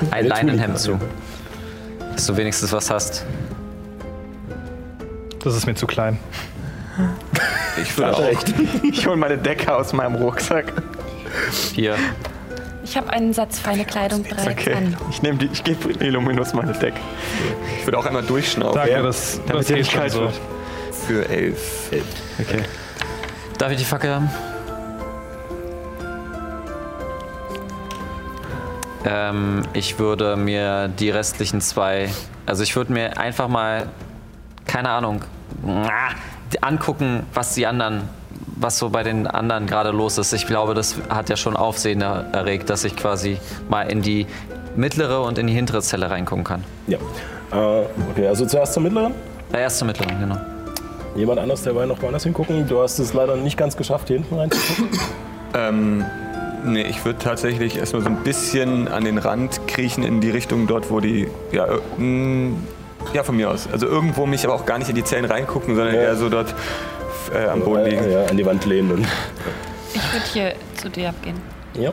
[0.00, 0.98] Ein Eine Leinenhemd zu.
[2.14, 3.24] Dass du wenigstens was hast.
[5.44, 6.18] Das ist mir zu klein.
[7.80, 8.30] Ich würde auch.
[8.82, 10.72] Ich hole meine Decke aus meinem Rucksack.
[11.74, 11.94] Hier.
[12.82, 14.72] Ich habe einen Satz feine Kleidung bereits Okay.
[14.74, 14.96] an.
[15.10, 16.98] Ich nehme die, ich gebe Illuminus meine Decke.
[17.78, 18.74] Ich würde auch einmal durchschnaufen.
[18.80, 20.20] Danke, das, Damit das nicht kalt so.
[20.22, 20.34] wird.
[21.06, 21.90] Für elf.
[22.40, 22.62] Okay.
[23.58, 24.30] Darf ich die Fackel haben?
[29.04, 32.10] Ähm, ich würde mir die restlichen zwei,
[32.46, 33.86] also ich würde mir einfach mal,
[34.66, 35.22] keine Ahnung,
[36.60, 38.08] angucken, was die anderen,
[38.60, 40.32] was so bei den anderen gerade los ist.
[40.32, 43.38] Ich glaube, das hat ja schon Aufsehen er- erregt, dass ich quasi
[43.68, 44.26] mal in die
[44.76, 46.64] mittlere und in die hintere Zelle reingucken kann.
[46.86, 46.98] Ja.
[47.52, 49.14] Äh, okay, also zuerst zur mittleren.
[49.52, 50.36] Äh, erst zur mittleren, genau.
[51.16, 52.68] Jemand anders, der will noch woanders hingucken.
[52.68, 54.88] Du hast es leider nicht ganz geschafft, hier hinten reinzugucken.
[55.52, 56.04] Ähm,
[56.64, 60.68] nee, ich würde tatsächlich erstmal so ein bisschen an den Rand kriechen in die Richtung
[60.68, 61.26] dort, wo die.
[61.50, 61.66] Ja,
[61.98, 62.52] mh,
[63.14, 63.66] ja von mir aus.
[63.72, 66.02] Also irgendwo mich aber auch gar nicht in die Zellen reingucken, sondern Ja.
[66.02, 66.54] eher so dort
[67.34, 68.10] äh, am Boden liegen.
[68.10, 68.90] Ja, an die Wand lehnen.
[68.92, 69.06] Und,
[69.94, 71.36] Ich würde hier zu dir abgehen.
[71.74, 71.92] ja.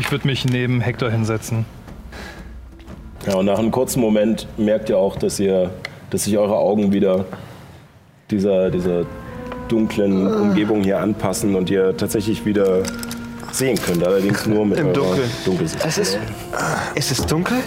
[0.00, 1.66] Ich würde mich neben Hector hinsetzen.
[3.26, 5.70] ja, und nach einem kurzen Moment merkt ihr auch, dass, ihr,
[6.08, 7.26] dass sich eure Augen wieder
[8.30, 9.04] dieser, dieser
[9.68, 12.82] dunklen Umgebung hier anpassen und ihr tatsächlich wieder
[13.52, 14.02] sehen könnt.
[14.02, 15.30] Allerdings nur mit Im eurer Dunkeln.
[15.44, 15.84] Dunkelsicht.
[15.84, 16.18] Es ist.
[16.94, 17.58] Ist es dunkel?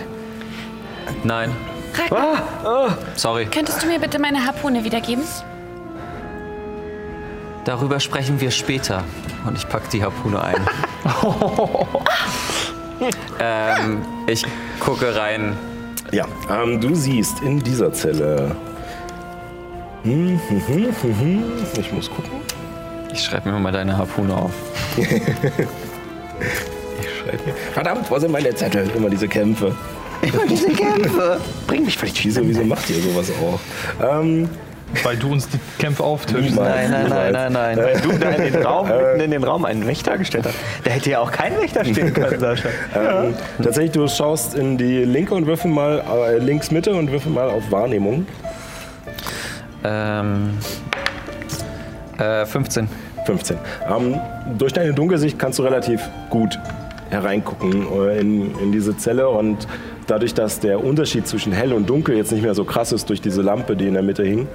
[1.23, 1.51] Nein,
[3.15, 3.45] sorry.
[3.45, 5.23] Könntest du mir bitte meine Harpune wiedergeben?
[7.65, 9.03] Darüber sprechen wir später.
[9.45, 10.55] Und ich pack die Harpune ein.
[13.39, 14.45] ähm, ich
[14.79, 15.55] gucke rein.
[16.11, 18.55] Ja, ähm, du siehst in dieser Zelle.
[20.03, 21.43] Hm, hm, hm, hm, hm.
[21.79, 22.31] Ich muss gucken.
[23.13, 24.53] Ich schreibe mir mal deine Harpune auf.
[26.99, 27.53] Ich schreibe mir.
[27.73, 28.89] Verdammt, wo sind meine Zettel?
[28.95, 29.75] Immer diese Kämpfe.
[30.21, 31.39] Immer diese Kämpfe.
[31.67, 33.59] Bring mich vielleicht Wieso, wieso macht ihr sowas auch?
[34.03, 34.49] Ähm,
[35.03, 36.55] Weil du uns die Kämpfe auftischst.
[36.55, 37.77] Nein, nein, nein, nein, nein.
[37.77, 40.55] Weil du da in den Raum, mitten in den Raum einen Wächter gestellt hast.
[40.83, 42.69] Da hätte ja auch kein Wächter stehen können, Sascha.
[42.95, 47.31] Ähm, tatsächlich, du schaust in die linke und würfel mal, äh, links Mitte und würfel
[47.31, 48.25] mal auf Wahrnehmung.
[49.83, 50.57] Ähm,
[52.17, 52.87] äh, 15.
[53.25, 53.57] 15.
[53.89, 54.19] Ähm,
[54.57, 56.59] durch deine Dunkelsicht kannst du relativ gut
[57.09, 59.67] hereingucken äh, in, in diese Zelle und
[60.11, 63.21] dadurch, dass der Unterschied zwischen hell und dunkel jetzt nicht mehr so krass ist durch
[63.21, 64.47] diese Lampe, die in der Mitte hing,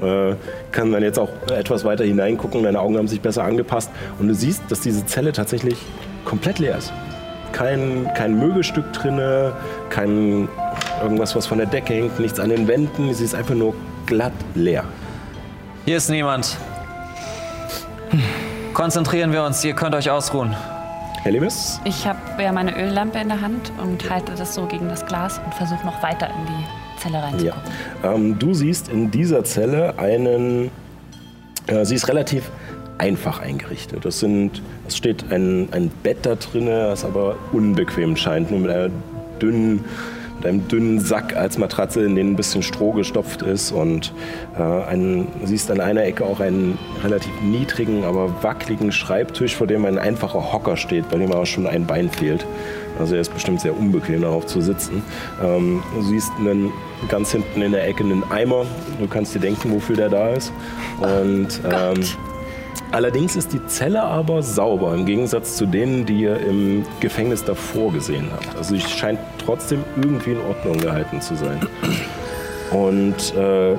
[0.00, 0.34] äh,
[0.70, 2.62] kann man jetzt auch etwas weiter hineingucken.
[2.62, 3.90] Deine Augen haben sich besser angepasst
[4.20, 5.76] und du siehst, dass diese Zelle tatsächlich
[6.24, 6.92] komplett leer ist.
[7.50, 9.52] Kein, kein Möbelstück drinne,
[9.90, 10.48] kein
[11.02, 13.12] irgendwas, was von der Decke hängt, nichts an den Wänden.
[13.14, 13.74] Sie ist einfach nur
[14.06, 14.84] glatt leer.
[15.86, 16.56] Hier ist niemand.
[18.74, 20.54] Konzentrieren wir uns, ihr könnt euch ausruhen.
[21.22, 21.80] Helimis?
[21.84, 25.40] Ich habe ja meine Öllampe in der Hand und halte das so gegen das Glas
[25.44, 27.24] und versuche noch weiter in die Zelle Ja.
[27.24, 27.62] reinzugucken.
[28.04, 30.70] Ähm, du siehst in dieser Zelle einen.
[31.66, 32.50] Äh, sie ist relativ
[32.98, 34.04] einfach eingerichtet.
[34.04, 38.70] Es, sind, es steht ein, ein Bett da drin, das aber unbequem scheint, nur mit
[38.70, 38.88] einer
[39.40, 39.84] dünnen
[40.38, 43.72] mit einem dünnen Sack als Matratze, in den ein bisschen Stroh gestopft ist.
[43.72, 44.12] Und
[44.58, 49.84] äh, ein, siehst an einer Ecke auch einen relativ niedrigen, aber wackeligen Schreibtisch, vor dem
[49.84, 52.46] ein einfacher Hocker steht, bei dem aber schon ein Bein fehlt.
[52.98, 55.02] Also er ist bestimmt sehr unbequem darauf zu sitzen.
[55.42, 56.72] Ähm, du siehst einen,
[57.08, 58.66] ganz hinten in der Ecke einen Eimer.
[58.98, 60.52] Du kannst dir denken, wofür der da ist.
[60.98, 62.00] Und ähm,
[62.90, 67.92] Allerdings ist die Zelle aber sauber, im Gegensatz zu denen, die ihr im Gefängnis davor
[67.92, 68.56] gesehen habt.
[68.56, 71.60] Also sie scheint trotzdem irgendwie in Ordnung gehalten zu sein.
[72.70, 73.76] Und äh,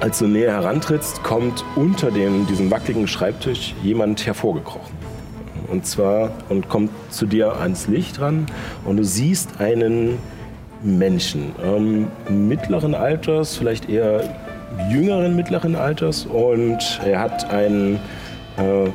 [0.00, 4.94] als du näher herantrittst, kommt unter dem, diesem wackeligen Schreibtisch jemand hervorgekrochen.
[5.68, 8.46] Und zwar und kommt zu dir ans Licht ran
[8.84, 10.18] und du siehst einen
[10.82, 14.36] Menschen ähm, mittleren Alters, vielleicht eher
[14.90, 17.96] jüngeren mittleren Alters und er hat einen
[18.56, 18.90] äh,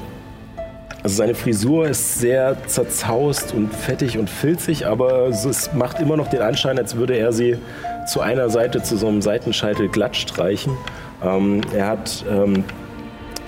[1.01, 6.27] also seine Frisur ist sehr zerzaust und fettig und filzig, aber es macht immer noch
[6.27, 7.57] den Anschein, als würde er sie
[8.05, 10.73] zu einer Seite zu so einem Seitenscheitel glatt streichen.
[11.23, 12.65] Ähm, er hat ähm,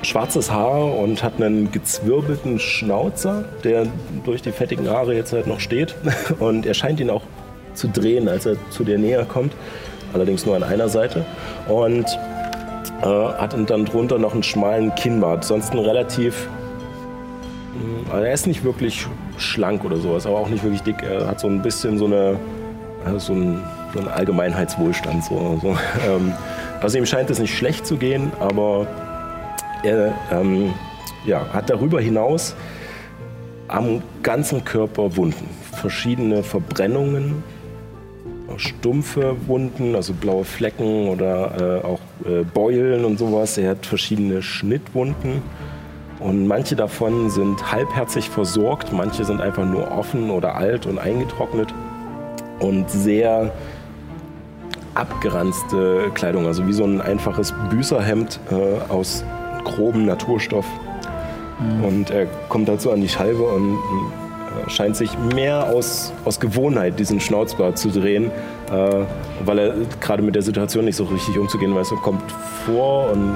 [0.01, 3.87] schwarzes Haar und hat einen gezwirbelten Schnauzer, der
[4.23, 5.95] durch die fettigen Haare jetzt halt noch steht.
[6.39, 7.23] Und er scheint ihn auch
[7.73, 9.53] zu drehen, als er zu dir näher kommt.
[10.13, 11.25] Allerdings nur an einer Seite.
[11.67, 12.05] Und
[13.01, 15.43] äh, hat dann drunter noch einen schmalen Kinnbart.
[15.43, 16.47] Sonst ein relativ.
[17.73, 19.07] mh, Also er ist nicht wirklich
[19.37, 21.01] schlank oder sowas, aber auch nicht wirklich dick.
[21.03, 22.37] Er hat so ein bisschen so eine.
[23.05, 23.61] äh, So ein,
[23.93, 25.23] so einen Allgemeinheitswohlstand.
[25.25, 25.69] So, so.
[26.07, 26.33] Ähm,
[26.81, 28.87] also ihm scheint es nicht schlecht zu gehen, aber
[29.83, 30.73] er ähm,
[31.25, 32.55] ja, hat darüber hinaus
[33.67, 35.47] am ganzen Körper Wunden.
[35.73, 37.43] Verschiedene Verbrennungen,
[38.57, 43.57] stumpfe Wunden, also blaue Flecken oder äh, auch äh, Beulen und sowas.
[43.57, 45.41] Er hat verschiedene Schnittwunden
[46.19, 51.73] und manche davon sind halbherzig versorgt, manche sind einfach nur offen oder alt und eingetrocknet
[52.59, 53.51] und sehr
[54.93, 59.23] abgeranzte Kleidung, also wie so ein einfaches Büßerhemd äh, aus
[59.63, 60.65] grobem Naturstoff.
[61.83, 63.77] Und er kommt dazu an die Scheibe und
[64.67, 68.31] scheint sich mehr aus, aus Gewohnheit diesen Schnauzbart zu drehen,
[68.71, 69.05] äh,
[69.45, 71.91] weil er gerade mit der Situation nicht so richtig umzugehen weiß.
[71.91, 72.23] Er kommt
[72.65, 73.35] vor und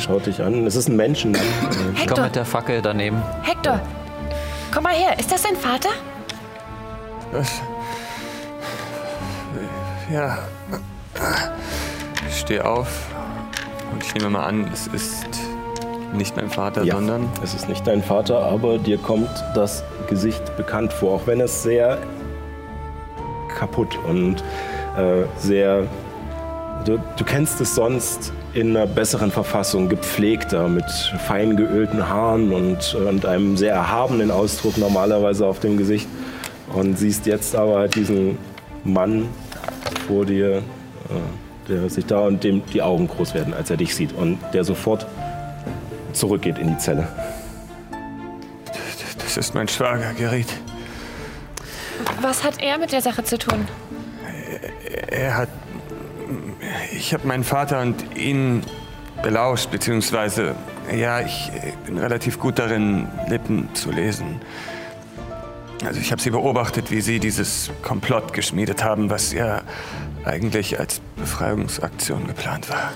[0.00, 0.66] schaut dich an.
[0.66, 1.34] Es ist ein Menschen.
[1.34, 3.22] Ich komme Hector, mit der Fackel daneben.
[3.42, 3.80] Hector,
[4.72, 5.18] komm mal her.
[5.18, 5.90] Ist das dein Vater?
[7.32, 7.60] Was?
[10.12, 10.38] Ja.
[12.28, 13.06] Ich stehe auf
[13.92, 15.49] und ich nehme mal an, es ist
[16.12, 20.56] nicht mein Vater, Ja, sondern es ist nicht dein Vater, aber dir kommt das Gesicht
[20.56, 21.98] bekannt vor, auch wenn es sehr
[23.58, 24.42] kaputt und
[24.96, 25.84] äh, sehr.
[26.84, 30.90] Du, du kennst es sonst in einer besseren Verfassung, gepflegter, mit
[31.26, 36.08] fein geölten Haaren und, und einem sehr erhabenen Ausdruck normalerweise auf dem Gesicht.
[36.72, 38.38] Und siehst jetzt aber halt diesen
[38.84, 39.28] Mann
[40.06, 40.62] vor dir, äh,
[41.68, 44.12] der sich da und dem die Augen groß werden, als er dich sieht.
[44.12, 45.06] Und der sofort
[46.12, 47.08] zurückgeht in die Zelle.
[49.18, 50.48] das ist mein Schwager, Gerrit.
[52.20, 53.66] Was hat er mit der Sache zu tun?
[55.08, 55.48] Er hat.
[56.92, 58.62] Ich habe meinen Vater und ihn
[59.22, 60.54] belauscht, beziehungsweise,
[60.94, 61.50] ja, ich
[61.86, 64.40] bin relativ gut darin, Lippen zu lesen.
[65.84, 69.62] Also ich habe sie beobachtet, wie sie dieses Komplott geschmiedet haben, was ja
[70.24, 72.92] eigentlich als Befreiungsaktion geplant war.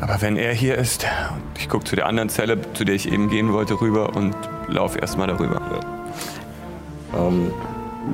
[0.00, 1.04] Aber wenn er hier ist,
[1.34, 4.34] und ich gucke zu der anderen Zelle, zu der ich eben gehen wollte, rüber und
[4.68, 5.60] laufe erstmal darüber.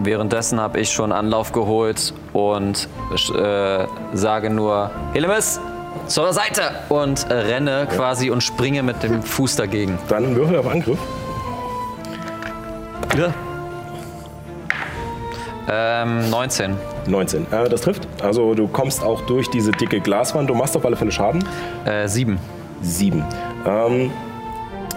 [0.03, 2.89] Währenddessen habe ich schon Anlauf geholt und
[3.35, 5.61] äh, sage nur, Helemis,
[6.07, 6.63] zur Seite!
[6.89, 9.99] Und äh, renne quasi und springe mit dem Fuß dagegen.
[10.09, 10.99] Dann Würfel auf Angriff.
[13.17, 13.33] Ja.
[15.71, 16.77] Ähm, 19.
[17.11, 17.47] 19.
[17.53, 18.07] Äh, das trifft.
[18.23, 20.49] Also du kommst auch durch diese dicke Glaswand.
[20.51, 21.45] Du machst auf alle Fälle Schaden.
[21.85, 22.39] Äh, 7.
[22.83, 23.25] 7.
[23.67, 24.11] Ähm,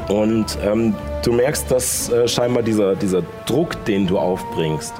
[0.09, 4.93] und ähm, du merkst, dass äh, scheinbar dieser, dieser Druck, den du aufbringst,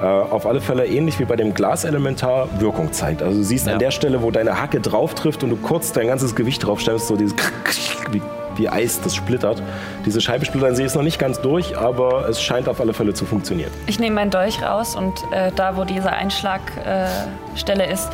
[0.00, 3.22] äh, auf alle Fälle ähnlich wie bei dem Glaselementar Wirkung zeigt.
[3.22, 3.74] Also du siehst Ja.
[3.74, 6.80] an der Stelle, wo deine Hacke drauf trifft und du kurz dein ganzes Gewicht drauf
[6.80, 7.34] stellst, so dieses
[8.10, 8.20] wie,
[8.60, 9.62] wie Eis, das splittert.
[10.06, 13.14] Diese Scheibe splittern, sie ist noch nicht ganz durch, aber es scheint auf alle Fälle
[13.14, 13.70] zu funktionieren.
[13.86, 18.10] Ich nehme meinen Dolch raus und äh, da, wo diese Einschlagstelle äh, ist,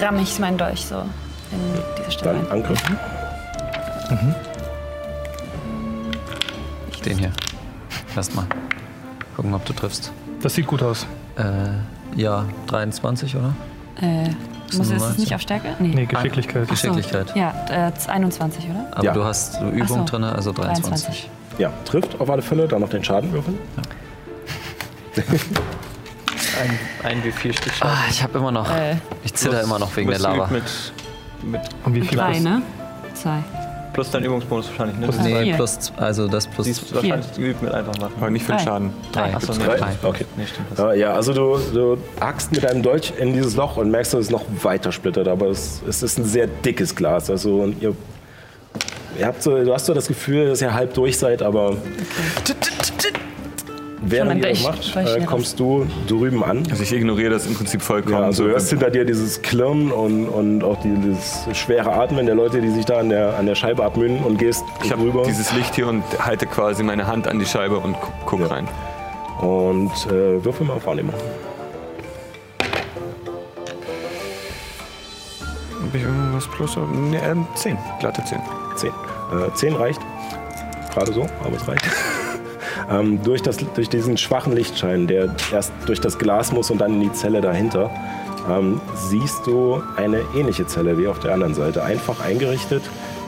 [0.00, 1.58] ramme ich meinen Dolch so in
[1.98, 2.50] diese Stelle Dann.
[2.50, 2.82] Angriff.
[7.04, 7.32] Den hier.
[8.16, 8.46] Erstmal.
[9.36, 10.12] Gucken, ob du triffst.
[10.42, 11.06] Das sieht gut aus.
[11.36, 13.54] Äh, ja, 23, oder?
[14.00, 14.30] Äh,
[14.74, 15.20] muss ist es 19?
[15.20, 15.68] nicht auf Stärke?
[15.78, 15.88] Nee.
[15.94, 16.68] Nee, Geschicklichkeit.
[16.68, 17.34] Geschicklichkeit.
[17.36, 18.86] Ja, äh, 21, oder?
[18.92, 19.12] Aber Ja.
[19.12, 20.04] du hast Übung so.
[20.04, 21.30] drin, also 23.
[21.58, 22.68] Ja, trifft auf alle Fälle.
[22.68, 23.58] Dann noch den Schaden würfeln.
[26.62, 26.78] Ein,
[27.10, 27.94] ein wie viel Stück Schaden.
[27.96, 28.70] Ah, ich habe immer noch.
[28.70, 30.46] Äh, Ich zitter immer noch wegen der Lava.
[30.48, 30.64] Mit,
[31.42, 32.62] mit Und wie viel drei, ne?
[33.14, 33.42] Zwei.
[33.96, 35.08] Plus dein Übungsbonus wahrscheinlich, ne?
[35.24, 35.54] Nee, Vier.
[35.56, 38.12] plus, also das plus Sie ist wahrscheinlich geübt mit einfach machen.
[38.20, 38.64] Aber nicht für den Drei.
[38.64, 38.90] Schaden.
[39.10, 39.34] drei.
[39.34, 39.76] Achso, nee, Drei?
[39.78, 39.92] drei.
[40.02, 40.24] Okay.
[40.36, 40.66] Nee, stimmt.
[40.78, 40.96] Das.
[40.98, 44.30] Ja, also du, du hackst mit deinem Dolch in dieses Loch und merkst, dass es
[44.30, 47.30] noch weiter splittert, aber es, es ist ein sehr dickes Glas.
[47.30, 47.96] Also und ihr,
[49.18, 51.78] ihr habt so, du hast so das Gefühl, dass ihr halb durch seid, aber
[54.10, 56.64] während ihr das macht, äh, kommst du drüben an.
[56.70, 58.14] Also ich ignoriere das im Prinzip vollkommen.
[58.14, 62.26] Ja, also so du hörst hinter dir dieses Klirren und, und auch dieses schwere Atmen
[62.26, 65.02] der Leute, die sich da an der, an der Scheibe abmühen und gehst ich habe
[65.02, 68.40] rüber dieses Licht hier und halte quasi meine Hand an die Scheibe und gu guck
[68.40, 68.46] Ja.
[68.46, 68.68] rein.
[69.40, 71.14] und äh, würfel mal auf Wahrnehmung.
[75.86, 76.76] Hab ich irgendwas plus?
[77.10, 77.76] Nee, ähm, 10.
[78.00, 78.38] Glatte 10.
[78.76, 78.88] 10.
[78.90, 80.00] Äh, 10 reicht.
[80.92, 81.84] Gerade so, aber es reicht.
[82.90, 86.94] Ähm, durch, das, durch diesen schwachen Lichtschein, der erst durch das Glas muss und dann
[86.94, 87.90] in die Zelle dahinter,
[88.48, 91.82] ähm, siehst du eine ähnliche Zelle wie auf der anderen Seite.
[91.82, 92.82] Einfach eingerichtet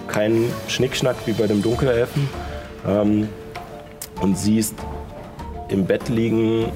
[0.06, 2.28] kein Schnickschnack wie bei dem Dunkelelfen.
[2.86, 3.28] Ähm,
[4.20, 4.74] und siehst
[5.68, 6.66] im Bett liegen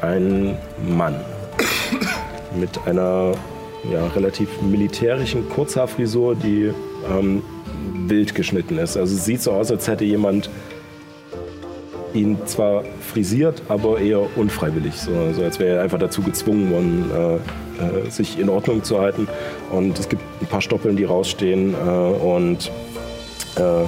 [0.00, 0.56] einen
[0.88, 1.16] Mann
[2.58, 3.32] mit einer
[3.92, 6.72] ja, relativ militärischen Kurzhaarfrisur, die
[7.10, 7.42] ähm,
[8.06, 8.96] wild geschnitten ist.
[8.96, 10.48] Also sieht so aus, als hätte jemand
[12.14, 14.94] ihn zwar frisiert, aber eher unfreiwillig.
[14.94, 19.00] So, so als wäre er einfach dazu gezwungen worden, äh, äh, sich in Ordnung zu
[19.00, 19.28] halten.
[19.70, 21.74] Und es gibt ein paar Stoppeln, die rausstehen.
[21.74, 22.70] Äh, und
[23.56, 23.84] äh,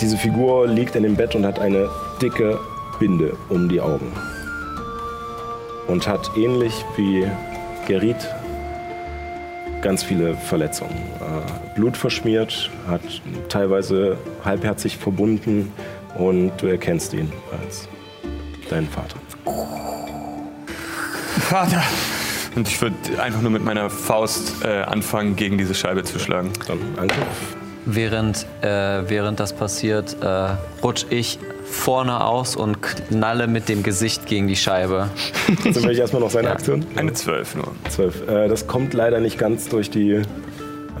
[0.00, 1.88] diese Figur liegt in dem Bett und hat eine
[2.20, 2.58] dicke
[2.98, 4.12] Binde um die Augen.
[5.86, 7.26] Und hat ähnlich wie
[7.86, 8.28] Gerit
[9.80, 10.94] ganz viele Verletzungen.
[11.20, 13.00] Äh, Blut verschmiert, hat
[13.48, 15.72] teilweise halbherzig verbunden
[16.16, 17.88] und du erkennst ihn als
[18.68, 19.16] deinen Vater.
[21.40, 21.82] Vater!
[22.54, 26.52] Und ich würde einfach nur mit meiner Faust äh, anfangen, gegen diese Scheibe zu schlagen.
[26.66, 27.56] Dann Angriff.
[27.84, 28.68] Während, äh,
[29.08, 34.56] während das passiert, äh, rutsch ich vorne aus und knalle mit dem Gesicht gegen die
[34.56, 35.08] Scheibe.
[35.64, 36.86] Also will ich erstmal noch seine Aktion?
[36.94, 37.68] Eine 12 nur.
[37.88, 38.28] 12.
[38.28, 40.22] Äh, das kommt leider nicht ganz durch die.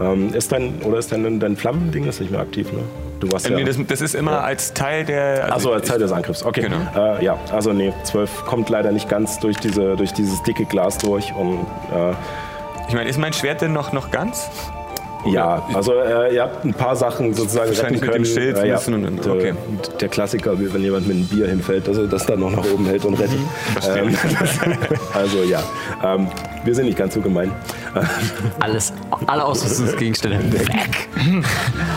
[0.02, 2.80] Ähm, ist dein, oder ist dein, dein Flammending ist nicht mehr aktiv, ne?
[3.20, 3.56] Du warst Äh, ja.
[3.58, 5.52] nee, das, das ist immer als Teil der.
[5.54, 6.42] Achso, als ich- Teil des Angriffs.
[6.44, 6.62] Okay.
[6.62, 6.76] Genau.
[6.96, 10.98] Äh, ja, also nee, 12 kommt leider nicht ganz durch, diese, durch dieses dicke Glas
[10.98, 11.32] durch.
[11.34, 11.58] Und,
[11.92, 12.12] äh,
[12.88, 14.50] Ich meine, ist mein Schwert denn noch, noch ganz?
[15.26, 18.24] Ja, also äh, ihr habt ein paar Sachen sozusagen retten Wahrscheinlich mit können.
[18.24, 18.74] dem Schild Äh, ja.
[18.74, 19.54] müssen und- der, okay.
[20.00, 22.64] der Klassiker, wie wenn jemand mit einem Bier hinfällt, dass er das dann noch nach
[22.72, 23.38] oben hält und rettet.
[23.96, 24.16] Ähm,
[25.14, 25.62] also ja,
[26.04, 26.28] ähm,
[26.64, 27.52] wir sind nicht ganz so gemein.
[28.60, 28.92] Alles,
[29.26, 31.08] alle Ausrüstungsgegenstände weg.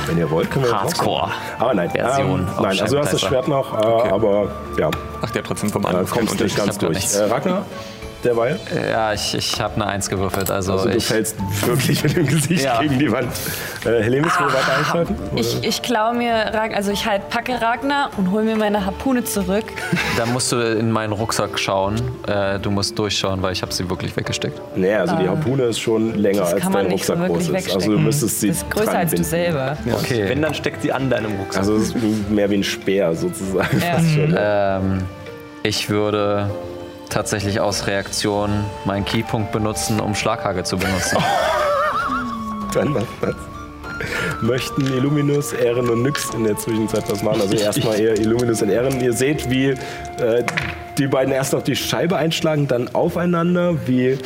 [0.08, 1.32] Wenn ihr wollt, können wir Hardcore.
[1.60, 3.22] Aber nein, Version ähm, nein also du hast das.
[3.22, 4.90] Schwert noch, äh, aber ja,
[5.22, 7.14] Ach, der trotzdem vom äh, Angriff keinen kommst nicht ganz durch.
[7.16, 7.66] Äh, Ragnar,
[8.26, 8.60] derweil?
[8.92, 10.50] Ja, ich, ich habe eine Eins gewürfelt.
[10.52, 12.82] Also, Also du ich, fällst wirklich mit dem Gesicht Ja.
[12.82, 13.30] gegen die Wand.
[13.86, 15.16] Äh, Helemis will weiter einschalten?
[15.36, 19.66] Ich, ich klaue mir, also ich halt packe Ragnar und hole mir meine Harpune zurück.
[20.18, 21.96] da musst du in meinen Rucksack schauen.
[22.28, 24.60] Äh, du musst durchschauen, weil ich habe sie wirklich weggesteckt.
[24.76, 27.30] Nee, also die Harpune ist schon länger Das als kann man dein nicht so Rucksack
[27.30, 27.76] groß wirklich ist.
[27.76, 29.78] Also du müsstest sie Das ist größer als du selber.
[29.94, 30.26] Okay.
[30.28, 31.60] Wenn, dann steckt sie an deinem Rucksack.
[31.60, 31.96] Also es ist
[32.30, 33.80] mehr wie ein Speer sozusagen.
[33.80, 33.94] Ja.
[33.96, 34.36] Fast schon.
[34.38, 35.02] Ähm,
[35.64, 36.50] ich würde
[37.10, 41.18] tatsächlich aus Reaktion meinen Keypunkt benutzen, um Schlaghagel zu benutzen.
[42.74, 43.36] Dann macht das.
[44.42, 47.42] Möchten Illuminus, Ehren und Nyx in der Zwischenzeit was machen?
[47.42, 49.00] Also erstmal eher Illuminus und Ehren.
[49.02, 50.44] Ihr seht, wie äh,
[50.98, 54.18] die beiden erst auf die Scheibe einschlagen, dann aufeinander, wie,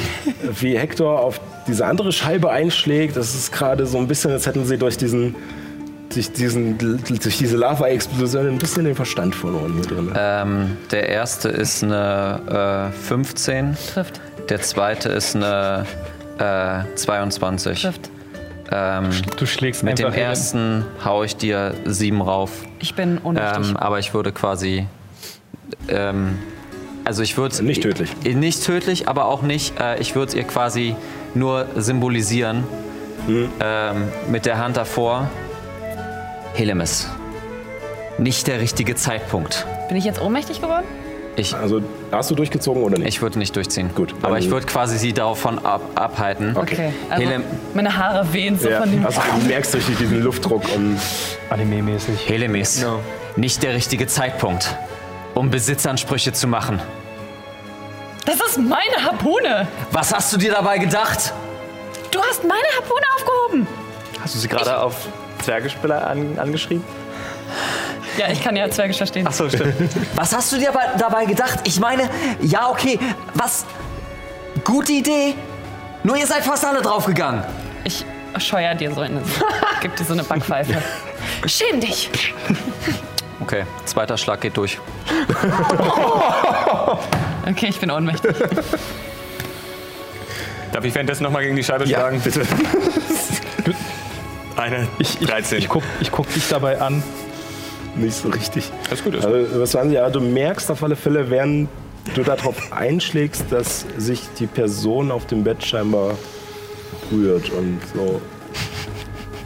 [0.42, 3.16] wie Hector auf diese andere Scheibe einschlägt.
[3.16, 5.36] Das ist gerade so ein bisschen, als hätten sie durch diesen
[6.14, 10.12] durch, diesen, durch diese Lava-Explosion ein bisschen den Verstand verloren hier drin.
[10.18, 13.78] ähm, der erste ist eine äh, 15.
[13.94, 15.86] Trifft, Der zweite ist eine
[16.40, 17.82] äh, 22.
[17.82, 18.10] trifft.
[18.72, 22.52] Ähm, Du schlägst mit dem ersten hau ich dir sieben rauf.
[22.80, 23.70] Ich bin ohnmächtig.
[23.72, 24.86] Ähm, aber ich würde quasi.
[25.88, 26.38] Ähm,
[27.06, 27.64] also ich würde.
[27.64, 28.16] Nicht tödlich.
[28.24, 29.80] Nicht tödlich, aber auch nicht.
[29.80, 30.96] Äh, ich würde ihr quasi
[31.34, 32.64] nur symbolisieren.
[33.28, 35.30] Ähm, mit der Hand davor.
[36.54, 37.08] Helemis.
[38.18, 39.66] Nicht der richtige Zeitpunkt.
[39.88, 40.86] bin ich jetzt ohnmächtig geworden?
[41.36, 43.08] Ich, Also hast du durchgezogen oder nicht?
[43.08, 43.92] ich würde nicht durchziehen.
[43.96, 46.58] Gut, Aber ich würde quasi sie davon ab, abhalten.
[46.58, 46.92] Okay.
[47.10, 49.06] Also Helem- meine Haare wehen so ja, von dem.
[49.06, 51.00] also du merkst richtig diesen Luftdruck und
[51.50, 52.28] Anime-mäßig.
[52.28, 52.86] Helemis.
[53.38, 54.76] Nicht der richtige Zeitpunkt,
[55.34, 56.82] um Besitzansprüche zu machen.
[58.26, 59.66] Das ist meine Harpune.
[59.92, 61.34] Was hast du dir dabei gedacht?
[62.12, 63.68] Du hast meine Harpune aufgehoben.
[64.22, 65.08] Hast du sie gerade auf
[65.44, 66.84] Zwergespieler an, angeschrieben?
[68.18, 69.26] Ja, ich kann ja Zwergisch verstehen.
[69.28, 69.74] Achso, stimmt.
[70.16, 71.60] Was hast du dir bei- dabei gedacht?
[71.64, 72.10] Ich meine,
[72.42, 73.00] ja, okay,
[73.34, 73.66] was?
[74.64, 75.36] Gute Idee.
[76.04, 77.44] Nur ihr seid fast alle draufgegangen.
[77.84, 78.06] Ich
[78.38, 79.22] scheuer dir so eine.
[79.82, 80.82] Gib dir so eine Backpfeife.
[81.46, 82.10] Schäm dich.
[83.42, 84.78] Okay, zweiter Schlag geht durch.
[87.46, 88.36] Okay, ich bin ohnmächtig.
[90.74, 92.20] Darf ich währenddessen nochmal gegen die Scheibe schlagen?
[92.22, 92.42] bitte.
[94.60, 95.58] Eine Ich, ich, 13.
[95.60, 97.02] ich, guck, ich guck dich dabei an.
[97.96, 98.70] Nicht so richtig.
[98.90, 99.26] Alles gut ist.
[99.26, 99.96] Also, was waren sie?
[99.96, 101.70] Ja, du merkst auf alle Fälle, während
[102.14, 106.16] du darauf einschlägst, dass sich die Person auf dem Bett scheinbar
[107.12, 108.22] rührt und so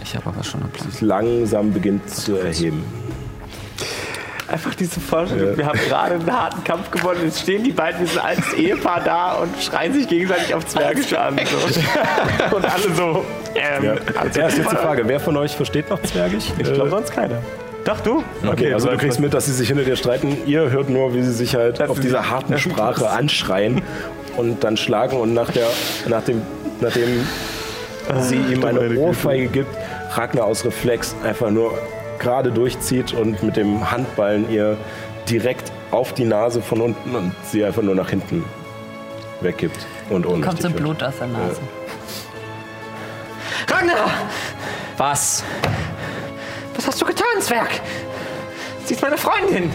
[0.03, 0.91] Ich habe aber schon einen Plan.
[0.91, 2.83] sich langsam beginnt zu erheben.
[4.53, 8.07] Einfach diese Vorstellung, wir haben gerade einen harten Kampf gewonnen, jetzt stehen die beiden, wir
[8.07, 11.39] sind als Ehepaar da und schreien sich gegenseitig auf Zwergisch an.
[11.43, 12.55] So.
[12.55, 13.25] Und alle so,
[13.55, 13.93] ähm, Ja.
[14.15, 16.45] also, ja, ist jetzt die Frage, wer von euch versteht noch Zwergisch?
[16.59, 17.37] ich glaube sonst keiner.
[17.83, 18.23] Doch, du?
[18.47, 20.37] Okay, also du kriegst mit, dass sie sich hinter dir streiten.
[20.45, 23.81] Ihr hört nur, wie sie sich halt auf dieser harten Sprache anschreien
[24.37, 25.65] und dann schlagen und nach der,
[26.07, 26.43] nach dem,
[26.79, 27.25] nachdem
[28.21, 29.75] sie ihm eine Ohrfeige gibt,
[30.11, 31.73] Ragnar aus Reflex einfach nur
[32.23, 34.77] gerade durchzieht und mit dem Handballen ihr
[35.29, 38.43] direkt auf die Nase von unten und sie einfach nur nach hinten
[39.41, 40.81] weggibt und ohnmächtig Kommt so.
[40.81, 41.61] Blut aus der Nase.
[43.67, 44.09] Ragnar!
[44.97, 45.43] Was?
[46.75, 47.69] Was hast du getan, Zwerg?
[48.85, 49.71] Sie ist meine Freundin.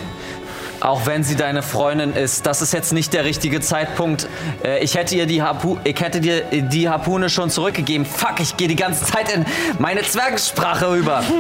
[0.81, 4.29] Auch wenn sie deine Freundin ist, das ist jetzt nicht der richtige Zeitpunkt.
[4.63, 8.07] Äh, ich hätte ihr die Harpu ich hätte dir die Harpune schon zurückgegeben.
[8.07, 9.45] Fuck, ich gehe die ganze Zeit in
[9.79, 11.23] meine Zwergensprache rüber.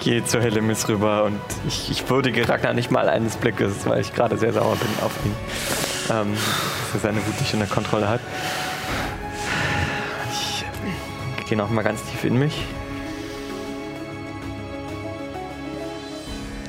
[0.00, 1.38] Ich gehe zu Helemis rüber und
[1.68, 5.12] ich, ich würdige Ragnar nicht mal eines Blickes, weil ich gerade sehr sauer bin auf
[5.26, 5.34] ihn.
[6.10, 8.20] Ähm, dass er seine Wut nicht unter Kontrolle hat.
[11.38, 12.64] Ich gehe noch mal ganz tief in mich.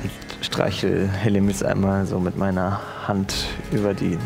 [0.02, 4.18] Und streichel Helemis einmal so mit meiner Hand über die,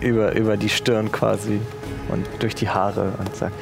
[0.00, 1.60] über, über die Stirn quasi
[2.08, 3.52] und durch die Haare und sag,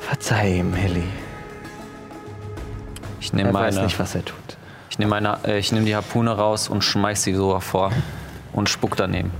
[0.00, 1.04] verzeih ihm, Heli.
[3.28, 4.56] Ich nehme Er weiß meine, nicht, was er tut.
[4.88, 7.92] ich nehme meine, äh, ich nehme die Harpune raus und schmeiß sie so hervor
[8.54, 9.30] und spuck daneben.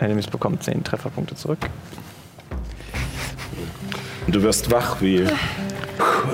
[0.00, 1.60] Helemis bekommt 10 Trefferpunkte zurück.
[4.26, 5.24] Du wirst wach, wie,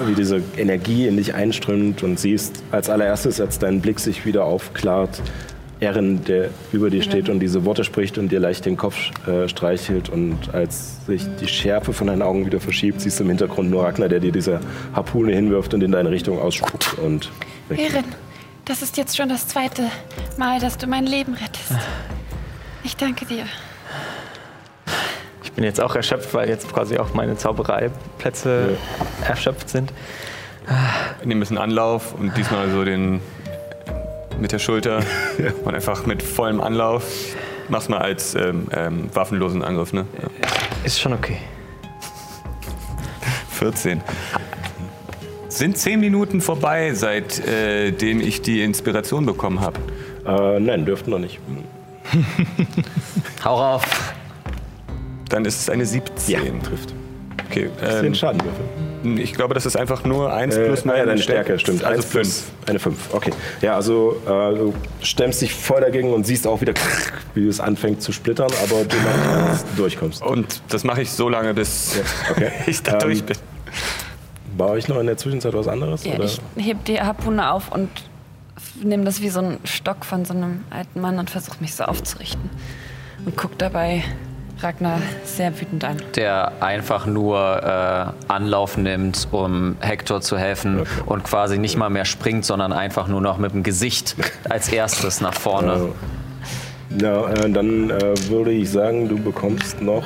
[0.07, 4.47] wie diese Energie in dich einströmt und siehst als allererstes, als dein Blick sich wieder
[4.47, 5.21] aufklart,
[5.81, 9.49] Erin, der über dir steht und diese Worte spricht und dir leicht den Kopf äh,
[9.49, 13.71] streichelt und als sich die Schärfe von deinen Augen wieder verschiebt, siehst du im Hintergrund
[13.71, 14.61] nur Ragnar, der dir diese
[14.95, 17.31] Harpune hinwirft und in deine Richtung ausspuckt und.
[17.71, 18.05] Erin,
[18.67, 19.85] das ist jetzt schon das zweite
[20.37, 21.73] Mal, dass du mein Leben rettest.
[22.85, 23.45] Ich danke dir.
[25.43, 28.77] Ich bin jetzt auch erschöpft, weil jetzt quasi auch meine Zaubereiplätze
[29.27, 29.93] erschöpft sind.
[30.67, 33.21] Wir nehmen ein bisschen Anlauf und diesmal so den
[34.41, 35.03] mit der Schulter
[35.65, 37.05] und einfach mit vollem Anlauf.
[37.69, 40.07] Mach's mal als ähm, ähm, waffenlosen Angriff, ne?
[40.21, 40.49] Ja.
[40.85, 41.39] Ist schon okay.
[43.51, 44.01] 14.
[45.49, 49.79] Sind 10 Minuten vorbei, seitdem ich die Inspiration bekommen habe?
[50.27, 51.41] Äh, nein, dürften noch nicht.
[53.45, 54.15] Hau rauf.
[55.29, 56.63] Dann ist es eine 17.
[56.63, 56.95] trifft.
[57.49, 58.65] Okay, Den ähm, Schadenwürfel.
[59.05, 61.85] Ich glaube, das ist einfach nur 1 Äh, plus ah ja, deine Stärke, stimmt.
[61.85, 62.69] Also Eins plus 5.
[62.69, 63.31] Eine 5, okay.
[63.61, 66.75] Ja, also äh, du stemmst dich voll dagegen und siehst auch wieder,
[67.35, 68.97] wie es anfängt zu splittern, aber du
[69.77, 70.23] durchkommst.
[70.23, 72.51] Und das mache ich so lange, bis Okay.
[72.67, 73.37] ich da Ähm, durch bin.
[74.57, 76.05] War ich noch in der Zwischenzeit was anderes?
[76.05, 76.25] Ja, oder?
[76.25, 77.89] ich heb die Harpune auf und
[78.83, 81.85] nehme das wie so einen Stock von so einem alten Mann und versuche mich so
[81.85, 82.51] aufzurichten.
[83.25, 84.03] Und guck dabei
[84.63, 85.97] Ragnar sehr wütend an.
[86.17, 87.37] Der einfach nur
[88.29, 93.09] äh, Anlauf nimmt, um Hector zu helfen und quasi nicht mal mehr springt, sondern einfach
[93.09, 94.17] nur noch mit dem Gesicht
[94.49, 95.89] als erstes nach vorne.
[97.01, 100.05] Ja, äh, dann äh, würde ich sagen, du bekommst noch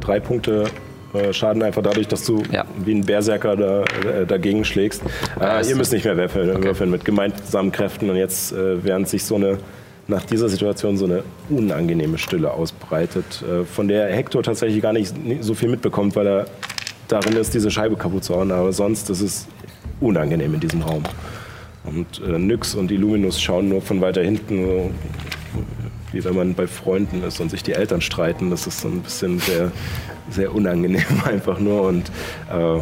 [0.00, 0.64] drei Punkte
[1.12, 2.64] äh, Schaden einfach dadurch, dass du Ja.
[2.84, 5.02] wie ein Berserker da, äh, dagegen schlägst.
[5.40, 9.24] Äh, ihr müsst nicht mehr würfeln, würfeln mit gemeinsamen Kräften und jetzt, äh, während sich
[9.24, 9.58] so eine
[10.10, 15.14] nach dieser Situation so eine unangenehme Stille ausbreitet, äh, von der Hector tatsächlich gar nicht
[15.40, 16.46] so viel mitbekommt, weil er
[17.08, 18.52] darin ist, diese Scheibe kaputt zu hauen.
[18.52, 19.48] Aber sonst ist es
[20.00, 21.02] unangenehm in diesem Raum.
[21.84, 24.92] Und äh, Nyx und Illuminus schauen nur von weiter hinten,
[26.12, 28.50] wie wenn man bei Freunden ist und sich die Eltern streiten.
[28.50, 29.72] Das ist so ein bisschen sehr,
[30.28, 31.82] sehr unangenehm einfach nur.
[31.82, 32.10] Und
[32.52, 32.80] äh,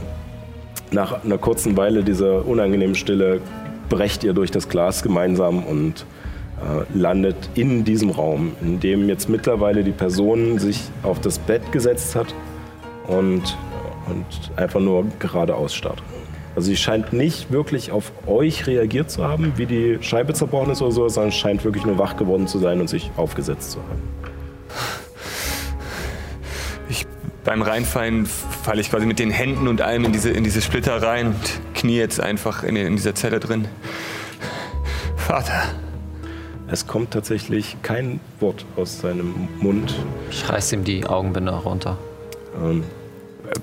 [0.90, 3.40] nach einer kurzen Weile dieser unangenehmen Stille
[3.88, 6.04] brecht ihr durch das Glas gemeinsam und
[6.94, 12.14] landet in diesem Raum, in dem jetzt mittlerweile die Person sich auf das Bett gesetzt
[12.16, 12.34] hat
[13.06, 13.56] und,
[14.06, 16.02] und einfach nur geradeaus starrt.
[16.56, 20.82] Also sie scheint nicht wirklich auf euch reagiert zu haben, wie die Scheibe zerbrochen ist
[20.82, 24.02] oder so, sondern scheint wirklich nur wach geworden zu sein und sich aufgesetzt zu haben.
[26.88, 27.06] Ich,
[27.44, 31.00] beim Reinfallen falle ich quasi mit den Händen und allem in diese, in diese Splitter
[31.00, 33.68] rein und knie jetzt einfach in, in dieser Zelle drin.
[35.16, 35.62] Vater.
[36.70, 39.94] Es kommt tatsächlich kein Wort aus seinem Mund.
[40.30, 41.96] Ich reiß ihm die Augenbinde runter.
[42.62, 42.84] Ähm,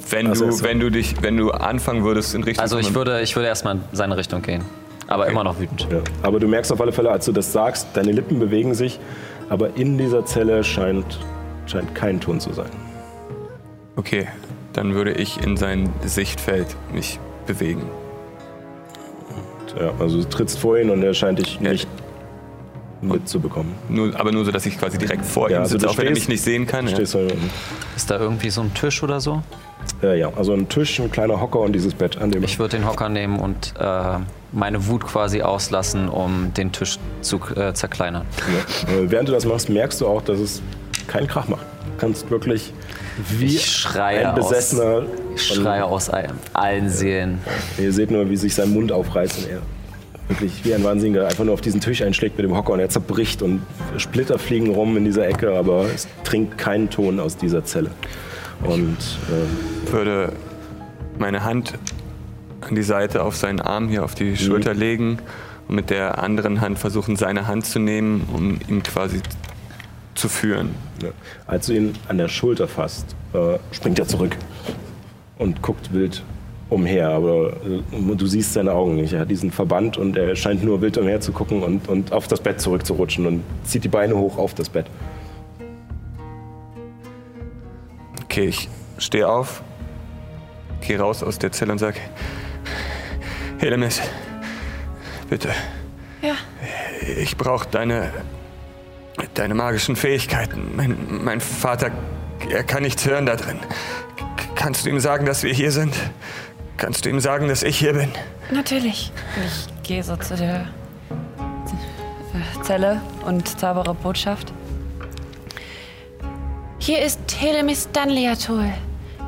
[0.10, 0.64] Wenn Ach so, du, so.
[0.64, 2.64] wenn du dich, wenn du anfangen würdest in Richtung.
[2.64, 4.64] Also ich würde, ich würde erstmal in seine Richtung gehen.
[5.08, 5.88] Aber immer noch wütend.
[5.92, 6.00] ja.
[6.24, 9.00] Aber du merkst auf alle Fälle, als du das sagst, deine Lippen bewegen sich,
[9.50, 11.20] aber in dieser Zelle scheint,
[11.68, 12.72] scheint kein Ton zu sein.
[13.98, 14.28] Okay,
[14.74, 17.84] dann würde ich in sein Sichtfeld mich bewegen.
[19.80, 21.86] Ja, also du trittst vor ihn und er scheint dich Ja.
[23.08, 23.74] Mitzubekommen.
[23.90, 25.98] Nur, aber nur so, dass ich quasi direkt vor Ja, ihm also sitze, du auch
[25.98, 26.88] wenn er mich nicht sehen kann.
[26.88, 26.96] Ja.
[26.96, 27.16] Du, Ist
[28.10, 29.42] da irgendwie so ein Tisch oder so?
[30.02, 32.78] äh, ja, also ein Tisch, ein kleiner Hocker und dieses Bett, an dem Ich würde
[32.78, 34.18] den Hocker nehmen und äh,
[34.52, 38.26] meine Wut quasi auslassen, um den Tisch zu äh, zerkleinern.
[38.88, 38.94] Ja.
[38.94, 40.62] Äh, Während du das machst, merkst du auch, dass es
[41.08, 41.62] keinen Krach macht.
[41.86, 42.74] Du kannst wirklich
[43.38, 45.04] wie Ich schreie ein Besessener.
[45.36, 47.40] Ich schreie aus allen- allen Seelen.
[47.78, 49.60] Ihr seht nur, wie sich sein Mund aufreißt und er
[50.28, 52.90] wirklich wie ein Wahnsinniger einfach nur auf diesen Tisch einschlägt mit dem Hocker und er
[52.90, 53.62] zerbricht und
[53.98, 57.92] Splitter fliegen rum in dieser Ecke, aber es trinkt keinen Ton aus dieser Zelle.
[58.64, 58.98] Und
[59.32, 60.32] ähm, würde
[61.20, 61.74] meine Hand
[62.62, 65.20] an die Seite auf seinen Arm hier auf die Schulter legen
[65.68, 69.22] und mit der anderen Hand versuchen, seine Hand zu nehmen, um ihn quasi
[70.16, 70.74] zu führen.
[71.04, 71.10] ja,
[71.46, 74.36] als du ihn an der Schulter fasst, äh, springt er zurück
[75.38, 76.24] und guckt wild
[76.70, 79.14] umher, aber äh, du siehst seine Augen nicht.
[79.14, 82.28] Er hat diesen Verband und er scheint nur wild umher zu gucken und, und auf
[82.28, 84.88] das Bett zurückzurutschen und zieht die Beine hoch auf das Bett.
[88.24, 89.62] Okay, ich stehe auf,
[90.82, 92.00] gehe raus aus der Zelle und sage,
[93.60, 94.02] Helemis,
[95.30, 95.50] bitte,
[96.22, 96.36] Ja,
[97.22, 98.12] ich brauche deine,
[99.36, 100.76] deine magischen Fähigkeiten.
[100.76, 101.92] Mein, mein Vater,
[102.50, 103.60] er kann nichts hören da drin.
[104.56, 105.94] Kannst du ihm sagen, dass wir hier sind?
[106.78, 108.10] Kannst du ihm sagen, dass ich hier bin?
[108.52, 109.12] natürlich.
[109.46, 110.68] Ich gehe so zu der
[112.34, 114.52] äh, Zelle und zaubere Botschaft.
[116.80, 118.66] Hier ist Helemis Danliatul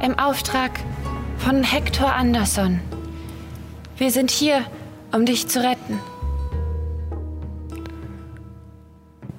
[0.03, 0.71] im Auftrag
[1.39, 2.79] von Hector Anderson.
[3.97, 4.61] Wir sind hier,
[5.11, 5.99] um dich zu retten.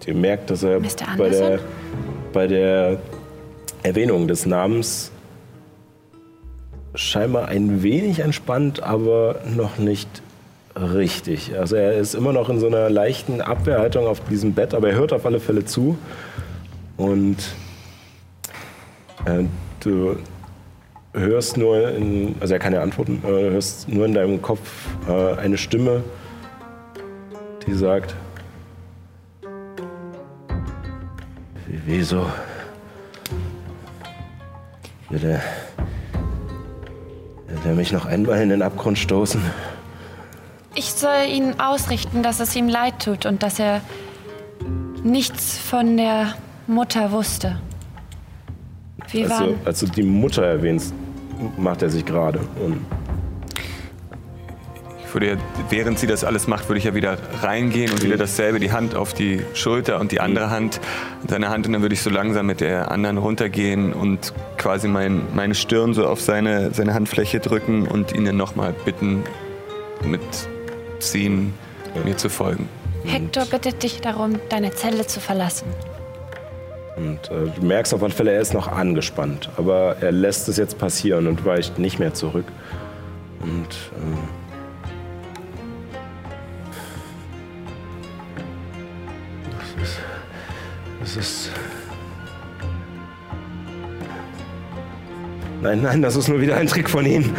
[0.06, 0.80] Ihr merkt, dass er
[1.18, 1.60] bei der,
[2.32, 2.98] bei der
[3.82, 5.12] Erwähnung des Namens
[6.94, 10.08] scheinbar ein wenig entspannt, aber noch nicht
[10.74, 11.58] richtig.
[11.58, 14.96] Also er ist immer noch in so einer leichten Abwehrhaltung auf diesem Bett, aber er
[14.96, 15.98] hört auf alle Fälle zu.
[16.96, 17.36] Und
[19.24, 19.44] äh,
[19.80, 20.16] du
[21.12, 25.34] hörst nur, in, also er kann ja antworten, äh, hörst nur in deinem Kopf äh,
[25.34, 26.02] eine Stimme,
[27.66, 28.14] die sagt,
[31.88, 32.26] Wieso?
[35.08, 35.42] Will er,
[37.62, 39.40] will er mich noch einmal in den Abgrund stoßen?
[40.74, 43.80] Ich soll ihn ausrichten, dass es ihm leid tut und dass er
[45.02, 46.34] nichts von der
[46.66, 47.58] Mutter wusste.
[49.10, 49.54] Wir Als du, waren.
[49.64, 50.92] als du die Mutter erwähnst,
[51.56, 52.40] macht er sich gerade.
[52.62, 52.84] Und
[55.08, 55.36] Ich würde ja,
[55.70, 58.94] während sie das alles macht, würde ich ja wieder reingehen und wieder dasselbe, die Hand
[58.94, 60.80] auf die Schulter und die andere Hand
[61.22, 64.86] an seine Hand und dann würde ich so langsam mit der anderen runtergehen und quasi
[64.86, 69.24] mein, meine Stirn so auf seine, seine Handfläche drücken und ihn dann nochmal bitten,
[70.04, 71.54] mitziehen,
[72.04, 72.68] mir zu folgen.
[73.06, 75.68] Hector bittet dich darum, deine Zelle zu verlassen.
[76.98, 79.48] Und äh, du merkst auf alle Fälle, er ist noch angespannt.
[79.56, 82.44] Aber er lässt es jetzt passieren und weicht nicht mehr zurück.
[83.40, 83.68] Und
[84.02, 84.18] ähm,
[91.08, 91.50] Das ist.
[95.62, 97.32] Nein, nein, das ist nur wieder ein Trick von ihm.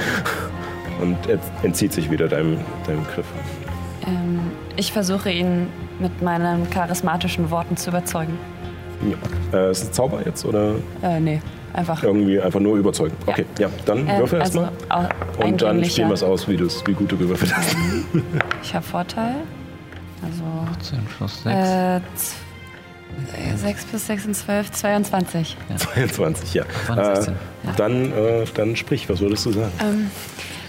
[0.99, 2.57] Und er entzieht sich wieder deinem,
[2.87, 3.27] deinem Griff.
[4.07, 4.39] Ähm,
[4.75, 5.67] ich versuche ihn
[5.99, 8.37] mit meinen charismatischen Worten zu überzeugen.
[9.53, 9.57] Ja.
[9.67, 10.73] Äh, ist es Zauber jetzt oder
[11.03, 11.39] Äh, nee,
[11.73, 12.01] einfach.
[12.03, 13.15] irgendwie einfach nur überzeugen?
[13.27, 15.09] Okay, ja, dann Ähm, würfel also erstmal.
[15.37, 17.75] Und dann spielen wir es aus, wie, wie gut du gewürfelt hast.
[18.63, 19.35] Ich habe Vorteil.
[20.23, 20.43] Also
[20.89, 21.55] 10 plus 6.
[21.55, 22.48] äh, z- äh,
[23.55, 25.57] 6 plus 6 sind 12, 22.
[25.77, 26.63] 22, ja.
[26.85, 27.35] 20, Äh,
[27.75, 29.71] dann, äh, dann sprich, was würdest du sagen?
[29.81, 30.11] Ähm,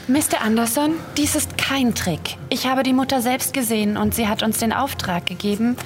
[0.09, 0.43] Mr.
[0.43, 2.36] Anderson, dies ist kein Trick.
[2.49, 5.77] Ich habe die Mutter selbst gesehen und sie hat uns den Auftrag gegeben,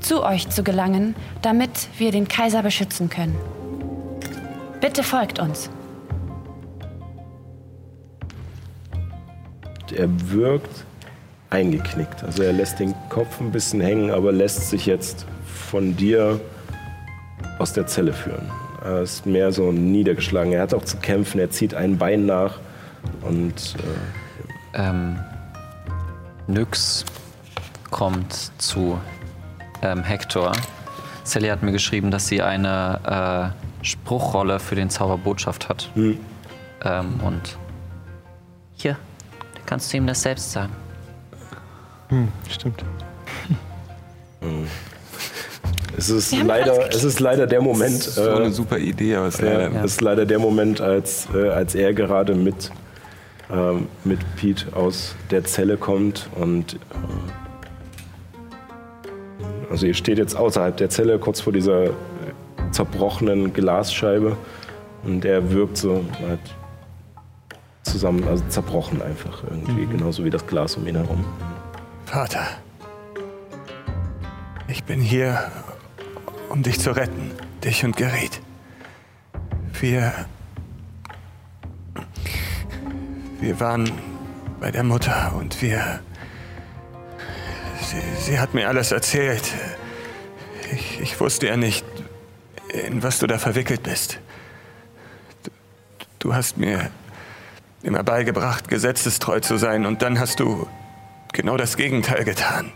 [0.00, 3.36] zu euch zu gelangen, damit wir den Kaiser beschützen können.
[4.80, 5.68] Bitte folgt uns.
[9.94, 10.84] Er wirkt
[11.50, 12.22] eingeknickt.
[12.22, 15.26] Also er lässt den Kopf ein bisschen hängen, aber lässt sich jetzt
[15.68, 16.40] von dir
[17.58, 18.50] aus der Zelle führen.
[18.84, 20.52] Er ist mehr so niedergeschlagen.
[20.52, 21.38] Er hat auch zu kämpfen.
[21.40, 22.58] Er zieht ein Bein nach
[23.22, 23.76] und
[24.74, 25.18] äh, Ähm,
[26.46, 27.04] Nyx
[27.90, 28.98] kommt zu
[29.82, 30.52] ähm, Hector.
[31.24, 35.90] Sally hat mir geschrieben, dass sie eine äh, Spruchrolle für den Zauber Botschaft hat.
[35.94, 36.18] Hm.
[36.84, 37.58] Ähm, und
[38.74, 38.96] hier,
[39.54, 40.72] da kannst du ihm das selbst sagen.
[42.48, 42.84] Stimmt.
[45.98, 48.02] Es ist leider, es ist leider der Moment.
[48.02, 50.80] So äh, eine super Idee, aber es ist Ja, leider das ist leider der Moment,
[50.80, 52.70] als, äh, als er gerade mit,
[53.52, 56.78] ähm, mit Pete aus der Zelle kommt und äh,
[59.70, 61.90] also ihr steht jetzt außerhalb der Zelle, kurz vor dieser äh,
[62.70, 64.36] zerbrochenen Glasscheibe
[65.04, 66.40] und er wirkt so halt
[67.82, 71.24] zusammen, also zerbrochen einfach irgendwie, genauso wie das Glas um ihn herum.
[72.04, 72.46] Vater,
[74.68, 75.38] ich bin hier,
[76.48, 77.32] um dich zu retten,
[77.64, 78.40] dich und Gerät.
[79.80, 80.12] Wir.
[83.40, 83.90] Wir waren
[84.60, 86.00] bei der Mutter und wir.
[87.80, 89.52] Sie, sie hat mir alles erzählt.
[90.72, 91.86] Ich, ich wusste ja nicht,
[92.68, 94.18] in was du da verwickelt bist.
[95.44, 95.50] Du,
[96.18, 96.90] du hast mir
[97.82, 100.68] immer beigebracht, gesetzestreu zu sein und dann hast du
[101.32, 102.72] genau das Gegenteil getan.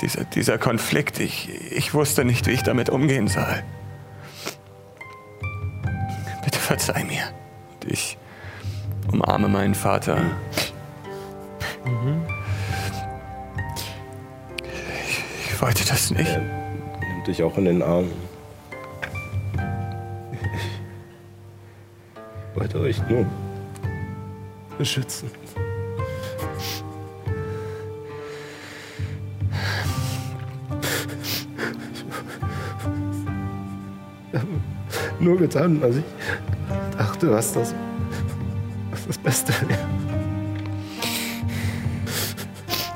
[0.00, 3.62] Dieser, dieser Konflikt, ich, ich wusste nicht, wie ich damit umgehen soll.
[6.44, 7.22] Bitte verzeih mir.
[7.74, 8.18] Und ich
[9.12, 10.18] umarme meinen Vater.
[15.08, 16.30] Ich, ich wollte das nicht.
[16.30, 16.40] Er
[17.14, 18.10] nimmt dich auch in den Arm.
[22.52, 23.26] Ich wollte euch nur
[24.78, 25.30] beschützen.
[35.22, 36.04] Nur getan, was ich
[36.98, 37.74] dachte, was das,
[38.90, 39.78] was das Beste wäre.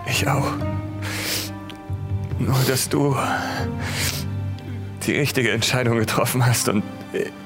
[0.07, 0.51] Ich auch.
[2.39, 3.17] Nur, dass du
[5.07, 6.83] die richtige Entscheidung getroffen hast und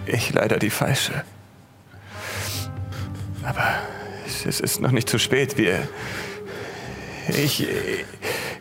[0.07, 1.25] ich leider die falsche.
[3.43, 3.65] Aber
[4.27, 5.59] es, ist noch nicht zu spät.
[5.59, 5.89] Wir.
[7.29, 7.67] Ich.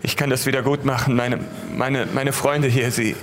[0.01, 1.15] Ich kann das wieder gut machen.
[1.15, 1.39] Meine,
[1.75, 3.15] meine, meine Freunde hier, sie.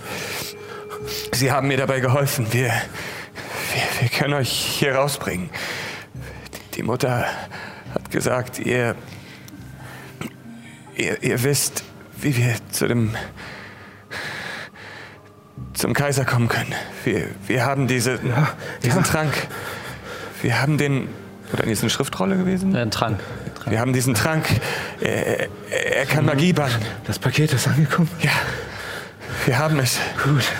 [1.37, 2.47] Sie haben mir dabei geholfen.
[2.51, 2.69] Wir.
[2.69, 5.51] Wir, wir können euch hier rausbringen.
[6.75, 7.27] Die Mutter
[7.95, 8.95] hat gesagt, ihr.
[10.97, 11.85] Ihr, ihr wisst,
[12.23, 13.15] wie wir zu dem.
[15.75, 16.75] zum Kaiser kommen können.
[17.05, 18.19] Wir, wir haben diese,
[18.83, 19.35] diesen Trank.
[20.41, 21.09] Wir haben den.
[21.53, 22.75] Oder in diesen Schriftrolle gewesen?
[22.75, 23.21] Ein Trank.
[23.67, 24.47] Wir haben diesen Trank.
[25.03, 25.49] Er, er,
[25.97, 26.81] er kann Magie bannen.
[27.07, 28.09] Das Paket ist angekommen.
[28.23, 28.31] Ja.
[29.45, 29.99] Wir haben es.
[30.25, 30.51] Gut.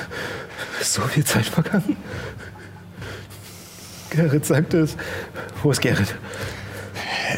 [0.81, 1.97] Ist so viel Zeit vergangen.
[4.11, 4.97] Gerrit sagte es.
[5.63, 6.15] Wo ist Gerrit?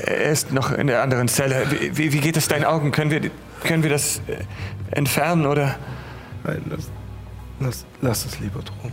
[0.05, 1.67] Er ist noch in der anderen Zelle.
[1.71, 2.93] Wie, wie, wie geht es deinen Augen?
[2.93, 3.31] Können wir,
[3.65, 4.45] können wir das äh,
[4.91, 5.77] entfernen oder?
[6.45, 6.91] Nein, lass,
[7.61, 8.93] lass, lass es lieber drum.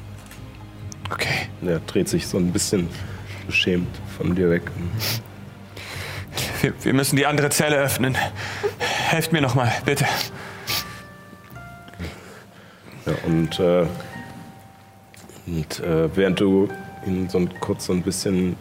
[1.11, 1.49] Okay.
[1.65, 2.89] Er dreht sich so ein bisschen
[3.45, 4.63] beschämt von dir weg.
[6.61, 8.17] Wir, wir müssen die andere Zelle öffnen.
[8.79, 10.05] Helft mir nochmal, bitte.
[13.05, 13.85] Ja, und äh,
[15.47, 16.67] und äh, während du
[17.05, 18.55] ihn so ein, kurz so ein bisschen,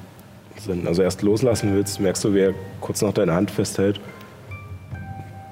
[0.86, 4.00] also erst loslassen willst, merkst du, wie er kurz noch deine Hand festhält,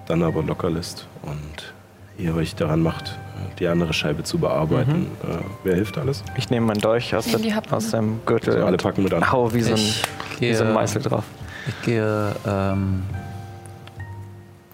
[0.07, 1.73] dann aber locker lässt und
[2.19, 3.19] ihr euch daran macht,
[3.59, 5.07] die andere Scheibe zu bearbeiten.
[5.23, 6.23] Äh, wer hilft alles?
[6.37, 9.31] Ich nehme meinen Dolch aus, der, aus dem Gürtel Also alle packen mit an.
[9.33, 10.03] hau wie so ein, Ich
[10.41, 11.25] wie so ein gehe- Meißel drauf.
[11.69, 13.03] Ich gehe, ähm,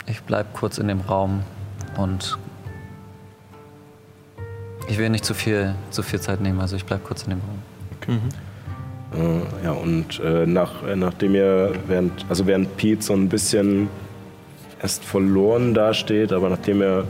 [0.06, 1.42] ich bleib kurz in dem Raum
[1.98, 2.38] und
[4.88, 7.40] ich will nicht zu viel, zu viel Zeit nehmen, also ich bleib kurz in dem
[7.40, 8.20] Raum.
[9.14, 13.88] Äh, ja, und äh, nach, äh, nachdem ihr, während, also während Pete so ein bisschen
[14.82, 17.04] erst verloren dasteht, aber nachdem er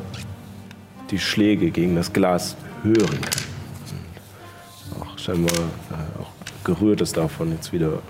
[1.11, 6.31] die Schläge gegen das Glas hören kann, auch scheinbar äh, auch
[6.65, 8.03] gerührt ist davon, jetzt wieder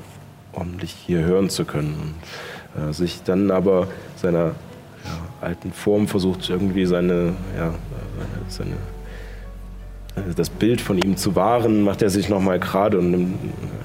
[0.53, 2.15] ordentlich hier hören zu können.
[2.75, 4.55] Und, äh, sich dann aber seiner
[5.05, 7.73] ja, alten Form versucht, irgendwie seine, ja, äh,
[8.49, 8.77] seine
[10.37, 13.37] das Bild von ihm zu wahren, macht er sich nochmal gerade und nimmt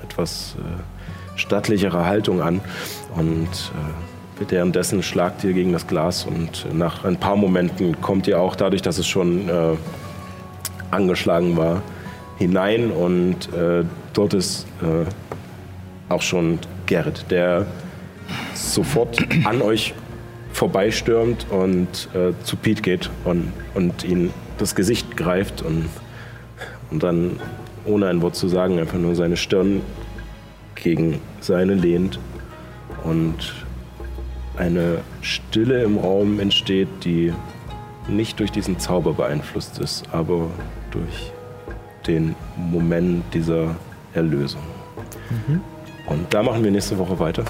[0.04, 2.62] etwas äh, stattlichere Haltung an.
[3.16, 8.40] Und äh, währenddessen schlagt ihr gegen das Glas und nach ein paar Momenten kommt ihr
[8.40, 9.76] auch dadurch, dass es schon äh,
[10.92, 11.82] angeschlagen war,
[12.38, 15.06] hinein und äh, dort ist äh,
[16.12, 17.66] auch schon Gerrit, der
[18.54, 19.94] sofort an euch
[20.52, 25.90] vorbeistürmt und äh, zu Pete geht und, und ihn das Gesicht greift und,
[26.94, 27.40] und dann,
[27.86, 29.82] ohne ein Wort zu sagen, einfach nur seine Stirn
[30.76, 32.20] gegen seine lehnt
[33.04, 33.54] und
[34.58, 37.34] eine Stille im Raum entsteht, die
[38.08, 40.52] nicht durch diesen Zauber beeinflusst ist, aber
[40.92, 41.32] durch
[42.06, 43.76] den Moment dieser
[44.14, 44.62] Erlösung.
[46.06, 47.44] Und da machen wir nächste Woche weiter.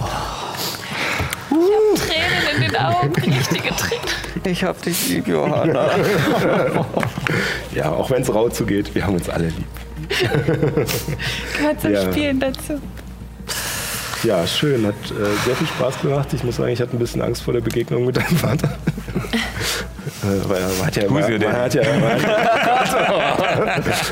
[1.95, 4.03] Tränen in den Augen, richtige Tränen.
[4.45, 5.89] Ich hab dich lieb, Johanna.
[7.73, 9.65] Ja, auch wenn es rau zugeht, wir haben uns alle lieb.
[11.57, 12.11] Gehört zum Ja.
[12.11, 12.79] Spielen dazu.
[14.23, 16.29] Ja, schön, hat äh, sehr viel Spaß gemacht.
[16.33, 18.73] Ich muss sagen, ich hatte ein bisschen Angst vor der Begegnung mit deinem Vater.
[20.23, 21.81] Äh, weil man hat ja, Who's man, hat ja,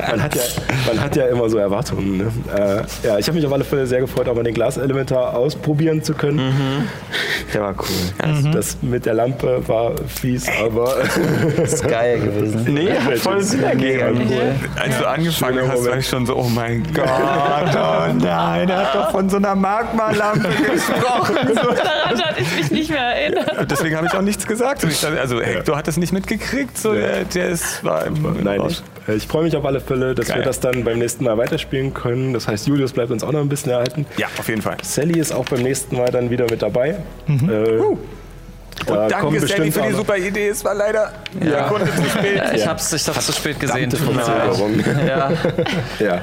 [0.10, 0.42] man, hat ja,
[0.88, 2.18] man hat ja immer so Erwartungen.
[2.18, 2.32] Ne?
[2.54, 6.04] Äh, ja, ich habe mich auf alle Fälle sehr gefreut, auch mal den Glaselementar ausprobieren
[6.04, 6.90] zu können.
[7.54, 7.86] Der war cool.
[8.22, 10.98] Also Das mit der Lampe war fies, aber
[11.64, 12.66] ist geil gewesen.
[12.72, 14.22] Nee, hat voll Sinn ergeben.
[14.82, 16.02] Als du angefangen schöner hast, war Moment.
[16.02, 19.56] ich schon so, oh mein Gott, oh nein, er hat doch von so einer
[20.02, 21.36] Magma-Lampe gesprochen.
[21.56, 23.70] Daran hatte ich mich nicht mehr erinnert.
[23.70, 24.84] Deswegen habe ich auch nichts gesagt.
[24.84, 28.82] Und also Hector hat das nicht mitgekriegt, so, der, der ist, war im Nein, ich,
[29.08, 30.40] ich freue mich auf alle Fälle, dass Geil.
[30.40, 32.34] wir das dann beim nächsten Mal weiterspielen können.
[32.34, 34.06] Das heißt, Julius bleibt uns auch noch ein bisschen erhalten.
[34.18, 34.78] Ja, auf jeden Fall.
[34.84, 36.98] Sally ist auch beim nächsten Mal dann wieder mit dabei.
[37.28, 37.80] Äh,
[38.88, 40.48] da Danke, kommen Sally, bestimmt für die super Idee.
[40.48, 42.42] Es war leider eine Sekunde zu spät.
[42.56, 43.92] Ich hab's, ich hab's zu spät gesehen.
[43.92, 44.84] Verzögerung.
[45.06, 45.32] Ja.
[46.00, 46.22] Ja,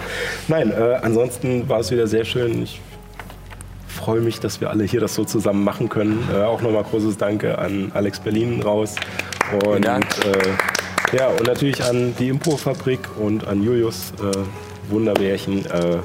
[0.48, 2.62] nein, äh, ansonsten war es wieder sehr schön.
[2.62, 2.80] Ich
[3.98, 6.26] freue mich, dass wir alle hier das so zusammen machen können.
[6.32, 8.94] Äh, auch nochmal großes Danke an Alex Berlin raus.
[9.66, 10.06] Und, Dank.
[10.24, 15.64] Äh, ja, und natürlich an die Impro-Fabrik und an Julius äh, Wunderbärchen.
[15.66, 15.98] Äh,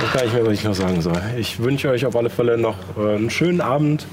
[0.00, 1.20] ich kann nicht mehr, was ich noch sagen soll.
[1.38, 4.06] Ich wünsche euch auf alle Fälle noch äh, einen schönen Abend.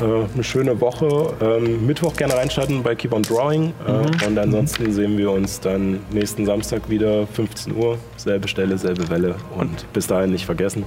[0.00, 1.32] äh, Eine schöne Woche.
[1.40, 3.72] Ähm, Mittwoch gerne reinstarten bei Keep on Drawing.
[3.86, 7.98] Äh, Und ansonsten sehen wir uns dann nächsten Samstag wieder, 15 Uhr.
[8.16, 9.36] Selbe Stelle, selbe Welle.
[9.56, 10.84] Und bis dahin nicht vergessen.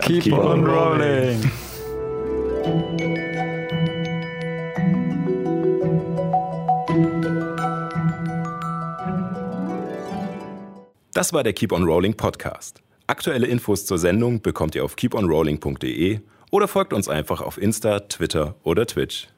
[0.00, 1.50] Keep, on rolling.
[11.14, 12.82] Das war der Keep on Rolling Podcast.
[13.06, 18.56] Aktuelle Infos zur Sendung bekommt ihr auf keeponrolling.de oder folgt uns einfach auf Insta, Twitter
[18.62, 19.28] oder Twitch.